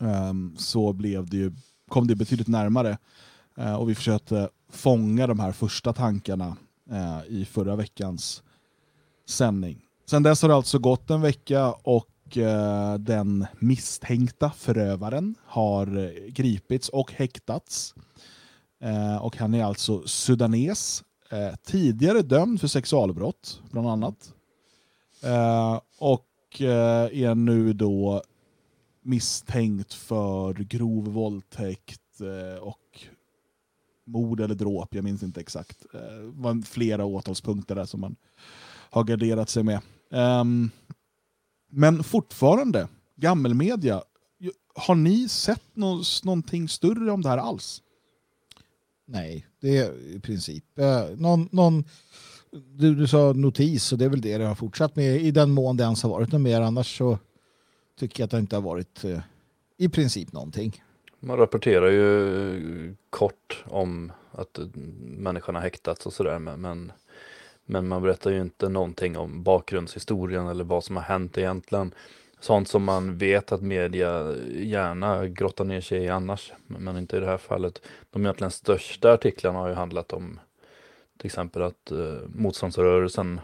eh, 0.02 0.34
så 0.58 0.94
blev 0.94 1.30
det 1.30 1.38
ju, 1.38 1.52
kom 1.88 2.08
det 2.08 2.16
betydligt 2.16 2.48
närmare. 2.48 2.98
Och 3.80 3.90
vi 3.90 3.96
försökte 3.96 4.50
fånga 4.70 5.28
de 5.28 5.40
här 5.40 5.52
första 5.52 5.94
tankarna 5.94 6.58
i 7.28 7.46
förra 7.46 7.76
veckans 7.76 8.44
sändning. 9.26 9.82
Sen 10.06 10.24
dess 10.24 10.42
har 10.42 10.50
det 10.50 10.56
alltså 10.56 10.80
gått 10.80 11.10
en 11.10 11.22
vecka 11.22 11.72
och 11.72 12.38
den 13.00 13.48
misstänkta 13.60 14.52
förövaren 14.52 15.36
har 15.46 16.14
gripits 16.30 16.90
och 16.90 17.14
häktats. 17.14 17.96
Och 19.22 19.38
han 19.38 19.54
är 19.54 19.64
alltså 19.64 20.08
sudanes, 20.08 21.04
eh, 21.30 21.56
tidigare 21.64 22.22
dömd 22.22 22.62
för 22.62 22.68
sexualbrott 22.68 23.62
bland 23.72 23.88
annat. 23.88 24.34
Eh, 25.24 25.82
och 25.98 26.62
eh, 26.62 27.24
är 27.24 27.36
nu 27.36 27.74
då 27.74 28.24
misstänkt 29.02 29.94
för 29.94 30.54
grov 30.54 31.06
våldtäkt 31.06 32.22
eh, 32.22 32.64
och 32.64 33.06
mord 34.06 34.40
eller 34.40 34.56
dråp, 34.56 34.96
jag 34.96 35.04
minns 35.04 35.24
inte 35.24 35.40
exakt. 35.40 35.86
Eh, 35.94 36.00
det 36.00 36.32
var 36.36 36.62
flera 36.66 37.06
åtalspunkter 37.06 37.76
där 37.76 37.86
som 37.86 38.02
man 38.02 38.16
har 38.90 39.04
garderat 39.04 39.50
sig 39.50 39.64
med. 39.64 39.82
Ehm, 40.12 40.70
men 41.70 42.04
fortfarande, 42.04 42.88
gammelmedia, 43.16 44.04
har 44.76 44.96
ni 44.96 45.30
sett 45.30 45.76
någonting 46.24 46.70
större 46.70 47.12
om 47.12 47.22
det 47.22 47.30
här 47.30 47.38
alls? 47.38 47.82
Nej, 49.06 49.46
det 49.60 49.78
är 49.78 50.16
i 50.16 50.20
princip 50.20 50.64
eh, 50.80 51.06
någon, 51.18 51.50
någon 51.52 51.84
du, 52.52 52.96
du 52.96 53.08
sa 53.08 53.34
notis 53.34 53.92
och 53.92 53.98
det 53.98 54.06
är 54.06 54.10
väl 54.10 54.22
det 54.22 54.38
det 54.38 54.46
har 54.46 54.56
fortsatt 54.56 54.96
med 54.96 55.22
i 55.22 55.32
den 55.32 55.52
mån 55.52 55.78
det 55.78 55.84
ens 55.84 56.04
har 56.04 56.10
varit 56.10 56.32
något 56.32 56.42
mer. 56.42 56.62
Annars 56.62 56.98
så 56.98 57.18
tycker 58.00 58.22
jag 58.22 58.26
att 58.26 58.32
det 58.32 58.40
inte 58.40 58.56
har 58.56 58.62
varit 58.62 59.04
eh, 59.04 59.20
i 59.78 59.90
princip 59.90 60.34
någonting. 60.34 60.84
Man 61.20 61.38
rapporterar 61.38 61.90
ju 61.90 62.88
eh, 62.88 62.94
kort 63.10 63.64
om 63.66 64.12
att 64.32 64.60
människan 65.02 65.56
har 65.56 65.62
häktats 65.62 66.06
och 66.06 66.14
sådär. 66.14 66.40
Men, 66.40 66.62
men, 66.62 66.92
men 67.66 67.88
man 67.88 68.02
berättar 68.02 68.32
ju 68.32 68.42
inte 68.42 68.70
någonting 68.70 69.18
om 69.18 69.44
bakgrundshistorien 69.44 70.48
eller 70.48 70.64
vad 70.64 70.84
som 70.84 70.96
har 70.96 71.04
hänt 71.04 71.38
egentligen. 71.38 71.94
Sånt 72.40 72.68
som 72.68 72.84
man 72.84 73.18
vet 73.18 73.52
att 73.52 73.62
media 73.62 74.36
gärna 74.50 75.28
grottar 75.28 75.66
ner 75.66 75.82
sig 75.82 76.04
i 76.04 76.10
annars. 76.10 76.54
Men 76.68 76.98
inte 76.98 77.18
i 77.18 77.20
det 77.20 77.26
här 77.26 77.38
fallet. 77.38 77.82
De 78.10 78.22
egentligen 78.22 78.52
största 78.52 79.14
artiklarna 79.14 79.60
har 79.60 79.68
ju 79.68 79.74
handlat 79.74 80.14
om 80.14 80.40
till 81.18 81.26
exempel 81.26 81.62
att 81.62 81.92
eh, 81.92 82.18
motståndsrörelsen 82.28 83.40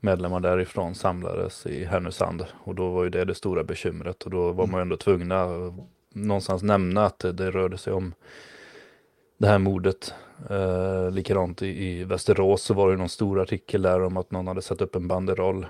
medlemmar 0.00 0.40
därifrån 0.40 0.94
samlades 0.94 1.66
i 1.66 1.84
Härnösand. 1.84 2.46
Och 2.64 2.74
då 2.74 2.90
var 2.90 3.04
ju 3.04 3.10
det 3.10 3.24
det 3.24 3.34
stora 3.34 3.64
bekymret. 3.64 4.22
Och 4.22 4.30
då 4.30 4.52
var 4.52 4.66
man 4.66 4.78
ju 4.80 4.82
ändå 4.82 4.96
tvungna 4.96 5.42
att 5.42 5.74
någonstans 6.14 6.62
nämna 6.62 7.06
att 7.06 7.18
det, 7.18 7.32
det 7.32 7.50
rörde 7.50 7.78
sig 7.78 7.92
om 7.92 8.14
det 9.38 9.46
här 9.46 9.58
mordet. 9.58 10.14
Eh, 10.50 11.10
likadant 11.10 11.62
i, 11.62 11.68
i 11.68 12.04
Västerås 12.04 12.62
så 12.62 12.74
var 12.74 12.90
det 12.90 12.96
någon 12.96 13.08
stor 13.08 13.40
artikel 13.40 13.82
där 13.82 14.02
om 14.02 14.16
att 14.16 14.30
någon 14.30 14.46
hade 14.46 14.62
satt 14.62 14.80
upp 14.80 14.94
en 14.94 15.08
banderoll. 15.08 15.66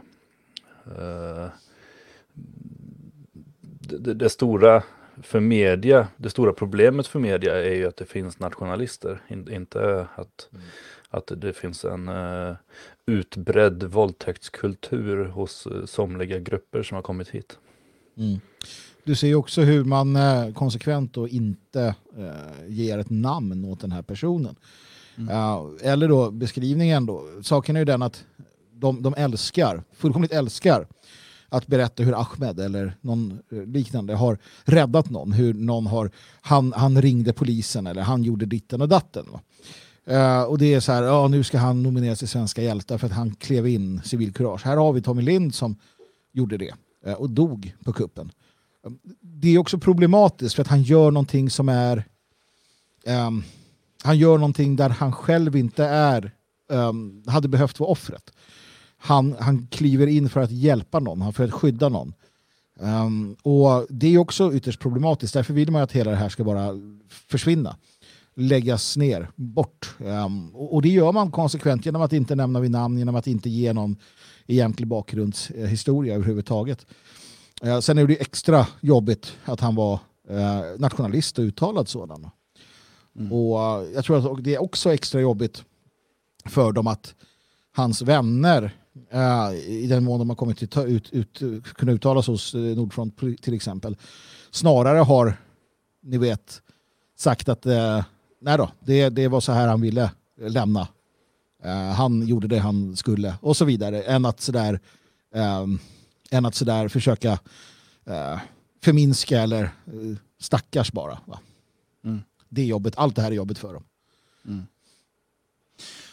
Eh, 0.99 1.47
det, 3.99 4.15
det, 4.15 4.29
stora 4.29 4.83
för 5.23 5.41
media, 5.41 6.09
det 6.17 6.31
stora 6.31 6.53
problemet 6.53 7.07
för 7.07 7.19
media 7.19 7.65
är 7.65 7.75
ju 7.75 7.87
att 7.87 7.97
det 7.97 8.05
finns 8.05 8.39
nationalister. 8.39 9.23
In, 9.29 9.53
inte 9.53 10.07
att, 10.15 10.49
att 11.11 11.33
det 11.37 11.53
finns 11.53 11.85
en 11.85 12.09
eh, 12.09 12.57
utbredd 13.07 13.83
våldtäktskultur 13.83 15.25
hos 15.25 15.67
eh, 15.67 15.85
somliga 15.85 16.39
grupper 16.39 16.83
som 16.83 16.95
har 16.95 17.03
kommit 17.03 17.29
hit. 17.29 17.59
Du 19.05 19.15
ser 19.15 19.27
ju 19.27 19.35
också 19.35 19.61
hur 19.61 19.85
man 19.85 20.17
eh, 20.17 20.53
konsekvent 20.53 21.15
då 21.15 21.29
inte 21.29 21.95
ger 22.67 22.99
ett 22.99 23.11
namn 23.11 23.65
åt 23.65 23.81
den 23.81 23.93
här 23.93 24.03
personen. 24.03 24.57
Ja, 25.29 25.71
eller 25.83 26.09
då 26.09 26.31
beskrivningen 26.31 27.07
då. 27.07 27.25
Saken 27.43 27.77
är 27.77 27.81
ju 27.81 27.85
den 27.85 28.03
att 28.03 28.25
de, 28.73 29.03
de 29.03 29.15
älskar, 29.15 29.83
fullkomligt 29.93 30.33
älskar 30.33 30.87
att 31.51 31.66
berätta 31.66 32.02
hur 32.02 32.20
Ahmed 32.20 32.60
eller 32.60 32.97
någon 33.01 33.39
eh, 33.52 33.62
liknande 33.62 34.14
har 34.14 34.39
räddat 34.64 35.10
någon. 35.10 35.32
Hur 35.32 35.55
någon 35.55 35.86
har, 35.86 36.10
han, 36.40 36.72
han 36.72 37.02
ringde 37.02 37.32
polisen 37.32 37.86
eller 37.86 38.02
han 38.02 38.22
gjorde 38.22 38.47
ditten 38.47 38.82
och 38.82 38.89
datten. 38.89 39.27
Va? 39.32 39.40
Uh, 40.10 40.43
och 40.43 40.59
det 40.59 40.74
är 40.74 40.81
så 40.81 40.93
här, 40.93 41.02
ja 41.02 41.28
nu 41.28 41.44
ska 41.44 41.59
han 41.59 41.82
nomineras 41.82 42.18
till 42.18 42.28
svenska 42.28 42.62
hjältar 42.62 42.98
för 42.98 43.06
att 43.06 43.12
han 43.12 43.35
klev 43.35 43.66
in 43.66 44.01
civilkurage. 44.05 44.64
Här 44.64 44.77
har 44.77 44.93
vi 44.93 45.02
Tommy 45.02 45.22
Lind 45.22 45.55
som 45.55 45.77
gjorde 46.32 46.56
det 46.56 46.74
uh, 47.06 47.12
och 47.12 47.31
dog 47.31 47.74
på 47.85 47.93
kuppen. 47.93 48.32
Det 49.20 49.55
är 49.55 49.59
också 49.59 49.78
problematiskt 49.78 50.55
för 50.55 50.62
att 50.62 50.68
han 50.68 50.82
gör 50.82 51.10
någonting 51.10 51.51
som 51.51 51.68
är 51.68 52.05
Um, 53.06 53.44
han 54.02 54.18
gör 54.18 54.39
någonting 54.39 54.77
där 54.77 54.89
han 54.89 55.12
själv 55.12 55.56
inte 55.56 55.85
är 55.85 56.32
um, 56.68 57.24
hade 57.27 57.48
behövt 57.48 57.81
vara 57.81 57.90
offret. 57.90 58.32
Han, 59.02 59.36
han 59.40 59.66
kliver 59.66 60.06
in 60.06 60.28
för 60.28 60.40
att 60.40 60.51
hjälpa 60.51 61.01
någon, 61.01 61.32
för 61.32 61.44
att 61.44 61.52
skydda 61.52 61.89
någon. 61.89 62.14
Ehm, 62.81 63.36
och 63.43 63.86
Det 63.89 64.14
är 64.14 64.18
också 64.18 64.55
ytterst 64.55 64.81
problematiskt, 64.81 65.35
därför 65.35 65.55
vill 65.55 65.70
man 65.70 65.82
att 65.82 65.93
hela 65.93 66.10
det 66.10 66.16
här 66.16 66.28
ska 66.28 66.44
bara 66.44 66.70
försvinna. 67.09 67.77
Läggas 68.36 68.97
ner, 68.97 69.31
bort. 69.36 69.94
Ehm, 70.05 70.55
och, 70.55 70.74
och 70.74 70.82
det 70.82 70.89
gör 70.89 71.12
man 71.12 71.31
konsekvent 71.31 71.86
genom 71.86 72.02
att 72.02 72.12
inte 72.12 72.35
nämna 72.35 72.60
vid 72.60 72.70
namn, 72.70 72.98
genom 72.98 73.14
att 73.14 73.27
inte 73.27 73.51
ge 73.51 73.72
någon 73.72 73.97
egentlig 74.47 74.89
bakgrundshistoria 74.89 76.14
överhuvudtaget. 76.14 76.86
Eh, 77.62 77.81
sen 77.81 77.98
är 77.98 78.06
det 78.06 78.20
extra 78.20 78.66
jobbigt 78.81 79.32
att 79.44 79.60
han 79.60 79.74
var 79.74 79.98
eh, 80.28 80.60
nationalist 80.78 81.39
och 81.39 81.43
uttalad 81.43 81.89
sådan. 81.89 82.31
Och 83.31 83.60
eh, 83.60 83.90
jag 83.94 84.05
tror 84.05 84.39
att 84.39 84.44
det 84.44 84.55
är 84.55 84.62
också 84.62 84.94
extra 84.94 85.20
jobbigt 85.20 85.64
för 86.44 86.72
dem 86.72 86.86
att 86.86 87.14
hans 87.72 88.02
vänner, 88.02 88.77
eh, 89.11 89.53
i 89.69 89.87
den 89.87 90.05
mån 90.05 90.19
de 90.19 90.29
har 90.29 90.37
kommit 90.37 90.59
till 90.59 90.69
ta, 90.69 90.85
ut, 90.85 91.11
ut, 91.12 91.43
kunna 91.75 91.93
uttala 91.93 92.23
sig 92.23 92.33
hos 92.33 92.55
eh, 92.55 92.61
Nordfront 92.61 93.19
till 93.19 93.55
exempel, 93.55 93.97
snarare 94.51 94.99
har, 94.99 95.37
ni 96.03 96.19
vet, 96.19 96.62
sagt 97.17 97.49
att 97.49 97.67
eh, 97.67 98.05
nej 98.41 98.59
då, 98.59 98.71
det, 98.81 99.09
det 99.09 99.29
var 99.29 99.41
så 99.41 99.53
här 99.53 99.69
han 99.69 99.81
ville 99.81 100.11
lämna. 100.41 100.89
Eh, 101.62 101.91
han 101.93 102.27
gjorde 102.27 102.49
det 102.49 102.59
han 102.59 102.97
skulle 102.97 103.35
och 103.41 103.57
så 103.57 103.65
vidare. 103.65 104.03
Än 104.03 104.25
att 104.25 104.41
sådär, 104.41 104.81
eh, 105.35 105.67
än 106.31 106.47
att 106.47 106.55
sådär 106.55 106.89
försöka 106.89 107.39
eh, 108.05 108.39
förminska 108.83 109.41
eller 109.41 109.62
eh, 109.65 110.17
stackars 110.39 110.93
bara. 110.93 111.19
Mm. 112.05 112.23
Det 112.49 112.65
jobbet, 112.65 112.95
allt 112.97 113.17
det 113.17 113.23
här 113.23 113.31
är 113.31 113.35
jobbet 113.35 113.59
för 113.59 113.75
dem. 113.75 113.85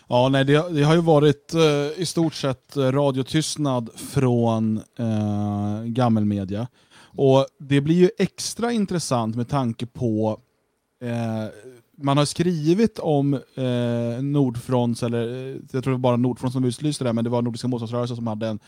Ja, 0.09 0.29
nej, 0.29 0.45
det, 0.45 0.69
det 0.69 0.83
har 0.83 0.95
ju 0.95 1.01
varit 1.01 1.53
eh, 1.53 2.01
i 2.01 2.05
stort 2.05 2.33
sett 2.33 2.77
eh, 2.77 2.91
radiotystnad 2.91 3.89
från 3.95 4.77
eh, 4.99 5.83
gammelmedia. 5.83 6.67
Och 7.17 7.45
det 7.59 7.81
blir 7.81 7.95
ju 7.95 8.09
extra 8.17 8.71
intressant 8.71 9.35
med 9.35 9.49
tanke 9.49 9.85
på 9.85 10.39
eh, 11.01 11.45
man 11.97 12.17
har 12.17 12.25
skrivit 12.25 12.99
om 12.99 13.33
eh, 13.33 14.21
Nordfronts, 14.21 15.03
eller 15.03 15.49
eh, 15.49 15.55
jag 15.71 15.83
tror 15.83 15.91
det 15.91 15.91
var 15.91 15.97
bara 15.97 16.17
Nordfront 16.17 16.53
som 16.53 16.63
utlyste 16.63 17.03
det, 17.03 17.13
men 17.13 17.23
det 17.23 17.29
var 17.29 17.41
Nordiska 17.41 17.67
motståndsrörelsen 17.67 18.15
som 18.15 18.27
hade 18.27 18.47
en 18.47 18.59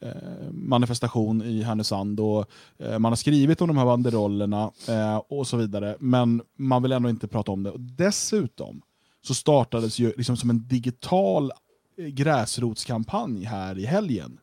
eh, 0.00 0.50
manifestation 0.50 1.42
i 1.42 1.62
Härnösand 1.62 2.20
och 2.20 2.50
eh, 2.78 2.98
man 2.98 3.12
har 3.12 3.16
skrivit 3.16 3.60
om 3.60 3.68
de 3.68 3.76
här 3.76 3.84
banderollerna 3.84 4.70
eh, 4.88 5.16
och 5.16 5.46
så 5.46 5.56
vidare, 5.56 5.96
men 6.00 6.42
man 6.58 6.82
vill 6.82 6.92
ändå 6.92 7.08
inte 7.08 7.28
prata 7.28 7.52
om 7.52 7.62
det. 7.62 7.70
Och 7.70 7.80
dessutom 7.80 8.82
så 9.26 9.34
startades 9.34 9.98
ju 9.98 10.12
liksom 10.16 10.36
som 10.36 10.50
en 10.50 10.68
digital 10.68 11.52
eh, 11.98 12.06
gräsrotskampanj 12.06 13.44
här 13.44 13.78
i 13.78 13.86
helgen. 13.86 14.40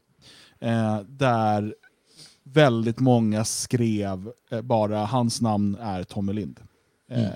Eh, 0.59 0.99
där 0.99 1.75
väldigt 2.43 2.99
många 2.99 3.45
skrev 3.45 4.31
eh, 4.51 4.61
bara 4.61 5.05
hans 5.05 5.41
namn 5.41 5.75
är 5.75 6.03
Tommy 6.03 6.33
Lind. 6.33 6.59
Eh, 7.09 7.27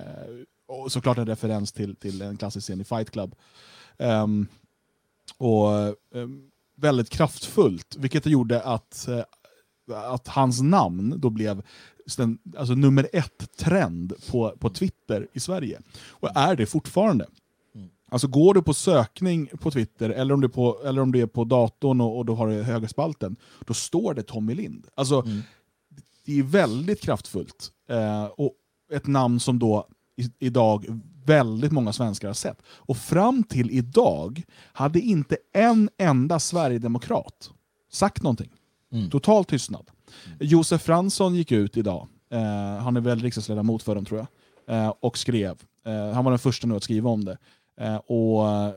och 0.67 0.91
såklart 0.91 1.17
en 1.17 1.27
referens 1.27 1.71
till, 1.71 1.95
till 1.95 2.21
en 2.21 2.37
klassisk 2.37 2.67
scen 2.67 2.81
i 2.81 2.83
Fight 2.83 3.11
Club. 3.11 3.35
Ehm, 3.97 4.47
och 5.37 5.71
ehm, 6.15 6.49
väldigt 6.75 7.09
kraftfullt, 7.09 7.95
vilket 7.95 8.25
gjorde 8.25 8.61
att, 8.61 9.07
eh, 9.07 9.23
att 10.11 10.27
hans 10.27 10.61
namn 10.61 11.13
då 11.17 11.29
blev 11.29 11.63
den, 12.15 12.39
alltså 12.57 12.73
nummer 12.73 13.09
ett-trend 13.13 14.13
på, 14.31 14.53
på 14.59 14.69
Twitter 14.69 15.27
i 15.33 15.39
Sverige. 15.39 15.79
Och 16.09 16.29
är 16.35 16.55
det 16.55 16.65
fortfarande. 16.65 17.25
Alltså 18.09 18.27
går 18.27 18.53
du 18.53 18.61
på 18.61 18.73
sökning 18.73 19.47
på 19.59 19.71
Twitter, 19.71 20.09
eller 20.09 20.33
om 20.33 20.41
du 20.41 20.47
är 20.47 20.51
på, 20.51 20.81
eller 20.85 21.01
om 21.01 21.11
du 21.11 21.21
är 21.21 21.25
på 21.25 21.43
datorn 21.43 22.01
och, 22.01 22.17
och 22.17 22.25
då 22.25 22.35
har 22.35 22.47
du 22.47 22.63
högerspalten, 22.63 23.35
då 23.65 23.73
står 23.73 24.13
det 24.13 24.23
Tommy 24.23 24.53
Lind. 24.55 24.87
Alltså, 24.95 25.21
Det 26.25 26.39
är 26.39 26.43
väldigt 26.43 27.01
kraftfullt. 27.01 27.71
Eh, 27.89 28.25
och 28.25 28.53
ett 28.91 29.07
namn 29.07 29.39
som 29.39 29.59
då 29.59 29.87
i, 30.17 30.45
idag 30.47 31.01
väldigt 31.25 31.71
många 31.71 31.93
svenskar 31.93 32.27
har 32.27 32.33
sett. 32.33 32.61
Och 32.67 32.97
fram 32.97 33.43
till 33.43 33.71
idag 33.71 34.43
hade 34.73 34.99
inte 34.99 35.37
en 35.53 35.89
enda 35.97 36.39
sverigedemokrat 36.39 37.51
sagt 37.91 38.23
någonting. 38.23 38.51
Total 39.11 39.45
tystnad. 39.45 39.89
Josef 40.39 40.81
Fransson 40.81 41.35
gick 41.35 41.51
ut 41.51 41.77
idag, 41.77 42.07
eh, 42.31 42.77
han 42.77 42.97
är 42.97 43.01
väl 43.01 43.19
riksdagsledamot 43.19 43.83
för 43.83 43.95
dem 43.95 44.05
tror 44.05 44.27
jag, 44.67 44.77
eh, 44.77 44.93
och 44.99 45.17
skrev. 45.17 45.55
Eh, 45.85 46.11
han 46.13 46.23
var 46.25 46.31
den 46.31 46.39
första 46.39 46.67
nu 46.67 46.75
att 46.75 46.83
skriva 46.83 47.09
om 47.09 47.25
det. 47.25 47.37
Eh, 47.81 47.95
och 47.95 48.49
eh, 48.49 48.71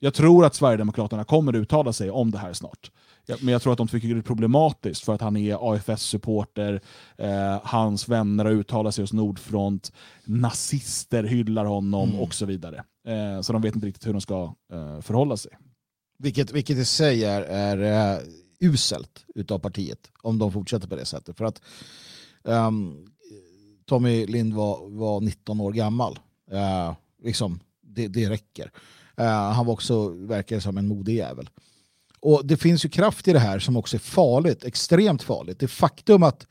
Jag 0.00 0.14
tror 0.14 0.44
att 0.44 0.54
Sverigedemokraterna 0.54 1.24
kommer 1.24 1.56
uttala 1.56 1.92
sig 1.92 2.10
om 2.10 2.30
det 2.30 2.38
här 2.38 2.52
snart. 2.52 2.90
Ja, 3.26 3.36
Men 3.40 3.52
jag 3.52 3.62
tror 3.62 3.72
att 3.72 3.78
de 3.78 3.88
tycker 3.88 4.08
det 4.08 4.20
är 4.20 4.22
problematiskt 4.22 5.04
för 5.04 5.14
att 5.14 5.20
han 5.20 5.36
är 5.36 5.72
AFS-supporter, 5.74 6.80
eh, 7.16 7.60
hans 7.62 8.08
vänner 8.08 8.44
har 8.44 8.52
uttalat 8.52 8.94
sig 8.94 9.02
hos 9.02 9.12
Nordfront, 9.12 9.92
nazister 10.24 11.24
hyllar 11.24 11.64
honom 11.64 12.20
och 12.20 12.34
så 12.34 12.46
vidare. 12.46 12.84
Så 13.42 13.52
de 13.52 13.62
vet 13.62 13.74
inte 13.74 13.86
riktigt 13.86 14.06
hur 14.06 14.12
de 14.12 14.20
ska 14.20 14.54
förhålla 15.02 15.36
sig. 15.36 15.52
Vilket, 16.18 16.52
vilket 16.52 16.76
i 16.76 16.84
sig 16.84 17.24
är, 17.24 17.42
är 17.42 18.20
uselt 18.60 19.24
utav 19.34 19.58
partiet 19.58 20.10
om 20.22 20.38
de 20.38 20.52
fortsätter 20.52 20.88
på 20.88 20.96
det 20.96 21.04
sättet. 21.04 21.36
För 21.36 21.44
att 21.44 21.62
um, 22.42 23.06
Tommy 23.86 24.26
Lind 24.26 24.54
var, 24.54 24.88
var 24.88 25.20
19 25.20 25.60
år 25.60 25.72
gammal. 25.72 26.18
Uh, 26.52 26.94
liksom, 27.22 27.60
det, 27.80 28.08
det 28.08 28.30
räcker. 28.30 28.70
Uh, 29.20 29.26
han 29.26 29.66
var 29.66 29.72
också, 29.72 30.08
verkar 30.08 30.60
som 30.60 30.78
en 30.78 30.88
modig 30.88 31.16
jävel. 31.16 31.50
Och 32.20 32.46
det 32.46 32.56
finns 32.56 32.84
ju 32.84 32.88
kraft 32.88 33.28
i 33.28 33.32
det 33.32 33.38
här 33.38 33.58
som 33.58 33.76
också 33.76 33.96
är 33.96 34.00
farligt, 34.00 34.64
extremt 34.64 35.22
farligt. 35.22 35.58
Det 35.58 35.68
faktum 35.68 36.22
att 36.22 36.46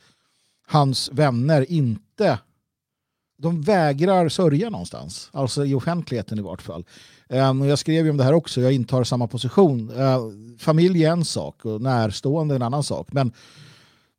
hans 0.68 1.10
vänner 1.14 1.72
inte 1.72 2.40
de 3.38 3.61
vägrar 3.61 4.30
sörja 4.30 4.69
någonstans, 4.69 5.30
alltså 5.34 5.65
i 5.65 5.73
offentligheten 5.73 6.39
i 6.39 6.41
vart 6.41 6.61
fall. 6.61 6.85
Ehm, 7.30 7.64
jag 7.64 7.80
skrev 7.80 8.05
ju 8.05 8.11
om 8.11 8.18
det 8.18 8.23
här 8.23 8.34
också, 8.34 8.61
jag 8.61 8.73
intar 8.73 9.03
samma 9.03 9.27
position. 9.27 9.91
Ehm, 9.97 10.57
familj 10.59 11.03
är 11.03 11.11
en 11.11 11.26
sak 11.26 11.65
och 11.65 11.81
närstående 11.81 12.55
en 12.55 12.61
annan 12.61 12.84
sak. 12.84 13.07
Men 13.11 13.31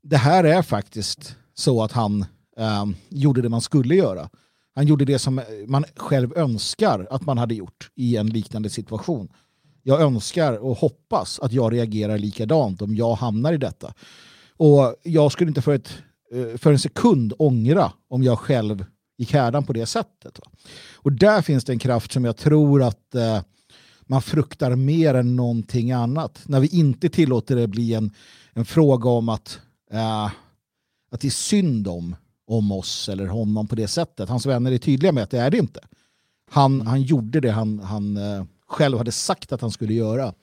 det 0.03 0.17
här 0.17 0.45
är 0.45 0.63
faktiskt 0.63 1.37
så 1.55 1.83
att 1.83 1.93
han 1.93 2.25
ehm, 2.57 2.95
gjorde 3.09 3.43
det 3.43 3.49
man 3.49 3.61
skulle 3.61 3.95
göra. 3.95 4.29
Han 4.75 4.87
gjorde 4.87 5.05
det 5.05 5.19
som 5.19 5.41
man 5.67 5.85
själv 5.97 6.37
önskar 6.37 7.07
att 7.11 7.27
man 7.27 7.39
hade 7.39 7.55
gjort 7.55 7.91
i 7.95 8.17
en 8.17 8.27
liknande 8.27 8.71
situation. 8.71 9.29
Jag 9.83 10.01
önskar 10.01 10.53
och 10.53 10.79
hoppas 10.79 11.41
att 11.41 11.53
jag 11.53 11.73
reagerar 11.73 12.19
likadant 12.19 12.83
om 12.83 12.97
jag 12.97 13.15
hamnar 13.15 13.53
i 13.53 13.57
detta. 13.57 13.95
Och 14.57 14.97
jag 15.03 15.33
skulle 15.33 15.49
inte 15.49 15.63
för, 15.63 15.75
ett, 15.75 15.91
eh, 16.33 16.59
för 16.59 16.73
en 16.73 16.79
sekund 16.79 17.33
ångra 17.39 17.93
om 18.09 18.23
jag 18.23 18.39
själv 18.39 18.85
gick 19.19 19.33
härdan 19.33 19.65
på 19.65 19.73
det 19.73 19.87
sättet. 19.87 20.39
Va? 20.39 20.51
Och 20.95 21.13
där 21.13 21.43
finns 21.43 21.65
det 21.65 21.73
en 21.73 21.79
kraft 21.79 22.13
som 22.13 22.25
jag 22.25 22.37
tror 22.37 22.83
att 22.83 23.15
eh, 23.15 23.41
man 24.01 24.23
fruktar 24.23 24.77
mer 24.77 25.15
än 25.15 25.37
någonting 25.37 25.93
annat. 25.93 26.41
När 26.47 26.61
vi 26.61 26.67
inte 26.67 27.09
tillåter 27.09 27.57
det 27.57 27.67
bli 27.67 27.95
en, 27.95 28.11
en 28.53 28.65
fråga 28.65 29.11
om 29.11 29.29
att, 29.29 29.61
eh, 29.93 30.25
att 31.11 31.21
det 31.21 31.29
är 31.29 31.31
synd 31.31 31.89
om, 31.89 32.17
om 32.47 32.73
oss 32.73 33.09
eller 33.09 33.27
honom 33.27 33.67
på 33.67 33.75
det 33.75 33.89
sättet. 33.89 34.29
Hans 34.29 34.47
vänner 34.47 34.73
är 34.73 34.79
tydliga 34.79 35.13
med 35.13 35.23
att 35.23 35.31
det 35.31 35.41
är 35.41 35.51
det 35.51 35.59
inte. 35.59 35.81
Han, 36.51 36.87
han 36.87 37.03
gjorde 37.03 37.41
det 37.41 37.51
han, 37.51 37.79
han 37.79 38.17
eh, 38.17 38.45
själv 38.67 38.99
hade 38.99 39.13
sagt 39.13 39.53
att 39.53 39.61
han 39.61 39.71
skulle 39.71 39.95
göra. 39.95 40.35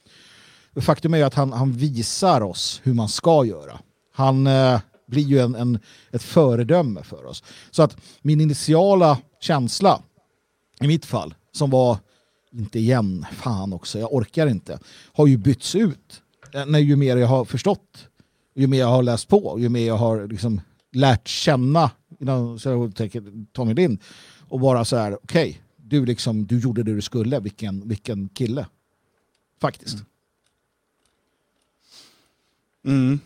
Faktum 0.81 1.13
är 1.13 1.17
ju 1.17 1.23
att 1.23 1.33
han, 1.33 1.53
han 1.53 1.71
visar 1.71 2.41
oss 2.41 2.81
hur 2.83 2.93
man 2.93 3.09
ska 3.09 3.45
göra. 3.45 3.79
Han 4.13 4.47
eh, 4.47 4.79
blir 5.05 5.23
ju 5.23 5.39
en, 5.39 5.55
en, 5.55 5.79
ett 6.11 6.23
föredöme 6.23 7.03
för 7.03 7.25
oss. 7.25 7.43
Så 7.71 7.83
att 7.83 7.97
min 8.21 8.41
initiala 8.41 9.17
känsla, 9.39 10.01
i 10.81 10.87
mitt 10.87 11.05
fall, 11.05 11.35
som 11.51 11.69
var 11.69 11.97
inte 12.51 12.79
igen, 12.79 13.25
fan 13.31 13.73
också, 13.73 13.99
jag 13.99 14.13
orkar 14.13 14.47
inte, 14.47 14.79
har 15.13 15.27
ju 15.27 15.37
bytts 15.37 15.75
ut. 15.75 16.21
Eh, 16.53 16.65
När 16.65 16.79
ju 16.79 16.95
mer 16.95 17.17
jag 17.17 17.27
har 17.27 17.45
förstått, 17.45 18.07
ju 18.55 18.67
mer 18.67 18.79
jag 18.79 18.87
har 18.87 19.03
läst 19.03 19.27
på, 19.27 19.59
ju 19.59 19.69
mer 19.69 19.87
jag 19.87 19.97
har 19.97 20.27
liksom 20.27 20.61
lärt 20.91 21.27
känna 21.27 21.91
Tommy 23.51 23.73
Lind 23.73 23.99
och 24.39 24.59
bara 24.59 24.85
så 24.85 24.97
här, 24.97 25.17
okej, 25.23 25.61
du, 25.77 26.05
liksom, 26.05 26.45
du 26.45 26.59
gjorde 26.59 26.83
det 26.83 26.95
du 26.95 27.01
skulle, 27.01 27.39
vilken, 27.39 27.87
vilken 27.87 28.29
kille. 28.29 28.67
Faktiskt. 29.61 29.97
Mm. 32.85 33.07
mm. 33.07 33.19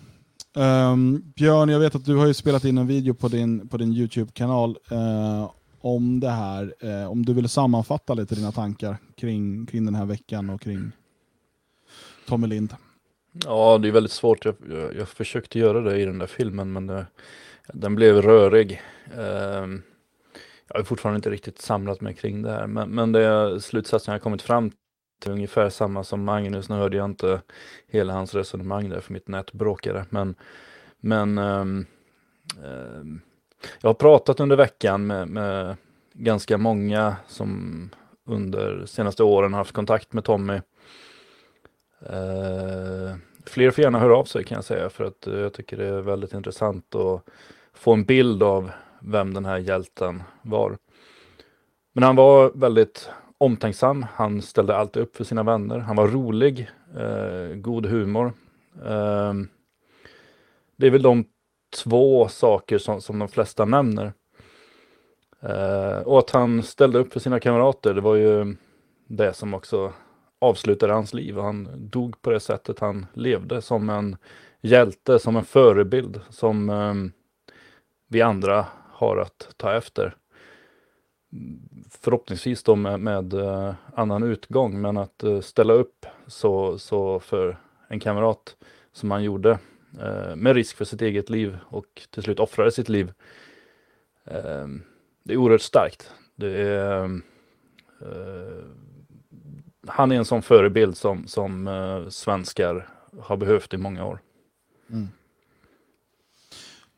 Um, 0.55 1.34
Björn, 1.35 1.69
jag 1.69 1.80
vet 1.80 1.95
att 1.95 2.05
du 2.05 2.15
har 2.15 2.27
ju 2.27 2.34
spelat 2.34 2.65
in 2.65 2.77
en 2.77 2.88
video 2.88 3.13
på 3.13 3.27
din, 3.27 3.67
på 3.67 3.77
din 3.77 3.93
YouTube-kanal 3.93 4.77
uh, 4.91 5.51
om 5.81 6.19
det 6.19 6.30
här. 6.30 6.73
Uh, 6.84 7.11
om 7.11 7.26
du 7.26 7.34
vill 7.34 7.49
sammanfatta 7.49 8.13
lite 8.13 8.35
dina 8.35 8.51
tankar 8.51 8.97
kring, 9.17 9.65
kring 9.65 9.85
den 9.85 9.95
här 9.95 10.05
veckan 10.05 10.49
och 10.49 10.61
kring 10.61 10.91
Tommy 12.27 12.47
Lind. 12.47 12.73
Ja, 13.45 13.77
det 13.77 13.88
är 13.88 13.91
väldigt 13.91 14.11
svårt. 14.11 14.45
Jag, 14.45 14.55
jag, 14.69 14.95
jag 14.95 15.09
försökte 15.09 15.59
göra 15.59 15.81
det 15.81 16.01
i 16.01 16.05
den 16.05 16.17
där 16.17 16.27
filmen, 16.27 16.71
men 16.71 16.88
det, 16.88 17.05
den 17.73 17.95
blev 17.95 18.21
rörig. 18.21 18.81
Ehm, 19.17 19.81
jag 20.67 20.80
har 20.80 20.84
fortfarande 20.84 21.15
inte 21.15 21.30
riktigt 21.30 21.61
samlat 21.61 22.01
mig 22.01 22.13
kring 22.13 22.41
det 22.41 22.51
här, 22.51 22.67
men, 22.67 22.89
men 22.89 23.11
det 23.11 23.61
slutsatsen 23.61 24.11
jag 24.11 24.21
kommit 24.21 24.41
fram 24.41 24.69
till 24.69 24.80
ungefär 25.28 25.70
samma 25.70 26.04
som 26.04 26.24
Magnus. 26.24 26.70
Nu 26.70 26.76
hörde 26.76 26.98
jag 26.98 27.06
inte 27.06 27.41
hela 27.88 28.14
hans 28.14 28.36
resonemang 28.36 28.90
där, 28.90 29.00
för 29.00 29.14
mitt 29.14 29.28
nät 29.28 29.54
bråkade. 29.54 30.06
Men, 30.10 30.36
men 31.00 31.38
um, 31.38 31.86
um, 32.64 33.22
jag 33.82 33.90
har 33.90 33.94
pratat 33.94 34.40
under 34.40 34.56
veckan 34.56 35.08
med, 35.08 35.28
med 35.28 35.76
ganska 36.14 36.58
många 36.58 37.16
som 37.28 37.90
under 38.26 38.86
senaste 38.86 39.24
åren 39.24 39.54
haft 39.54 39.72
kontakt 39.72 40.14
med 40.14 40.24
Tommy. 40.24 40.62
Uh, 42.02 43.16
fler 43.46 43.72
får 43.72 43.84
gärna 43.84 44.00
höra 44.00 44.18
av 44.18 44.24
sig 44.26 44.44
kan 44.44 44.56
jag 44.56 44.66
säga 44.66 44.90
för 44.90 45.04
att 45.04 45.28
uh, 45.28 45.40
jag 45.40 45.54
tycker 45.54 45.78
det 45.78 45.86
är 45.86 46.02
väldigt 46.02 46.34
intressant 46.34 46.96
att 46.96 47.24
få 47.74 47.94
en 47.94 48.04
bild 48.04 48.44
av 48.44 48.72
vem 49.02 49.34
den 49.34 49.46
här 49.46 49.58
hjälten 49.58 50.24
var. 50.41 50.78
Men 51.94 52.04
han 52.04 52.16
var 52.16 52.52
väldigt 52.56 53.10
omtänksam. 53.40 54.06
Han 54.14 54.41
ställde 54.41 54.76
alltid 54.76 55.03
upp 55.03 55.16
för 55.16 55.24
sina 55.24 55.44
vänner. 55.44 55.80
Han 55.80 55.95
var 55.95 56.07
rolig, 56.07 56.70
eh, 56.98 57.56
god 57.56 57.86
humor. 57.86 58.34
Ehm, 58.86 59.48
det 60.76 60.88
är 60.88 60.91
väl 60.91 61.02
de 61.02 61.26
två 61.84 62.28
saker 62.28 62.78
som, 62.78 63.02
som 63.02 63.20
de 63.20 63.28
flesta 63.28 63.66
nämner. 63.66 64.14
Eh, 65.41 65.98
och 65.98 66.20
att 66.20 66.30
han 66.30 66.64
ställde 66.64 66.99
upp 66.99 67.14
för 67.14 67.20
sina 67.20 67.40
kamrater, 67.40 67.94
det 67.94 68.02
var 68.02 68.16
ju 68.16 68.56
det 69.07 69.34
som 69.34 69.53
också 69.53 69.94
avslutade 70.40 70.94
hans 70.94 71.14
liv. 71.14 71.38
Han 71.38 71.70
dog 71.90 72.22
på 72.22 72.30
det 72.32 72.40
sättet 72.40 72.80
han 72.80 73.06
levde, 73.14 73.61
som 73.61 73.90
en 73.90 74.18
hjälte, 74.61 75.20
som 75.20 75.36
en 75.36 75.45
förebild, 75.45 76.22
som 76.30 76.70
ehm, 76.70 77.11
vi 78.07 78.22
andra 78.22 78.66
har 78.91 79.18
att 79.18 79.53
ta 79.57 79.74
efter. 79.74 80.16
Förhoppningsvis 81.89 82.64
då 82.64 82.76
med, 82.76 82.99
med 82.99 83.34
eh, 83.34 83.73
annan 83.95 84.23
utgång, 84.23 84.81
men 84.81 84.97
att 84.97 85.23
eh, 85.23 85.41
ställa 85.41 85.73
upp 85.73 86.06
så, 86.27 86.80
så 86.80 87.19
för 87.19 87.57
en 87.88 87.99
kamrat 87.99 88.56
som 88.91 89.11
han 89.11 89.23
gjorde, 89.23 89.60
eh, 90.01 90.35
med 90.35 90.56
risk 90.56 90.77
för 90.77 90.85
sitt 90.85 91.01
eget 91.01 91.30
liv 91.30 91.57
och 91.65 92.01
till 92.10 92.23
slut 92.23 92.39
offrade 92.39 92.72
sitt 92.72 92.89
liv. 92.89 93.11
Ehm, 94.26 94.81
det 95.23 95.34
är 95.34 95.38
oerhört 95.38 95.61
starkt. 95.61 96.11
Det 96.35 96.61
är, 96.61 97.22
han 99.88 100.11
är 100.11 100.15
en 100.15 100.26
sån 100.26 100.41
förebild 100.41 100.97
som, 100.97 101.27
som 101.27 102.06
svenskar 102.10 102.88
har 103.19 103.38
behövt 103.38 103.73
i 103.73 103.77
många 103.77 104.06
år. 104.06 104.19
Mm. 104.89 105.07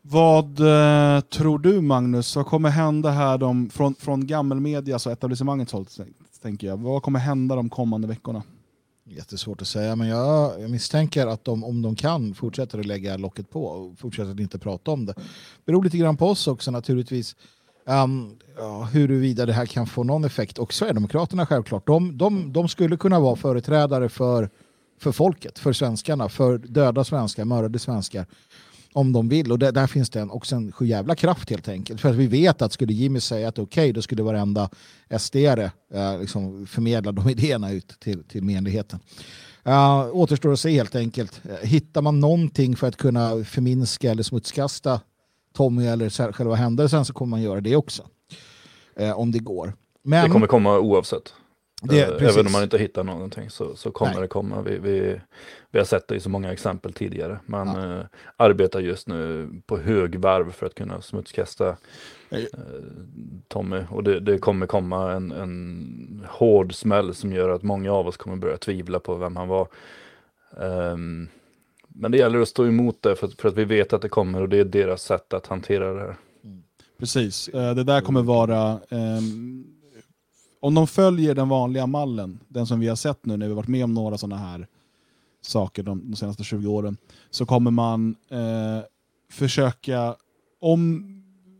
Vad 0.03 0.59
eh, 0.59 1.21
tror 1.21 1.59
du 1.59 1.81
Magnus, 1.81 2.35
vad 2.35 2.45
kommer 2.45 2.69
hända 2.69 3.11
här 3.11 3.37
de, 3.37 3.69
från, 3.69 3.95
från 3.95 4.27
gammelmedia, 4.27 4.95
alltså 4.95 5.11
etablissemangets 5.11 5.73
håll, 5.73 5.85
tänker 6.41 6.67
jag. 6.67 6.77
Vad 6.77 7.03
kommer 7.03 7.19
hända 7.19 7.55
de 7.55 7.69
kommande 7.69 8.07
veckorna? 8.07 8.43
Jättesvårt 9.05 9.61
att 9.61 9.67
säga, 9.67 9.95
men 9.95 10.07
jag, 10.07 10.61
jag 10.61 10.71
misstänker 10.71 11.27
att 11.27 11.45
de, 11.45 11.63
om 11.63 11.81
de 11.81 11.95
kan, 11.95 12.33
fortsätter 12.33 12.79
att 12.79 12.85
lägga 12.85 13.17
locket 13.17 13.49
på 13.49 13.65
och 13.65 13.99
fortsätter 13.99 14.31
att 14.31 14.39
inte 14.39 14.59
prata 14.59 14.91
om 14.91 15.05
det. 15.05 15.13
Det 15.13 15.21
beror 15.65 15.83
lite 15.83 15.97
grann 15.97 16.17
på 16.17 16.27
oss 16.27 16.47
också 16.47 16.71
naturligtvis. 16.71 17.35
Um, 17.85 18.37
ja, 18.57 18.83
huruvida 18.83 19.45
det 19.45 19.53
här 19.53 19.65
kan 19.65 19.87
få 19.87 20.03
någon 20.03 20.23
effekt. 20.23 20.57
Och 20.57 20.73
Sverigedemokraterna 20.73 21.45
självklart, 21.45 21.87
de, 21.87 22.17
de, 22.17 22.53
de 22.53 22.67
skulle 22.67 22.97
kunna 22.97 23.19
vara 23.19 23.35
företrädare 23.35 24.09
för, 24.09 24.49
för 24.99 25.11
folket, 25.11 25.59
för 25.59 25.73
svenskarna, 25.73 26.29
för 26.29 26.57
döda 26.57 27.03
svenskar, 27.03 27.45
mördade 27.45 27.79
svenskar 27.79 28.25
om 28.93 29.13
de 29.13 29.30
vill. 29.30 29.51
Och 29.51 29.59
det, 29.59 29.72
där 29.72 29.88
finns 29.88 30.09
det 30.09 30.22
en, 30.22 30.31
också 30.31 30.55
en 30.55 30.73
jävla 30.81 31.15
kraft 31.15 31.49
helt 31.49 31.68
enkelt. 31.68 32.01
För 32.01 32.09
att 32.09 32.15
vi 32.15 32.27
vet 32.27 32.61
att 32.61 32.73
skulle 32.73 32.93
Jimmy 32.93 33.19
säga 33.19 33.47
att 33.47 33.59
okej, 33.59 33.84
okay, 33.84 33.91
då 33.91 34.01
skulle 34.01 34.23
varenda 34.23 34.69
SD-are 35.09 35.72
eh, 35.93 36.19
liksom 36.19 36.68
förmedla 36.68 37.11
de 37.11 37.30
idéerna 37.30 37.72
ut 37.72 37.99
till, 37.99 38.23
till 38.23 38.43
menligheten. 38.43 38.99
Uh, 39.68 40.15
återstår 40.15 40.53
att 40.53 40.59
se 40.59 40.72
helt 40.72 40.95
enkelt. 40.95 41.41
Uh, 41.45 41.68
hittar 41.68 42.01
man 42.01 42.19
någonting 42.19 42.76
för 42.76 42.88
att 42.88 42.97
kunna 42.97 43.43
förminska 43.43 44.11
eller 44.11 44.23
smutskasta 44.23 44.99
Tommy 45.53 45.85
eller 45.85 46.31
själva 46.31 46.55
händelsen 46.55 47.05
så 47.05 47.13
kommer 47.13 47.30
man 47.30 47.41
göra 47.41 47.61
det 47.61 47.76
också. 47.76 48.03
Eh, 48.95 49.19
om 49.19 49.31
det 49.31 49.39
går. 49.39 49.73
Men, 50.03 50.23
det 50.23 50.30
kommer 50.30 50.47
komma 50.47 50.80
oavsett. 50.80 51.34
Det, 51.83 52.01
eh, 52.01 52.29
Även 52.29 52.45
om 52.45 52.51
man 52.51 52.63
inte 52.63 52.77
hittar 52.77 53.03
någonting 53.03 53.49
så, 53.49 53.75
så 53.75 53.91
kommer 53.91 54.13
Nej. 54.13 54.21
det 54.21 54.27
komma. 54.27 54.61
Vi, 54.61 54.77
vi, 54.77 55.19
vi 55.71 55.79
har 55.79 55.85
sett 55.85 56.07
det 56.07 56.15
i 56.15 56.19
så 56.19 56.29
många 56.29 56.51
exempel 56.51 56.93
tidigare. 56.93 57.39
Man 57.45 57.67
ja. 57.67 57.99
eh, 57.99 58.05
arbetar 58.37 58.79
just 58.79 59.07
nu 59.07 59.49
på 59.65 59.77
högvarv 59.77 60.51
för 60.51 60.65
att 60.65 60.75
kunna 60.75 61.01
smutskasta 61.01 61.77
eh, 62.29 62.43
Tommy. 63.47 63.83
Och 63.89 64.03
det, 64.03 64.19
det, 64.19 64.37
kommer 64.37 64.65
komma 64.67 65.11
en, 65.11 65.31
en 65.31 66.25
hård 66.29 66.75
smäll 66.75 67.13
som 67.13 67.33
gör 67.33 67.49
att 67.49 67.63
många 67.63 67.91
av 67.91 68.07
oss 68.07 68.17
kommer 68.17 68.37
börja 68.37 68.57
tvivla 68.57 68.99
på 68.99 69.15
vem 69.15 69.35
han 69.35 69.47
var. 69.47 69.67
Um, 70.57 71.29
men 71.87 72.11
det 72.11 72.17
gäller 72.17 72.39
att 72.39 72.47
stå 72.47 72.67
emot 72.67 73.01
det 73.01 73.15
för, 73.15 73.27
för, 73.27 73.49
att 73.49 73.57
vi 73.57 73.65
vet 73.65 73.93
att 73.93 74.01
det 74.01 74.09
kommer 74.09 74.41
och 74.41 74.49
det 74.49 74.57
är 74.57 74.65
deras 74.65 75.03
sätt 75.03 75.33
att 75.33 75.47
hantera 75.47 75.93
det 75.93 75.99
här. 75.99 76.15
Precis, 76.99 77.47
eh, 77.47 77.75
det 77.75 77.83
där 77.83 78.01
kommer 78.01 78.21
vara... 78.21 78.79
Um, 78.89 79.70
om 80.61 80.73
de 80.73 80.88
följer 80.88 81.35
den 81.35 81.49
vanliga 81.49 81.88
mallen, 81.88 82.39
den 82.47 82.67
som 82.67 82.79
vi 82.79 82.88
har 82.88 82.95
sett 82.95 83.25
nu 83.25 83.38
när 83.38 83.47
vi 83.47 83.53
varit 83.53 83.67
med 83.67 83.83
om 83.83 83.93
några 83.93 84.17
sådana 84.17 84.38
här 84.38 84.67
saker 85.41 85.83
de, 85.83 86.09
de, 86.09 86.15
senaste 86.15 86.43
20 86.43 86.67
åren, 86.67 86.97
så 87.29 87.45
kommer 87.45 87.71
man 87.71 88.15
eh, 88.29 88.83
försöka, 89.31 90.15
om, 90.59 91.05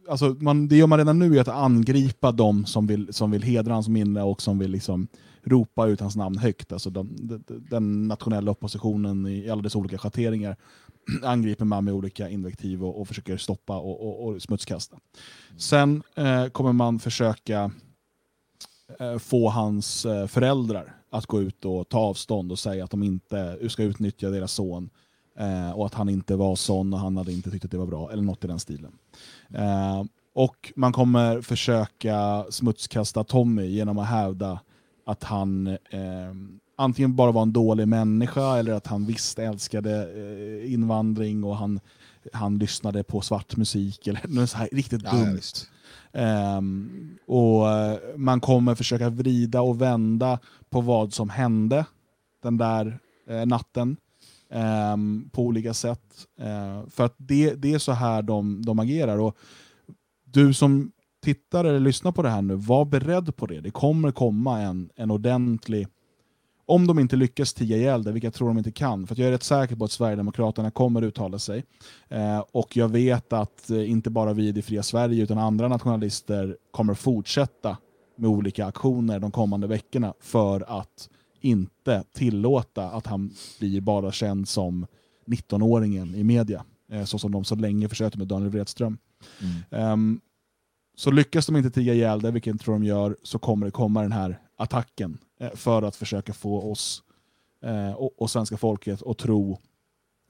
alltså 0.10 0.36
man, 0.40 0.68
det 0.68 0.76
gör 0.76 0.88
man 0.88 0.98
redan 0.98 1.20
nu, 1.20 1.38
är 1.38 1.42
att 1.42 1.48
angripa 1.48 2.32
de 2.32 2.66
som 2.66 2.88
vill, 2.88 3.14
som 3.14 3.32
vill 3.32 3.44
hedra 3.44 3.74
hans 3.74 3.88
minne 3.88 4.24
och 4.24 4.42
som 4.42 4.60
vill 4.60 4.72
liksom 4.72 5.08
ropa 5.44 5.88
ut 5.88 6.00
hans 6.00 6.16
namn 6.16 6.38
högt. 6.38 6.72
Alltså 6.72 6.90
de, 6.90 7.10
de, 7.22 7.44
den 7.70 8.08
nationella 8.08 8.52
oppositionen 8.52 9.28
i 9.28 9.50
alla 9.50 9.62
dess 9.62 9.76
olika 9.76 9.98
schatteringar 9.98 10.56
angriper 11.24 11.66
man 11.66 11.86
med 11.86 11.94
olika 11.94 12.30
invektiv 12.30 12.84
och, 12.84 13.02
och 13.02 13.08
försöker 13.08 13.38
stoppa 13.38 13.78
och, 13.78 14.08
och, 14.08 14.28
och 14.28 14.42
smutskasta. 14.42 14.98
Sen 15.58 16.04
eh, 16.16 16.48
kommer 16.48 16.74
man 16.74 17.00
försöka 17.00 17.72
få 19.20 19.50
hans 19.50 20.06
eh, 20.06 20.28
föräldrar 20.28 20.96
att 21.10 21.26
gå 21.26 21.42
ut 21.42 21.66
och 21.66 21.90
ta 21.90 22.00
avstånd 22.00 22.52
och 22.52 22.60
säga 22.60 22.84
att 22.84 22.92
de 22.92 23.04
inte 23.04 23.70
ska 23.70 23.84
utnyttja 23.84 24.30
deras 24.30 24.52
son 24.52 24.90
eh, 25.38 25.72
och 25.72 25.86
att 25.86 25.94
han 25.94 26.10
inte 26.10 26.36
var 26.36 26.56
sån 26.56 26.94
och 26.94 27.00
han 27.00 27.18
hade 27.18 27.32
inte 27.32 27.52
tyckt 27.52 27.66
att 27.66 27.72
det 27.72 27.78
var 27.78 27.86
bra, 27.86 28.12
eller 28.12 28.24
något 28.24 28.44
i 28.44 28.48
den 28.48 28.60
stilen. 28.60 28.92
Eh, 29.54 30.04
och 30.34 30.74
man 30.76 30.94
kommer 30.94 31.42
försöka 31.42 32.46
smutskasta 32.50 33.24
Tommy 33.24 33.66
genom 33.66 33.98
att 33.98 34.08
hävda 34.08 34.60
att 35.06 35.24
han 35.24 35.68
eh, 35.68 36.34
antingen 36.76 37.16
bara 37.16 37.32
var 37.32 37.42
en 37.42 37.54
dålig 37.54 37.88
människa 37.88 38.58
eller 38.58 38.74
att 38.74 38.88
han 38.88 39.06
visst 39.06 39.40
älskade 39.40 40.10
eh, 40.16 40.74
invandring 40.74 41.44
och 41.44 41.58
han, 41.58 41.80
han 42.34 42.58
lyssnade 42.58 43.04
på 43.04 43.22
svart 43.22 43.58
musik 43.58 44.08
eller 44.08 44.22
något 44.28 44.50
så 44.50 44.58
här 44.58 44.70
riktigt 44.72 45.02
ja, 45.04 45.12
dumt. 45.12 45.40
Um, 46.14 47.18
och 47.28 47.70
eh, 47.70 47.98
Man 48.16 48.42
kommer 48.42 48.76
försöka 48.76 49.10
vrida 49.10 49.62
och 49.62 49.82
vända 49.82 50.40
på 50.70 50.82
vad 50.82 51.14
som 51.14 51.30
hände 51.30 51.86
den 52.44 52.58
där 52.58 53.00
uh, 53.30 53.46
natten 53.46 53.98
um, 54.94 55.30
på 55.32 55.44
olika 55.44 55.74
sätt. 55.74 56.28
Uh, 56.42 56.90
för 56.90 57.06
att 57.06 57.16
det, 57.18 57.54
det 57.56 57.74
är 57.74 57.80
så 57.80 57.92
här 57.92 58.22
de, 58.22 58.62
de 58.66 58.80
agerar. 58.80 59.18
Och 59.18 59.38
Du 60.24 60.54
som 60.54 60.92
tittar 61.24 61.66
eller 61.66 61.80
lyssnar 61.80 62.12
på 62.12 62.22
det 62.22 62.30
här 62.30 62.42
nu, 62.42 62.56
var 62.56 62.86
beredd 62.86 63.36
på 63.36 63.46
det. 63.46 63.62
Det 63.62 63.72
kommer 63.72 64.12
komma 64.12 64.62
en, 64.62 64.90
en 64.96 65.12
ordentlig... 65.12 65.88
Om 66.66 66.88
de 66.88 67.00
inte 67.00 67.16
lyckas 67.16 67.54
tiga 67.54 67.78
ihjäl 67.78 68.04
det, 68.04 68.12
vilket 68.12 68.28
jag 68.28 68.34
tror 68.34 68.48
de 68.48 68.58
inte 68.58 68.72
kan, 68.72 69.08
för 69.08 69.20
jag 69.20 69.28
är 69.28 69.32
rätt 69.32 69.44
säker 69.44 69.76
på 69.76 69.86
att 69.86 69.92
Sverigedemokraterna 69.92 70.72
kommer 70.72 71.02
uttala 71.02 71.40
sig. 71.40 71.66
Eh, 72.10 72.40
och 72.52 72.78
jag 72.78 72.90
vet 72.90 73.34
att 73.34 73.70
eh, 73.70 73.90
inte 73.92 74.10
bara 74.10 74.34
vi 74.34 74.48
i 74.48 74.52
det 74.52 74.62
fria 74.62 74.84
Sverige, 74.84 75.24
utan 75.24 75.38
andra 75.38 75.68
nationalister 75.68 76.58
kommer 76.72 76.94
fortsätta 76.94 77.78
med 78.16 78.30
olika 78.30 78.66
aktioner 78.66 79.20
de 79.20 79.32
kommande 79.32 79.68
veckorna 79.68 80.14
för 80.20 80.80
att 80.80 81.10
inte 81.42 82.04
tillåta 82.14 82.90
att 82.90 83.08
han 83.08 83.32
blir 83.60 83.82
bara 83.82 84.12
känd 84.12 84.48
som 84.48 84.88
19-åringen 85.26 86.16
i 86.16 86.24
media. 86.24 86.66
Eh, 86.92 87.04
så 87.04 87.20
som 87.20 87.32
de 87.32 87.44
så 87.44 87.56
länge 87.56 87.90
försökte 87.90 88.18
med 88.18 88.28
Daniel 88.28 88.52
Wredström. 88.52 88.98
Mm. 89.70 89.92
Um, 89.92 90.22
så 90.96 91.12
lyckas 91.12 91.46
de 91.46 91.56
inte 91.56 91.72
tiga 91.72 91.94
ihjäl 91.94 92.22
det, 92.22 92.32
vilket 92.32 92.54
jag 92.54 92.60
tror 92.60 92.74
de 92.74 92.84
gör, 92.84 93.18
så 93.24 93.40
kommer 93.40 93.66
det 93.66 93.72
komma 93.72 94.02
den 94.02 94.12
här 94.12 94.40
attacken 94.58 95.18
Eh, 95.42 95.56
för 95.56 95.82
att 95.82 95.96
försöka 95.96 96.34
få 96.34 96.72
oss 96.72 97.04
eh, 97.64 97.92
och, 97.92 98.22
och 98.22 98.30
svenska 98.30 98.58
folket 98.58 99.02
att 99.06 99.18
tro 99.18 99.60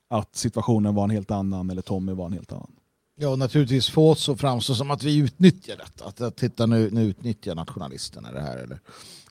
att 0.09 0.35
situationen 0.35 0.95
var 0.95 1.03
en 1.03 1.09
helt 1.09 1.31
annan 1.31 1.69
eller 1.69 1.81
Tommy 1.81 2.13
var 2.13 2.25
en 2.25 2.33
helt 2.33 2.51
annan. 2.51 2.71
Ja, 3.15 3.29
och 3.29 3.39
naturligtvis 3.39 3.89
få 3.89 4.11
oss 4.11 4.29
att 4.29 4.39
framstå 4.39 4.75
som 4.75 4.91
att 4.91 5.03
vi 5.03 5.17
utnyttjar 5.17 5.77
detta. 5.77 6.05
Att, 6.05 6.21
att 6.21 6.35
titta 6.35 6.65
nu, 6.65 6.89
nu 6.91 7.03
utnyttjar 7.03 7.55
nationalisterna 7.55 8.31
det 8.31 8.41
här 8.41 8.57
eller 8.57 8.79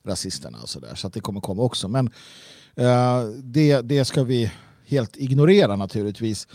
rasisterna 0.03 0.59
och 0.63 0.69
sådär. 0.69 0.95
Så 0.95 1.07
att 1.07 1.13
det 1.13 1.21
kommer 1.21 1.41
komma 1.41 1.63
också. 1.63 1.89
Men 1.89 2.11
eh, 2.75 3.25
det, 3.43 3.81
det 3.81 4.05
ska 4.05 4.25
vi 4.25 4.53
helt 4.87 5.17
ignorera 5.17 5.77
naturligtvis. 5.77 6.49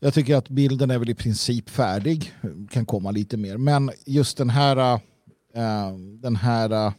Jag 0.00 0.14
tycker 0.14 0.36
att 0.36 0.48
bilden 0.48 0.90
är 0.90 0.98
väl 0.98 1.10
i 1.10 1.14
princip 1.14 1.70
färdig, 1.70 2.34
kan 2.70 2.86
komma 2.86 3.10
lite 3.10 3.36
mer. 3.36 3.56
Men 3.56 3.90
just 4.06 4.36
den 4.36 4.50
här, 4.50 4.94
eh, 5.54 5.96
den 6.20 6.36
här 6.36 6.92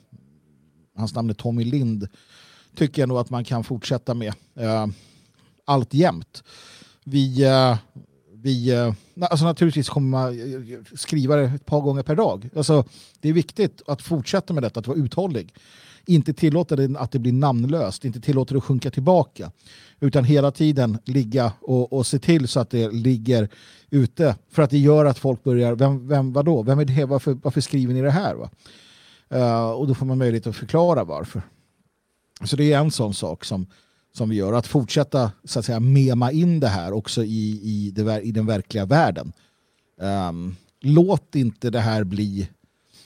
hans 1.02 1.16
namn 1.16 1.30
är 1.30 1.34
Tommy 1.34 1.64
Lind, 1.64 2.08
tycker 2.76 3.02
jag 3.02 3.10
nog 3.10 3.18
att 3.18 3.30
man 3.30 3.44
kan 3.44 3.64
fortsätta 3.64 4.14
med 4.14 4.34
eh, 4.56 4.88
allt 5.66 5.94
jämt. 5.94 6.44
Vi, 7.04 7.44
eh, 7.44 7.78
vi 8.34 8.72
eh, 8.72 8.94
alltså 9.22 9.46
naturligtvis 9.46 9.90
kommer 9.90 10.10
man 10.10 10.40
eh, 10.40 10.74
eh, 10.74 10.80
skriva 10.96 11.36
det 11.36 11.44
ett 11.44 11.66
par 11.66 11.82
gånger 11.82 12.04
per 12.04 12.16
dag. 12.16 12.50
Alltså, 12.56 12.84
det 13.20 13.30
är 13.30 13.34
viktigt 13.34 13.82
att 13.88 14.02
fortsätta 14.02 14.54
med 14.54 14.64
detta, 14.64 14.80
att 14.80 14.88
vara 14.88 14.98
uthållig 14.98 15.54
inte 16.06 16.34
tillåta 16.34 16.76
det 16.76 17.00
att 17.00 17.12
det 17.12 17.20
blir 17.20 17.34
namnlöst, 17.34 18.06
inte 18.06 18.22
tillåta 18.22 18.54
det 18.54 18.58
att 18.58 18.64
sjunka 18.64 18.92
tillbaka. 18.92 19.52
Utan 20.00 20.24
hela 20.24 20.52
tiden 20.52 20.98
ligga 21.06 21.52
och, 21.62 21.94
och 21.94 22.08
se 22.08 22.20
till 22.20 22.48
så 22.48 22.60
att 22.60 22.70
det 22.70 22.92
ligger 22.92 23.50
ute. 23.90 24.36
För 24.52 24.62
att 24.62 24.70
det 24.70 24.78
gör 24.78 25.06
att 25.06 25.20
folk 25.20 25.44
börjar, 25.44 25.76
vem, 25.76 26.08
vem 26.08 26.34
vadå? 26.34 26.64
Vem 26.64 26.80
är 26.80 26.86
det? 26.86 27.06
Varför, 27.06 27.38
varför 27.44 27.62
skriver 27.62 27.94
ni 27.94 28.02
det 28.02 28.12
här? 28.12 28.36
Va? 28.36 28.50
Uh, 29.34 29.70
och 29.70 29.88
då 29.88 29.94
får 29.94 30.06
man 30.06 30.18
möjlighet 30.18 30.48
att 30.48 30.56
förklara 30.56 31.04
varför. 31.04 31.42
Så 32.44 32.56
det 32.56 32.74
är 32.74 32.80
en 32.80 32.92
sån 32.92 33.14
sak 33.14 33.46
som, 33.46 33.68
som 34.14 34.30
vi 34.30 34.36
gör. 34.36 34.54
Att 34.54 34.68
fortsätta 34.68 35.32
så 35.44 35.60
att 35.60 35.66
säga, 35.66 35.80
mema 35.80 36.32
in 36.32 36.60
det 36.60 36.68
här 36.68 36.94
också 36.94 37.24
i, 37.24 37.60
i, 37.64 37.92
det, 37.92 38.22
i 38.22 38.32
den 38.32 38.46
verkliga 38.46 38.86
världen. 38.86 39.34
Um, 39.98 40.56
låt 40.80 41.36
inte 41.36 41.70
det 41.70 41.80
här 41.80 42.04
bli 42.04 42.50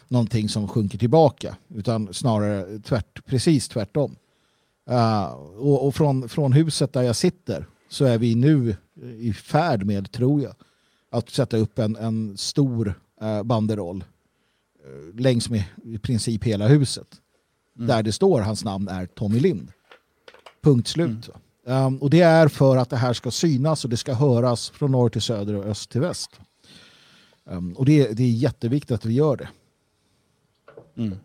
någonting 0.08 0.50
som 0.50 0.68
sjunker 0.68 0.98
tillbaka 0.98 1.56
utan 1.76 2.14
snarare 2.14 2.80
tvärt, 2.80 3.26
precis 3.26 3.68
tvärtom. 3.68 4.16
Uh, 4.90 5.26
och, 5.58 5.88
och 5.88 5.96
från, 5.96 6.30
från 6.30 6.54
huset 6.54 6.94
där 6.94 7.02
jag 7.02 7.16
sitter 7.16 7.66
så 7.90 8.06
är 8.06 8.18
vi 8.18 8.36
nu 8.36 8.76
i 9.20 9.34
färd 9.34 9.86
med, 9.86 10.12
tror 10.12 10.42
jag, 10.42 10.56
att 11.10 11.30
sätta 11.30 11.58
upp 11.58 11.80
en, 11.80 11.96
en 11.96 12.38
stor 12.38 13.00
uh, 13.22 13.44
banderoll 13.44 13.98
uh, 13.98 14.04
längs 15.14 15.50
med 15.50 15.64
i 15.84 15.98
princip 15.98 16.44
hela 16.44 16.68
huset. 16.68 17.08
Mm. 17.76 17.88
Där 17.88 18.04
det 18.04 18.12
står 18.12 18.42
hans 18.42 18.64
namn 18.64 18.88
är 18.88 19.06
Tommy 19.06 19.40
Lind. 19.40 19.72
Punkt 20.62 20.88
slut. 20.88 21.30
Mm. 21.66 21.86
Um, 21.86 21.98
och 21.98 22.10
det 22.10 22.22
är 22.22 22.48
för 22.48 22.78
att 22.78 22.90
det 22.90 22.98
här 22.98 23.14
ska 23.14 23.32
synas 23.32 23.84
och 23.84 23.90
det 23.90 23.98
ska 23.98 24.14
höras 24.14 24.70
från 24.70 24.92
norr 24.92 25.10
till 25.10 25.22
söder 25.22 25.56
och 25.56 25.66
öst 25.66 25.90
till 25.90 26.02
väst. 26.02 26.40
Um, 27.44 27.74
och 27.74 27.86
det, 27.86 28.18
det 28.18 28.24
är 28.24 28.32
jätteviktigt 28.32 28.92
att 28.92 29.06
vi 29.06 29.14
gör 29.14 29.38
det. 29.38 29.50
Mm. 30.98 31.18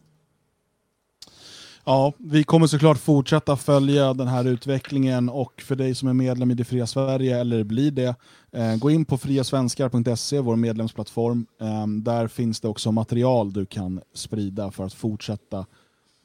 Ja, 1.91 2.13
vi 2.19 2.45
kommer 2.45 2.67
såklart 2.67 2.99
fortsätta 2.99 3.57
följa 3.57 4.15
den 4.15 4.29
här 4.29 4.45
utvecklingen 4.45 5.29
och 5.29 5.63
för 5.63 5.77
dig 5.77 5.95
som 5.95 6.09
är 6.09 6.13
medlem 6.13 6.51
i 6.51 6.55
Det 6.55 6.65
Fria 6.65 6.87
Sverige, 6.87 7.41
eller 7.41 7.65
blir 7.65 7.91
det, 7.91 8.15
eh, 8.53 8.77
gå 8.77 8.91
in 8.91 9.05
på 9.05 9.19
friasvenskar.se, 9.19 10.41
vår 10.41 10.57
medlemsplattform. 10.57 11.47
Eh, 11.61 11.87
där 11.87 12.29
finns 12.29 12.61
det 12.61 12.69
också 12.69 12.93
material 12.93 13.53
du 13.53 13.67
kan 13.67 14.01
sprida 14.15 14.71
för 14.71 14.85
att 14.85 14.95
fortsätta 14.95 15.59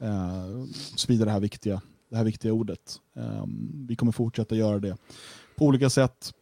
eh, 0.02 0.64
sprida 0.96 1.24
det 1.24 1.30
här 1.30 1.40
viktiga, 1.40 1.82
det 2.10 2.16
här 2.16 2.24
viktiga 2.24 2.52
ordet. 2.52 3.00
Eh, 3.16 3.44
vi 3.88 3.96
kommer 3.96 4.12
fortsätta 4.12 4.56
göra 4.56 4.78
det 4.78 4.96
på 5.56 5.64
olika 5.64 5.90
sätt. 5.90 6.32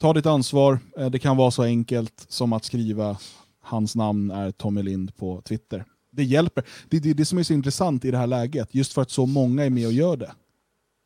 Ta 0.00 0.12
ditt 0.12 0.26
ansvar. 0.26 0.78
Eh, 0.98 1.10
det 1.10 1.18
kan 1.18 1.36
vara 1.36 1.50
så 1.50 1.62
enkelt 1.62 2.26
som 2.28 2.52
att 2.52 2.64
skriva 2.64 3.18
hans 3.60 3.96
namn 3.96 4.30
är 4.30 4.50
Tommy 4.50 4.82
Lind 4.82 5.16
på 5.16 5.40
Twitter 5.40 5.84
det 6.16 6.24
hjälper. 6.24 6.64
Det 6.88 6.96
är 6.96 7.00
det, 7.00 7.14
det, 7.14 7.24
som 7.24 7.38
är 7.38 7.42
så 7.42 7.52
intressant 7.52 8.04
i 8.04 8.10
det 8.10 8.18
här 8.18 8.26
läget, 8.26 8.74
just 8.74 8.92
för 8.92 9.02
att 9.02 9.10
så 9.10 9.26
många 9.26 9.64
är 9.64 9.70
med 9.70 9.86
och 9.86 9.92
gör 9.92 10.16
det. 10.16 10.32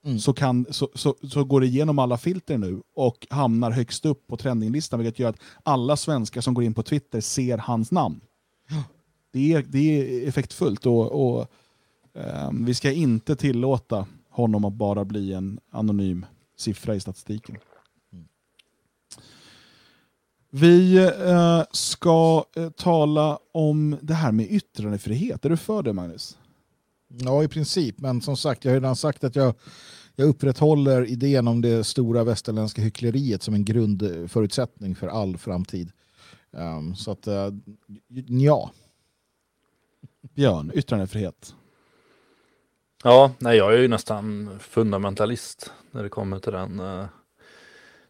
Mm. 0.04 0.18
Så, 0.18 0.32
kan, 0.32 0.66
så, 0.70 0.88
så, 0.94 1.14
så, 1.22 1.44
går 1.44 1.60
det 1.60 1.66
igenom 1.66 1.98
alla 1.98 2.18
filter 2.18 2.58
nu 2.58 2.82
och 2.94 3.26
hamnar 3.30 3.70
högst 3.70 4.06
upp 4.06 4.26
på 4.26 4.36
trendinglistan, 4.36 5.00
vilket 5.00 5.18
gör 5.18 5.28
att 5.28 5.40
alla 5.62 5.96
svenskar 5.96 6.40
som 6.40 6.54
går 6.54 6.64
in 6.64 6.74
på 6.74 6.82
Twitter 6.82 7.20
ser 7.20 7.58
hans 7.58 7.90
namn. 7.90 8.20
Det 9.32 9.52
är, 9.52 9.64
det 9.68 9.78
är 9.78 10.28
effektfullt 10.28 10.86
och, 10.86 11.12
och 11.12 11.50
um, 12.12 12.64
vi 12.64 12.74
ska 12.74 12.92
inte 12.92 13.36
tillåta 13.36 14.06
honom 14.30 14.64
att 14.64 14.72
bara 14.72 15.04
bli 15.04 15.32
en 15.32 15.60
anonym 15.70 16.26
siffra 16.56 16.94
i 16.94 17.00
statistiken. 17.00 17.56
Vi 20.50 20.96
eh, 21.26 21.62
ska 21.70 22.44
eh, 22.56 22.70
tala 22.70 23.38
om 23.52 23.98
det 24.02 24.14
här 24.14 24.32
med 24.32 24.46
yttrandefrihet. 24.50 25.44
Är 25.44 25.50
du 25.50 25.56
för 25.56 25.82
det 25.82 25.92
Magnus? 25.92 26.38
Ja, 27.08 27.44
i 27.44 27.48
princip. 27.48 27.98
Men 27.98 28.20
som 28.20 28.36
sagt, 28.36 28.64
jag 28.64 28.72
har 28.72 28.76
redan 28.76 28.96
sagt 28.96 29.24
att 29.24 29.36
jag, 29.36 29.54
jag 30.16 30.28
upprätthåller 30.28 31.06
idén 31.06 31.48
om 31.48 31.60
det 31.60 31.84
stora 31.84 32.24
västerländska 32.24 32.82
hyckleriet 32.82 33.42
som 33.42 33.54
en 33.54 33.64
grundförutsättning 33.64 34.94
för 34.94 35.08
all 35.08 35.36
framtid. 35.36 35.92
Um, 36.50 36.94
så 36.94 37.10
att, 37.10 37.28
uh, 37.28 37.48
ja. 38.28 38.70
Björn, 40.34 40.72
yttrandefrihet. 40.74 41.54
Ja, 43.04 43.32
nej, 43.38 43.56
jag 43.56 43.74
är 43.74 43.78
ju 43.78 43.88
nästan 43.88 44.58
fundamentalist 44.58 45.72
när 45.90 46.02
det 46.02 46.08
kommer 46.08 46.38
till 46.38 46.52
den, 46.52 46.80
uh, 46.80 47.06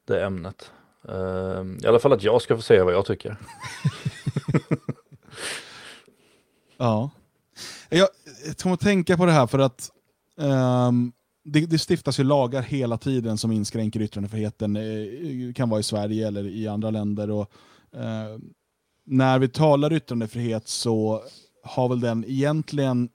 det 0.04 0.24
ämnet. 0.24 0.70
Uh, 1.08 1.66
I 1.82 1.86
alla 1.86 1.98
fall 1.98 2.12
att 2.12 2.22
jag 2.22 2.42
ska 2.42 2.56
få 2.56 2.62
säga 2.62 2.84
vad 2.84 2.94
jag 2.94 3.06
tycker. 3.06 3.36
ja. 6.76 7.10
Jag, 7.88 8.08
jag 8.46 8.56
kommer 8.56 8.74
att 8.74 8.80
tänka 8.80 9.16
på 9.16 9.26
det 9.26 9.32
här 9.32 9.46
för 9.46 9.58
att 9.58 9.90
um, 10.36 11.12
det, 11.44 11.66
det, 11.66 11.78
stiftas 11.78 12.20
ju 12.20 12.24
lagar 12.24 12.62
hela 12.62 12.98
tiden 12.98 13.38
som 13.38 13.52
inskränker 13.52 14.02
yttrandefriheten. 14.02 14.76
Eh, 14.76 14.82
det 15.46 15.52
kan 15.56 15.68
vara 15.68 15.80
i 15.80 15.82
Sverige 15.82 16.28
eller 16.28 16.46
i 16.46 16.68
andra 16.68 16.90
länder. 16.90 17.30
Och, 17.30 17.52
uh, 17.94 18.38
när 19.04 19.38
vi 19.38 19.48
talar 19.48 19.92
yttrandefrihet 19.92 20.68
så 20.68 21.22
har 21.62 21.88
väl 21.88 22.00
den 22.00 22.24
egentligen, 22.28 23.08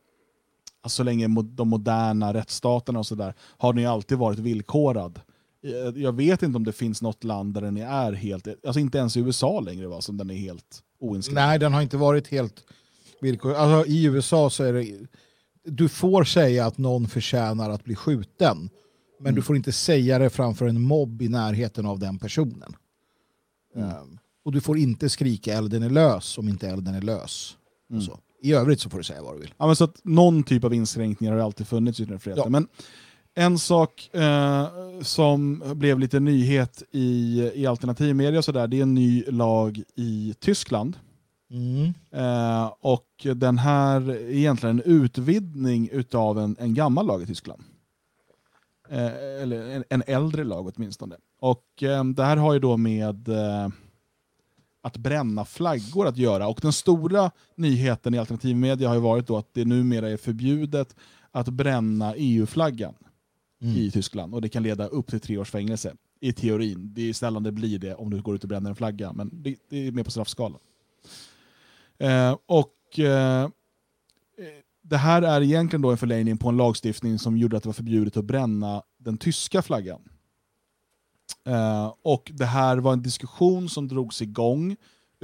alltså 0.81 0.95
så 0.95 1.03
länge 1.03 1.27
de 1.43 1.69
moderna 1.69 2.33
rättsstaterna 2.33 2.99
och 2.99 3.05
sådär, 3.05 3.33
har 3.57 3.73
den 3.73 3.83
ju 3.83 3.89
alltid 3.89 4.17
varit 4.17 4.39
villkorad. 4.39 5.19
Eh, 5.65 6.01
jag 6.01 6.15
vet 6.15 6.43
inte 6.43 6.57
om 6.57 6.63
det 6.63 6.71
finns 6.71 7.01
något 7.01 7.23
land 7.23 7.53
där 7.53 7.61
den 7.61 7.77
är 7.77 8.11
helt, 8.11 8.47
alltså 8.47 8.79
inte 8.79 8.97
ens 8.97 9.17
i 9.17 9.19
USA 9.19 9.59
längre 9.59 9.87
va, 9.87 10.01
som 10.01 10.17
den 10.17 10.29
är 10.29 10.35
helt 10.35 10.83
oinskränkt. 10.99 11.35
Nej, 11.35 11.59
den 11.59 11.73
har 11.73 11.81
inte 11.81 11.97
varit 11.97 12.27
helt 12.27 12.63
villkorlig. 13.21 13.55
Alltså, 13.55 13.91
I 13.91 14.03
USA 14.03 14.49
så 14.49 14.63
är 14.63 14.73
det, 14.73 15.07
du 15.63 15.89
får 15.89 16.23
säga 16.23 16.65
att 16.65 16.77
någon 16.77 17.07
förtjänar 17.07 17.69
att 17.69 17.83
bli 17.83 17.95
skjuten, 17.95 18.69
men 19.19 19.27
mm. 19.27 19.35
du 19.35 19.41
får 19.41 19.55
inte 19.55 19.71
säga 19.71 20.19
det 20.19 20.29
framför 20.29 20.67
en 20.67 20.81
mobb 20.81 21.21
i 21.21 21.29
närheten 21.29 21.85
av 21.85 21.99
den 21.99 22.19
personen. 22.19 22.75
Mm. 23.75 23.89
Um, 23.89 24.19
och 24.45 24.51
du 24.51 24.61
får 24.61 24.77
inte 24.77 25.09
skrika 25.09 25.53
elden 25.53 25.83
är 25.83 25.89
lös 25.89 26.37
om 26.37 26.49
inte 26.49 26.67
elden 26.67 26.95
är 26.95 27.01
lös. 27.01 27.57
Mm. 27.91 28.03
I 28.41 28.53
övrigt 28.53 28.79
så 28.79 28.89
får 28.89 28.97
du 28.97 29.03
säga 29.03 29.21
vad 29.21 29.35
du 29.35 29.39
vill. 29.39 29.53
Ja, 29.57 29.65
men 29.67 29.75
så 29.75 29.83
att 29.83 29.99
någon 30.03 30.43
typ 30.43 30.63
av 30.63 30.73
inskränkningar 30.73 31.33
har 31.33 31.39
alltid 31.39 31.67
funnits 31.67 31.99
i 31.99 32.03
yttrandefriheten. 32.03 32.43
Ja. 32.43 32.49
Men 32.49 32.67
en 33.35 33.59
sak 33.59 34.09
eh, 34.13 34.67
som 35.01 35.63
blev 35.75 35.99
lite 35.99 36.19
nyhet 36.19 36.83
i, 36.91 37.41
i 37.55 37.65
alternativmedia 37.65 38.41
så 38.41 38.51
där, 38.51 38.67
det 38.67 38.77
är 38.77 38.81
en 38.81 38.93
ny 38.93 39.23
lag 39.27 39.83
i 39.95 40.35
Tyskland. 40.39 40.97
Mm. 41.51 41.93
Eh, 42.11 42.73
och 42.79 43.07
den 43.35 43.57
här 43.57 44.09
är 44.09 44.29
egentligen 44.29 44.79
en 44.79 44.85
utvidgning 44.85 45.89
utav 45.91 46.39
en, 46.39 46.55
en 46.59 46.73
gammal 46.73 47.05
lag 47.05 47.23
i 47.23 47.25
Tyskland. 47.25 47.63
Eh, 48.89 49.41
eller 49.41 49.69
en, 49.69 49.83
en, 49.89 50.03
äldre 50.07 50.43
lag 50.43 50.71
åtminstone. 50.75 51.15
Och 51.39 51.83
eh, 51.83 52.03
det 52.03 52.23
här 52.23 52.37
har 52.37 52.53
ju 52.53 52.59
då 52.59 52.77
med 52.77 53.27
eh, 53.27 53.69
att 54.81 54.97
bränna 54.97 55.45
flaggor 55.45 56.07
att 56.07 56.17
göra. 56.17 56.47
Och 56.47 56.59
den 56.61 56.73
stora 56.73 57.31
nyheten 57.55 58.13
i 58.13 58.17
alternativmedia 58.17 58.87
har 58.87 58.95
ju 58.95 59.01
varit 59.01 59.27
då 59.27 59.37
att 59.37 59.53
det 59.53 59.65
numera 59.65 60.09
är 60.09 60.17
förbjudet 60.17 60.95
att 61.31 61.49
bränna 61.49 62.15
EU-flaggan 62.15 62.93
mm. 63.65 63.77
i 63.77 63.91
Tyskland 63.91 64.33
och 64.33 64.41
det 64.41 64.49
kan 64.49 64.63
leda 64.63 64.87
upp 64.87 65.07
till 65.07 65.19
tre 65.19 65.37
års 65.37 65.51
fängelse. 65.51 65.95
I 66.19 66.33
teorin. 66.33 66.93
Det 66.93 67.09
är 67.09 67.13
sällan 67.13 67.43
det 67.43 67.51
blir 67.51 67.79
det 67.79 67.95
om 67.95 68.09
du 68.09 68.21
går 68.21 68.35
ut 68.35 68.43
och 68.43 68.49
bränner 68.49 68.69
en 68.69 68.75
flagga, 68.75 69.13
men 69.13 69.29
det, 69.33 69.55
det 69.69 69.87
är 69.87 69.91
mer 69.91 70.03
på 70.03 70.11
straffskalan. 70.11 70.59
Eh, 71.97 72.37
och 72.45 72.99
eh, 72.99 73.49
Det 74.81 74.97
här 74.97 75.21
är 75.21 75.41
egentligen 75.41 75.81
då 75.81 75.91
en 75.91 75.97
förlängning 75.97 76.37
på 76.37 76.49
en 76.49 76.57
lagstiftning 76.57 77.19
som 77.19 77.37
gjorde 77.37 77.57
att 77.57 77.63
det 77.63 77.69
var 77.69 77.73
förbjudet 77.73 78.17
att 78.17 78.25
bränna 78.25 78.83
den 78.97 79.17
tyska 79.17 79.61
flaggan. 79.61 80.01
Eh, 81.45 81.93
och 82.01 82.31
Det 82.33 82.45
här 82.45 82.77
var 82.77 82.93
en 82.93 83.01
diskussion 83.01 83.69
som 83.69 83.87
drogs 83.87 84.21
igång 84.21 84.75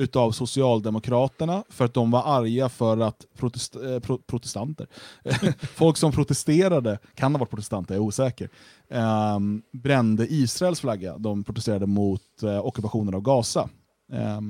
utav 0.02 0.32
Socialdemokraterna 0.32 1.64
för 1.70 1.86
att 1.86 1.94
de 1.94 2.12
var 2.12 2.24
arga 2.24 2.70
för 2.70 2.98
att 2.98 3.26
protest, 3.38 3.76
eh, 3.76 4.00
pro, 4.00 4.18
protestanter, 4.18 4.88
folk 5.76 5.98
som 5.98 6.12
protesterade, 6.12 7.00
kan 7.16 7.36
ha 7.36 7.40
varit 7.40 7.50
protestanter, 7.50 7.94
jag 7.96 8.02
är 8.02 8.08
osäker, 8.08 8.50
eh, 8.90 9.40
brände 9.74 10.34
Israels 10.34 10.80
flagga. 10.80 11.18
De 11.18 11.44
protesterade 11.44 11.86
mot 11.86 12.44
eh, 12.44 12.66
ockupationen 12.66 13.14
av 13.14 13.22
Gaza. 13.22 13.70
Eh, 14.14 14.42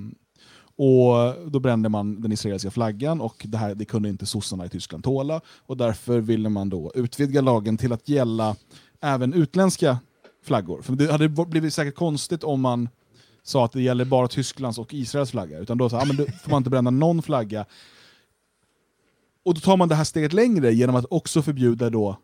och 0.76 1.52
Då 1.52 1.60
brände 1.60 1.90
man 1.90 2.22
den 2.22 2.32
israeliska 2.32 2.72
flaggan 2.72 3.22
och 3.22 3.46
det, 3.50 3.58
här, 3.58 3.76
det 3.76 3.86
kunde 3.86 4.10
inte 4.10 4.26
sossarna 4.26 4.66
i 4.66 4.70
Tyskland 4.70 5.04
tåla 5.04 5.42
och 5.66 5.78
därför 5.78 6.20
ville 6.20 6.50
man 6.50 6.70
då 6.70 6.92
utvidga 6.96 7.42
lagen 7.42 7.78
till 7.78 7.94
att 7.94 8.10
gälla 8.10 8.56
även 9.02 9.34
utländska 9.34 9.98
flaggor. 10.44 10.82
För 10.82 10.94
det 10.94 11.12
hade 11.12 11.30
blivit 11.30 11.74
säkert 11.74 11.96
konstigt 11.96 12.44
om 12.44 12.62
man 12.62 12.90
sa 13.44 13.66
att 13.66 13.72
det 13.72 13.82
gäller 13.82 14.06
bara 14.06 14.28
Tysklands 14.28 14.78
och 14.78 14.94
Israels 14.94 15.32
flagga. 15.32 15.60
Utan 15.60 15.78
då, 15.78 15.90
så, 15.90 15.98
ah, 15.98 16.06
men 16.06 16.16
då 16.16 16.26
får 16.26 16.52
man 16.52 16.58
inte 16.58 16.70
bränna 16.70 16.90
någon 16.90 17.22
flagga. 17.22 17.66
Och 19.44 19.54
då 19.54 19.60
tar 19.60 19.78
man 19.78 19.90
det 19.90 19.96
här 19.96 20.04
steget 20.04 20.34
längre 20.34 20.74
genom 20.74 20.96
att 20.96 21.06
också 21.10 21.42
förbjuda 21.42 21.90
då 21.90 22.18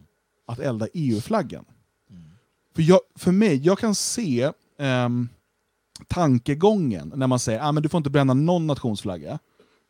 att 0.47 0.59
elda 0.59 0.87
EU-flaggan. 0.93 1.65
För, 2.75 2.81
jag, 2.81 2.99
för 3.15 3.31
mig, 3.31 3.55
jag 3.55 3.79
kan 3.79 3.95
se 3.95 4.51
ehm, 4.79 5.29
tankegången 6.07 7.13
när 7.15 7.27
man 7.27 7.39
säger 7.39 7.59
att 7.59 7.77
ah, 7.77 7.79
du 7.79 7.89
får 7.89 7.97
inte 7.97 8.09
bränna 8.09 8.33
någon 8.33 8.67
nationsflagga. 8.67 9.39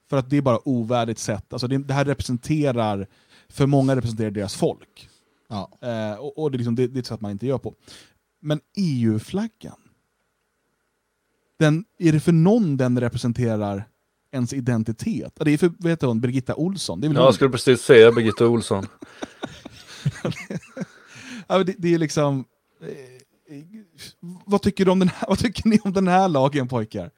För 0.09 0.17
att 0.17 0.29
det 0.29 0.37
är 0.37 0.41
bara 0.41 0.67
ovärdigt 0.67 1.19
sätt. 1.19 1.53
Alltså 1.53 1.67
det, 1.67 1.77
det 1.77 1.93
här 1.93 2.05
representerar, 2.05 3.07
för 3.49 3.65
många 3.65 3.95
representerar 3.95 4.31
deras 4.31 4.55
folk. 4.55 5.09
Ja. 5.47 5.71
Eh, 5.81 6.13
och 6.13 6.37
och 6.37 6.51
det, 6.51 6.55
är 6.55 6.57
liksom, 6.57 6.75
det, 6.75 6.87
det 6.87 6.97
är 6.97 6.99
ett 6.99 7.07
sätt 7.07 7.21
man 7.21 7.31
inte 7.31 7.47
gör 7.47 7.57
på. 7.57 7.73
Men 8.39 8.59
EU-flaggan, 8.75 9.79
den, 11.57 11.85
är 11.99 12.11
det 12.11 12.19
för 12.19 12.31
någon 12.31 12.77
den 12.77 12.99
representerar 12.99 13.87
ens 14.31 14.53
identitet? 14.53 15.33
Det 15.39 15.51
är 15.51 15.57
för 15.57 15.71
vad 15.79 15.89
heter 15.89 16.07
hon, 16.07 16.21
Birgitta 16.21 16.55
Olsson. 16.55 17.01
Det 17.01 17.07
är 17.07 17.09
väl 17.09 17.15
Ja, 17.15 17.21
hon? 17.21 17.25
jag 17.25 17.35
skulle 17.35 17.49
precis 17.51 17.81
säga 17.81 18.11
Birgitta 18.11 18.47
Olsson. 18.47 18.87
Ja, 21.47 21.63
det, 21.63 21.75
det 21.77 21.93
är 21.93 21.97
liksom... 21.97 22.45
Eh, 22.81 23.57
vad, 24.45 24.61
tycker 24.61 24.85
du 24.85 24.91
om 24.91 24.99
den 24.99 25.09
här, 25.09 25.25
vad 25.27 25.39
tycker 25.39 25.69
ni 25.69 25.79
om 25.83 25.93
den 25.93 26.07
här 26.07 26.29
lagen 26.29 26.67
pojkar? 26.67 27.11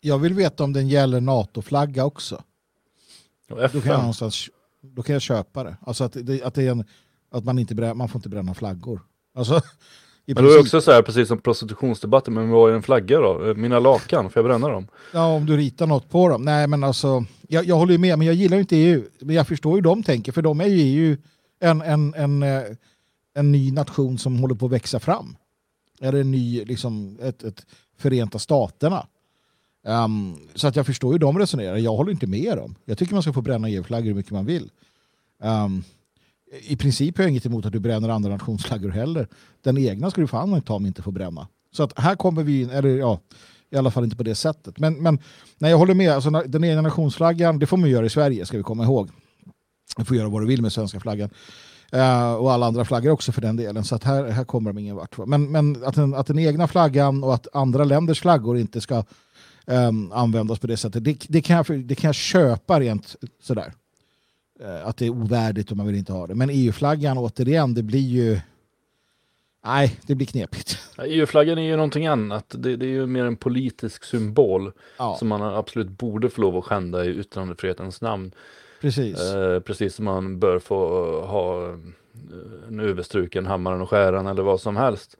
Jag 0.00 0.18
vill 0.18 0.34
veta 0.34 0.64
om 0.64 0.72
den 0.72 0.88
gäller 0.88 1.20
NATO-flagga 1.20 2.04
också. 2.04 2.42
Och 3.50 3.56
Då 3.56 3.68
kan 3.68 3.90
jag, 3.90 3.98
någonstans, 3.98 4.50
då 4.82 5.02
kan 5.02 5.12
jag 5.12 5.22
köpa 5.22 5.64
det. 5.64 5.76
Alltså 5.80 6.04
att, 6.04 6.16
det, 6.22 6.42
att, 6.42 6.54
det 6.54 6.62
är 6.62 6.70
en, 6.70 6.84
att 7.30 7.44
man, 7.44 7.58
inte 7.58 7.74
brä, 7.74 7.94
man 7.94 8.08
får 8.08 8.18
inte 8.18 8.28
bränna 8.28 8.54
flaggor. 8.54 9.00
Alltså, 9.34 9.62
Men 10.26 10.34
det 10.34 10.42
princip, 10.42 10.60
också 10.60 10.80
så 10.80 10.92
här, 10.92 11.02
precis 11.02 11.28
som 11.28 11.38
prostitutionsdebatten, 11.38 12.34
men 12.34 12.50
vad 12.50 12.70
är 12.70 12.74
en 12.74 12.82
flagga 12.82 13.18
då? 13.18 13.54
Mina 13.56 13.78
lakan, 13.78 14.30
får 14.30 14.40
jag 14.40 14.44
bränna 14.44 14.68
dem? 14.68 14.86
ja, 15.12 15.26
om 15.26 15.46
du 15.46 15.56
ritar 15.56 15.86
något 15.86 16.10
på 16.10 16.28
dem. 16.28 16.42
Nej, 16.42 16.66
men 16.66 16.84
alltså, 16.84 17.24
jag, 17.48 17.64
jag 17.64 17.76
håller 17.76 17.92
ju 17.92 17.98
med, 17.98 18.18
men 18.18 18.26
jag 18.26 18.36
gillar 18.36 18.56
ju 18.56 18.60
inte 18.60 18.76
EU. 18.76 19.02
Men 19.20 19.36
jag 19.36 19.48
förstår 19.48 19.74
hur 19.74 19.82
de 19.82 20.02
tänker, 20.02 20.32
för 20.32 20.42
de 20.42 20.60
är 20.60 20.66
ju 20.66 20.76
EU 20.76 21.16
en, 21.60 21.82
en, 21.82 22.14
en, 22.14 22.42
eh, 22.42 22.62
en 23.34 23.52
ny 23.52 23.72
nation 23.72 24.18
som 24.18 24.38
håller 24.38 24.54
på 24.54 24.66
att 24.66 24.72
växa 24.72 25.00
fram. 25.00 25.36
Eller 26.00 26.20
en 26.20 26.30
ny, 26.30 26.64
liksom, 26.64 27.18
ett, 27.22 27.42
ett 27.42 27.66
Förenta 27.98 28.38
Staterna. 28.38 29.06
Ehm, 29.86 30.36
så 30.54 30.68
att 30.68 30.76
jag 30.76 30.86
förstår 30.86 31.12
hur 31.12 31.18
de 31.18 31.38
resonerar. 31.38 31.76
Jag 31.76 31.96
håller 31.96 32.12
inte 32.12 32.26
med 32.26 32.56
dem. 32.56 32.74
Jag 32.84 32.98
tycker 32.98 33.14
man 33.14 33.22
ska 33.22 33.32
få 33.32 33.42
bränna 33.42 33.68
EU-flaggor 33.68 34.06
hur 34.06 34.14
mycket 34.14 34.32
man 34.32 34.46
vill. 34.46 34.70
Ehm, 35.42 35.82
i 36.52 36.76
princip 36.76 37.16
har 37.16 37.24
jag 37.24 37.30
inget 37.30 37.46
emot 37.46 37.66
att 37.66 37.72
du 37.72 37.80
bränner 37.80 38.08
andra 38.08 38.30
nationsflaggor 38.30 38.90
heller. 38.90 39.28
Den 39.62 39.78
egna 39.78 40.10
ska 40.10 40.20
du 40.20 40.26
fan 40.26 40.62
ta 40.62 40.74
om 40.74 40.86
inte 40.86 41.02
får 41.02 41.12
bränna. 41.12 41.48
Så 41.72 41.82
att 41.82 41.98
här 41.98 42.16
kommer 42.16 42.42
vi 42.42 42.62
in, 42.62 42.70
eller 42.70 42.88
ja, 42.88 43.20
i 43.70 43.76
alla 43.76 43.90
fall 43.90 44.04
inte 44.04 44.16
på 44.16 44.22
det 44.22 44.34
sättet. 44.34 44.78
Men, 44.78 45.02
men 45.02 45.18
nej, 45.58 45.70
jag 45.70 45.78
håller 45.78 45.94
med, 45.94 46.12
alltså, 46.12 46.30
den 46.30 46.64
egna 46.64 46.82
nationsflaggan, 46.82 47.58
det 47.58 47.66
får 47.66 47.76
man 47.76 47.90
göra 47.90 48.06
i 48.06 48.10
Sverige, 48.10 48.46
ska 48.46 48.56
vi 48.56 48.62
komma 48.62 48.84
ihåg. 48.84 49.10
Du 49.96 50.04
får 50.04 50.16
göra 50.16 50.28
vad 50.28 50.42
du 50.42 50.46
vill 50.46 50.62
med 50.62 50.72
svenska 50.72 51.00
flaggan. 51.00 51.30
Uh, 51.94 52.34
och 52.34 52.52
alla 52.52 52.66
andra 52.66 52.84
flaggor 52.84 53.10
också 53.10 53.32
för 53.32 53.40
den 53.40 53.56
delen. 53.56 53.84
Så 53.84 53.94
att 53.94 54.04
här, 54.04 54.24
här 54.24 54.44
kommer 54.44 54.72
de 54.72 54.78
ingen 54.78 54.96
vart. 54.96 55.26
Men, 55.26 55.52
men 55.52 55.84
att, 55.84 55.94
den, 55.94 56.14
att 56.14 56.26
den 56.26 56.38
egna 56.38 56.68
flaggan 56.68 57.24
och 57.24 57.34
att 57.34 57.46
andra 57.52 57.84
länders 57.84 58.20
flaggor 58.20 58.58
inte 58.58 58.80
ska 58.80 59.04
um, 59.66 60.12
användas 60.12 60.58
på 60.58 60.66
det 60.66 60.76
sättet, 60.76 61.04
det, 61.04 61.16
det, 61.28 61.42
kan 61.42 61.56
jag, 61.56 61.84
det 61.84 61.94
kan 61.94 62.08
jag 62.08 62.14
köpa 62.14 62.80
rent 62.80 63.16
sådär. 63.42 63.72
Eh, 64.60 64.86
att 64.86 64.96
det 64.96 65.06
är 65.06 65.10
ovärdigt 65.10 65.70
och 65.70 65.76
man 65.76 65.86
vill 65.86 65.96
inte 65.96 66.12
ha 66.12 66.26
det. 66.26 66.34
Men 66.34 66.50
EU-flaggan 66.50 67.18
återigen, 67.18 67.74
det 67.74 67.82
blir 67.82 68.00
ju... 68.00 68.40
Nej, 69.64 70.00
det 70.06 70.14
blir 70.14 70.26
knepigt. 70.26 70.78
EU-flaggan 71.04 71.58
är 71.58 71.62
ju 71.62 71.76
någonting 71.76 72.06
annat. 72.06 72.54
Det, 72.58 72.76
det 72.76 72.86
är 72.86 72.90
ju 72.90 73.06
mer 73.06 73.24
en 73.24 73.36
politisk 73.36 74.04
symbol 74.04 74.72
Ja, 74.98 75.16
som 75.18 75.28
man 75.28 75.42
absolut 75.42 75.88
borde 75.88 76.30
få 76.30 76.40
lov 76.40 76.56
att 76.56 76.64
skända 76.64 77.04
i 77.04 77.08
yttrandefrihetens 77.18 78.00
namn. 78.00 78.34
precis. 78.80 79.20
Eh, 79.20 79.60
precis 79.60 79.94
som 79.94 80.04
man 80.04 80.38
bör 80.38 80.58
få 80.58 80.76
ha 81.26 81.68
eh, 81.68 81.74
en 82.68 82.80
överstruken 82.80 83.46
hammaren 83.46 83.80
och 83.80 83.90
skäran 83.90 84.26
eller 84.26 84.42
vad 84.42 84.60
som 84.60 84.76
helst. 84.76 85.16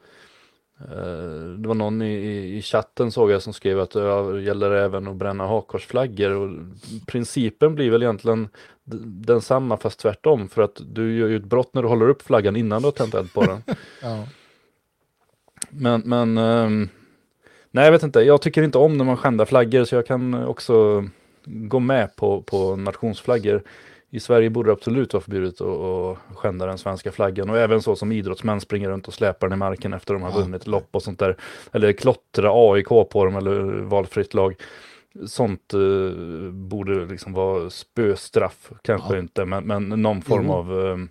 Eh, 0.81 1.49
det 1.59 1.69
var 1.69 1.75
någon 1.75 2.03
i, 2.03 2.15
i, 2.15 2.57
i 2.57 2.63
chatten 2.63 3.13
såg 3.13 3.31
jag 3.31 3.43
som 3.43 3.53
skrev 3.53 3.81
att 3.81 3.91
det 3.91 4.43
gäller 4.43 4.71
även 4.71 5.09
att 5.09 5.17
bränna 5.17 5.47
hakkorsflaggor. 5.47 6.31
Och 6.31 6.51
principen 7.07 7.75
blir 7.75 7.91
väl 7.91 8.03
egentligen 8.03 8.49
densamma 9.07 9.77
fast 9.77 9.99
tvärtom. 9.99 10.49
För 10.49 10.63
att 10.63 10.81
du 10.87 11.17
gör 11.19 11.29
ju 11.29 11.37
ett 11.37 11.45
brott 11.45 11.75
när 11.75 11.83
du 11.83 11.89
håller 11.89 12.09
upp 12.09 12.23
flaggan 12.23 12.57
innan 12.57 12.83
du 12.83 12.87
har 12.87 12.93
tänt 12.93 13.15
eld 13.15 13.33
på 13.33 13.45
den. 13.45 13.63
Ja. 14.03 14.25
Men, 15.71 16.03
men 16.05 16.39
ehm, 16.39 16.89
nej 17.71 17.85
jag 17.85 17.93
vet 17.93 18.03
inte, 18.03 18.21
jag 18.21 18.43
tycker 18.43 18.63
inte 18.63 18.79
om 18.79 18.99
när 18.99 19.05
man 19.05 19.17
skändar 19.17 19.45
flaggor 19.45 19.85
så 19.85 19.95
jag 19.95 20.07
kan 20.07 20.45
också 20.45 21.05
gå 21.45 21.81
med 21.81 22.17
på, 22.17 22.43
på 22.43 22.77
nationsflaggor. 22.77 23.63
I 24.15 24.21
Sverige 24.21 24.51
borde 24.51 24.69
det 24.69 24.73
absolut 24.73 25.13
vara 25.13 25.21
förbjudet 25.23 25.61
att, 25.61 25.69
att 25.69 26.19
skända 26.37 26.67
den 26.67 26.79
svenska 26.79 27.13
flaggan 27.13 27.51
och 27.51 27.59
även 27.59 27.83
så 27.83 27.97
som 27.97 28.13
idrottsmän 28.13 28.61
springer 28.61 28.89
runt 28.89 29.09
och 29.09 29.15
släpar 29.15 29.49
den 29.49 29.57
i 29.57 29.59
marken 29.59 29.93
efter 29.93 30.15
de 30.15 30.23
har 30.23 30.33
vunnit 30.33 30.67
lopp 30.67 30.89
och 30.91 31.03
sånt 31.03 31.19
där. 31.19 31.37
Eller 31.73 31.93
klottra 31.93 32.51
AIK 32.53 32.89
på 32.89 33.25
dem 33.25 33.37
eller 33.37 33.61
valfritt 33.83 34.35
lag. 34.35 34.55
Sånt 35.27 35.75
eh, 35.75 36.51
borde 36.51 37.07
liksom 37.07 37.33
vara 37.33 37.71
spöstraff, 37.71 38.71
kanske 38.83 39.15
Ja. 39.15 39.19
inte, 39.19 39.45
men, 39.45 39.65
men 39.65 39.89
någon 40.03 40.23
form 40.23 40.47
Jo. 40.47 40.53
av 40.53 40.87
ehm, 40.87 41.09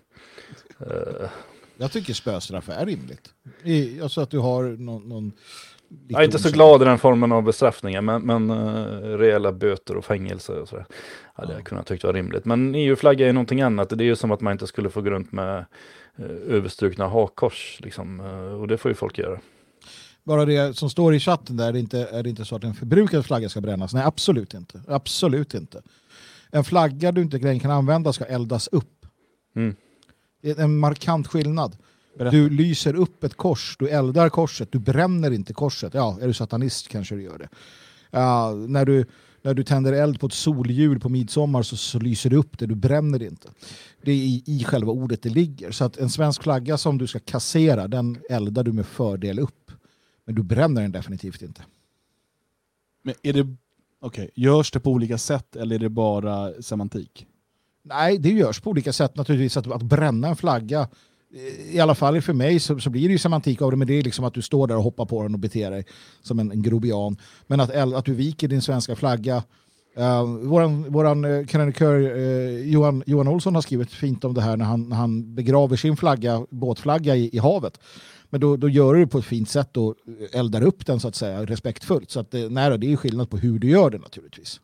eh, 0.80 1.28
Jag 1.76 1.92
tycker 1.92 2.12
spöstraff 2.14 2.68
är 2.68 2.86
rimligt. 2.86 3.30
I, 3.64 4.00
alltså 4.00 4.20
att 4.20 4.30
du 4.30 4.38
har 4.38 4.62
någon... 4.64 5.08
någon 5.08 5.32
Jag 6.08 6.20
är 6.20 6.24
inte 6.24 6.38
så 6.38 6.50
glad 6.50 6.82
i 6.82 6.84
den 6.84 6.98
formen 6.98 7.32
av 7.32 7.42
bestraffningar, 7.42 8.00
men, 8.00 8.22
men 8.22 8.50
uh, 8.50 9.18
rejäla 9.18 9.52
böter 9.52 9.96
och 9.96 10.04
fängelse 10.04 10.52
och 10.52 10.68
sådär. 10.68 10.86
hade 11.34 11.52
Ja. 11.52 11.58
jag 11.58 11.66
kunnat 11.66 11.86
tycka 11.86 12.06
var 12.06 12.14
rimligt. 12.14 12.44
Men 12.44 12.74
EU-flagga 12.74 13.28
är 13.28 13.32
någonting 13.32 13.62
annat. 13.62 13.88
Det 13.88 14.04
är 14.04 14.06
ju 14.06 14.16
som 14.16 14.30
att 14.30 14.40
man 14.40 14.52
inte 14.52 14.66
skulle 14.66 14.90
få 14.90 15.00
gå 15.00 15.10
runt 15.10 15.32
med 15.32 15.64
uh, 16.20 16.26
överstrukna 16.48 17.08
hakkors. 17.08 17.80
Liksom. 17.82 18.20
eh, 18.20 18.60
och 18.60 18.68
det 18.68 18.78
får 18.78 18.90
ju 18.90 18.94
folk 18.94 19.18
göra. 19.18 19.40
Bara 20.24 20.44
det 20.44 20.76
som 20.76 20.90
står 20.90 21.14
i 21.14 21.20
chatten 21.20 21.56
där, 21.56 21.68
är 21.68 21.72
det 21.72 21.78
inte, 21.78 21.98
är 21.98 22.22
det 22.22 22.30
inte 22.30 22.44
så 22.44 22.56
att 22.56 22.64
en 22.64 22.74
förbrukad 22.74 23.26
flagga 23.26 23.48
ska 23.48 23.60
brännas? 23.60 23.94
Nej, 23.94 24.04
absolut 24.04 24.54
inte. 24.54 24.82
Absolut 24.88 25.54
inte. 25.54 25.82
En 26.50 26.64
flagga 26.64 27.12
du 27.12 27.22
inte 27.22 27.38
längre 27.38 27.60
kan 27.60 27.70
använda 27.70 28.12
ska 28.12 28.24
eldas 28.24 28.68
upp. 28.68 29.06
Mm. 29.56 29.76
Det 30.42 30.50
är 30.50 30.60
en 30.64 30.78
markant 30.78 31.26
skillnad. 31.28 31.76
Berätta. 32.18 32.36
Du 32.36 32.50
lyser 32.50 32.94
upp 32.94 33.24
ett 33.24 33.34
kors, 33.34 33.76
du 33.78 33.88
eldar 33.88 34.28
korset, 34.28 34.72
du 34.72 34.78
bränner 34.78 35.30
inte 35.30 35.52
korset. 35.52 35.94
Ja, 35.94 36.18
är 36.20 36.26
du 36.26 36.34
satanist 36.34 36.88
kanske 36.88 37.14
du 37.14 37.22
gör 37.22 37.38
det. 37.38 37.48
Ja, 38.10 38.54
när, 38.68 38.84
du, 38.84 39.06
när 39.42 39.54
du 39.54 39.64
tänder 39.64 39.92
eld 39.92 40.20
på 40.20 40.26
ett 40.26 40.32
solhjul 40.32 41.00
på 41.00 41.08
midsommar 41.08 41.62
så, 41.62 41.76
så 41.76 41.98
lyser 41.98 42.30
du 42.30 42.36
upp 42.36 42.58
det, 42.58 42.66
du 42.66 42.74
bränner 42.74 43.18
det 43.18 43.26
inte. 43.26 43.48
Det 44.02 44.10
är 44.10 44.16
i, 44.16 44.42
i 44.46 44.64
själva 44.64 44.92
ordet 44.92 45.22
det 45.22 45.28
ligger. 45.28 45.70
Så 45.70 45.84
att 45.84 45.96
en 45.96 46.10
svensk 46.10 46.42
flagga 46.42 46.78
som 46.78 46.98
du 46.98 47.06
ska 47.06 47.18
kassera, 47.18 47.88
den 47.88 48.18
eldar 48.30 48.64
du 48.64 48.72
med 48.72 48.86
fördel 48.86 49.38
upp. 49.38 49.70
Men 50.24 50.34
du 50.34 50.42
bränner 50.42 50.82
den 50.82 50.92
definitivt 50.92 51.42
inte. 51.42 51.62
Men 53.02 53.14
är 53.22 53.32
det, 53.32 53.56
okay, 54.00 54.28
görs 54.34 54.70
det 54.70 54.80
på 54.80 54.90
olika 54.90 55.18
sätt 55.18 55.56
eller 55.56 55.74
är 55.74 55.78
det 55.78 55.88
bara 55.88 56.62
semantik? 56.62 57.26
Nej, 57.82 58.18
det 58.18 58.30
görs 58.30 58.60
på 58.60 58.70
olika 58.70 58.92
sätt 58.92 59.16
naturligtvis. 59.16 59.56
Att, 59.56 59.72
att 59.72 59.82
bränna 59.82 60.28
en 60.28 60.36
flagga, 60.36 60.88
i 61.70 61.80
alla 61.80 61.94
fall 61.94 62.22
för 62.22 62.32
mig 62.32 62.60
så, 62.60 62.80
så 62.80 62.90
blir 62.90 63.08
det 63.08 63.12
ju 63.12 63.18
semantik 63.18 63.62
av 63.62 63.70
det, 63.70 63.76
men 63.76 63.86
det 63.86 63.94
är 63.94 64.02
liksom 64.02 64.24
att 64.24 64.34
du 64.34 64.42
står 64.42 64.66
där 64.66 64.76
och 64.76 64.82
hoppar 64.82 65.06
på 65.06 65.22
den 65.22 65.34
och 65.34 65.40
beter 65.40 65.70
dig 65.70 65.84
som 66.22 66.38
en, 66.38 66.50
en 66.50 66.62
grobian. 66.62 67.16
Men 67.46 67.60
att, 67.60 67.70
att 67.70 68.04
du 68.04 68.14
viker 68.14 68.48
din 68.48 68.62
svenska 68.62 68.96
flagga. 68.96 69.42
Uh, 69.98 70.22
våran 70.24 70.92
våran 70.92 71.24
uh, 71.24 71.46
krönikör 71.46 72.16
eh, 72.16 72.70
Johan, 72.70 73.02
Johan 73.06 73.28
Olsson 73.28 73.54
har 73.54 73.62
skrivit 73.62 73.90
fint 73.90 74.24
om 74.24 74.34
det 74.34 74.40
här 74.40 74.56
när 74.56 74.64
han, 74.64 74.88
när 74.88 74.96
han 74.96 75.34
begraver 75.34 75.76
sin 75.76 75.96
flagga, 75.96 76.46
båtflagga 76.50 77.16
i, 77.16 77.30
i 77.32 77.38
havet. 77.38 77.80
Men 78.30 78.40
då, 78.40 78.56
då 78.56 78.68
gör 78.68 78.94
du 78.94 79.00
det 79.00 79.06
på 79.06 79.18
ett 79.18 79.24
fint 79.24 79.48
sätt 79.48 79.76
och 79.76 79.94
eldar 80.32 80.62
upp 80.62 80.86
den 80.86 81.00
så 81.00 81.08
att 81.08 81.14
säga 81.14 81.44
respektfullt. 81.44 82.10
Så 82.10 82.20
att 82.20 82.30
det, 82.30 82.48
nej, 82.48 82.78
det 82.78 82.92
är 82.92 82.96
skillnad 82.96 83.30
på 83.30 83.36
hur 83.36 83.58
du 83.58 83.68
gör 83.68 83.90
det 83.90 83.98
naturligtvis. 83.98 84.60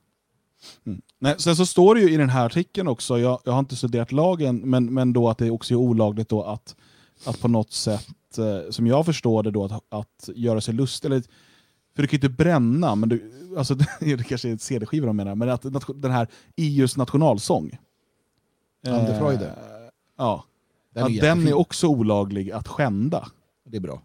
Mm. 0.86 1.02
Nej, 1.22 1.34
sen 1.38 1.56
så 1.56 1.66
står 1.66 1.94
det 1.94 2.00
ju 2.00 2.10
i 2.10 2.16
den 2.16 2.28
här 2.28 2.46
artikeln 2.46 2.88
också, 2.88 3.18
jag, 3.18 3.40
jag 3.44 3.52
har 3.52 3.58
inte 3.58 3.76
studerat 3.76 4.12
lagen, 4.12 4.56
men, 4.58 4.94
men 4.94 5.12
då 5.12 5.28
att 5.28 5.38
det 5.38 5.50
också 5.50 5.74
är 5.74 5.78
olagligt 5.78 6.28
då 6.28 6.42
att, 6.42 6.76
att 7.24 7.40
på 7.40 7.48
något 7.48 7.72
sätt, 7.72 8.38
eh, 8.38 8.70
som 8.70 8.86
jag 8.86 9.06
förstår 9.06 9.42
det, 9.42 9.50
då, 9.50 9.64
att, 9.64 9.84
att 9.88 10.28
göra 10.34 10.60
sig 10.60 10.74
lust 10.74 11.04
eller 11.04 11.20
För 11.94 12.02
du 12.02 12.06
kan 12.06 12.20
ju 12.20 12.26
inte 12.26 12.28
bränna, 12.28 12.94
men 12.94 13.08
du, 13.08 13.32
alltså, 13.58 13.74
det 14.00 14.28
kanske 14.28 14.48
är 14.48 14.54
ett 14.54 14.62
CD-skiva 14.62 15.06
de 15.06 15.16
menar, 15.16 15.34
men 15.34 15.48
att 15.48 15.64
den 15.94 16.10
här 16.10 16.28
EUs 16.56 16.96
nationalsång. 16.96 17.78
Ande 18.86 19.18
Freude. 19.18 19.46
Eh, 19.46 19.54
ja, 20.18 20.44
Den 20.94 21.04
den, 21.04 21.12
är 21.16 21.22
den 21.22 21.48
är 21.48 21.54
också 21.54 21.88
olaglig 21.88 22.50
att 22.52 22.68
skända. 22.68 23.28
Det 23.64 23.76
är 23.76 23.80
bra. 23.80 24.02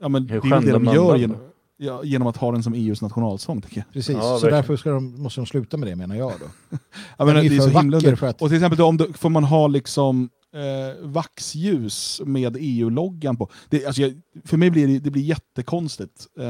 Ja, 0.00 0.08
men 0.08 0.26
det 0.26 0.34
Hur 0.34 0.46
är 0.46 0.50
väl 0.50 0.64
det 0.64 0.72
de 0.72 0.84
gör 0.84 1.12
den? 1.12 1.20
genom, 1.20 1.38
ja, 1.76 2.04
genom 2.04 2.28
att 2.28 2.36
ha 2.36 2.52
den 2.52 2.62
som 2.62 2.74
EUs 2.74 3.02
nationalsång. 3.02 3.62
Tycker 3.62 3.76
jag. 3.76 3.92
Precis, 3.92 4.16
Ja, 4.16 4.38
så 4.40 4.46
därför 4.50 4.76
ska 4.76 4.90
de, 4.90 5.22
måste 5.22 5.40
de 5.40 5.46
sluta 5.46 5.76
med 5.76 5.88
det 5.88 5.96
menar 5.96 6.16
jag 6.16 6.32
då. 6.40 6.76
Jag 7.16 7.26
menar, 7.26 7.40
är 7.40 7.48
det 7.50 7.56
är 7.56 7.60
för 7.60 7.70
så 7.70 7.78
himla 7.78 8.00
för 8.16 8.26
att- 8.26 8.42
Och 8.42 8.48
till 8.48 8.56
exempel, 8.56 8.78
då, 8.78 8.84
om 8.86 8.96
du, 8.96 9.12
får 9.12 9.30
man 9.30 9.44
ha 9.44 9.66
liksom 9.66 10.28
eh, 10.54 11.06
vaxljus 11.06 12.20
med 12.24 12.56
EU-loggan 12.60 13.36
på. 13.36 13.48
Det, 13.68 13.86
alltså 13.86 14.02
jag, 14.02 14.20
för 14.44 14.56
mig 14.56 14.70
blir 14.70 14.86
det, 14.86 14.98
det 14.98 15.10
blir 15.10 15.22
jättekonstigt. 15.22 16.26
Eh, 16.38 16.44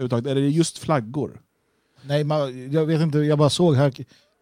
är 0.00 0.34
det 0.34 0.40
just 0.40 0.78
flaggor? 0.78 1.40
Nej, 2.02 2.24
man, 2.24 2.72
jag 2.72 2.86
vet 2.86 3.00
inte, 3.00 3.18
jag 3.18 3.38
bara 3.38 3.50
såg 3.50 3.74
här, 3.74 3.92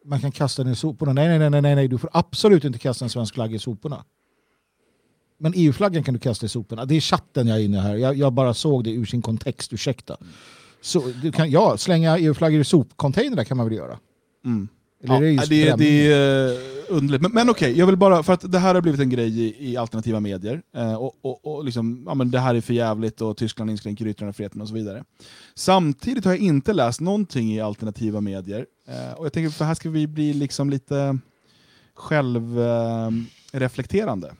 man 0.04 0.20
kan 0.20 0.32
kasta 0.32 0.64
den 0.64 0.72
i 0.72 0.76
soporna. 0.76 1.12
Nej, 1.12 1.38
nej, 1.38 1.50
nej, 1.50 1.62
nej, 1.62 1.74
nej, 1.74 1.88
du 1.88 1.98
får 1.98 2.10
absolut 2.12 2.64
inte 2.64 2.78
kasta 2.78 3.04
en 3.04 3.08
svensk 3.10 3.34
flagga 3.34 3.56
i 3.56 3.58
soporna. 3.58 4.04
Men 5.42 5.52
EU-flaggan 5.56 6.04
kan 6.04 6.14
du 6.14 6.20
kasta 6.20 6.46
i 6.46 6.48
soporna. 6.48 6.84
Det 6.84 6.96
är 6.96 7.00
chatten 7.00 7.46
jag 7.46 7.58
är 7.58 7.62
inne 7.62 7.80
här. 7.80 7.94
Jag, 7.94 8.16
jag 8.16 8.32
bara 8.32 8.54
såg 8.54 8.84
det 8.84 8.90
ur 8.90 9.04
sin 9.04 9.22
kontext, 9.22 9.72
ursäkta. 9.72 10.16
Så, 10.80 11.12
du 11.22 11.32
kan, 11.32 11.50
ja, 11.50 11.76
slänga 11.76 12.18
EU-flaggor 12.18 12.60
i 12.60 12.64
sopcontainer 12.64 13.44
kan 13.44 13.56
man 13.56 13.66
väl 13.66 13.76
göra? 13.76 13.98
Mm. 14.44 14.68
Eller 15.04 15.14
Ja, 15.14 15.24
är 15.24 15.36
det 15.46 15.64
det, 15.64 15.76
det 15.76 16.12
är 16.12 16.48
eh, 16.48 16.54
underligt. 16.88 17.22
Men, 17.22 17.32
men 17.32 17.50
okej, 17.50 17.78
jag 17.78 17.86
vill 17.86 17.96
bara, 17.96 18.22
för 18.22 18.32
att 18.32 18.52
det 18.52 18.58
här 18.58 18.74
har 18.74 18.82
blivit 18.82 19.00
en 19.00 19.10
grej 19.10 19.40
i, 19.40 19.70
i 19.70 19.76
alternativa 19.76 20.20
medier. 20.20 20.62
Eh, 20.76 20.94
och, 20.94 21.14
och, 21.22 21.46
och 21.46 21.64
liksom, 21.64 22.02
ja, 22.06 22.14
men 22.14 22.30
det 22.30 22.38
här 22.38 22.54
är 22.54 22.60
för 22.60 22.74
jävligt 22.74 23.20
och 23.20 23.36
Tyskland 23.36 23.70
inskränker 23.70 24.06
yttrandefriheten 24.06 24.60
och 24.60 24.68
så 24.68 24.74
vidare. 24.74 25.04
Samtidigt 25.54 26.24
har 26.24 26.32
jag 26.32 26.40
inte 26.40 26.72
läst 26.72 27.00
någonting 27.00 27.52
i 27.52 27.60
alternativa 27.60 28.20
medier. 28.20 28.66
Eh, 28.88 29.12
och 29.18 29.24
jag 29.24 29.32
tänker, 29.32 29.50
för 29.50 29.64
här 29.64 29.74
ska 29.74 29.90
vi 29.90 30.06
bli 30.06 30.32
liksom 30.32 30.70
lite 30.70 31.18
självreflekterande. 31.94 34.32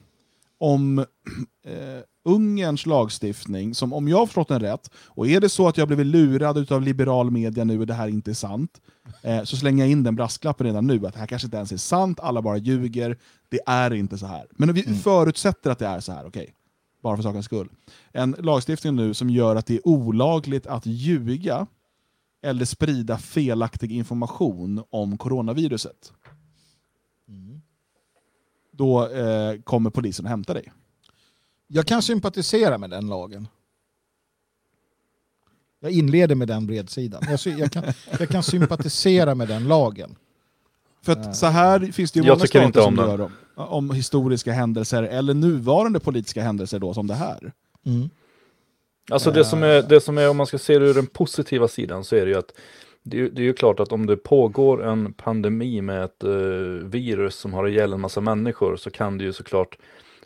Om 0.60 0.98
eh, 1.66 2.02
Ungerns 2.24 2.86
lagstiftning, 2.86 3.74
som 3.74 3.92
om 3.92 4.08
jag 4.08 4.18
har 4.18 4.26
förstått 4.26 4.48
den 4.48 4.60
rätt, 4.60 4.90
och 5.06 5.28
är 5.28 5.40
det 5.40 5.48
så 5.48 5.68
att 5.68 5.78
jag 5.78 5.88
blivit 5.88 6.06
lurad 6.06 6.72
av 6.72 6.82
liberal 6.82 7.30
media 7.30 7.64
nu 7.64 7.80
och 7.80 7.86
det 7.86 7.94
här 7.94 8.08
inte 8.08 8.30
är 8.30 8.34
sant, 8.34 8.80
eh, 9.22 9.42
så 9.42 9.56
slänger 9.56 9.84
jag 9.84 9.90
in 9.90 10.02
den 10.02 10.16
brasklappen 10.16 10.66
redan 10.66 10.86
nu, 10.86 11.06
att 11.06 11.12
det 11.12 11.18
här 11.20 11.26
kanske 11.26 11.46
inte 11.46 11.56
ens 11.56 11.72
är 11.72 11.76
sant, 11.76 12.20
alla 12.20 12.42
bara 12.42 12.56
ljuger, 12.56 13.18
det 13.48 13.60
är 13.66 13.94
inte 13.94 14.18
så 14.18 14.26
här. 14.26 14.46
Men 14.50 14.72
vi 14.72 14.82
förutsätter 14.82 15.70
att 15.70 15.78
det 15.78 15.86
är 15.86 16.00
så 16.00 16.12
här, 16.12 16.26
okej. 16.26 16.54
Bara 17.02 17.16
för 17.16 17.22
sakens 17.22 17.44
skull. 17.46 17.68
En 18.12 18.36
lagstiftning 18.38 18.96
nu 18.96 19.14
som 19.14 19.30
gör 19.30 19.56
att 19.56 19.66
det 19.66 19.74
är 19.74 19.88
olagligt 19.88 20.66
att 20.66 20.86
ljuga 20.86 21.66
eller 22.42 22.64
sprida 22.64 23.18
felaktig 23.18 23.92
information 23.92 24.82
om 24.90 25.18
coronaviruset. 25.18 26.12
Då 28.80 29.08
eh, 29.08 29.60
kommer 29.64 29.90
polisen 29.90 30.26
att 30.26 30.30
hämta 30.30 30.54
dig. 30.54 30.72
Jag 31.66 31.86
kan 31.86 32.02
sympatisera 32.02 32.78
med 32.78 32.90
den 32.90 33.06
lagen. 33.08 33.48
Jag 35.80 35.92
inleder 35.92 36.34
med 36.34 36.48
den 36.48 36.66
bredsidan. 36.66 37.22
Jag, 37.28 37.40
sy- 37.40 37.58
jag, 37.58 37.72
kan, 37.72 37.84
jag 38.18 38.28
kan 38.28 38.42
sympatisera 38.42 39.34
med 39.34 39.48
den 39.48 39.68
lagen. 39.68 40.16
För 41.02 41.12
att 41.12 41.36
så 41.36 41.46
här 41.46 41.92
finns 41.92 42.12
det 42.12 42.20
ju 42.20 42.26
Jag 42.26 42.32
många 42.32 42.40
tycker 42.46 42.58
stater 42.58 42.66
inte 42.66 42.80
om 42.80 42.84
som 42.84 42.96
den. 42.96 43.08
gör 43.10 43.20
om, 43.20 43.32
om 43.68 43.90
historiska 43.90 44.52
händelser, 44.52 45.02
eller 45.02 45.34
nuvarande 45.34 46.00
politiska 46.00 46.42
händelser 46.42 46.78
då, 46.78 46.94
som 46.94 47.06
det 47.06 47.14
här. 47.14 47.52
Mm. 47.86 48.10
Alltså 49.10 49.30
det 49.30 49.44
som, 49.44 49.62
är, 49.62 49.82
det 49.82 50.00
som 50.00 50.18
är, 50.18 50.30
om 50.30 50.36
man 50.36 50.46
ska 50.46 50.58
se 50.58 50.78
det 50.78 50.86
ur 50.86 50.94
den 50.94 51.06
positiva 51.06 51.68
sidan, 51.68 52.04
så 52.04 52.16
är 52.16 52.24
det 52.26 52.30
ju 52.30 52.38
att 52.38 52.52
det 53.10 53.16
är, 53.16 53.20
ju- 53.20 53.30
det 53.30 53.42
är 53.42 53.44
ju 53.44 53.52
klart 53.52 53.80
att 53.80 53.92
om 53.92 54.06
det 54.06 54.16
pågår 54.16 54.84
en 54.84 55.12
pandemi 55.12 55.80
med 55.82 56.04
ett 56.04 56.24
eh, 56.24 56.30
virus 56.84 57.34
som 57.34 57.52
har 57.54 57.68
ihjäl 57.68 57.92
en 57.92 58.00
massa 58.00 58.20
människor 58.20 58.76
så 58.76 58.90
kan 58.90 59.18
det 59.18 59.24
ju 59.24 59.32
såklart 59.32 59.78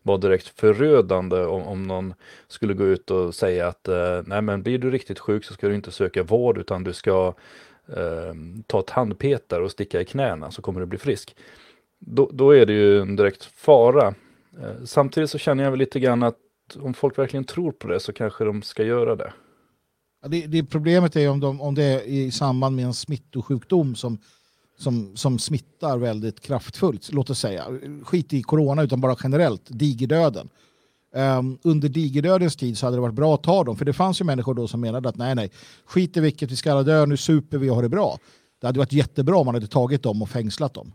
vara 0.02 0.18
direkt 0.18 0.48
förödande 0.60 1.36
om, 1.44 1.62
om 1.62 1.82
någon 1.82 2.14
skulle 2.48 2.74
gå 2.74 2.84
ut 2.84 3.10
och 3.10 3.34
säga 3.34 3.68
att 3.68 3.88
eh, 3.88 4.22
nej 4.26 4.42
men 4.42 4.62
blir 4.62 4.78
du 4.78 4.90
riktigt 4.90 5.18
sjuk 5.18 5.44
så 5.44 5.54
ska 5.54 5.68
du 5.68 5.74
inte 5.74 5.90
söka 5.90 6.22
vård 6.22 6.58
utan 6.58 6.84
du 6.84 6.92
ska 6.92 7.34
eh, 7.88 8.34
ta 8.66 8.82
tandpetare 8.82 9.64
och 9.64 9.70
sticka 9.70 10.00
i 10.00 10.04
knäna 10.04 10.50
så 10.50 10.62
kommer 10.62 10.80
du 10.80 10.86
bli 10.86 10.98
frisk. 10.98 11.36
Då, 11.98 12.30
då 12.32 12.50
är 12.56 12.66
det 12.66 12.72
ju 12.72 13.00
en 13.00 13.16
direkt 13.16 13.44
fara. 13.44 14.14
Eh, 14.62 14.84
samtidigt 14.84 15.30
så 15.30 15.38
känner 15.38 15.64
jag 15.64 15.70
väl 15.70 15.78
lite 15.78 16.00
grann 16.00 16.22
att 16.22 16.36
om 16.80 16.94
folk 16.94 17.18
verkligen 17.18 17.44
tror 17.44 17.72
på 17.72 17.88
det 17.88 18.00
så 18.00 18.12
kanske 18.12 18.44
de 18.44 18.62
ska 18.62 18.82
göra 18.84 19.16
det. 19.16 19.32
Ja, 20.24 20.28
Det, 20.28 20.46
det 20.46 20.64
problemet 20.64 21.16
är 21.16 21.28
om, 21.28 21.40
de, 21.40 21.60
om 21.60 21.74
det 21.74 21.84
är 21.84 22.02
i 22.02 22.30
samband 22.30 22.76
med 22.76 22.84
en 22.84 22.94
smittosjukdom 22.94 23.94
som, 23.94 24.18
som, 24.78 25.16
som 25.16 25.38
smittar 25.38 25.98
väldigt 25.98 26.40
kraftfullt. 26.40 27.12
Låt 27.12 27.30
oss 27.30 27.38
säga, 27.38 27.66
skit 28.02 28.32
i 28.32 28.42
corona 28.42 28.82
utan 28.82 29.00
bara 29.00 29.16
generellt, 29.22 29.62
digerdöden. 29.66 30.48
Um, 31.14 31.58
under 31.62 31.88
digerdödens 31.88 32.56
tid 32.56 32.78
så 32.78 32.86
hade 32.86 32.96
det 32.96 33.00
varit 33.00 33.14
bra 33.14 33.34
att 33.34 33.42
ta 33.42 33.64
dem, 33.64 33.76
för 33.76 33.84
det 33.84 33.92
fanns 33.92 34.20
ju 34.20 34.24
människor 34.24 34.54
då 34.54 34.68
som 34.68 34.80
menade 34.80 35.08
att 35.08 35.16
nej, 35.16 35.34
nej, 35.34 35.50
skit 35.84 36.16
i 36.16 36.20
vilket, 36.20 36.50
vi 36.50 36.56
ska 36.56 36.72
alla 36.72 36.82
dö, 36.82 37.06
nu 37.06 37.16
super 37.16 37.58
vi 37.58 37.70
och 37.70 37.74
har 37.74 37.82
det 37.82 37.88
bra. 37.88 38.18
Det 38.60 38.66
hade 38.66 38.78
varit 38.78 38.92
jättebra 38.92 39.36
om 39.36 39.46
man 39.46 39.54
hade 39.54 39.66
tagit 39.66 40.02
dem 40.02 40.22
och 40.22 40.30
fängslat 40.30 40.74
dem. 40.74 40.92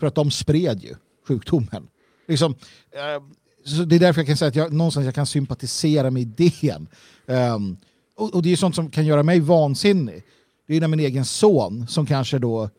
För 0.00 0.06
att 0.06 0.14
de 0.14 0.30
spred 0.30 0.82
ju 0.82 0.94
sjukdomen. 1.28 1.88
Liksom, 2.28 2.54
eh, 2.90 3.22
så 3.64 3.84
det 3.84 3.96
är 3.96 4.00
därför 4.00 4.20
jag 4.20 4.26
kan 4.26 4.36
säga 4.36 4.48
att 4.48 4.56
jag, 4.56 4.72
någonstans 4.72 5.04
jag 5.04 5.14
kan 5.14 5.26
sympatisera 5.26 6.10
med 6.10 6.22
idén. 6.22 6.88
Um, 7.26 7.76
och, 8.18 8.34
och 8.34 8.42
det 8.42 8.52
är 8.52 8.56
sånt 8.56 8.74
som 8.74 8.90
kan 8.90 9.06
göra 9.06 9.22
mig 9.22 9.40
vansinnig. 9.40 10.22
Det 10.66 10.76
är 10.76 10.80
när 10.80 10.88
min 10.88 11.00
egen 11.00 11.24
son, 11.24 11.86
som 11.86 12.06
kanske 12.06 12.38
då 12.38 12.70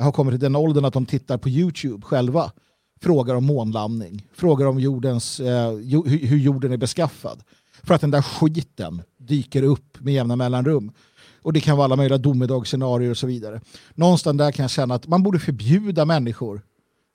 har 0.00 0.12
kommit 0.12 0.32
till 0.32 0.40
den 0.40 0.56
åldern 0.56 0.84
att 0.84 0.92
de 0.92 1.06
tittar 1.06 1.38
på 1.38 1.48
YouTube 1.48 2.02
själva, 2.02 2.52
frågar 3.00 3.34
om 3.34 3.44
månlandning, 3.44 4.26
frågar 4.34 4.66
om 4.66 4.80
jordens, 4.80 5.40
eh, 5.40 5.72
jo, 5.82 6.04
hur, 6.06 6.18
hur 6.18 6.38
jorden 6.38 6.72
är 6.72 6.76
beskaffad. 6.76 7.42
För 7.82 7.94
att 7.94 8.00
den 8.00 8.10
där 8.10 8.22
skiten 8.22 9.02
dyker 9.16 9.62
upp 9.62 10.00
med 10.00 10.14
jämna 10.14 10.36
mellanrum. 10.36 10.92
Och 11.42 11.52
det 11.52 11.60
kan 11.60 11.76
vara 11.76 11.84
alla 11.84 11.96
möjliga 11.96 12.18
domedagsscenarier 12.18 13.10
och 13.10 13.18
så 13.18 13.26
vidare. 13.26 13.60
Någonstans 13.94 14.38
där 14.38 14.52
kan 14.52 14.62
jag 14.62 14.70
känna 14.70 14.94
att 14.94 15.06
man 15.06 15.22
borde 15.22 15.38
förbjuda 15.38 16.04
människor 16.04 16.62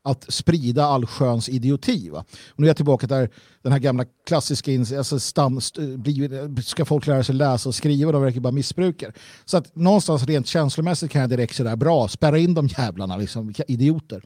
att 0.04 0.26
sprida 0.34 0.86
allsköns 0.86 1.50
idioti. 1.50 2.10
Va? 2.10 2.26
Och 2.50 2.60
nu 2.60 2.66
är 2.66 2.70
jag 2.70 2.76
tillbaka 2.76 3.08
där 3.08 3.30
den 3.62 3.72
här 3.72 3.80
gamla 3.80 4.06
klassiska, 4.28 4.72
alltså 4.98 5.20
stam, 5.20 5.58
st- 5.58 5.82
eh, 5.84 6.62
ska 6.64 6.86
folk 6.86 7.08
lära 7.08 7.24
sig 7.24 7.36
läsa 7.36 7.70
och 7.70 7.76
skriva, 7.76 8.12
de 8.12 8.22
verkar 8.22 8.40
bara 8.40 8.52
missbrukar. 8.54 9.14
Så 9.46 9.58
att 9.58 9.76
någonstans 9.76 10.24
rent 10.24 10.48
känslomässigt 10.48 11.12
kan 11.12 11.22
jag 11.22 11.30
direkt 11.30 11.56
säga 11.56 11.76
bra, 11.76 12.08
spärra 12.08 12.38
in 12.38 12.54
de 12.54 12.68
jävlarna, 12.68 13.18
liksom, 13.18 13.48
vilka 13.48 13.64
idioter. 13.68 14.24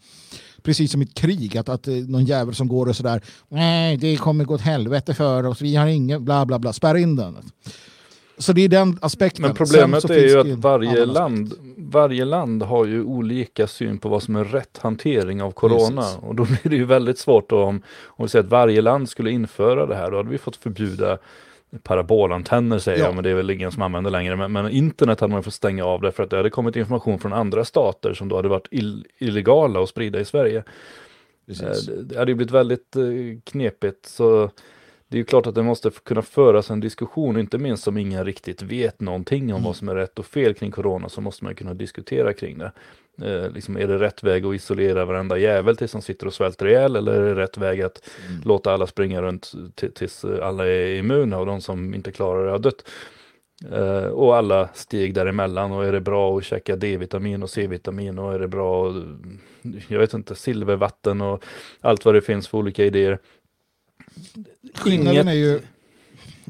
Precis 0.63 0.91
som 0.91 1.01
i 1.01 1.05
ett 1.05 1.13
krig, 1.13 1.57
att, 1.57 1.69
att 1.69 1.87
eh, 1.87 1.93
någon 1.95 2.25
jävel 2.25 2.55
som 2.55 2.67
går 2.67 2.89
och 2.89 2.95
sådär, 2.95 3.21
nej 3.49 3.97
det 3.97 4.17
kommer 4.17 4.45
gå 4.45 4.53
åt 4.53 4.61
helvete 4.61 5.13
för 5.13 5.45
oss, 5.45 5.61
vi 5.61 5.75
har 5.75 5.87
ingen, 5.87 6.25
bla 6.25 6.45
bla 6.45 6.59
bla, 6.59 6.73
spärra 6.73 6.99
in 6.99 7.15
den. 7.15 7.35
Så 8.38 8.53
det 8.53 8.61
är 8.61 8.69
den 8.69 8.97
aspekten. 9.01 9.41
Men 9.41 9.55
problemet 9.55 10.10
är 10.10 10.27
ju 10.27 10.39
att 10.39 10.47
varje 10.60 11.05
land, 11.05 11.53
varje 11.77 12.26
land 12.26 12.64
har 12.64 12.85
ju 12.85 13.03
olika 13.03 13.68
syn 13.68 13.97
på 13.97 14.10
vad 14.10 14.23
som 14.23 14.35
är 14.35 14.43
rätt 14.43 14.77
hantering 14.81 15.41
av 15.41 15.51
corona. 15.51 16.01
Precis. 16.01 16.18
Och 16.22 16.35
då 16.35 16.43
blir 16.45 16.60
det 16.69 16.76
ju 16.76 16.85
väldigt 16.85 17.19
svårt 17.19 17.49
då 17.49 17.64
om, 17.64 17.81
om 18.05 18.26
vi 18.26 18.30
säger 18.30 18.43
att 18.45 18.51
varje 18.51 18.81
land 18.81 19.10
skulle 19.10 19.31
införa 19.31 19.85
det 19.85 19.95
här. 19.95 20.11
Då 20.11 20.18
hade 20.18 20.30
vi 20.30 20.38
fått 20.38 20.55
förbjuda 20.55 21.18
parabolantenner 21.84 22.80
säger 22.80 22.99
Ja. 22.99 23.05
jag, 23.05 23.15
men 23.15 23.23
det 23.23 23.30
är 23.30 23.34
väl 23.35 23.49
ingen 23.49 23.72
som 23.72 23.81
använder 23.81 24.11
längre. 24.11 24.35
Men, 24.35 24.51
men 24.51 24.69
internet 24.69 25.19
hade 25.19 25.34
man 25.34 25.43
fått 25.43 25.53
stänga 25.53 25.85
av 25.85 26.01
det 26.01 26.11
för 26.11 26.23
att 26.23 26.30
det 26.30 26.38
hade 26.38 26.49
kommit 26.49 26.76
information 26.76 27.19
från 27.19 27.34
andra 27.34 27.65
stater 27.65 28.14
som 28.14 28.30
då 28.30 28.35
hade 28.35 28.47
varit 28.47 28.68
ill, 28.72 29.05
illegala 29.18 29.84
att 29.84 29.89
sprida 29.89 30.19
i 30.19 30.26
Sverige. 30.26 30.64
Precis. 31.47 31.89
Eh, 31.89 31.95
Det 31.95 32.03
det 32.03 32.19
hade 32.19 32.31
ju 32.31 32.35
blivit 32.35 32.53
väldigt 32.53 32.95
eh, 32.95 33.03
knepigt. 33.43 34.05
Så 34.05 34.49
det 35.14 35.18
är 35.18 35.19
ju 35.19 35.26
klart 35.26 35.48
att 35.48 35.56
det 35.56 35.64
måste 35.64 35.91
kunna 36.03 36.22
föras 36.22 36.69
en 36.72 36.80
diskussion, 36.80 37.40
inte 37.40 37.57
minst 37.57 37.88
om 37.88 37.98
ingen 37.98 38.26
riktigt 38.26 38.61
vet 38.61 39.02
någonting 39.02 39.44
om 39.44 39.49
Mm. 39.49 39.64
vad 39.64 39.76
som 39.76 39.90
är 39.90 39.95
rätt 39.95 40.19
och 40.19 40.26
fel 40.26 40.53
kring 40.53 40.72
corona, 40.72 41.10
så 41.10 41.22
måste 41.22 41.44
man 41.44 41.56
kunna 41.56 41.73
diskutera 41.73 42.34
kring 42.34 42.57
det. 42.57 42.72
Eh, 43.22 43.52
liksom, 43.52 43.77
är 43.77 43.88
det 43.88 43.99
rätt 43.99 44.23
väg 44.23 44.45
att 44.45 44.56
isolera 44.56 45.06
varenda 45.06 45.38
jävel 45.38 45.77
tills 45.77 45.91
de 45.91 46.02
sitter 46.02 46.27
och 46.27 46.34
svälter 46.34 46.68
ihjäl, 46.68 46.95
eller 46.95 47.14
är 47.14 47.35
det 47.35 47.41
rätt 47.41 47.57
väg 47.57 47.81
att 47.81 48.10
Mm. 48.30 48.41
låta 48.45 48.73
alla 48.73 48.88
springa 48.88 49.22
runt 49.22 49.52
tills 49.95 50.26
alla 50.26 50.68
är 50.68 50.95
immuna 50.95 51.40
och 51.40 51.45
de 51.45 51.61
som 51.61 51.94
inte 51.94 52.11
klarar 52.11 52.45
det 52.45 52.52
har 52.52 52.60
dött? 52.60 52.90
Eh, 53.72 54.06
och 54.06 54.35
alla 54.35 54.69
steg 54.73 55.14
däremellan 55.14 55.72
och 55.72 55.85
är 55.85 55.91
det 55.91 56.02
bra 56.02 56.38
att 56.38 56.44
käka 56.45 56.76
D-vitamin 56.76 57.44
och 57.44 57.49
C-vitamin 57.49 58.19
och 58.19 58.34
är 58.34 58.40
det 58.40 58.48
bra, 58.48 58.94
jag 59.88 59.99
vet 59.99 60.14
inte, 60.14 60.35
silvervatten 60.35 61.22
och 61.22 61.44
allt 61.81 62.06
vad 62.06 62.14
det 62.15 62.22
finns 62.22 62.48
för 62.48 62.57
olika 62.57 62.85
idéer. 62.85 63.19
Skillnaden 64.76 65.14
Inget- 65.14 65.27
är 65.27 65.34
ju... 65.34 65.61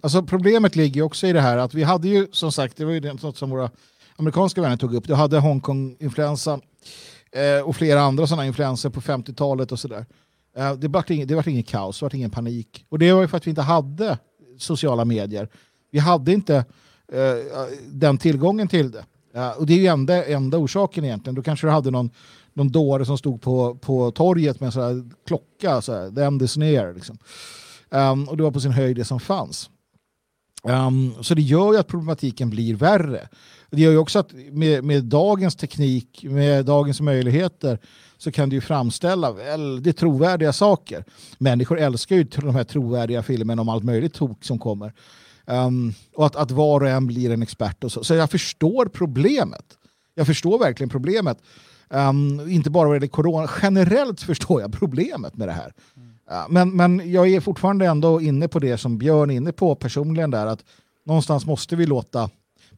Alltså 0.03 0.23
problemet 0.23 0.75
ligger 0.75 0.95
ju 0.95 1.01
också 1.01 1.27
i 1.27 1.33
det 1.33 1.41
här 1.41 1.57
att 1.57 1.73
vi 1.73 1.83
hade 1.83 2.07
ju 2.07 2.27
som 2.31 2.51
sagt, 2.51 2.77
det 2.77 2.85
var 2.85 2.91
ju 2.91 3.13
något 3.13 3.37
som 3.37 3.49
våra 3.49 3.69
amerikanska 4.15 4.61
vänner 4.61 4.77
tog 4.77 4.95
upp, 4.95 5.07
du 5.07 5.13
hade 5.13 5.39
Hongkong-influensan 5.39 6.61
eh, 7.31 7.67
och 7.67 7.75
flera 7.75 8.01
andra 8.01 8.27
sådana 8.27 8.45
influenser 8.45 8.89
på 8.89 9.01
50-talet 9.01 9.71
och 9.71 9.79
sådär. 9.79 10.05
Eh, 10.57 10.73
det 10.73 10.87
var 10.87 11.11
ingen, 11.11 11.27
det 11.27 11.35
var 11.35 11.47
ingen 11.47 11.63
kaos, 11.63 11.99
det 11.99 12.05
var 12.05 12.15
ingen 12.15 12.29
panik. 12.31 12.85
Och 12.89 12.99
det 12.99 13.13
var 13.13 13.21
ju 13.21 13.27
för 13.27 13.37
att 13.37 13.47
vi 13.47 13.49
inte 13.49 13.61
hade 13.61 14.17
sociala 14.59 15.05
medier. 15.05 15.49
Vi 15.91 15.99
hade 15.99 16.33
inte 16.33 16.55
eh, 17.13 17.65
den 17.87 18.17
tillgången 18.17 18.67
till 18.67 18.91
det. 18.91 19.05
Eh, 19.35 19.49
och 19.51 19.65
det 19.65 19.73
är 19.73 19.77
ju 19.77 19.87
enda, 19.87 20.25
enda 20.25 20.57
orsaken 20.57 21.05
egentligen. 21.05 21.35
Då 21.35 21.41
kanske 21.41 21.67
du 21.67 21.71
hade 21.71 21.91
någon, 21.91 22.09
någon 22.53 22.71
dåre 22.71 23.05
som 23.05 23.17
stod 23.17 23.41
på, 23.41 23.75
på 23.75 24.11
torget 24.11 24.59
med 24.59 24.67
en 24.67 24.71
sån 24.71 24.83
här 24.83 25.09
klocka, 25.27 25.81
så 25.81 25.93
här, 25.93 26.11
the 26.11 26.21
end 26.21 26.41
is 26.41 26.57
near. 26.57 26.93
Liksom. 26.93 27.17
Um, 27.89 28.29
och 28.29 28.37
det 28.37 28.43
var 28.43 28.51
på 28.51 28.59
sin 28.59 28.71
höjd 28.71 28.95
det 28.95 29.05
som 29.05 29.19
fanns. 29.19 29.69
Um, 30.63 31.13
så 31.21 31.33
det 31.33 31.41
gör 31.41 31.73
ju 31.73 31.79
att 31.79 31.87
problematiken 31.87 32.49
blir 32.49 32.75
värre. 32.75 33.27
Det 33.71 33.81
gör 33.81 33.91
ju 33.91 33.97
också 33.97 34.19
att 34.19 34.33
med, 34.51 34.83
med 34.83 35.03
dagens 35.03 35.55
teknik, 35.55 36.23
med 36.23 36.65
dagens 36.65 37.01
möjligheter, 37.01 37.79
så 38.17 38.31
kan 38.31 38.49
du 38.49 38.55
ju 38.55 38.61
framställa 38.61 39.31
väldigt 39.31 39.97
trovärdiga 39.97 40.53
saker. 40.53 41.05
Människor 41.37 41.79
älskar 41.79 42.15
ju 42.15 42.23
de 42.23 42.55
här 42.55 42.63
trovärdiga 42.63 43.23
filmerna 43.23 43.61
om 43.61 43.69
allt 43.69 43.83
möjligt 43.83 44.13
tok 44.13 44.43
som 44.43 44.59
kommer. 44.59 44.93
Um, 45.45 45.93
och 46.15 46.25
att, 46.25 46.35
att 46.35 46.51
var 46.51 46.81
och 46.81 46.89
en 46.89 47.07
blir 47.07 47.31
en 47.31 47.41
expert 47.41 47.83
och 47.83 47.91
så. 47.91 48.03
Så 48.03 48.13
jag 48.13 48.31
förstår 48.31 48.85
problemet. 48.85 49.65
Jag 50.15 50.27
förstår 50.27 50.59
verkligen 50.59 50.89
problemet. 50.89 51.37
Um, 51.89 52.49
inte 52.49 52.69
bara 52.69 52.87
vad 52.87 52.95
gäller 52.95 53.07
corona, 53.07 53.49
generellt 53.61 54.21
förstår 54.21 54.61
jag 54.61 54.73
problemet 54.73 55.35
med 55.35 55.47
det 55.47 55.51
här. 55.51 55.73
Uh, 56.31 56.45
men, 56.49 56.75
men 56.75 57.11
jag 57.11 57.29
är 57.29 57.39
fortfarande 57.39 57.85
ändå 57.85 58.21
inne 58.21 58.47
på 58.47 58.59
det 58.59 58.77
som 58.77 58.97
Björn 58.97 59.29
är 59.29 59.35
inne 59.35 59.51
på 59.51 59.75
personligen 59.75 60.31
där, 60.31 60.45
att 60.45 60.65
någonstans 61.05 61.45
måste 61.45 61.75
vi 61.75 61.85
låta 61.85 62.29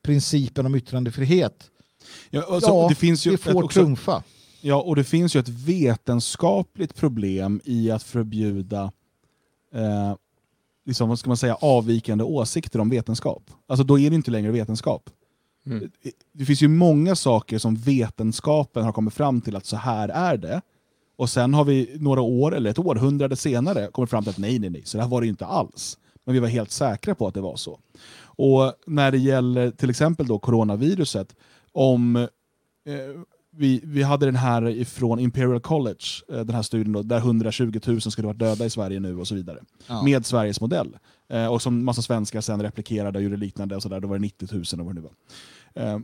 principen 0.01 0.65
om 0.65 0.75
yttrandefrihet, 0.75 1.71
Ja, 2.29 2.43
alltså, 2.49 2.69
ja, 2.69 2.87
det, 2.89 2.95
finns 2.95 3.27
ju 3.27 3.31
det 3.31 3.37
får 3.37 3.63
också, 3.63 3.79
trumfa. 3.79 4.23
ja, 4.61 4.81
och 4.81 4.95
det 4.95 5.03
finns 5.03 5.35
ju 5.35 5.39
ett 5.39 5.49
vetenskapligt 5.49 6.95
problem 6.95 7.61
i 7.63 7.91
att 7.91 8.03
förbjuda 8.03 8.91
eh, 9.73 10.15
liksom, 10.85 11.09
vad 11.09 11.19
ska 11.19 11.29
man 11.29 11.37
säga, 11.37 11.55
avvikande 11.55 12.23
åsikter 12.23 12.79
om 12.79 12.89
vetenskap. 12.89 13.51
Alltså 13.67 13.83
då 13.83 13.99
är 13.99 14.09
det 14.09 14.15
inte 14.15 14.31
längre 14.31 14.51
vetenskap. 14.51 15.09
Mm. 15.65 15.91
Det 16.31 16.45
finns 16.45 16.61
ju 16.61 16.67
många 16.67 17.15
saker 17.15 17.57
som 17.57 17.75
vetenskapen 17.75 18.83
har 18.83 18.91
kommit 18.91 19.13
fram 19.13 19.41
till 19.41 19.55
att 19.55 19.65
så 19.65 19.77
här 19.77 20.09
är 20.09 20.37
det. 20.37 20.61
Och 21.17 21.29
sen 21.29 21.53
har 21.53 21.65
vi 21.65 21.95
några 21.99 22.21
år, 22.21 22.55
eller 22.55 22.69
ett 22.69 22.79
århundrade 22.79 23.35
senare, 23.35 23.87
kommit 23.91 24.09
fram 24.09 24.23
till 24.23 24.29
att 24.29 24.37
nej, 24.37 24.59
nej, 24.59 24.69
nej, 24.69 24.81
så 24.85 24.97
det 24.97 25.03
här 25.03 25.09
var 25.09 25.21
det 25.21 25.25
ju 25.25 25.31
inte 25.31 25.45
alls. 25.45 25.97
Men 26.25 26.33
vi 26.33 26.39
var 26.39 26.47
helt 26.47 26.71
säkra 26.71 27.15
på 27.15 27.27
att 27.27 27.33
det 27.33 27.41
var 27.41 27.55
så. 27.55 27.79
Och 28.21 28.73
när 28.87 29.11
det 29.11 29.17
gäller 29.17 29.71
till 29.71 29.89
exempel 29.89 30.27
då 30.27 30.39
coronaviruset, 30.39 31.35
om 31.71 32.15
eh, 32.15 32.27
vi, 33.57 33.81
vi 33.83 34.03
hade 34.03 34.25
den 34.25 34.35
här 34.35 34.69
ifrån 34.69 35.19
Imperial 35.19 35.59
College, 35.59 36.05
eh, 36.29 36.39
den 36.39 36.55
här 36.55 36.61
studien 36.61 36.93
då, 36.93 37.01
där 37.01 37.17
120 37.17 37.79
000 37.85 38.01
skulle 38.01 38.27
varit 38.27 38.39
döda 38.39 38.65
i 38.65 38.69
Sverige 38.69 38.99
nu 38.99 39.19
och 39.19 39.27
så 39.27 39.35
vidare. 39.35 39.59
Ja. 39.87 40.03
Med 40.03 40.25
Sveriges 40.25 40.61
modell. 40.61 40.97
Eh, 41.29 41.47
och 41.47 41.61
som 41.61 41.85
massa 41.85 42.01
svenskar 42.01 42.41
sen 42.41 42.61
replikerade 42.61 43.19
och 43.19 43.23
gjorde 43.23 43.37
liknande, 43.37 43.75
och 43.75 43.83
så 43.83 43.89
där, 43.89 43.99
då 43.99 44.07
var 44.07 44.15
det 44.15 44.21
90 44.21 44.47
000 44.51 44.63
och 44.79 44.85
vad 44.85 44.95
det 44.95 45.01
nu 45.01 45.07
var. 45.07 45.13
Eh, 45.83 45.99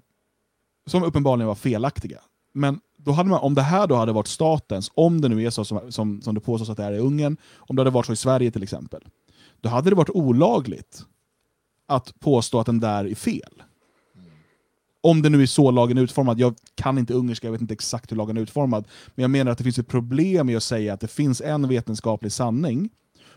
som 0.86 1.04
uppenbarligen 1.04 1.48
var 1.48 1.56
felaktiga. 1.56 2.20
Men 2.54 2.80
då 2.98 3.12
hade 3.12 3.30
man, 3.30 3.40
om 3.40 3.56
det 3.56 3.62
här 3.62 3.88
då 3.88 3.96
hade 3.96 4.12
varit 4.12 4.28
statens, 4.28 4.92
om 4.94 5.22
det 5.22 5.30
nu 5.30 5.46
är 5.46 5.50
så 5.50 5.66
som, 5.66 5.92
som, 5.92 6.22
som 6.22 6.36
det 6.36 6.42
påstås 6.42 6.70
att 6.70 6.78
det 6.78 6.84
är 6.84 6.94
i 6.94 7.00
Ungern, 7.00 7.38
om 7.56 7.76
det 7.76 7.80
hade 7.80 7.90
varit 7.90 8.06
så 8.06 8.14
i 8.14 8.16
Sverige 8.16 8.52
till 8.52 8.64
exempel, 8.64 9.02
då 9.62 9.70
hade 9.70 9.90
det 9.90 9.96
varit 9.96 10.10
olagligt 10.10 11.06
att 11.88 12.20
påstå 12.20 12.60
att 12.60 12.66
den 12.66 12.80
där 12.80 13.06
är 13.06 13.16
fel. 13.16 13.64
Om 15.04 15.22
det 15.22 15.30
nu 15.30 15.42
är 15.42 15.46
så 15.46 15.72
lagen 15.72 15.98
är 15.98 16.02
utformad. 16.02 16.40
Jag 16.40 16.56
kan 16.76 16.98
inte 16.98 17.14
ungerska, 17.14 17.48
jag 17.48 17.52
vet 17.52 17.62
inte 17.62 17.74
exakt 17.74 18.12
hur 18.12 18.18
lagen 18.18 18.38
är 18.38 18.42
utformad. 18.42 18.88
Men 19.16 19.22
jag 19.22 19.32
menar 19.32 19.52
att 19.52 19.58
det 19.58 19.64
finns 19.64 19.80
ett 19.80 19.88
problem 19.88 20.50
i 20.50 20.56
att 20.56 20.64
säga 20.64 20.94
att 20.94 21.00
det 21.00 21.08
finns 21.08 21.42
en 21.42 21.68
vetenskaplig 21.68 22.32
sanning, 22.32 22.90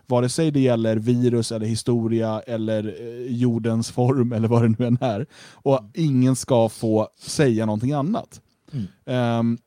vare 0.06 0.28
sig 0.28 0.50
det 0.50 0.60
gäller 0.60 0.96
virus, 0.96 1.52
eller 1.52 1.66
historia, 1.66 2.40
eller 2.40 2.96
eh, 3.00 3.36
jordens 3.36 3.90
form, 3.90 4.32
eller 4.32 4.48
vad 4.48 4.62
det 4.62 4.74
nu 4.78 4.86
än 4.86 4.98
är. 5.00 5.26
Och 5.52 5.90
ingen 5.94 6.36
ska 6.36 6.68
få 6.68 7.08
säga 7.18 7.66
någonting 7.66 7.92
annat. 7.92 8.40
Mm. 8.72 8.86
Ehm, 9.06 9.58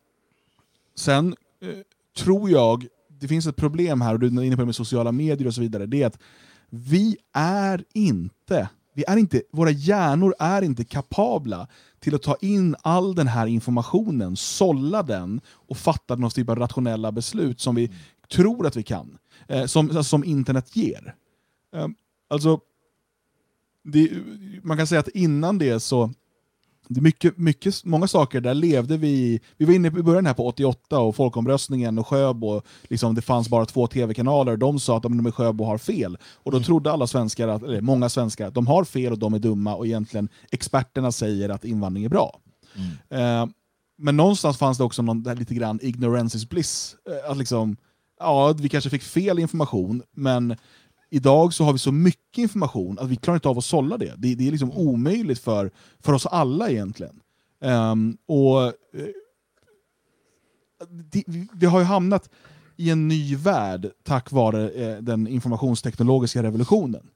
sen 0.95 1.35
eh, 1.61 1.69
tror 2.17 2.49
jag, 2.49 2.87
det 3.19 3.27
finns 3.27 3.47
ett 3.47 3.55
problem 3.55 4.01
här, 4.01 4.13
och 4.13 4.19
du 4.19 4.27
är 4.27 4.43
inne 4.43 4.55
på 4.55 4.61
det 4.61 4.65
med 4.65 4.75
sociala 4.75 5.11
medier 5.11 5.47
och 5.47 5.53
så 5.53 5.61
vidare, 5.61 5.85
det 5.85 6.03
är 6.03 6.07
att 6.07 6.19
vi 6.69 7.17
är 7.33 7.83
inte, 7.93 8.69
vi 8.93 9.03
är 9.07 9.17
inte, 9.17 9.41
våra 9.51 9.69
hjärnor 9.69 10.35
är 10.39 10.61
inte 10.61 10.83
kapabla 10.83 11.67
till 11.99 12.15
att 12.15 12.21
ta 12.21 12.35
in 12.41 12.75
all 12.81 13.15
den 13.15 13.27
här 13.27 13.47
informationen, 13.47 14.35
sålla 14.35 15.03
den 15.03 15.41
och 15.47 15.77
fatta 15.77 16.15
någon 16.15 16.29
typ 16.29 16.49
av 16.49 16.55
rationella 16.55 17.11
beslut 17.11 17.59
som 17.59 17.75
vi 17.75 17.91
tror 18.31 18.67
att 18.67 18.75
vi 18.75 18.83
kan. 18.83 19.17
Eh, 19.49 19.65
som, 19.65 20.03
som 20.03 20.23
internet 20.23 20.75
ger. 20.75 21.15
Eh, 21.75 21.87
alltså, 22.29 22.59
det, 23.83 24.11
man 24.63 24.77
kan 24.77 24.87
säga 24.87 24.99
att 24.99 25.07
innan 25.07 25.57
det 25.57 25.79
så 25.79 26.11
det 26.89 26.99
är 26.99 27.03
mycket, 27.03 27.37
mycket, 27.37 27.85
många 27.85 28.07
saker 28.07 28.41
där 28.41 28.53
levde 28.53 28.97
vi 28.97 29.39
Vi 29.57 29.65
var 29.65 29.73
inne 29.73 29.87
i 29.87 29.91
början 29.91 30.25
här 30.25 30.33
på 30.33 30.47
88 30.47 30.99
och 30.99 31.15
folkomröstningen 31.15 31.99
och 31.99 32.07
Sjöbo, 32.07 32.61
liksom, 32.83 33.15
det 33.15 33.21
fanns 33.21 33.49
bara 33.49 33.65
två 33.65 33.87
tv-kanaler 33.87 34.51
och 34.51 34.59
de 34.59 34.79
sa 34.79 34.97
att 34.97 35.03
de 35.03 35.17
med 35.17 35.35
Sjöbo 35.35 35.63
har 35.63 35.77
fel. 35.77 36.17
Och 36.23 36.51
då 36.51 36.59
trodde 36.59 36.91
alla 36.91 37.07
svenskar, 37.07 37.47
att, 37.47 37.63
eller 37.63 37.81
många 37.81 38.09
svenskar, 38.09 38.47
att 38.47 38.53
de 38.53 38.67
har 38.67 38.83
fel 38.83 39.11
och 39.11 39.19
de 39.19 39.33
är 39.33 39.39
dumma 39.39 39.75
och 39.75 39.85
egentligen 39.85 40.29
experterna 40.51 41.11
säger 41.11 41.49
att 41.49 41.65
invandring 41.65 42.05
är 42.05 42.09
bra. 42.09 42.39
Eh, 43.09 43.45
men 43.97 44.17
någonstans 44.17 44.57
fanns 44.57 44.77
det 44.77 44.83
också 44.83 45.01
någon, 45.01 45.23
lite 45.23 45.53
grann 45.53 45.79
ignorance 45.81 46.37
is 46.37 46.49
bliss. 46.49 46.95
Eh, 47.09 47.31
att 47.31 47.37
liksom, 47.37 47.77
ja, 48.19 48.53
vi 48.53 48.69
kanske 48.69 48.89
fick 48.89 49.03
fel 49.03 49.39
information, 49.39 50.03
men 50.11 50.55
idag 51.09 51.53
så 51.53 51.63
har 51.63 51.73
vi 51.73 51.79
så 51.79 51.91
mycket 51.91 52.37
information 52.37 52.99
att 52.99 53.09
vi 53.09 53.15
klarar 53.15 53.35
inte 53.35 53.49
av 53.49 53.57
att 53.57 53.65
sålla 53.65 53.97
det. 53.97 54.13
Det, 54.17 54.35
det 54.35 54.47
är 54.47 54.51
liksom 54.51 54.71
omöjligt 54.71 55.39
för, 55.39 55.71
för 55.99 56.13
oss 56.13 56.25
alla 56.25 56.69
egentligen. 56.69 57.19
Um, 57.59 58.17
och 58.25 58.63
eh, 58.63 58.73
det, 60.89 61.23
vi, 61.27 61.47
vi 61.53 61.65
har 61.65 61.79
ju 61.79 61.85
hamnat 61.85 62.29
i 62.75 62.89
en 62.89 63.07
ny 63.07 63.35
värld 63.35 63.91
tack 64.03 64.31
vare 64.31 64.69
eh, 64.69 64.97
den 64.97 65.27
informationsteknologiska 65.27 66.43
revolutionen. 66.43 67.07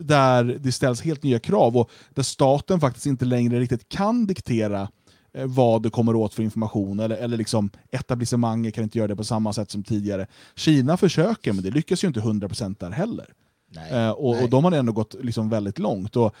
Där 0.00 0.44
det 0.44 0.72
ställs 0.72 1.02
helt 1.02 1.22
nya 1.22 1.38
krav 1.38 1.76
och 1.76 1.90
där 2.14 2.22
staten 2.22 2.80
faktiskt 2.80 3.06
inte 3.06 3.24
längre 3.24 3.60
riktigt 3.60 3.88
kan 3.88 4.26
diktera 4.26 4.82
eh, 4.82 4.88
vad 5.32 5.82
det 5.82 5.90
kommer 5.90 6.16
åt 6.16 6.34
för 6.34 6.42
information, 6.42 7.00
eller, 7.00 7.16
eller 7.16 7.36
liksom 7.36 7.70
etablissemanget 7.90 8.74
kan 8.74 8.84
inte 8.84 8.98
göra 8.98 9.08
det 9.08 9.16
på 9.16 9.24
samma 9.24 9.52
sätt 9.52 9.70
som 9.70 9.82
tidigare. 9.82 10.26
Kina 10.54 10.96
försöker, 10.96 11.52
men 11.52 11.64
det 11.64 11.70
lyckas 11.70 12.04
ju 12.04 12.08
inte 12.08 12.20
100% 12.20 12.76
där 12.78 12.90
heller. 12.90 13.26
Nej. 13.74 13.92
Eh, 13.92 14.10
och, 14.10 14.34
Nej. 14.34 14.44
och 14.44 14.50
de 14.50 14.64
har 14.64 14.72
ändå 14.72 14.92
gått 14.92 15.14
liksom 15.20 15.48
väldigt 15.48 15.78
långt. 15.78 16.16
Och 16.16 16.34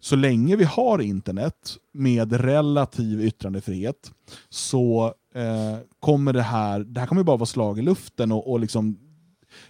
så 0.00 0.16
länge 0.16 0.56
vi 0.56 0.64
har 0.64 0.98
internet 0.98 1.76
med 1.92 2.32
relativ 2.32 3.24
yttrandefrihet 3.24 4.12
så 4.48 5.14
eh, 5.34 5.78
kommer 6.00 6.32
det 6.32 6.42
här, 6.42 6.80
det 6.80 7.00
här 7.00 7.06
kommer 7.06 7.22
bara 7.22 7.36
vara 7.36 7.46
slag 7.46 7.78
i 7.78 7.82
luften 7.82 8.32
och, 8.32 8.50
och 8.50 8.60
liksom 8.60 8.98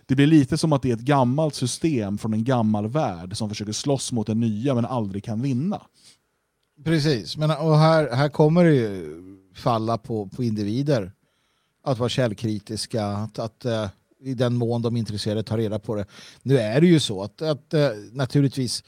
det 0.07 0.15
blir 0.15 0.27
lite 0.27 0.59
som 0.59 0.73
att 0.73 0.83
det 0.83 0.91
är 0.91 0.95
ett 0.95 1.01
gammalt 1.01 1.55
system 1.55 2.19
från 2.19 2.35
en 2.35 2.45
gammal 2.45 2.89
värld 2.89 3.37
som 3.37 3.49
försöker 3.49 3.73
slåss 3.73 4.13
mot 4.13 4.27
den 4.27 4.41
nya 4.41 4.75
men 4.75 4.85
aldrig 4.85 5.25
kan 5.25 5.43
vinna. 5.43 5.83
Precis, 6.85 7.37
men 7.37 7.51
och 7.51 7.79
här, 7.79 8.11
här 8.11 8.29
kommer 8.29 8.65
det 8.65 8.75
ju 8.75 9.19
falla 9.55 9.99
på, 9.99 10.27
på 10.27 10.45
individer 10.45 11.13
att 11.83 11.99
vara 11.99 12.09
källkritiska, 12.09 13.07
att, 13.07 13.39
att 13.39 13.65
eh, 13.65 13.89
i 14.21 14.35
den 14.35 14.55
mån 14.55 14.83
de 14.83 14.95
är 14.95 14.99
intresserade 14.99 15.43
ta 15.43 15.57
reda 15.57 15.79
på 15.79 15.95
det. 15.95 16.07
Nu 16.43 16.59
är 16.59 16.81
det 16.81 16.87
ju 16.87 17.01
så 17.01 17.23
att, 17.23 17.43
att 17.43 17.75
eh, 17.75 17.89
naturligtvis, 18.13 18.85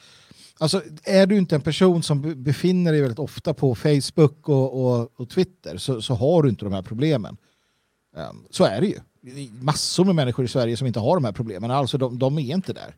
alltså 0.59 0.83
är 1.05 1.27
du 1.27 1.37
inte 1.37 1.55
en 1.55 1.61
person 1.61 2.03
som 2.03 2.43
befinner 2.43 2.93
dig 2.93 3.01
väldigt 3.01 3.19
ofta 3.19 3.55
på 3.55 3.75
Facebook 3.75 4.49
och, 4.49 4.85
och, 4.85 5.21
och 5.21 5.31
Twitter 5.31 5.77
så, 5.77 6.03
så 6.03 6.15
har 6.15 6.43
du 6.43 6.49
inte 6.49 6.65
de 6.65 6.73
här 6.73 6.83
problemen. 6.83 7.37
Um, 8.17 8.47
så 8.51 8.65
är 8.65 8.81
det 8.81 8.87
ju. 8.87 8.99
Det 9.21 9.31
är 9.31 9.65
Massor 9.65 10.05
med 10.05 10.15
människor 10.15 10.45
i 10.45 10.49
Sverige 10.49 10.77
som 10.77 10.87
inte 10.87 11.01
har 11.01 11.17
de 11.17 11.25
här 11.25 11.33
problemen, 11.33 11.71
alltså 11.71 11.99
de, 11.99 12.19
de 12.19 12.39
är 12.39 12.55
inte 12.55 12.73
där. 12.73 12.97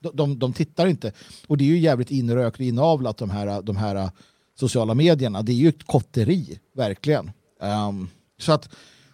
De, 0.00 0.16
de, 0.16 0.38
de 0.38 0.52
tittar 0.52 0.86
inte. 0.86 1.12
Och 1.46 1.56
det 1.56 1.64
är 1.64 1.68
ju 1.68 1.78
jävligt 1.78 2.10
inrökt 2.10 2.56
och 2.56 2.64
inavlat 2.64 3.18
de 3.18 3.30
här, 3.30 3.62
de 3.62 3.76
här 3.76 4.10
sociala 4.54 4.94
medierna. 4.94 5.42
Det 5.42 5.52
är 5.52 5.56
ju 5.56 5.68
ett 5.68 5.86
kotteri, 5.86 6.58
verkligen. 6.74 7.30
Um, 7.60 8.10
så 8.38 8.52
att 8.52 8.68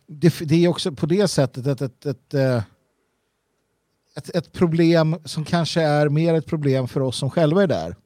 det, 0.07 0.39
det 0.39 0.65
är 0.65 0.69
också 0.69 0.93
på 0.93 1.07
det 1.07 1.29
sättet 1.29 1.67
ett, 1.67 1.81
ett, 1.81 2.07
ett, 2.07 2.35
eh, 2.35 2.63
ett, 4.17 4.31
ett 4.35 4.53
problem 4.53 5.17
som 5.25 5.45
kanske 5.45 5.83
är 5.83 6.09
mer 6.09 6.35
ett 6.35 6.47
problem 6.47 6.89
för 6.89 7.01
oss 7.01 7.17
som 7.17 7.31
själva 7.31 7.63
är 7.63 7.67
där 7.67 7.97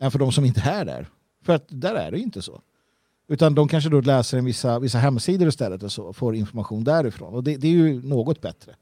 än 0.00 0.10
för 0.10 0.18
de 0.18 0.32
som 0.32 0.44
inte 0.44 0.60
är 0.60 0.84
där. 0.84 1.08
För 1.44 1.52
att 1.52 1.64
där 1.68 1.94
är 1.94 2.10
det 2.10 2.16
ju 2.16 2.22
inte 2.22 2.42
så. 2.42 2.60
Utan 3.28 3.54
de 3.54 3.68
kanske 3.68 3.90
då 3.90 4.00
läser 4.00 4.38
en 4.38 4.44
vissa, 4.44 4.78
vissa 4.78 4.98
hemsidor 4.98 5.48
istället 5.48 5.82
och 5.82 5.92
så 5.92 6.12
får 6.12 6.34
information 6.34 6.84
därifrån. 6.84 7.34
Och 7.34 7.44
det, 7.44 7.56
det 7.56 7.66
är 7.68 7.72
ju 7.72 8.02
något 8.02 8.40
bättre 8.40 8.74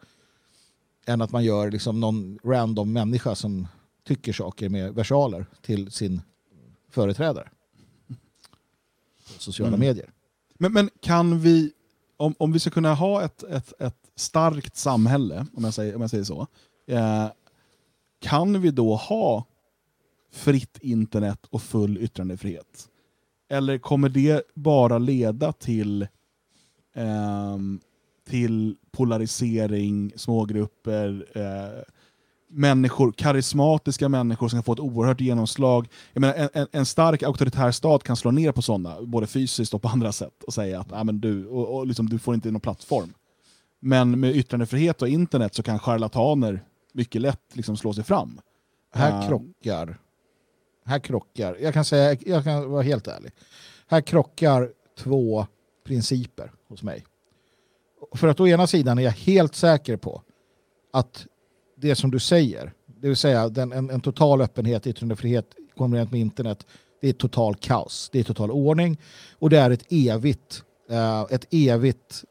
än 1.07 1.21
att 1.23 1.33
man 1.33 1.45
gör 1.45 1.71
liksom 1.71 2.01
någon 2.01 2.39
random 2.45 2.93
människa 2.93 3.35
som 3.35 3.67
tycker 4.05 4.33
saker 4.33 4.69
med 4.69 4.95
versaler 4.95 5.47
till 5.63 5.91
sin 5.91 6.23
företrädare. 6.91 7.49
Sociala 9.39 9.69
Mm. 9.69 9.81
medier. 9.81 10.11
Men, 10.59 10.73
men 10.73 10.91
kan 11.01 11.41
vi, 11.41 11.73
om, 12.17 12.35
om 12.39 12.53
vi 12.53 12.59
ska 12.59 12.71
kunna 12.71 12.95
ha 12.95 13.23
ett, 13.23 13.43
ett, 13.43 13.73
ett 13.81 13.97
starkt 14.17 14.77
samhälle, 14.77 15.47
om 15.55 15.65
jag 15.65 15.75
säger, 15.75 15.95
om 15.95 16.01
jag 16.01 16.11
säger 16.11 16.25
så, 16.25 16.47
eh, 16.87 17.27
kan 18.21 18.61
vi 18.61 18.71
då 18.71 18.95
ha 18.97 19.45
fritt 20.33 20.79
internet 20.81 21.47
och 21.51 21.63
full 21.63 21.99
yttrandefrihet? 21.99 22.89
Eller 23.49 23.79
kommer 23.79 24.09
det 24.09 24.43
bara 24.55 24.99
leda 24.99 25.53
till, 25.53 26.07
ehm, 26.95 27.81
till 28.33 28.77
polarisering, 28.91 30.13
smågrupper, 30.17 31.27
eh, 31.35 31.83
människor, 32.51 33.13
karismatiska 33.13 34.09
människor 34.09 34.49
som 34.49 34.57
kan 34.57 34.65
få 34.65 34.73
ett 34.73 34.81
oerhört 34.81 35.21
genomslag. 35.21 35.89
Jag 36.13 36.21
menar, 36.21 36.49
en, 36.55 36.67
en, 36.73 36.87
stark 36.87 37.23
auktoritär 37.23 37.71
stat 37.71 38.03
kan 38.03 38.17
slå 38.17 38.31
ner 38.31 38.53
på 38.53 38.63
sådana, 38.63 39.03
både 39.03 39.27
fysiskt 39.27 39.75
och 39.75 39.83
på 39.83 39.89
andra 39.89 40.13
sätt, 40.13 40.43
och 40.43 40.55
säga 40.55 40.81
att 40.81 40.93
ah, 40.93 41.05
men 41.05 41.21
du, 41.21 41.47
och, 41.47 41.77
och 41.77 41.87
liksom, 41.87 42.09
du 42.09 42.19
får 42.19 42.35
inte 42.35 42.51
någon 42.51 42.61
plattform. 42.61 43.15
Men 43.81 44.21
med 44.21 44.37
yttrandefrihet 44.37 45.03
och 45.03 45.09
internet 45.09 45.55
så 45.55 45.63
kan 45.63 45.79
charlataner 45.79 46.65
mycket 46.93 47.23
lätt 47.23 47.57
liksom 47.57 47.77
slå 47.77 47.93
sig 47.93 48.05
fram. 48.05 48.41
Här 48.95 49.23
Ja. 49.23 49.29
krockar, 49.29 49.99
här 50.85 50.99
krockar, 50.99 51.57
jag 51.61 51.75
kan 51.75 51.85
säga, 51.85 52.17
jag 52.27 52.45
kan 52.45 52.71
vara 52.71 52.83
helt 52.83 53.07
ärlig. 53.07 53.33
Här 53.87 54.01
krockar 54.01 54.71
två 54.99 55.47
principer 55.87 56.53
hos 56.69 56.83
mig. 56.83 57.05
För 58.15 58.29
att 58.29 58.41
å 58.41 58.47
ena 58.47 58.67
sidan 58.67 58.99
är 58.99 59.03
jag 59.03 59.11
helt 59.11 59.55
säker 59.55 59.97
på 59.97 60.23
att 60.93 61.27
det 61.77 61.95
som 61.95 62.11
du 62.11 62.19
säger, 62.19 62.73
det 62.87 63.09
vill 63.09 63.17
säga 63.17 63.49
den, 63.49 63.73
en, 63.73 63.91
en 63.91 64.01
total 64.01 64.41
öppenhet, 64.41 64.87
yttrandefrihet 64.87 65.47
kombinerat 65.77 66.11
med 66.11 66.21
internet, 66.21 66.67
det 67.01 67.09
är 67.09 67.13
total 67.13 67.55
kaos, 67.55 68.11
det 68.13 68.21
är 68.21 68.25
total 68.25 68.51
ordning 68.51 69.01
och 69.39 69.51
det 69.51 69.59
är 69.59 69.71
ett 69.71 69.85
evigt, 69.93 70.63
eh, 70.91 71.27
ett 71.31 71.47
evigt, 71.51 72.25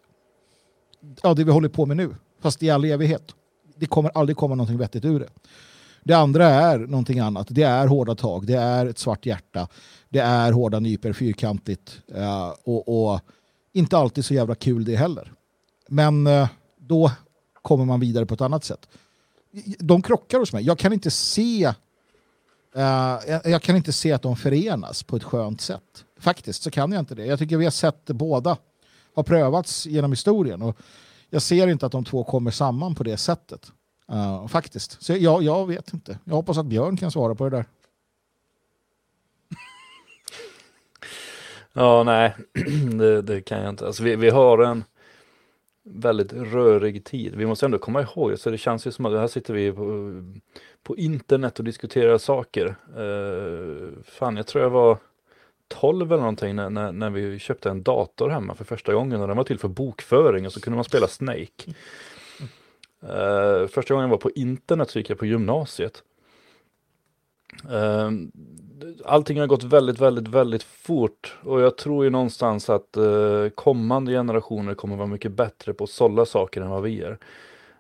ja 1.22 1.34
det 1.34 1.44
vi 1.44 1.52
håller 1.52 1.70
på 1.70 1.86
med 1.86 1.98
nu, 1.98 2.16
fast 2.42 2.64
i 2.64 2.70
all 2.70 2.86
evighet. 2.86 3.36
Det 3.76 3.86
kommer 3.86 4.12
aldrig 4.14 4.38
komma 4.38 4.56
någonting 4.56 4.78
vettigt 4.78 5.06
ur 5.06 5.20
det. 5.20 5.30
Det 6.04 6.14
andra 6.14 6.46
är 6.46 6.80
någonting 6.80 7.20
annat. 7.20 7.48
Det 7.50 7.64
är 7.64 7.88
hårda 7.88 8.16
tag, 8.16 8.46
det 8.46 8.58
är 8.58 8.86
ett 8.86 8.98
svart 8.98 9.26
hjärta, 9.26 9.68
det 10.10 10.20
är 10.20 10.52
hårda 10.52 10.80
nyper, 10.80 11.14
fyrkantigt 11.14 12.02
eh, 12.16 12.54
och, 12.64 13.12
och 13.14 13.20
inte 13.74 13.98
alltid 13.98 14.26
så 14.26 14.34
jävla 14.34 14.56
kul 14.56 14.86
det 14.86 14.96
heller. 14.96 15.34
Men 15.94 16.28
eh, 16.28 16.50
då 16.78 17.12
kommer 17.62 17.86
man 17.86 18.00
vidare 18.00 18.26
på 18.26 18.34
ett 18.34 18.42
annat 18.42 18.64
sätt. 18.64 18.90
De 19.80 20.02
krockar 20.02 20.40
hos 20.40 20.54
mig. 20.54 20.64
Jag 20.64 20.80
kan 20.80 20.94
inte 20.94 21.12
se 21.12 21.64
eh, 22.76 23.20
jag- 23.44 23.62
kan 23.62 23.76
inte 23.76 23.92
se 23.94 24.12
att 24.12 24.22
de 24.22 24.36
förenas 24.36 25.04
på 25.04 25.16
ett 25.16 25.24
skönt 25.24 25.62
sätt. 25.62 26.06
Faktiskt 26.20 26.64
så 26.64 26.72
kan 26.72 26.92
jag 26.92 27.00
inte 27.00 27.16
det. 27.16 27.26
Jag 27.26 27.40
tycker 27.40 27.58
vi 27.58 27.64
har 27.64 27.72
sett 27.72 28.06
det 28.06 28.14
båda 28.14 28.58
har 29.16 29.24
prövats 29.24 29.86
genom 29.86 30.12
historien 30.12 30.62
och 30.62 30.78
jag 31.30 31.42
ser 31.42 31.68
inte 31.68 31.86
att 31.86 31.92
de 31.92 32.04
två 32.06 32.24
kommer 32.24 32.52
samman 32.52 32.96
på 32.96 33.04
det 33.04 33.18
sättet. 33.18 33.72
Uh, 34.12 34.48
faktiskt. 34.48 35.04
Så 35.04 35.14
jag, 35.14 35.44
jag 35.44 35.68
vet 35.68 35.94
inte. 35.94 36.20
Jag 36.24 36.36
hoppas 36.36 36.58
att 36.58 36.66
Björn 36.66 36.98
kan 36.98 37.12
svara 37.12 37.36
på 37.36 37.50
det 37.50 37.58
där. 37.58 37.66
Ja, 41.74 42.04
nej, 42.04 42.36
det, 43.00 43.22
det 43.22 43.42
kan 43.42 43.60
jag 43.62 43.70
inte. 43.70 43.86
Alltså, 43.88 44.04
vi, 44.04 44.16
vi 44.16 44.30
har 44.30 44.58
en 44.60 44.84
väldigt 45.84 46.34
rörig 46.34 47.06
tid. 47.06 47.36
Vi 47.36 47.46
måste 47.46 47.66
ändå 47.66 47.78
komma 47.78 48.02
ihåg, 48.02 48.40
så 48.40 48.50
det 48.50 48.58
känns 48.58 48.88
ju 48.88 48.92
som 48.92 49.06
att 49.06 49.14
här 49.14 49.28
sitter 49.28 49.54
vi 49.54 49.72
på, 49.72 50.14
på 50.84 50.98
internet 50.98 51.60
och 51.60 51.66
diskuterar 51.66 52.18
saker. 52.18 52.76
Uh, 52.98 53.90
fan, 54.04 54.38
jag 54.38 54.48
tror 54.48 54.64
jag 54.64 54.70
var 54.70 54.98
12 55.68 56.12
eller 56.12 56.22
någonting 56.22 56.56
när, 56.56 56.70
när, 56.70 56.92
när 56.92 57.10
vi 57.10 57.40
köpte 57.40 57.70
en 57.70 57.84
dator 57.84 58.30
hemma 58.30 58.56
för 58.56 58.66
första 58.66 58.94
gången 58.94 59.22
och 59.22 59.28
den 59.28 59.38
var 59.38 59.44
till 59.44 59.60
för 59.60 59.68
bokföring 59.68 60.46
och 60.46 60.54
så 60.54 60.62
kunde 60.62 60.76
man 60.76 60.84
spela 60.84 61.08
Snake. 61.08 61.74
Uh, 63.04 63.68
första 63.68 63.94
gången 63.94 64.10
jag 64.10 64.10
var 64.10 64.18
på 64.18 64.32
internet 64.32 64.90
så 64.90 65.00
gick 65.00 65.10
jag 65.10 65.18
på 65.18 65.26
gymnasiet. 65.26 66.04
Uh, 67.66 68.12
allting 69.06 69.40
har 69.40 69.48
gått 69.48 69.64
väldigt, 69.64 70.00
väldigt, 70.00 70.28
väldigt 70.28 70.64
fort 70.64 71.38
och 71.44 71.62
jag 71.62 71.78
tror 71.78 72.04
ju 72.04 72.10
någonstans 72.10 72.70
att 72.70 72.98
eh, 72.98 73.50
kommande 73.56 74.12
generationer 74.12 74.74
kommer 74.74 74.96
vara 74.96 75.08
mycket 75.08 75.32
bättre 75.32 75.74
på 75.74 75.84
att 75.84 75.90
sålla 75.90 76.26
saker 76.26 76.62
än 76.62 76.70
vad 76.70 76.84
vi 76.84 77.02
är. 77.02 77.18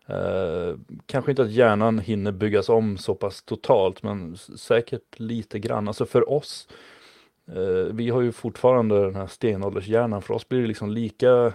Eh, 0.06 0.76
kanske 1.06 1.32
inte 1.32 1.41
att 1.41 1.52
hjärnan 1.52 1.99
hinner 1.99 2.32
byggas 2.32 2.69
om 2.69 2.98
så 2.98 3.15
pass 3.15 3.44
totalt, 3.44 4.03
men 4.03 4.38
säkert 4.38 5.19
lite 5.19 5.60
grann. 5.60 5.88
Alltså 5.88 6.06
för 6.06 6.30
oss, 6.30 6.68
eh, 7.48 7.94
vi 7.94 8.10
har 8.10 8.22
ju 8.22 8.32
fortfarande 8.32 9.06
den 9.06 9.15
här 9.15 9.28
stenåldershjärnan. 9.28 10.22
För 10.22 10.34
oss 10.34 10.49
blir 10.49 10.61
det 10.61 10.68
liksom 10.68 10.90
lika 10.91 11.53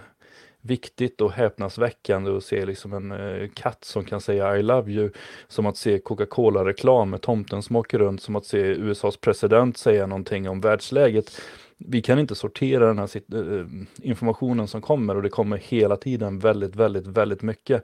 viktigt 0.67 1.21
och 1.21 1.31
häpnadsväckande 1.31 2.37
att 2.37 2.43
se 2.43 2.65
liksom 2.65 2.93
en 2.93 3.11
eh, 3.11 3.49
katt 3.53 3.83
som 3.85 4.03
kan 4.03 4.21
säga 4.21 4.57
I 4.57 4.63
love 4.63 4.91
you 4.91 5.09
som 5.47 5.65
att 5.65 5.77
se 5.77 5.99
Coca-Cola-reklam 5.99 7.09
med 7.09 7.21
tomten 7.21 7.63
som 7.63 7.75
åker 7.75 7.99
runt, 7.99 8.21
som 8.21 8.35
att 8.35 8.45
se 8.45 8.59
USAs 8.59 9.17
president 9.17 9.77
säga 9.77 10.07
någonting 10.07 10.49
om 10.49 10.61
världsläget. 10.61 11.41
Vi 11.77 12.01
kan 12.01 12.19
inte 12.19 12.35
sortera 12.35 12.87
den 12.87 12.99
här 12.99 13.09
eh, 13.15 13.65
informationen 14.01 14.67
som 14.67 14.81
kommer 14.81 15.15
och 15.15 15.23
det 15.23 15.29
kommer 15.29 15.57
hela 15.57 15.97
tiden 15.97 16.39
väldigt, 16.39 16.75
väldigt, 16.75 17.07
väldigt 17.07 17.41
mycket. 17.41 17.83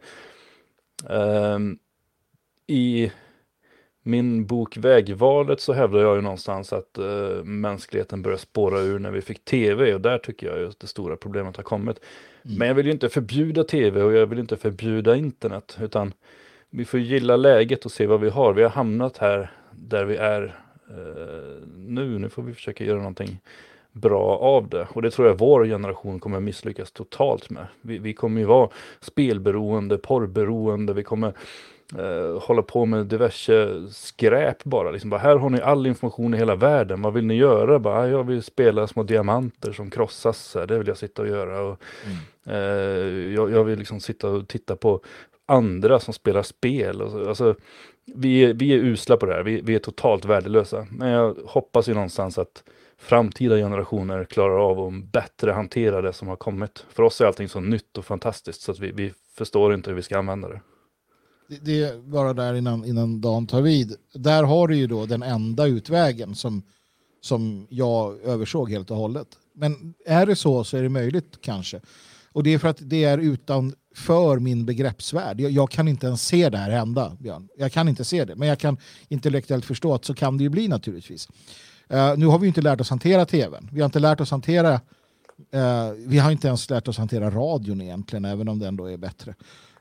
Ehm, 1.09 1.77
I 2.67 3.11
min 4.03 4.45
bok 4.45 4.77
Vägvalet 4.77 5.61
så 5.61 5.73
hävdar 5.73 5.99
jag 5.99 6.15
ju 6.15 6.21
någonstans 6.21 6.73
att 6.73 6.97
eh, 6.97 7.43
mänskligheten 7.43 8.21
börjar 8.21 8.37
spåra 8.37 8.79
ur 8.79 8.99
när 8.99 9.11
vi 9.11 9.21
fick 9.21 9.45
tv 9.45 9.93
och 9.93 10.01
där 10.01 10.17
tycker 10.17 10.47
jag 10.47 10.59
ju 10.59 10.67
att 10.67 10.79
det 10.79 10.87
stora 10.87 11.15
problemet 11.15 11.57
har 11.57 11.63
kommit. 11.63 11.99
Men 12.41 12.67
jag 12.67 12.75
vill 12.75 12.85
ju 12.85 12.91
inte 12.91 13.09
förbjuda 13.09 13.63
tv 13.63 14.03
och 14.03 14.13
jag 14.13 14.25
vill 14.25 14.39
inte 14.39 14.57
förbjuda 14.57 15.15
internet 15.15 15.77
utan 15.81 16.13
vi 16.69 16.85
får 16.85 16.99
gilla 16.99 17.35
läget 17.35 17.85
och 17.85 17.91
se 17.91 18.07
vad 18.07 18.19
vi 18.19 18.29
har. 18.29 18.53
Vi 18.53 18.63
har 18.63 18.69
hamnat 18.69 19.17
här 19.17 19.51
där 19.71 20.05
vi 20.05 20.15
är 20.15 20.43
eh, 20.89 21.67
nu. 21.77 22.19
Nu 22.19 22.29
får 22.29 22.43
vi 22.43 22.53
försöka 22.53 22.83
göra 22.83 22.97
någonting 22.97 23.39
bra 23.91 24.37
av 24.37 24.69
det. 24.69 24.87
Och 24.93 25.01
det 25.01 25.11
tror 25.11 25.27
jag 25.27 25.37
vår 25.37 25.65
generation 25.65 26.19
kommer 26.19 26.39
misslyckas 26.39 26.91
totalt 26.91 27.49
med. 27.49 27.67
Vi, 27.81 27.97
vi 27.97 28.13
kommer 28.13 28.41
ju 28.41 28.47
vara 28.47 28.69
spelberoende, 28.99 29.97
porrberoende, 29.97 30.93
vi 30.93 31.03
kommer 31.03 31.33
eh, 31.99 32.41
hålla 32.41 32.61
på 32.61 32.85
med 32.85 33.05
diverse 33.05 33.87
skräp 33.91 34.63
bara. 34.63 34.91
Liksom 34.91 35.09
bara. 35.09 35.21
Här 35.21 35.35
har 35.35 35.49
ni 35.49 35.61
all 35.61 35.87
information 35.87 36.33
i 36.33 36.37
hela 36.37 36.55
världen. 36.55 37.01
Vad 37.01 37.13
vill 37.13 37.25
ni 37.25 37.35
göra? 37.35 37.79
Bara, 37.79 37.99
"Ah, 37.99 38.07
jag 38.07 38.23
vill 38.23 38.43
spela 38.43 38.87
små 38.87 39.03
diamanter 39.03 39.71
som 39.71 39.89
krossas. 39.89 40.57
Det 40.67 40.77
vill 40.77 40.87
jag 40.87 40.97
sitta 40.97 41.21
och 41.21 41.27
göra. 41.27 41.61
Och, 41.61 41.79
eh, 42.53 43.33
jag, 43.33 43.51
jag 43.51 43.63
vill 43.63 43.79
liksom 43.79 43.99
sitta 43.99 44.29
och 44.29 44.47
titta 44.47 44.75
på 44.75 45.01
andra 45.45 45.99
som 45.99 46.13
spelar 46.13 46.43
spel. 46.43 47.01
Alltså, 47.01 47.55
vi, 48.05 48.43
är, 48.45 48.53
vi 48.53 48.73
är 48.73 48.77
usla 48.77 49.17
på 49.17 49.25
det 49.25 49.33
här. 49.33 49.43
Vi, 49.43 49.61
vi 49.61 49.75
är 49.75 49.79
totalt 49.79 50.25
värdelösa. 50.25 50.87
Men 50.91 51.09
jag 51.09 51.35
hoppas 51.45 51.89
ju 51.89 51.93
någonstans 51.93 52.37
att 52.37 52.63
framtida 52.97 53.55
generationer 53.55 54.23
klarar 54.25 54.69
av 54.69 54.79
att 54.79 54.93
bättre 55.11 55.51
hantera 55.51 56.01
det 56.01 56.13
som 56.13 56.27
har 56.27 56.35
kommit. 56.35 56.85
För 56.89 57.03
oss 57.03 57.21
är 57.21 57.25
allting 57.25 57.49
så 57.49 57.59
nytt 57.59 57.97
och 57.97 58.05
fantastiskt 58.05 58.61
så 58.61 58.71
att 58.71 58.79
vi, 58.79 58.91
vi 58.91 59.13
förstår 59.37 59.73
inte 59.73 59.89
hur 59.89 59.95
vi 59.95 60.01
ska 60.01 60.17
använda 60.17 60.47
det. 60.49 60.61
Det, 61.61 61.83
är 61.83 61.97
bara 61.97 62.33
där 62.33 62.53
innan, 62.53 62.85
innan 62.85 63.21
dagen 63.21 63.47
tar 63.47 63.61
vid. 63.61 63.95
Där 64.13 64.43
har 64.43 64.67
du 64.67 64.75
ju 64.75 64.87
då 64.87 65.05
den 65.05 65.23
enda 65.23 65.65
utvägen 65.65 66.35
som, 66.35 66.63
som 67.21 67.67
jag 67.69 68.19
översåg 68.23 68.71
helt 68.71 68.91
och 68.91 68.97
hållet. 68.97 69.27
Men 69.53 69.93
är 70.05 70.25
det 70.25 70.35
så 70.35 70.63
så 70.63 70.77
är 70.77 70.83
det 70.83 70.89
möjligt 70.89 71.41
kanske. 71.41 71.81
Och 72.31 72.43
det 72.43 72.53
är 72.53 72.57
för 72.57 72.67
att 72.67 72.77
det 72.79 73.03
är 73.03 73.17
utanför 73.17 74.39
min 74.39 74.65
begreppsvärld. 74.65 75.39
Jag, 75.39 75.51
jag 75.51 75.71
kan 75.71 75.87
inte 75.87 76.07
ens 76.07 76.27
se 76.27 76.49
det 76.49 76.57
här 76.57 76.71
hända, 76.71 77.17
Björn. 77.19 77.47
Jag 77.57 77.71
kan 77.71 77.87
inte 77.87 78.03
se 78.03 78.25
det. 78.25 78.35
Men 78.35 78.47
jag 78.47 78.59
kan 78.59 78.77
intellektuellt 79.07 79.65
förstå 79.65 79.93
att 79.93 80.05
så 80.05 80.13
kan 80.13 80.37
det 80.37 80.43
ju 80.43 80.49
bli 80.49 80.67
naturligtvis. 80.67 81.27
Uh, 81.93 82.17
nu 82.17 82.25
har 82.25 82.39
vi 82.39 82.45
ju 82.45 82.47
inte 82.47 82.61
lärt 82.61 82.81
oss 82.81 82.89
hantera 82.89 83.25
tvn. 83.25 83.69
Vi 83.71 83.79
har 83.79 83.85
inte 83.85 83.99
lärt 83.99 84.21
oss 84.21 84.31
hantera 84.31 84.73
uh, 84.73 85.91
vi 85.97 86.19
har 86.19 86.31
inte 86.31 86.47
ens 86.47 86.69
lärt 86.69 86.87
oss 86.87 86.97
hantera 86.97 87.29
radion 87.29 87.81
egentligen, 87.81 88.25
även 88.25 88.47
om 88.47 88.59
den 88.59 88.75
då 88.75 88.85
är 88.85 88.97
bättre. 88.97 89.35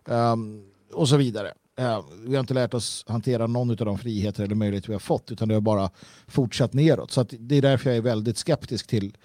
Um, 0.05 0.65
och 0.93 1.09
så 1.09 1.16
vidare. 1.16 1.53
Eh, 1.78 2.05
vi 2.27 2.35
har 2.35 2.40
inte 2.40 2.55
lärt 2.55 2.74
oss 2.74 3.05
hantera 3.09 3.47
någon 3.47 3.70
av 3.70 3.77
de 3.77 3.99
friheter 3.99 4.44
eller 4.44 4.55
möjligheter 4.55 4.89
vi 4.89 4.94
har 4.94 5.01
fått, 5.01 5.31
utan 5.32 5.49
det 5.49 5.55
har 5.55 5.61
bara 5.61 5.90
fortsatt 6.27 6.73
neråt. 6.73 7.11
Så 7.11 7.20
att 7.20 7.35
det 7.39 7.57
är 7.57 7.62
därför 7.62 7.90
jag 7.90 7.97
är 7.97 8.03
väldigt 8.03 8.39
skeptisk 8.39 8.86
till, 8.86 9.16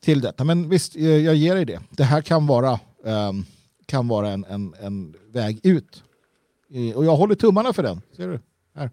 till 0.00 0.20
detta. 0.20 0.44
Men 0.44 0.68
visst, 0.68 0.96
eh, 0.96 1.02
jag 1.04 1.34
ger 1.34 1.54
dig 1.54 1.64
det. 1.64 1.80
Det 1.90 2.04
här 2.04 2.22
kan 2.22 2.46
vara, 2.46 2.80
ehm, 3.04 3.44
kan 3.86 4.08
vara 4.08 4.30
en, 4.30 4.44
en, 4.44 4.74
en 4.80 5.14
väg 5.32 5.60
ut. 5.62 6.02
Eh, 6.70 6.96
Och 6.96 7.04
jag 7.04 7.16
håller 7.16 7.34
tummarna 7.34 7.72
för 7.72 7.82
den. 7.82 8.02
Ser 8.16 8.28
du? 8.28 8.40
Här. 8.74 8.90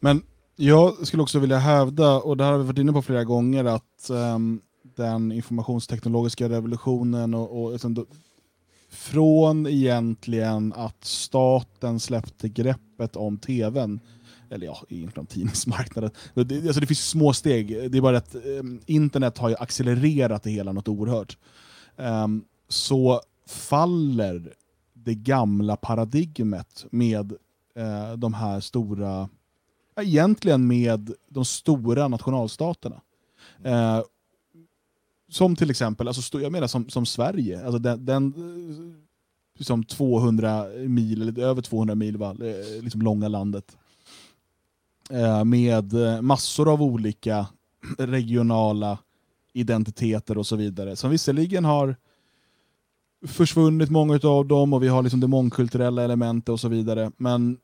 Men 0.00 0.22
jag 0.56 1.06
skulle 1.06 1.22
också 1.22 1.38
vilja 1.38 1.58
hävda, 1.58 2.18
och 2.20 2.36
det 2.36 2.44
här 2.44 2.52
har 2.52 2.58
vi 2.58 2.64
varit 2.64 2.78
inne 2.78 2.92
på 2.92 3.02
flera 3.02 3.24
gånger, 3.24 3.64
att 3.64 4.10
ehm, 4.10 4.60
den 4.96 5.32
informationsteknologiska 5.32 6.48
revolutionen 6.48 7.34
och, 7.34 7.62
och 7.64 7.72
liksom 7.72 8.06
från 8.90 9.66
egentligen 9.66 10.72
att 10.76 11.04
staten 11.04 12.00
släppte 12.00 12.48
greppet 12.48 13.16
om 13.16 13.38
tvn, 13.38 14.00
eller 14.50 14.66
ja, 14.66 14.84
egentligen 14.88 15.26
tidningsmarknaden. 15.26 16.10
Det, 16.34 16.56
alltså 16.66 16.80
det 16.80 16.86
finns 16.86 17.08
små 17.08 17.32
steg, 17.32 17.90
det 17.92 17.98
är 17.98 18.02
bara 18.02 18.16
att 18.18 18.34
ehm, 18.34 18.80
internet 18.86 19.38
har 19.38 19.48
ju 19.48 19.56
accelererat 19.56 20.42
det 20.42 20.50
hela 20.50 20.72
något 20.72 20.88
oerhört. 20.88 21.38
Ehm, 21.96 22.44
så 22.68 23.20
faller 23.46 24.54
det 24.92 25.14
gamla 25.14 25.76
paradigmet 25.76 26.86
med 26.90 27.32
eh, 27.76 28.12
de 28.16 28.34
här 28.34 28.60
stora 28.60 29.28
Ja, 29.94 30.02
egentligen 30.02 30.66
med 30.66 31.12
de 31.28 31.44
stora 31.44 32.08
nationalstaterna. 32.08 33.00
Eh, 33.64 34.00
som 35.30 35.56
till 35.56 35.70
exempel, 35.70 36.08
alltså, 36.08 36.40
jag 36.40 36.52
menar 36.52 36.66
som, 36.66 36.88
som 36.88 37.06
Sverige, 37.06 37.64
alltså 37.64 37.78
den, 37.78 38.04
den, 38.04 38.26
eh, 38.26 39.58
liksom 39.58 39.84
200 39.84 40.66
mil, 40.86 41.22
eller 41.22 41.42
över 41.42 41.62
200 41.62 41.94
mil 41.94 42.16
va, 42.16 42.30
eh, 42.30 42.82
liksom 42.82 43.02
långa 43.02 43.28
landet. 43.28 43.76
Eh, 45.10 45.44
med 45.44 45.94
massor 46.22 46.72
av 46.72 46.82
olika 46.82 47.46
regionala 47.98 48.98
identiteter 49.52 50.38
och 50.38 50.46
så 50.46 50.56
vidare. 50.56 50.96
Som 50.96 51.10
visserligen 51.10 51.64
har 51.64 51.96
försvunnit 53.26 53.90
många 53.90 54.20
av 54.22 54.46
dem 54.46 54.72
och 54.72 54.82
vi 54.82 54.88
har 54.88 55.02
liksom 55.02 55.20
det 55.20 55.26
mångkulturella 55.26 56.02
elementet 56.02 56.48
och 56.48 56.60
så 56.60 56.68
vidare. 56.68 57.12
Men 57.16 57.58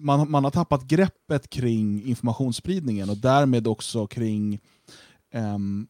man, 0.00 0.30
man 0.30 0.44
har 0.44 0.50
tappat 0.50 0.84
greppet 0.84 1.50
kring 1.50 2.04
informationsspridningen 2.04 3.10
och 3.10 3.16
därmed 3.16 3.66
också 3.66 4.06
kring, 4.06 4.58
um, 5.34 5.88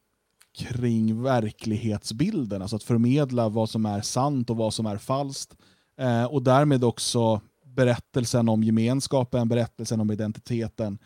kring 0.59 1.23
verklighetsbilden. 1.23 2.63
Alltså 2.63 2.77
att 2.77 2.83
förmedla 2.83 3.49
vad 3.49 3.71
som 3.71 3.87
är 3.87 4.01
sant 4.01 4.51
och 4.51 4.57
vad 4.57 4.75
som 4.75 4.87
är 4.87 4.97
falskt. 4.97 5.57
Eh, 5.99 6.25
och 6.25 6.43
därmed 6.43 6.85
också 6.85 7.41
berättelsen 7.65 8.49
om 8.49 8.63
gemenskapen, 8.63 9.49
berättelsen 9.49 10.01
om 10.01 10.11
identiteten. 10.11 10.99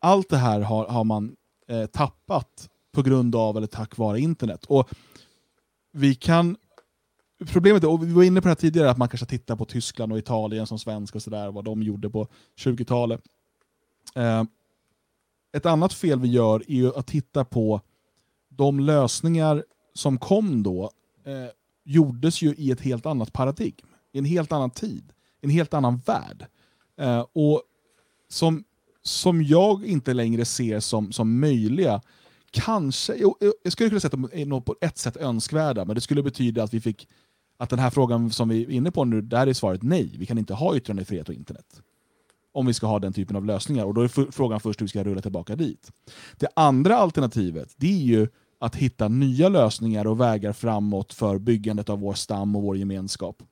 Allt 0.00 0.28
det 0.28 0.36
här 0.36 0.60
har, 0.60 0.86
har 0.86 1.04
man 1.04 1.36
eh, 1.68 1.86
tappat 1.86 2.68
på 2.92 3.02
grund 3.02 3.36
av 3.36 3.56
eller 3.56 3.66
tack 3.66 3.96
vare 3.96 4.20
internet. 4.20 4.64
Och 4.64 4.88
vi 5.92 6.14
kan 6.14 6.56
Problemet 7.46 7.84
är, 7.84 7.90
och 7.90 8.02
vi 8.02 8.12
var 8.12 8.22
inne 8.22 8.40
på 8.40 8.44
det 8.44 8.50
här 8.50 8.54
tidigare, 8.54 8.90
att 8.90 8.98
man 8.98 9.08
kanske 9.08 9.26
tittar 9.26 9.56
på 9.56 9.64
Tyskland 9.64 10.12
och 10.12 10.18
Italien 10.18 10.66
som 10.66 10.78
svensk 10.78 11.14
och 11.14 11.22
sådär, 11.22 11.50
vad 11.50 11.64
de 11.64 11.82
gjorde 11.82 12.10
på 12.10 12.28
20-talet. 12.60 13.20
Eh, 14.14 14.44
ett 15.54 15.66
annat 15.66 15.92
fel 15.92 16.20
vi 16.20 16.28
gör 16.28 16.62
är 16.68 16.74
ju 16.74 16.94
att 16.94 17.06
titta 17.06 17.44
på 17.44 17.80
de 18.48 18.80
lösningar 18.80 19.64
som 19.94 20.18
kom 20.18 20.62
då, 20.62 20.90
eh, 21.24 21.50
gjordes 21.84 22.42
ju 22.42 22.54
i 22.54 22.70
ett 22.70 22.80
helt 22.80 23.06
annat 23.06 23.32
paradigm, 23.32 23.86
i 24.12 24.18
en 24.18 24.24
helt 24.24 24.52
annan 24.52 24.70
tid, 24.70 25.12
i 25.42 25.46
en 25.46 25.50
helt 25.50 25.74
annan 25.74 25.96
värld. 25.96 26.46
Eh, 27.00 27.26
och 27.32 27.62
som, 28.28 28.64
som 29.02 29.42
jag 29.42 29.86
inte 29.86 30.14
längre 30.14 30.44
ser 30.44 30.80
som, 30.80 31.12
som 31.12 31.40
möjliga, 31.40 32.00
kanske, 32.50 33.14
jag, 33.14 33.34
eh, 33.40 33.50
jag 33.62 33.72
skulle 33.72 33.88
kunna 33.88 34.00
säga 34.00 34.08
att 34.08 34.32
de 34.32 34.54
är 34.54 34.60
på 34.60 34.76
ett 34.80 34.98
sätt 34.98 35.16
önskvärda, 35.16 35.84
men 35.84 35.94
det 35.94 36.00
skulle 36.00 36.22
betyda 36.22 36.62
att 36.62 36.74
vi 36.74 36.80
fick 36.80 37.08
att 37.56 37.70
den 37.70 37.78
här 37.78 37.90
frågan 37.90 38.30
som 38.30 38.48
vi 38.48 38.62
är 38.62 38.70
inne 38.70 38.90
på 38.90 39.04
nu, 39.04 39.20
där 39.20 39.46
är 39.46 39.52
svaret 39.52 39.82
nej. 39.82 40.14
Vi 40.18 40.26
kan 40.26 40.38
inte 40.38 40.54
ha 40.54 40.76
yttrandefrihet 40.76 41.28
och 41.28 41.34
internet. 41.34 41.82
Om 42.54 42.66
vi 42.66 42.74
ska 42.74 42.86
ha 42.86 42.98
den 42.98 43.12
typen 43.12 43.36
av 43.36 43.44
lösningar. 43.44 43.84
Och 43.84 43.94
då 43.94 44.00
är 44.00 44.30
frågan 44.30 44.60
först 44.60 44.80
hur 44.80 44.84
vi 44.84 44.88
ska 44.88 45.04
rulla 45.04 45.20
tillbaka 45.20 45.56
dit. 45.56 45.90
Det 46.36 46.48
andra 46.56 46.96
alternativet, 46.96 47.74
det 47.76 47.86
är 47.86 48.04
ju 48.04 48.28
att 48.58 48.76
hitta 48.76 49.08
nya 49.08 49.48
lösningar 49.48 50.06
och 50.06 50.20
vägar 50.20 50.52
framåt 50.52 51.12
för 51.12 51.38
byggandet 51.38 51.88
av 51.88 52.00
vår 52.00 52.14
stam 52.14 52.56
och 52.56 52.62
vår 52.62 52.76
gemenskap. 52.76 53.42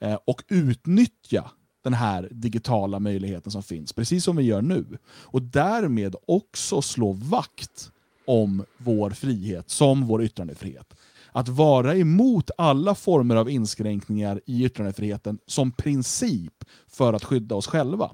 Eh, 0.00 0.18
och 0.24 0.42
utnyttja 0.48 1.50
den 1.84 1.94
här 1.94 2.28
digitala 2.30 2.98
möjligheten 2.98 3.52
som 3.52 3.62
finns, 3.62 3.92
precis 3.92 4.24
som 4.24 4.36
vi 4.36 4.42
gör 4.42 4.62
nu. 4.62 4.98
Och 5.06 5.42
därmed 5.42 6.16
också 6.26 6.82
slå 6.82 7.12
vakt 7.12 7.90
om 8.26 8.64
vår 8.78 9.10
frihet 9.10 9.70
som 9.70 10.06
vår 10.06 10.22
yttrandefrihet 10.22 10.94
att 11.32 11.48
vara 11.48 11.96
emot 11.96 12.50
alla 12.58 12.94
former 12.94 13.36
av 13.36 13.50
inskränkningar 13.50 14.40
i 14.46 14.64
yttrandefriheten 14.64 15.38
som 15.46 15.72
princip 15.72 16.64
för 16.88 17.12
att 17.12 17.24
skydda 17.24 17.54
oss 17.54 17.66
själva. 17.66 18.10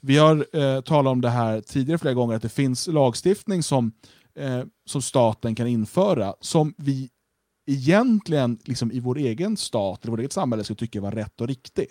Vi 0.00 0.18
har 0.18 0.46
eh, 0.56 0.80
talat 0.80 1.10
om 1.10 1.20
det 1.20 1.30
här 1.30 1.60
tidigare 1.60 1.98
flera 1.98 2.14
gånger, 2.14 2.36
att 2.36 2.42
det 2.42 2.48
finns 2.48 2.86
lagstiftning 2.86 3.62
som, 3.62 3.92
eh, 4.38 4.62
som 4.86 5.02
staten 5.02 5.54
kan 5.54 5.66
införa 5.66 6.34
som 6.40 6.74
vi 6.76 7.10
egentligen 7.66 8.58
liksom 8.64 8.92
i 8.92 9.00
vår 9.00 9.18
egen 9.18 9.56
stat, 9.56 10.02
eller 10.02 10.10
vårt 10.10 10.20
eget 10.20 10.32
samhälle, 10.32 10.64
skulle 10.64 10.76
tycka 10.76 11.00
var 11.00 11.12
rätt 11.12 11.40
och 11.40 11.48
riktig. 11.48 11.86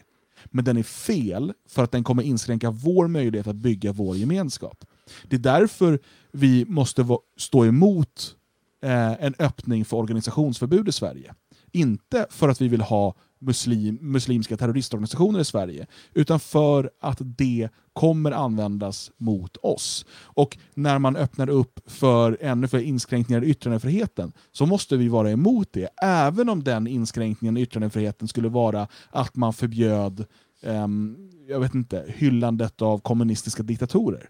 Men 0.45 0.65
den 0.65 0.77
är 0.77 0.84
fel 0.84 1.53
för 1.69 1.84
att 1.84 1.91
den 1.91 2.03
kommer 2.03 2.23
inskränka 2.23 2.72
vår 2.72 3.07
möjlighet 3.07 3.48
att 3.48 3.56
bygga 3.56 3.91
vår 3.91 4.18
gemenskap. 4.18 4.85
Det 5.23 5.35
är 5.35 5.39
därför 5.39 5.99
vi 6.31 6.65
måste 6.65 7.06
stå 7.38 7.65
emot 7.65 8.35
eh, 8.81 9.25
en 9.25 9.33
öppning 9.39 9.85
för 9.85 9.97
organisationsförbud 9.97 10.87
i 10.87 10.91
Sverige. 10.91 11.33
Inte 11.71 12.27
för 12.29 12.49
att 12.49 12.61
vi 12.61 12.67
vill 12.67 12.81
ha 12.81 13.15
muslim, 13.39 13.97
muslimska 14.01 14.57
terroristorganisationer 14.57 15.39
i 15.39 15.45
Sverige, 15.45 15.87
utan 16.13 16.39
för 16.39 16.91
att 16.99 17.17
det 17.19 17.69
kommer 17.93 18.31
användas 18.31 19.11
mot 19.17 19.57
oss. 19.57 20.05
Och 20.23 20.57
när 20.73 20.99
man 20.99 21.15
öppnar 21.15 21.49
upp 21.49 21.79
för 21.85 22.37
ännu 22.41 22.67
fler 22.67 22.79
inskränkningar 22.79 23.43
i 23.43 23.49
yttrandefriheten 23.49 24.31
så 24.51 24.65
måste 24.65 24.97
vi 24.97 25.07
vara 25.07 25.31
emot 25.31 25.67
det, 25.71 25.89
även 26.01 26.49
om 26.49 26.63
den 26.63 26.87
inskränkningen 26.87 27.57
i 27.57 27.61
yttrandefriheten 27.61 28.27
skulle 28.27 28.49
vara 28.49 28.87
att 29.09 29.35
man 29.35 29.53
förbjöd 29.53 30.25
um, 30.63 31.31
jag 31.47 31.59
vet 31.59 31.75
inte, 31.75 32.05
hyllandet 32.07 32.81
av 32.81 32.99
kommunistiska 32.99 33.63
diktatorer. 33.63 34.29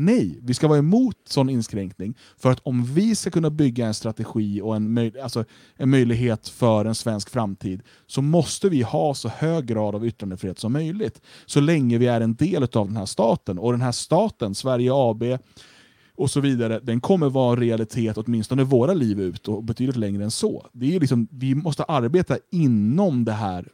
Nej, 0.00 0.38
vi 0.42 0.54
ska 0.54 0.68
vara 0.68 0.78
emot 0.78 1.16
sån 1.24 1.50
inskränkning. 1.50 2.16
För 2.36 2.50
att 2.50 2.60
om 2.60 2.84
vi 2.84 3.14
ska 3.14 3.30
kunna 3.30 3.50
bygga 3.50 3.86
en 3.86 3.94
strategi 3.94 4.60
och 4.60 4.76
en, 4.76 4.92
möj 4.92 5.20
alltså 5.20 5.44
en 5.76 5.90
möjlighet 5.90 6.48
för 6.48 6.84
en 6.84 6.94
svensk 6.94 7.30
framtid 7.30 7.82
så 8.06 8.22
måste 8.22 8.68
vi 8.68 8.82
ha 8.82 9.14
så 9.14 9.28
hög 9.28 9.66
grad 9.66 9.94
av 9.94 10.06
yttrandefrihet 10.06 10.58
som 10.58 10.72
möjligt. 10.72 11.20
Så 11.46 11.60
länge 11.60 11.98
vi 11.98 12.06
är 12.06 12.20
en 12.20 12.34
del 12.34 12.62
av 12.62 12.86
den 12.86 12.96
här 12.96 13.06
staten. 13.06 13.58
Och 13.58 13.72
den 13.72 13.80
här 13.80 13.92
staten, 13.92 14.54
Sverige 14.54 14.90
AB 14.94 15.22
och 16.14 16.30
så 16.30 16.40
vidare, 16.40 16.80
den 16.82 17.00
kommer 17.00 17.28
vara 17.28 17.52
en 17.52 17.60
realitet 17.60 18.18
åtminstone 18.18 18.64
våra 18.64 18.94
liv 18.94 19.20
ut 19.20 19.48
och 19.48 19.64
betydligt 19.64 19.96
längre 19.96 20.24
än 20.24 20.30
så. 20.30 20.66
Det 20.72 20.96
är 20.96 21.00
liksom, 21.00 21.28
vi 21.30 21.54
måste 21.54 21.84
arbeta 21.84 22.38
inom 22.50 23.24
det 23.24 23.32
här 23.32 23.68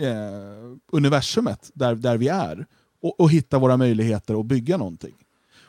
eh, 0.00 0.76
universumet 0.92 1.70
där, 1.74 1.94
där 1.94 2.16
vi 2.16 2.28
är 2.28 2.66
och, 3.02 3.20
och 3.20 3.30
hitta 3.30 3.58
våra 3.58 3.76
möjligheter 3.76 4.40
att 4.40 4.46
bygga 4.46 4.76
någonting. 4.76 5.14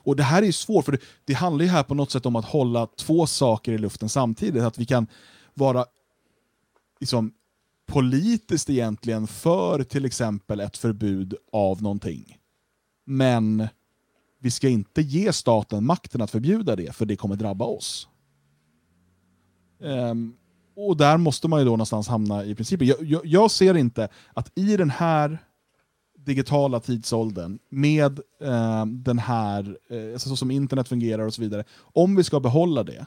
Och 0.03 0.15
Det 0.15 0.23
här 0.23 0.43
är 0.43 0.51
svårt, 0.51 0.85
för 0.85 0.91
det, 0.91 1.01
det 1.25 1.33
handlar 1.33 1.65
ju 1.65 1.71
här 1.71 1.83
på 1.83 1.93
något 1.93 2.11
sätt 2.11 2.25
om 2.25 2.35
att 2.35 2.45
hålla 2.45 2.87
två 2.87 3.27
saker 3.27 3.71
i 3.71 3.77
luften 3.77 4.09
samtidigt. 4.09 4.63
Att 4.63 4.77
vi 4.77 4.85
kan 4.85 5.07
vara 5.53 5.85
liksom, 6.99 7.33
politiskt 7.85 8.69
egentligen 8.69 9.27
för 9.27 9.83
till 9.83 10.05
exempel 10.05 10.59
ett 10.59 10.77
förbud 10.77 11.35
av 11.51 11.81
någonting. 11.81 12.37
Men 13.05 13.67
vi 14.39 14.51
ska 14.51 14.69
inte 14.69 15.01
ge 15.01 15.33
staten 15.33 15.85
makten 15.85 16.21
att 16.21 16.31
förbjuda 16.31 16.75
det, 16.75 16.95
för 16.95 17.05
det 17.05 17.15
kommer 17.15 17.35
drabba 17.35 17.65
oss. 17.65 18.07
Um, 19.79 20.35
och 20.75 20.97
där 20.97 21.17
måste 21.17 21.47
man 21.47 21.59
ju 21.59 21.65
då 21.65 21.71
någonstans 21.71 22.07
hamna 22.07 22.45
i 22.45 22.55
principen. 22.55 22.87
Jag, 22.87 23.03
jag, 23.03 23.25
jag 23.25 23.51
ser 23.51 23.77
inte 23.77 24.09
att 24.33 24.51
i 24.55 24.77
den 24.77 24.89
här 24.89 25.39
digitala 26.25 26.79
tidsåldern 26.79 27.59
med 27.69 28.19
eh, 28.41 28.85
den 28.85 29.19
här, 29.19 29.77
eh, 29.89 30.13
alltså 30.13 30.29
så 30.29 30.35
som 30.35 30.51
internet 30.51 30.87
fungerar 30.87 31.25
och 31.25 31.33
så 31.33 31.41
vidare, 31.41 31.63
om 31.79 32.15
vi 32.15 32.23
ska 32.23 32.39
behålla 32.39 32.83
det, 32.83 33.05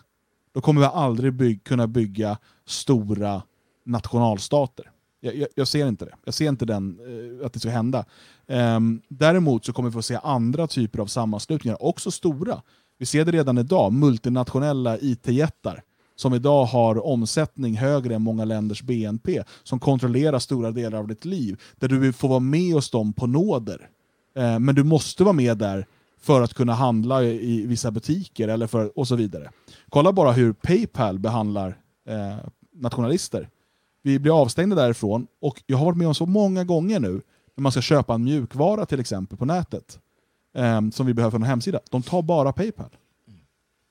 då 0.54 0.60
kommer 0.60 0.80
vi 0.80 0.86
aldrig 0.86 1.34
byg 1.34 1.64
kunna 1.64 1.86
bygga 1.86 2.38
stora 2.66 3.42
nationalstater. 3.84 4.90
Jag, 5.20 5.36
jag, 5.36 5.48
jag, 5.54 5.68
ser 5.68 5.86
inte 5.86 6.04
det. 6.04 6.14
Jag 6.24 6.34
ser 6.34 6.48
inte 6.48 6.64
den, 6.64 6.98
eh, 7.40 7.46
att 7.46 7.52
det 7.52 7.60
ska 7.60 7.70
hända. 7.70 8.04
Um, 8.46 9.02
däremot 9.08 9.64
så 9.64 9.72
kommer 9.72 9.88
vi 9.88 9.92
få 9.92 10.02
se 10.02 10.18
andra 10.22 10.66
typer 10.66 10.98
av 10.98 11.06
sammanslutningar, 11.06 11.82
också 11.82 12.10
stora. 12.10 12.62
Vi 12.98 13.06
ser 13.06 13.24
det 13.24 13.32
redan 13.32 13.58
idag, 13.58 13.92
multinationella 13.92 14.98
IT-jättar 14.98 15.82
som 16.16 16.34
idag 16.34 16.64
har 16.64 17.06
omsättning 17.06 17.76
högre 17.76 18.14
än 18.14 18.22
många 18.22 18.44
länders 18.44 18.82
BNP, 18.82 19.42
som 19.62 19.80
kontrollerar 19.80 20.38
stora 20.38 20.70
delar 20.70 20.98
av 20.98 21.08
ditt 21.08 21.24
liv, 21.24 21.60
där 21.76 21.88
du 21.88 22.12
får 22.12 22.28
vara 22.28 22.40
med 22.40 22.74
hos 22.74 22.90
dem 22.90 23.12
på 23.12 23.26
nåder. 23.26 23.88
Eh, 24.36 24.58
men 24.58 24.74
du 24.74 24.84
måste 24.84 25.24
vara 25.24 25.32
med 25.32 25.58
där 25.58 25.86
för 26.20 26.42
att 26.42 26.54
kunna 26.54 26.74
handla 26.74 27.24
i, 27.24 27.52
i 27.52 27.66
vissa 27.66 27.90
butiker 27.90 28.48
eller 28.48 28.66
för, 28.66 28.98
och 28.98 29.08
så 29.08 29.16
vidare. 29.16 29.50
Kolla 29.88 30.12
bara 30.12 30.32
hur 30.32 30.52
Paypal 30.52 31.18
behandlar 31.18 31.78
eh, 32.08 32.36
nationalister. 32.74 33.48
Vi 34.02 34.18
blir 34.18 34.40
avstängda 34.40 34.76
därifrån 34.76 35.26
och 35.40 35.62
jag 35.66 35.78
har 35.78 35.84
varit 35.84 35.98
med 35.98 36.08
om 36.08 36.14
så 36.14 36.26
många 36.26 36.64
gånger 36.64 37.00
nu 37.00 37.22
när 37.54 37.62
man 37.62 37.72
ska 37.72 37.80
köpa 37.80 38.14
en 38.14 38.24
mjukvara 38.24 38.86
till 38.86 39.00
exempel 39.00 39.38
på 39.38 39.44
nätet 39.44 39.98
eh, 40.56 40.88
som 40.90 41.06
vi 41.06 41.14
behöver 41.14 41.30
från 41.30 41.42
en 41.42 41.48
hemsida. 41.48 41.80
De 41.90 42.02
tar 42.02 42.22
bara 42.22 42.52
Paypal. 42.52 42.96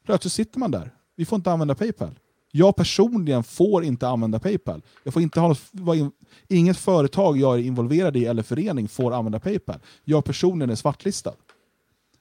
Plötsligt 0.06 0.34
sitter 0.34 0.60
man 0.60 0.72
där 0.72 0.91
vi 1.15 1.26
får 1.26 1.35
inte 1.35 1.52
använda 1.52 1.76
Paypal. 1.76 2.19
Jag 2.52 2.76
personligen 2.76 3.44
får 3.44 3.84
inte 3.84 4.07
använda 4.07 4.40
Paypal. 4.40 4.81
Jag 5.03 5.14
får 5.14 5.22
inte 5.22 5.40
ha 5.40 5.48
något, 5.72 6.14
inget 6.48 6.77
företag 6.77 7.38
jag 7.38 7.60
är 7.60 7.64
involverad 7.64 8.18
i 8.18 8.26
eller 8.26 8.44
förening 8.44 8.88
får 8.88 9.14
använda 9.14 9.40
Paypal. 9.40 9.80
Jag 10.03 10.26
personligen 10.26 10.69
är 10.69 10.76
svartlistad. 10.76 11.34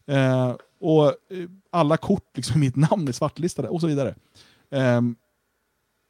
Eh, 0.06 0.56
och 0.80 1.06
eh, 1.06 1.14
alla 1.70 1.96
kort 1.96 2.36
liksom, 2.36 2.60
mitt 2.60 2.76
namn 2.76 3.08
är 3.08 3.12
svartlistade 3.12 3.68
och 3.68 3.80
så 3.80 3.86
vidare. 3.86 4.14
Eh, 4.70 5.00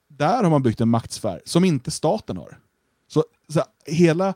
där 0.08 0.42
har 0.42 0.50
man 0.50 0.62
byggt 0.62 0.80
en 0.80 0.88
maktsfär 0.88 1.42
som 1.44 1.64
inte 1.64 1.90
staten 1.90 2.36
har. 2.36 2.58
Så, 3.08 3.24
så 3.48 3.62
hela, 3.86 4.34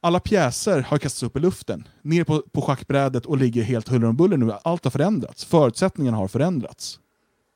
alla 0.00 0.20
pjäser 0.20 0.80
har 0.80 0.98
kastats 0.98 1.22
upp 1.22 1.36
i 1.36 1.40
luften, 1.40 1.88
ner 2.02 2.24
på, 2.24 2.42
på 2.52 2.62
schackbrädet 2.62 3.26
och 3.26 3.38
ligger 3.38 3.62
helt 3.62 3.88
huller 3.88 4.06
om 4.06 4.16
buller 4.16 4.36
nu. 4.36 4.52
Allt 4.64 4.84
har 4.84 4.90
förändrats. 4.90 5.44
Förutsättningarna 5.44 6.16
har 6.16 6.28
förändrats. 6.28 7.00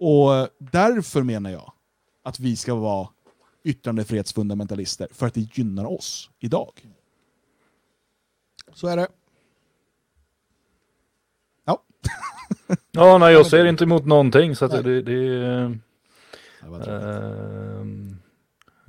Och 0.03 0.49
därför 0.59 1.23
menar 1.23 1.51
jag 1.51 1.73
att 2.23 2.41
vi 2.41 2.57
ska 2.57 2.75
vara 2.75 3.09
yttrandefrihetsfundamentalister 3.65 5.09
för 5.13 5.27
att 5.27 5.35
det 5.35 5.59
gynnar 5.59 5.85
oss 5.85 6.31
idag. 6.39 6.73
Så 8.73 8.89
är 8.89 8.97
det. 8.97 9.09
Ja. 11.65 11.83
Ja, 12.91 13.19
nej, 13.19 13.33
jag 13.33 13.47
ser 13.47 13.65
inte 13.65 13.85
emot 13.85 14.07
någonting 14.07 14.57
så 14.57 14.65
att 14.65 14.85
det, 14.85 15.03
det. 15.03 15.45
Ehm, 16.89 18.17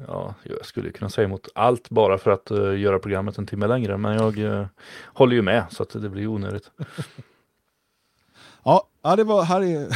ja, 0.08 0.36
jag 0.44 0.66
skulle 0.66 0.92
kunna 0.92 1.10
säga 1.10 1.26
emot 1.26 1.48
allt 1.56 1.90
bara 1.90 2.18
för 2.18 2.32
att 2.32 2.52
eh, 2.52 2.80
göra 2.80 3.00
programmet 3.00 3.38
en 3.38 3.46
timme 3.46 3.68
längre, 3.68 3.98
men 3.98 4.14
jag 4.14 4.40
eh, 4.40 4.68
håller 5.06 5.36
ju 5.36 5.42
med 5.42 5.66
så 5.70 5.84
att 5.84 5.90
det 5.90 6.10
blir 6.10 6.28
onödigt. 6.28 6.72
Ja, 8.64 8.88
ja, 9.04 9.16
det 9.16 9.24
var, 9.24 9.44
här 9.44 9.62
är, 9.62 9.88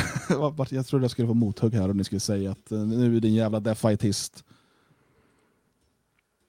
jag 0.75 0.87
trodde 0.87 1.03
jag 1.03 1.11
skulle 1.11 1.27
få 1.27 1.33
mothugg 1.33 1.73
här 1.73 1.89
om 1.89 1.97
ni 1.97 2.03
skulle 2.03 2.19
säga 2.19 2.51
att 2.51 2.71
eh, 2.71 2.79
nu 2.79 3.15
är 3.15 3.19
din 3.19 3.35
jävla 3.35 3.59
defaitist. 3.59 4.43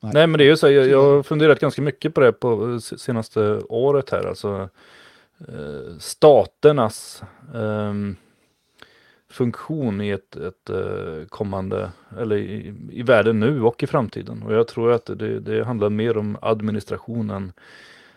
Nej. 0.00 0.12
Nej, 0.14 0.26
men 0.26 0.38
det 0.38 0.44
är 0.44 0.48
ju 0.48 0.56
så, 0.56 0.70
jag, 0.70 0.88
jag 0.88 1.02
har 1.02 1.22
funderat 1.22 1.60
ganska 1.60 1.82
mycket 1.82 2.14
på 2.14 2.20
det 2.20 2.32
på 2.32 2.70
eh, 2.72 2.78
se- 2.78 2.98
senaste 2.98 3.40
året 3.68 4.10
här, 4.10 4.26
alltså 4.28 4.68
eh, 5.48 5.98
staternas 5.98 7.22
ehm, 7.54 8.16
funktion 9.30 10.00
i 10.00 10.10
ett, 10.10 10.36
ett 10.36 10.70
eh, 10.70 11.26
kommande, 11.28 11.90
eller 12.18 12.36
i, 12.36 12.74
i 12.92 13.02
världen 13.02 13.40
nu 13.40 13.62
och 13.62 13.82
i 13.82 13.86
framtiden. 13.86 14.42
Och 14.42 14.54
jag 14.54 14.68
tror 14.68 14.92
att 14.92 15.06
det, 15.06 15.40
det 15.40 15.64
handlar 15.64 15.90
mer 15.90 16.16
om 16.16 16.38
administration 16.42 17.30
än 17.30 17.52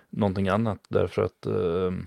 någonting 0.09 0.47
annat, 0.49 0.79
därför 0.89 1.21
att 1.21 1.45
ehm, 1.45 2.05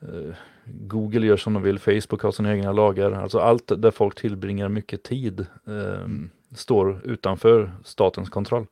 eh, 0.00 0.34
Google 0.64 1.26
gör 1.26 1.36
som 1.36 1.54
de 1.54 1.62
vill, 1.62 1.78
Facebook 1.78 2.22
har 2.22 2.32
sina 2.32 2.52
egna 2.52 2.72
lagar, 2.72 3.12
alltså 3.12 3.38
allt 3.38 3.72
där 3.76 3.90
folk 3.90 4.20
tillbringar 4.20 4.68
mycket 4.68 5.02
tid 5.02 5.46
ehm, 5.66 6.30
står 6.54 7.00
utanför 7.04 7.72
statens 7.84 8.30
kontroll. 8.30 8.66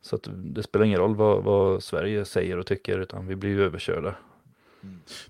Så 0.00 0.16
att 0.16 0.28
det 0.34 0.62
spelar 0.62 0.86
ingen 0.86 0.98
roll 0.98 1.16
vad, 1.16 1.44
vad 1.44 1.82
Sverige 1.82 2.24
säger 2.24 2.58
och 2.58 2.66
tycker, 2.66 2.98
utan 2.98 3.26
vi 3.26 3.36
blir 3.36 3.50
ju 3.50 3.64
överkörda. 3.64 4.14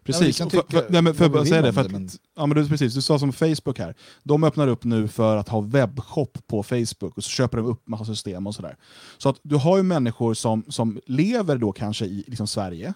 Precis, 0.04 0.38
kan 0.38 0.50
för, 0.50 0.58
tycka 0.60 0.78
för, 0.78 0.86
nej, 0.90 1.02
men 1.02 1.14
för 1.14 1.38
att 1.38 1.48
säga 1.48 1.62
det, 1.62 1.72
för 1.72 1.80
det, 1.80 1.86
att, 1.86 1.92
men- 1.92 2.08
ja, 2.36 2.46
men 2.46 2.56
du, 2.56 2.68
precis, 2.68 2.94
du 2.94 3.02
sa 3.02 3.18
som 3.18 3.32
Facebook 3.32 3.78
här, 3.78 3.94
de 4.22 4.44
öppnar 4.44 4.68
upp 4.68 4.84
nu 4.84 5.08
för 5.08 5.36
att 5.36 5.48
ha 5.48 5.60
webbshop 5.60 6.38
på 6.46 6.62
Facebook 6.62 7.16
och 7.16 7.24
så 7.24 7.30
köper 7.30 7.58
de 7.58 7.66
upp 7.66 7.88
massa 7.88 8.04
system 8.04 8.46
och 8.46 8.54
sådär. 8.54 8.76
Så 9.18 9.28
att 9.28 9.36
du 9.42 9.56
har 9.56 9.76
ju 9.76 9.82
människor 9.82 10.34
som, 10.34 10.64
som 10.68 11.00
lever 11.06 11.56
då 11.56 11.72
kanske 11.72 12.04
i 12.04 12.24
liksom 12.26 12.46
Sverige, 12.46 12.94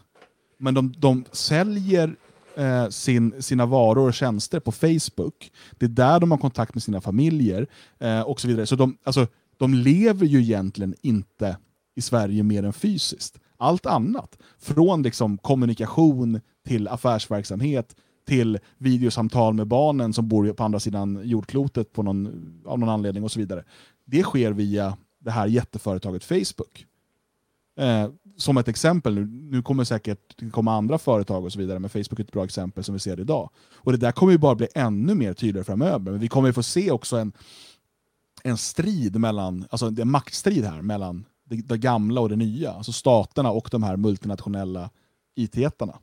men 0.58 0.74
de, 0.74 0.94
de 0.98 1.24
säljer 1.32 2.16
eh, 2.58 2.88
sin, 2.88 3.42
sina 3.42 3.66
varor 3.66 4.08
och 4.08 4.14
tjänster 4.14 4.60
på 4.60 4.72
Facebook. 4.72 5.52
Det 5.72 5.86
är 5.86 5.90
där 5.90 6.20
de 6.20 6.30
har 6.30 6.38
kontakt 6.38 6.74
med 6.74 6.82
sina 6.82 7.00
familjer 7.00 7.66
eh, 7.98 8.20
och 8.20 8.40
så 8.40 8.48
vidare. 8.48 8.66
Så 8.66 8.76
de, 8.76 8.98
alltså, 9.04 9.26
de 9.56 9.74
lever 9.74 10.26
ju 10.26 10.40
egentligen 10.40 10.94
inte 11.02 11.56
i 11.96 12.00
Sverige 12.00 12.42
mer 12.42 12.62
än 12.62 12.72
fysiskt. 12.72 13.38
Allt 13.56 13.86
annat, 13.86 14.38
från 14.58 15.02
liksom 15.02 15.38
kommunikation 15.38 16.40
till 16.66 16.88
affärsverksamhet 16.88 17.96
till 18.26 18.58
videosamtal 18.78 19.54
med 19.54 19.66
barnen 19.66 20.12
som 20.12 20.28
bor 20.28 20.52
på 20.52 20.64
andra 20.64 20.80
sidan 20.80 21.20
jordklotet 21.24 21.92
på 21.92 22.02
någon, 22.02 22.26
av 22.66 22.78
någon 22.78 22.88
anledning 22.88 23.24
och 23.24 23.32
så 23.32 23.38
vidare. 23.38 23.64
Det 24.04 24.22
sker 24.22 24.52
via 24.52 24.96
det 25.18 25.30
här 25.30 25.46
jätteföretaget 25.46 26.24
Facebook. 26.24 26.86
Eh, 27.78 28.08
som 28.38 28.56
ett 28.56 28.68
exempel, 28.68 29.14
nu, 29.14 29.26
nu 29.26 29.62
kommer 29.62 29.84
säkert 29.84 30.52
komma 30.52 30.74
andra 30.74 30.98
företag 30.98 31.44
och 31.44 31.52
så 31.52 31.58
vidare, 31.58 31.78
men 31.78 31.90
Facebook 31.90 32.20
är 32.20 32.24
ett 32.24 32.32
bra 32.32 32.44
exempel 32.44 32.84
som 32.84 32.92
vi 32.92 32.98
ser 32.98 33.20
idag. 33.20 33.50
Och 33.74 33.92
det 33.92 33.98
där 33.98 34.12
kommer 34.12 34.32
ju 34.32 34.38
bara 34.38 34.54
bli 34.54 34.68
ännu 34.74 35.14
mer 35.14 35.34
tydligare 35.34 35.64
framöver, 35.64 36.10
men 36.10 36.18
vi 36.18 36.28
kommer 36.28 36.48
ju 36.48 36.52
få 36.52 36.62
se 36.62 36.90
också 36.90 37.16
en, 37.16 37.32
en 38.42 38.56
strid 38.56 39.20
mellan, 39.20 39.64
alltså 39.70 39.86
en 39.86 40.10
maktstrid 40.10 40.64
här 40.64 40.82
mellan 40.82 41.24
det, 41.44 41.56
det 41.56 41.78
gamla 41.78 42.20
och 42.20 42.28
det 42.28 42.36
nya, 42.36 42.72
alltså 42.72 42.92
staterna 42.92 43.50
och 43.50 43.68
de 43.70 43.82
här 43.82 43.96
multinationella 43.96 44.90
IT-jättarna. 45.36 45.98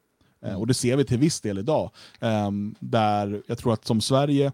Eh, 0.45 0.59
och 0.59 0.67
det 0.67 0.73
ser 0.73 0.97
vi 0.97 1.05
till 1.05 1.17
viss 1.17 1.41
del 1.41 1.57
idag, 1.57 1.91
ehm, 2.19 2.75
där 2.79 3.43
jag 3.47 3.57
tror 3.57 3.73
att 3.73 3.85
som 3.85 4.01
Sverige 4.01 4.51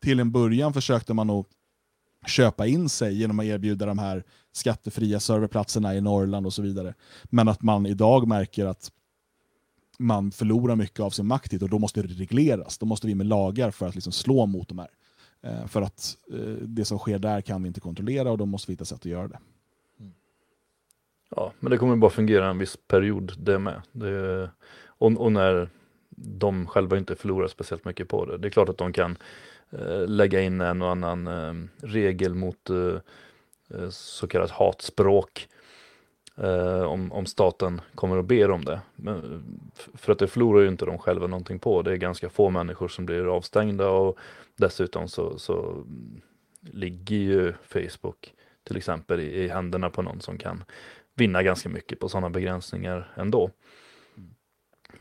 till 0.00 0.20
en 0.20 0.32
början 0.32 0.72
försökte 0.72 1.14
man 1.14 1.26
nog 1.26 1.46
köpa 2.26 2.66
in 2.66 2.88
sig 2.88 3.14
genom 3.18 3.38
att 3.38 3.44
erbjuda 3.44 3.86
de 3.86 3.98
här 3.98 4.24
skattefria 4.52 5.20
serverplatserna 5.20 5.94
i 5.94 6.00
Norrland 6.00 6.46
och 6.46 6.52
så 6.52 6.62
vidare. 6.62 6.94
Men 7.24 7.48
att 7.48 7.62
man 7.62 7.86
idag 7.86 8.28
märker 8.28 8.66
att 8.66 8.92
man 9.98 10.32
förlorar 10.32 10.76
mycket 10.76 11.00
av 11.00 11.10
sin 11.10 11.26
makt 11.26 11.52
hit 11.52 11.62
och 11.62 11.68
då 11.68 11.78
måste 11.78 12.02
det 12.02 12.08
regleras. 12.08 12.78
Då 12.78 12.86
måste 12.86 13.06
vi 13.06 13.14
med 13.14 13.26
lagar 13.26 13.70
för 13.70 13.86
att 13.86 13.94
liksom 13.94 14.12
slå 14.12 14.46
mot 14.46 14.68
de 14.68 14.78
här. 14.78 14.90
Eh, 15.42 15.66
för 15.66 15.82
att 15.82 16.16
eh, 16.32 16.38
det 16.60 16.84
som 16.84 16.98
sker 16.98 17.18
där 17.18 17.40
kan 17.40 17.62
vi 17.62 17.66
inte 17.66 17.80
kontrollera 17.80 18.30
och 18.30 18.38
då 18.38 18.46
måste 18.46 18.70
vi 18.70 18.72
hitta 18.72 18.84
sätt 18.84 18.98
att 18.98 19.04
göra 19.04 19.28
det. 19.28 19.38
Ja, 21.36 21.52
men 21.60 21.70
det 21.70 21.78
kommer 21.78 21.96
bara 21.96 22.10
fungera 22.10 22.50
en 22.50 22.58
viss 22.58 22.76
period 22.88 23.32
det 23.38 23.58
med. 23.58 23.82
Det, 23.92 24.50
och, 24.86 25.12
och 25.12 25.32
när 25.32 25.70
de 26.16 26.66
själva 26.66 26.98
inte 26.98 27.16
förlorar 27.16 27.48
speciellt 27.48 27.84
mycket 27.84 28.08
på 28.08 28.26
det. 28.26 28.38
Det 28.38 28.48
är 28.48 28.50
klart 28.50 28.68
att 28.68 28.78
de 28.78 28.92
kan 28.92 29.16
Eh, 29.78 30.06
lägga 30.06 30.40
in 30.40 30.60
en 30.60 30.82
och 30.82 30.90
annan 30.90 31.26
eh, 31.26 31.86
regel 31.86 32.34
mot 32.34 32.70
eh, 32.70 32.96
eh, 33.74 33.88
så 33.90 34.26
kallat 34.26 34.50
hatspråk. 34.50 35.48
Eh, 36.36 36.82
om, 36.82 37.12
om 37.12 37.26
staten 37.26 37.80
kommer 37.94 38.16
och 38.16 38.24
ber 38.24 38.50
om 38.50 38.64
det. 38.64 38.80
Men, 38.96 39.42
för 39.94 40.12
att 40.12 40.18
det 40.18 40.28
förlorar 40.28 40.62
ju 40.62 40.68
inte 40.68 40.86
de 40.86 40.98
själva 40.98 41.26
någonting 41.26 41.58
på. 41.58 41.82
Det 41.82 41.92
är 41.92 41.96
ganska 41.96 42.28
få 42.28 42.50
människor 42.50 42.88
som 42.88 43.06
blir 43.06 43.36
avstängda 43.36 43.88
och 43.88 44.18
dessutom 44.56 45.08
så, 45.08 45.38
så 45.38 45.70
mm, 45.70 46.20
ligger 46.60 47.16
ju 47.16 47.52
Facebook 47.62 48.34
till 48.64 48.76
exempel 48.76 49.20
i, 49.20 49.44
i 49.44 49.48
händerna 49.48 49.90
på 49.90 50.02
någon 50.02 50.20
som 50.20 50.38
kan 50.38 50.64
vinna 51.14 51.42
ganska 51.42 51.68
mycket 51.68 51.98
på 51.98 52.08
sådana 52.08 52.30
begränsningar 52.30 53.12
ändå. 53.16 53.50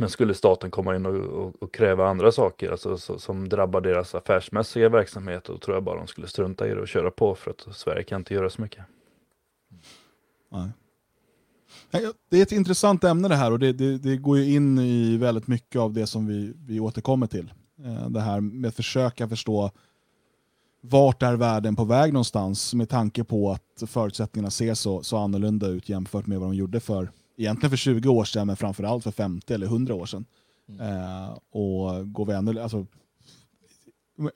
Men 0.02 0.10
skulle 0.10 0.34
staten 0.34 0.72
komma 0.72 0.96
in 0.96 1.06
och, 1.06 1.16
och, 1.16 1.64
och 1.64 1.74
kräva 1.74 2.08
andra 2.08 2.32
saker 2.32 2.72
alltså, 2.72 2.98
så, 2.98 3.20
som 3.20 3.50
drabbar 3.50 3.82
deras 3.82 4.16
affärsmässiga 4.16 4.90
verksamhet, 4.90 5.44
då 5.44 5.58
tror 5.58 5.76
jag 5.76 5.84
bara 5.84 5.98
de 5.98 6.08
skulle 6.08 6.28
strunta 6.28 6.68
i 6.68 6.70
det 6.70 6.82
och 6.82 6.88
köra 6.88 7.12
på 7.12 7.36
för 7.36 7.52
att 7.52 7.76
Sverige 7.76 8.04
kan 8.04 8.22
inte 8.22 8.34
göra 8.34 8.50
så 8.50 8.62
mycket. 8.62 8.86
Nej. 10.50 10.70
Det 12.30 12.38
är 12.38 12.44
ett 12.44 12.52
intressant 12.52 13.04
ämne 13.04 13.28
det 13.28 13.36
här 13.36 13.52
och 13.52 13.60
det, 13.60 13.74
det, 13.74 13.98
det 13.98 14.18
går 14.18 14.38
ju 14.38 14.56
in 14.56 14.80
i 14.80 15.18
väldigt 15.18 15.48
mycket 15.48 15.82
av 15.82 15.94
det 15.94 16.08
som 16.08 16.28
vi, 16.28 16.54
vi 16.68 16.80
återkommer 16.80 17.28
till. 17.28 17.54
Eh, 17.86 18.10
det 18.10 18.22
här 18.22 18.42
med 18.42 18.68
att 18.68 18.76
försöka 18.76 19.28
förstå 19.28 19.72
vart 20.82 21.24
är 21.24 21.36
världen 21.36 21.76
på 21.76 21.84
väg 21.84 22.14
någonstans 22.14 22.74
med 22.74 22.90
tanke 22.90 23.24
på 23.24 23.52
att 23.52 23.90
förutsättningarna 23.90 24.52
ser 24.52 24.74
så, 24.74 25.04
så 25.04 25.18
annorlunda 25.18 25.68
ut 25.68 25.90
jämfört 25.90 26.28
med 26.28 26.40
vad 26.40 26.50
de 26.50 26.56
gjorde 26.56 26.80
för 26.80 27.10
egentligen 27.38 27.70
för 27.70 27.78
20 27.78 28.10
år 28.10 28.26
sedan 28.26 28.48
men 28.48 28.58
framförallt 28.58 29.04
för 29.04 29.12
50 29.12 29.54
eller 29.54 29.66
100 29.66 29.94
år 29.96 30.06
sedan. 30.06 30.26
Eh, 30.80 31.38
och 31.52 32.14
går 32.14 32.26
vi 32.26 32.34
ännu, 32.34 32.60
alltså, 32.60 32.86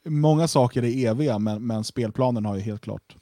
många 0.05 0.47
saker 0.47 0.83
är 0.83 1.07
eviga 1.07 1.39
men, 1.39 1.67
men 1.67 1.83
spelplanen 1.83 2.45
har 2.45 2.55
ju 2.55 2.61
helt 2.61 2.81
klart 2.81 3.15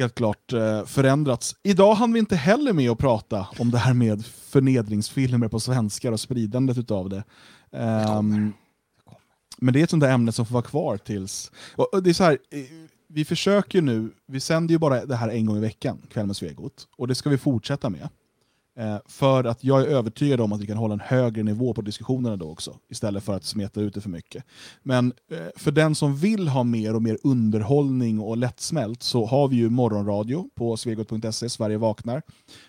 helt 0.00 0.14
klart 0.14 0.52
eh, 0.52 0.84
förändrats. 0.84 1.56
Idag 1.62 1.94
hann 1.94 2.12
vi 2.12 2.18
inte 2.18 2.36
heller 2.36 2.72
med 2.72 2.90
att 2.90 2.98
prata 2.98 3.48
om 3.58 3.70
det 3.70 3.78
här 3.78 3.94
med 3.94 4.26
förnedringsfilmer 4.26 5.48
på 5.48 5.60
svenskar 5.60 6.12
och 6.12 6.20
spridandet 6.20 6.78
utav 6.78 7.08
det. 7.08 7.24
Ehm, 7.72 8.52
men 9.58 9.74
det 9.74 9.80
är 9.80 9.84
ett 9.84 9.90
sånt 9.90 10.02
där 10.02 10.12
ämne 10.12 10.32
som 10.32 10.46
får 10.46 10.52
vara 10.52 10.62
kvar 10.62 10.96
tills... 10.96 11.52
Och, 11.76 11.94
och 11.94 12.02
det 12.02 12.10
är 12.10 12.14
så 12.14 12.24
här, 12.24 12.38
eh, 12.50 12.60
vi 13.08 13.24
försöker 13.24 13.82
nu, 13.82 14.10
vi 14.26 14.40
sänder 14.40 14.72
ju 14.72 14.78
bara 14.78 15.06
det 15.06 15.16
här 15.16 15.28
en 15.28 15.46
gång 15.46 15.56
i 15.56 15.60
veckan, 15.60 15.98
Kväll 16.10 16.26
med 16.26 16.36
Svegot, 16.36 16.88
och 16.96 17.08
det 17.08 17.14
ska 17.14 17.30
vi 17.30 17.38
fortsätta 17.38 17.90
med. 17.90 18.08
Eh, 18.78 18.98
för 19.06 19.44
att 19.44 19.64
jag 19.64 19.80
är 19.82 19.86
övertygad 19.86 20.40
om 20.40 20.52
att 20.52 20.60
vi 20.60 20.66
kan 20.66 20.76
hålla 20.76 20.94
en 20.94 21.00
högre 21.00 21.42
nivå 21.42 21.74
på 21.74 21.82
diskussionerna 21.82 22.36
då 22.36 22.50
också, 22.50 22.76
istället 22.88 23.24
för 23.24 23.36
att 23.36 23.44
smeta 23.44 23.80
ut 23.80 23.94
det 23.94 24.00
för 24.00 24.10
mycket. 24.10 24.44
Men 24.82 25.12
eh, 25.30 25.38
för 25.56 25.70
den 25.70 25.94
som 25.94 26.16
vill 26.16 26.48
ha 26.48 26.64
mer 26.64 26.94
och 26.94 27.02
mer 27.02 27.18
underhållning 27.24 28.20
och 28.20 28.36
lättsmält 28.36 29.02
så 29.02 29.26
har 29.26 29.48
vi 29.48 29.56
ju 29.56 29.70
morgonradio 29.70 30.50
på 30.54 30.76
svegot.se, 30.76 31.48
Sverige 31.48 31.78
vaknar, 31.78 32.22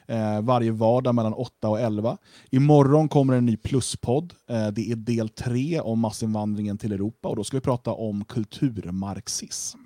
eh, 0.07 0.41
varje 0.41 0.71
vardag 0.71 1.15
mellan 1.15 1.33
8 1.33 1.69
och 1.69 1.79
11. 1.79 2.17
Imorgon 2.49 3.09
kommer 3.09 3.33
en 3.33 3.45
ny 3.45 3.57
pluspodd. 3.57 4.33
Det 4.47 4.91
är 4.91 4.95
del 4.95 5.29
3 5.29 5.79
om 5.79 5.99
massinvandringen 5.99 6.77
till 6.77 6.91
Europa 6.91 7.29
och 7.29 7.35
då 7.35 7.43
ska 7.43 7.57
vi 7.57 7.61
prata 7.61 7.91
om 7.91 8.25
kulturmarxism. 8.25 9.79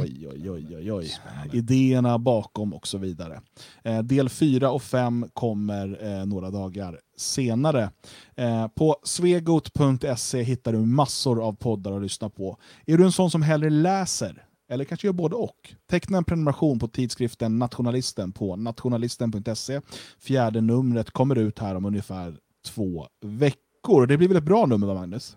Oj, 0.00 0.28
oj, 0.28 0.50
oj, 0.50 0.76
oj, 0.76 0.92
oj. 0.92 1.10
Idéerna 1.52 2.18
bakom 2.18 2.74
och 2.74 2.86
så 2.86 2.98
vidare. 2.98 3.40
Eh, 3.84 4.02
del 4.02 4.28
4 4.28 4.70
och 4.70 4.82
5 4.82 5.26
kommer 5.34 5.98
eh, 6.04 6.26
några 6.26 6.50
dagar 6.50 7.00
senare. 7.16 7.90
Eh, 8.36 8.68
på 8.68 8.96
svegot.se 9.04 10.42
hittar 10.42 10.72
du 10.72 10.78
massor 10.78 11.42
av 11.44 11.52
poddar 11.52 11.92
att 11.92 12.02
lyssna 12.02 12.30
på. 12.30 12.58
Är 12.86 12.98
du 12.98 13.04
en 13.04 13.12
sån 13.12 13.30
som 13.30 13.42
hellre 13.42 13.70
läser, 13.70 14.44
eller 14.70 14.84
kanske 14.84 15.06
gör 15.06 15.12
både 15.12 15.36
och? 15.36 15.74
Teckna 15.90 16.18
en 16.18 16.24
prenumeration 16.24 16.78
på 16.78 16.88
tidskriften 16.88 17.58
Nationalisten 17.58 18.32
på 18.32 18.56
nationalisten.se. 18.56 19.80
Fjärde 20.18 20.60
numret 20.60 21.10
kommer 21.10 21.38
ut 21.38 21.58
här 21.58 21.74
om 21.74 21.84
ungefär 21.84 22.36
två 22.66 23.06
veckor. 23.24 23.62
veckor. 23.82 24.06
Det 24.06 24.16
blir 24.16 24.28
väl 24.28 24.36
ett 24.36 24.44
bra 24.44 24.66
nummer 24.66 24.86
va 24.86 24.94
Magnus? 24.94 25.36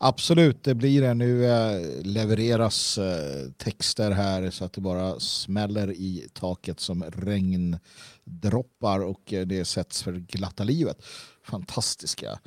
Absolut, 0.00 0.64
det 0.64 0.74
blir 0.74 1.02
det. 1.02 1.14
Nu 1.14 1.44
eh, 1.44 2.02
levereras 2.02 2.98
eh, 2.98 3.50
texter 3.50 4.10
här 4.10 4.50
så 4.50 4.64
att 4.64 4.72
det 4.72 4.80
bara 4.80 5.20
smäller 5.20 5.92
i 5.92 6.28
taket 6.32 6.80
som 6.80 7.04
regndroppar 7.04 9.00
och 9.00 9.32
eh, 9.32 9.46
det 9.46 9.64
sätts 9.64 10.02
för 10.02 10.12
glatta 10.12 10.64
livet. 10.64 11.04
Fantastiska, 11.44 12.38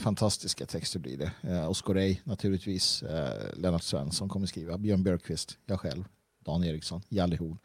fantastiska 0.00 0.66
texter 0.66 0.98
blir 0.98 1.18
det. 1.18 1.32
Eh, 1.42 1.70
Oskar 1.70 1.94
Rey 1.94 2.16
naturligtvis, 2.24 3.04
Lennart 3.56 3.82
Svensson 3.82 4.28
kommer 4.28 4.46
skriva, 4.46 4.78
Björn 4.78 5.02
Björkqvist, 5.02 5.58
jag 5.66 5.80
själv, 5.80 6.04
Dan 6.44 6.64
Eriksson, 6.64 7.02
Jalle 7.08 7.36
Horn. 7.36 7.58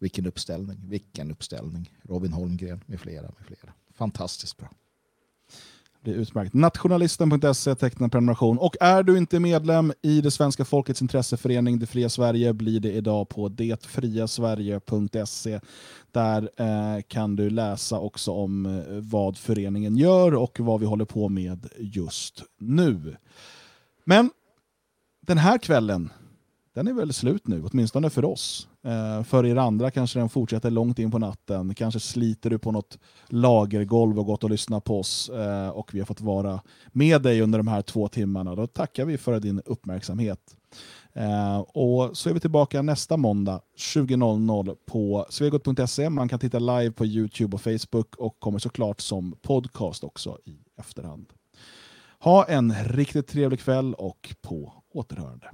Vilken 0.00 0.26
uppställning, 0.26 0.80
vilken 0.88 1.30
uppställning. 1.30 1.94
Robin 2.02 2.32
Holmgren 2.32 2.84
med 2.86 3.00
flera, 3.00 3.22
med 3.22 3.46
flera. 3.46 3.72
Fantastiskt 3.94 4.56
bra. 4.56 4.70
Det 6.08 6.14
är 6.14 6.18
utmärkt. 6.18 6.54
Nationalisten.se 6.54 7.74
teckna 7.74 8.08
prenumeration. 8.08 8.58
Och 8.58 8.76
är 8.80 9.02
du 9.02 9.18
inte 9.18 9.40
medlem 9.40 9.92
i 10.02 10.20
det 10.20 10.30
svenska 10.30 10.64
folkets 10.64 11.02
intresseförening 11.02 11.78
Det 11.78 11.86
fria 11.86 12.08
Sverige 12.08 12.52
blir 12.52 12.80
det 12.80 12.92
idag 12.92 13.28
på 13.28 13.48
detfriasverige.se. 13.48 15.60
Där 16.12 16.50
eh, 16.56 17.02
kan 17.08 17.36
du 17.36 17.50
läsa 17.50 17.98
också 17.98 18.32
om 18.32 18.66
eh, 18.66 18.82
vad 18.88 19.36
föreningen 19.36 19.96
gör 19.96 20.34
och 20.34 20.60
vad 20.60 20.80
vi 20.80 20.86
håller 20.86 21.04
på 21.04 21.28
med 21.28 21.68
just 21.78 22.42
nu. 22.58 23.16
Men 24.04 24.30
den 25.20 25.38
här 25.38 25.58
kvällen, 25.58 26.12
den 26.78 26.88
är 26.88 26.92
väl 26.92 27.12
slut 27.12 27.46
nu, 27.46 27.64
åtminstone 27.64 28.10
för 28.10 28.24
oss. 28.24 28.68
Eh, 28.84 29.22
för 29.22 29.46
er 29.46 29.56
andra 29.56 29.90
kanske 29.90 30.18
den 30.18 30.28
fortsätter 30.28 30.70
långt 30.70 30.98
in 30.98 31.10
på 31.10 31.18
natten. 31.18 31.74
Kanske 31.74 32.00
sliter 32.00 32.50
du 32.50 32.58
på 32.58 32.72
något 32.72 32.98
lagergolv 33.28 34.18
och 34.18 34.26
gått 34.26 34.44
och 34.44 34.50
lyssnat 34.50 34.84
på 34.84 34.98
oss 34.98 35.28
eh, 35.28 35.68
och 35.68 35.94
vi 35.94 35.98
har 35.98 36.06
fått 36.06 36.20
vara 36.20 36.62
med 36.92 37.22
dig 37.22 37.40
under 37.40 37.58
de 37.58 37.68
här 37.68 37.82
två 37.82 38.08
timmarna. 38.08 38.54
Då 38.54 38.66
tackar 38.66 39.04
vi 39.04 39.18
för 39.18 39.40
din 39.40 39.62
uppmärksamhet. 39.64 40.56
Eh, 41.12 41.58
och 41.58 42.16
så 42.16 42.30
är 42.30 42.34
vi 42.34 42.40
tillbaka 42.40 42.82
nästa 42.82 43.16
måndag 43.16 43.60
20.00 43.76 44.76
på 44.86 45.26
svegot.se. 45.30 46.10
Man 46.10 46.28
kan 46.28 46.38
titta 46.38 46.58
live 46.58 46.90
på 46.90 47.06
Youtube 47.06 47.54
och 47.54 47.60
Facebook 47.60 48.16
och 48.16 48.40
kommer 48.40 48.58
såklart 48.58 49.00
som 49.00 49.36
podcast 49.42 50.04
också 50.04 50.38
i 50.44 50.58
efterhand. 50.76 51.32
Ha 52.18 52.44
en 52.44 52.74
riktigt 52.84 53.26
trevlig 53.26 53.60
kväll 53.60 53.94
och 53.94 54.34
på 54.42 54.72
återhörande. 54.92 55.50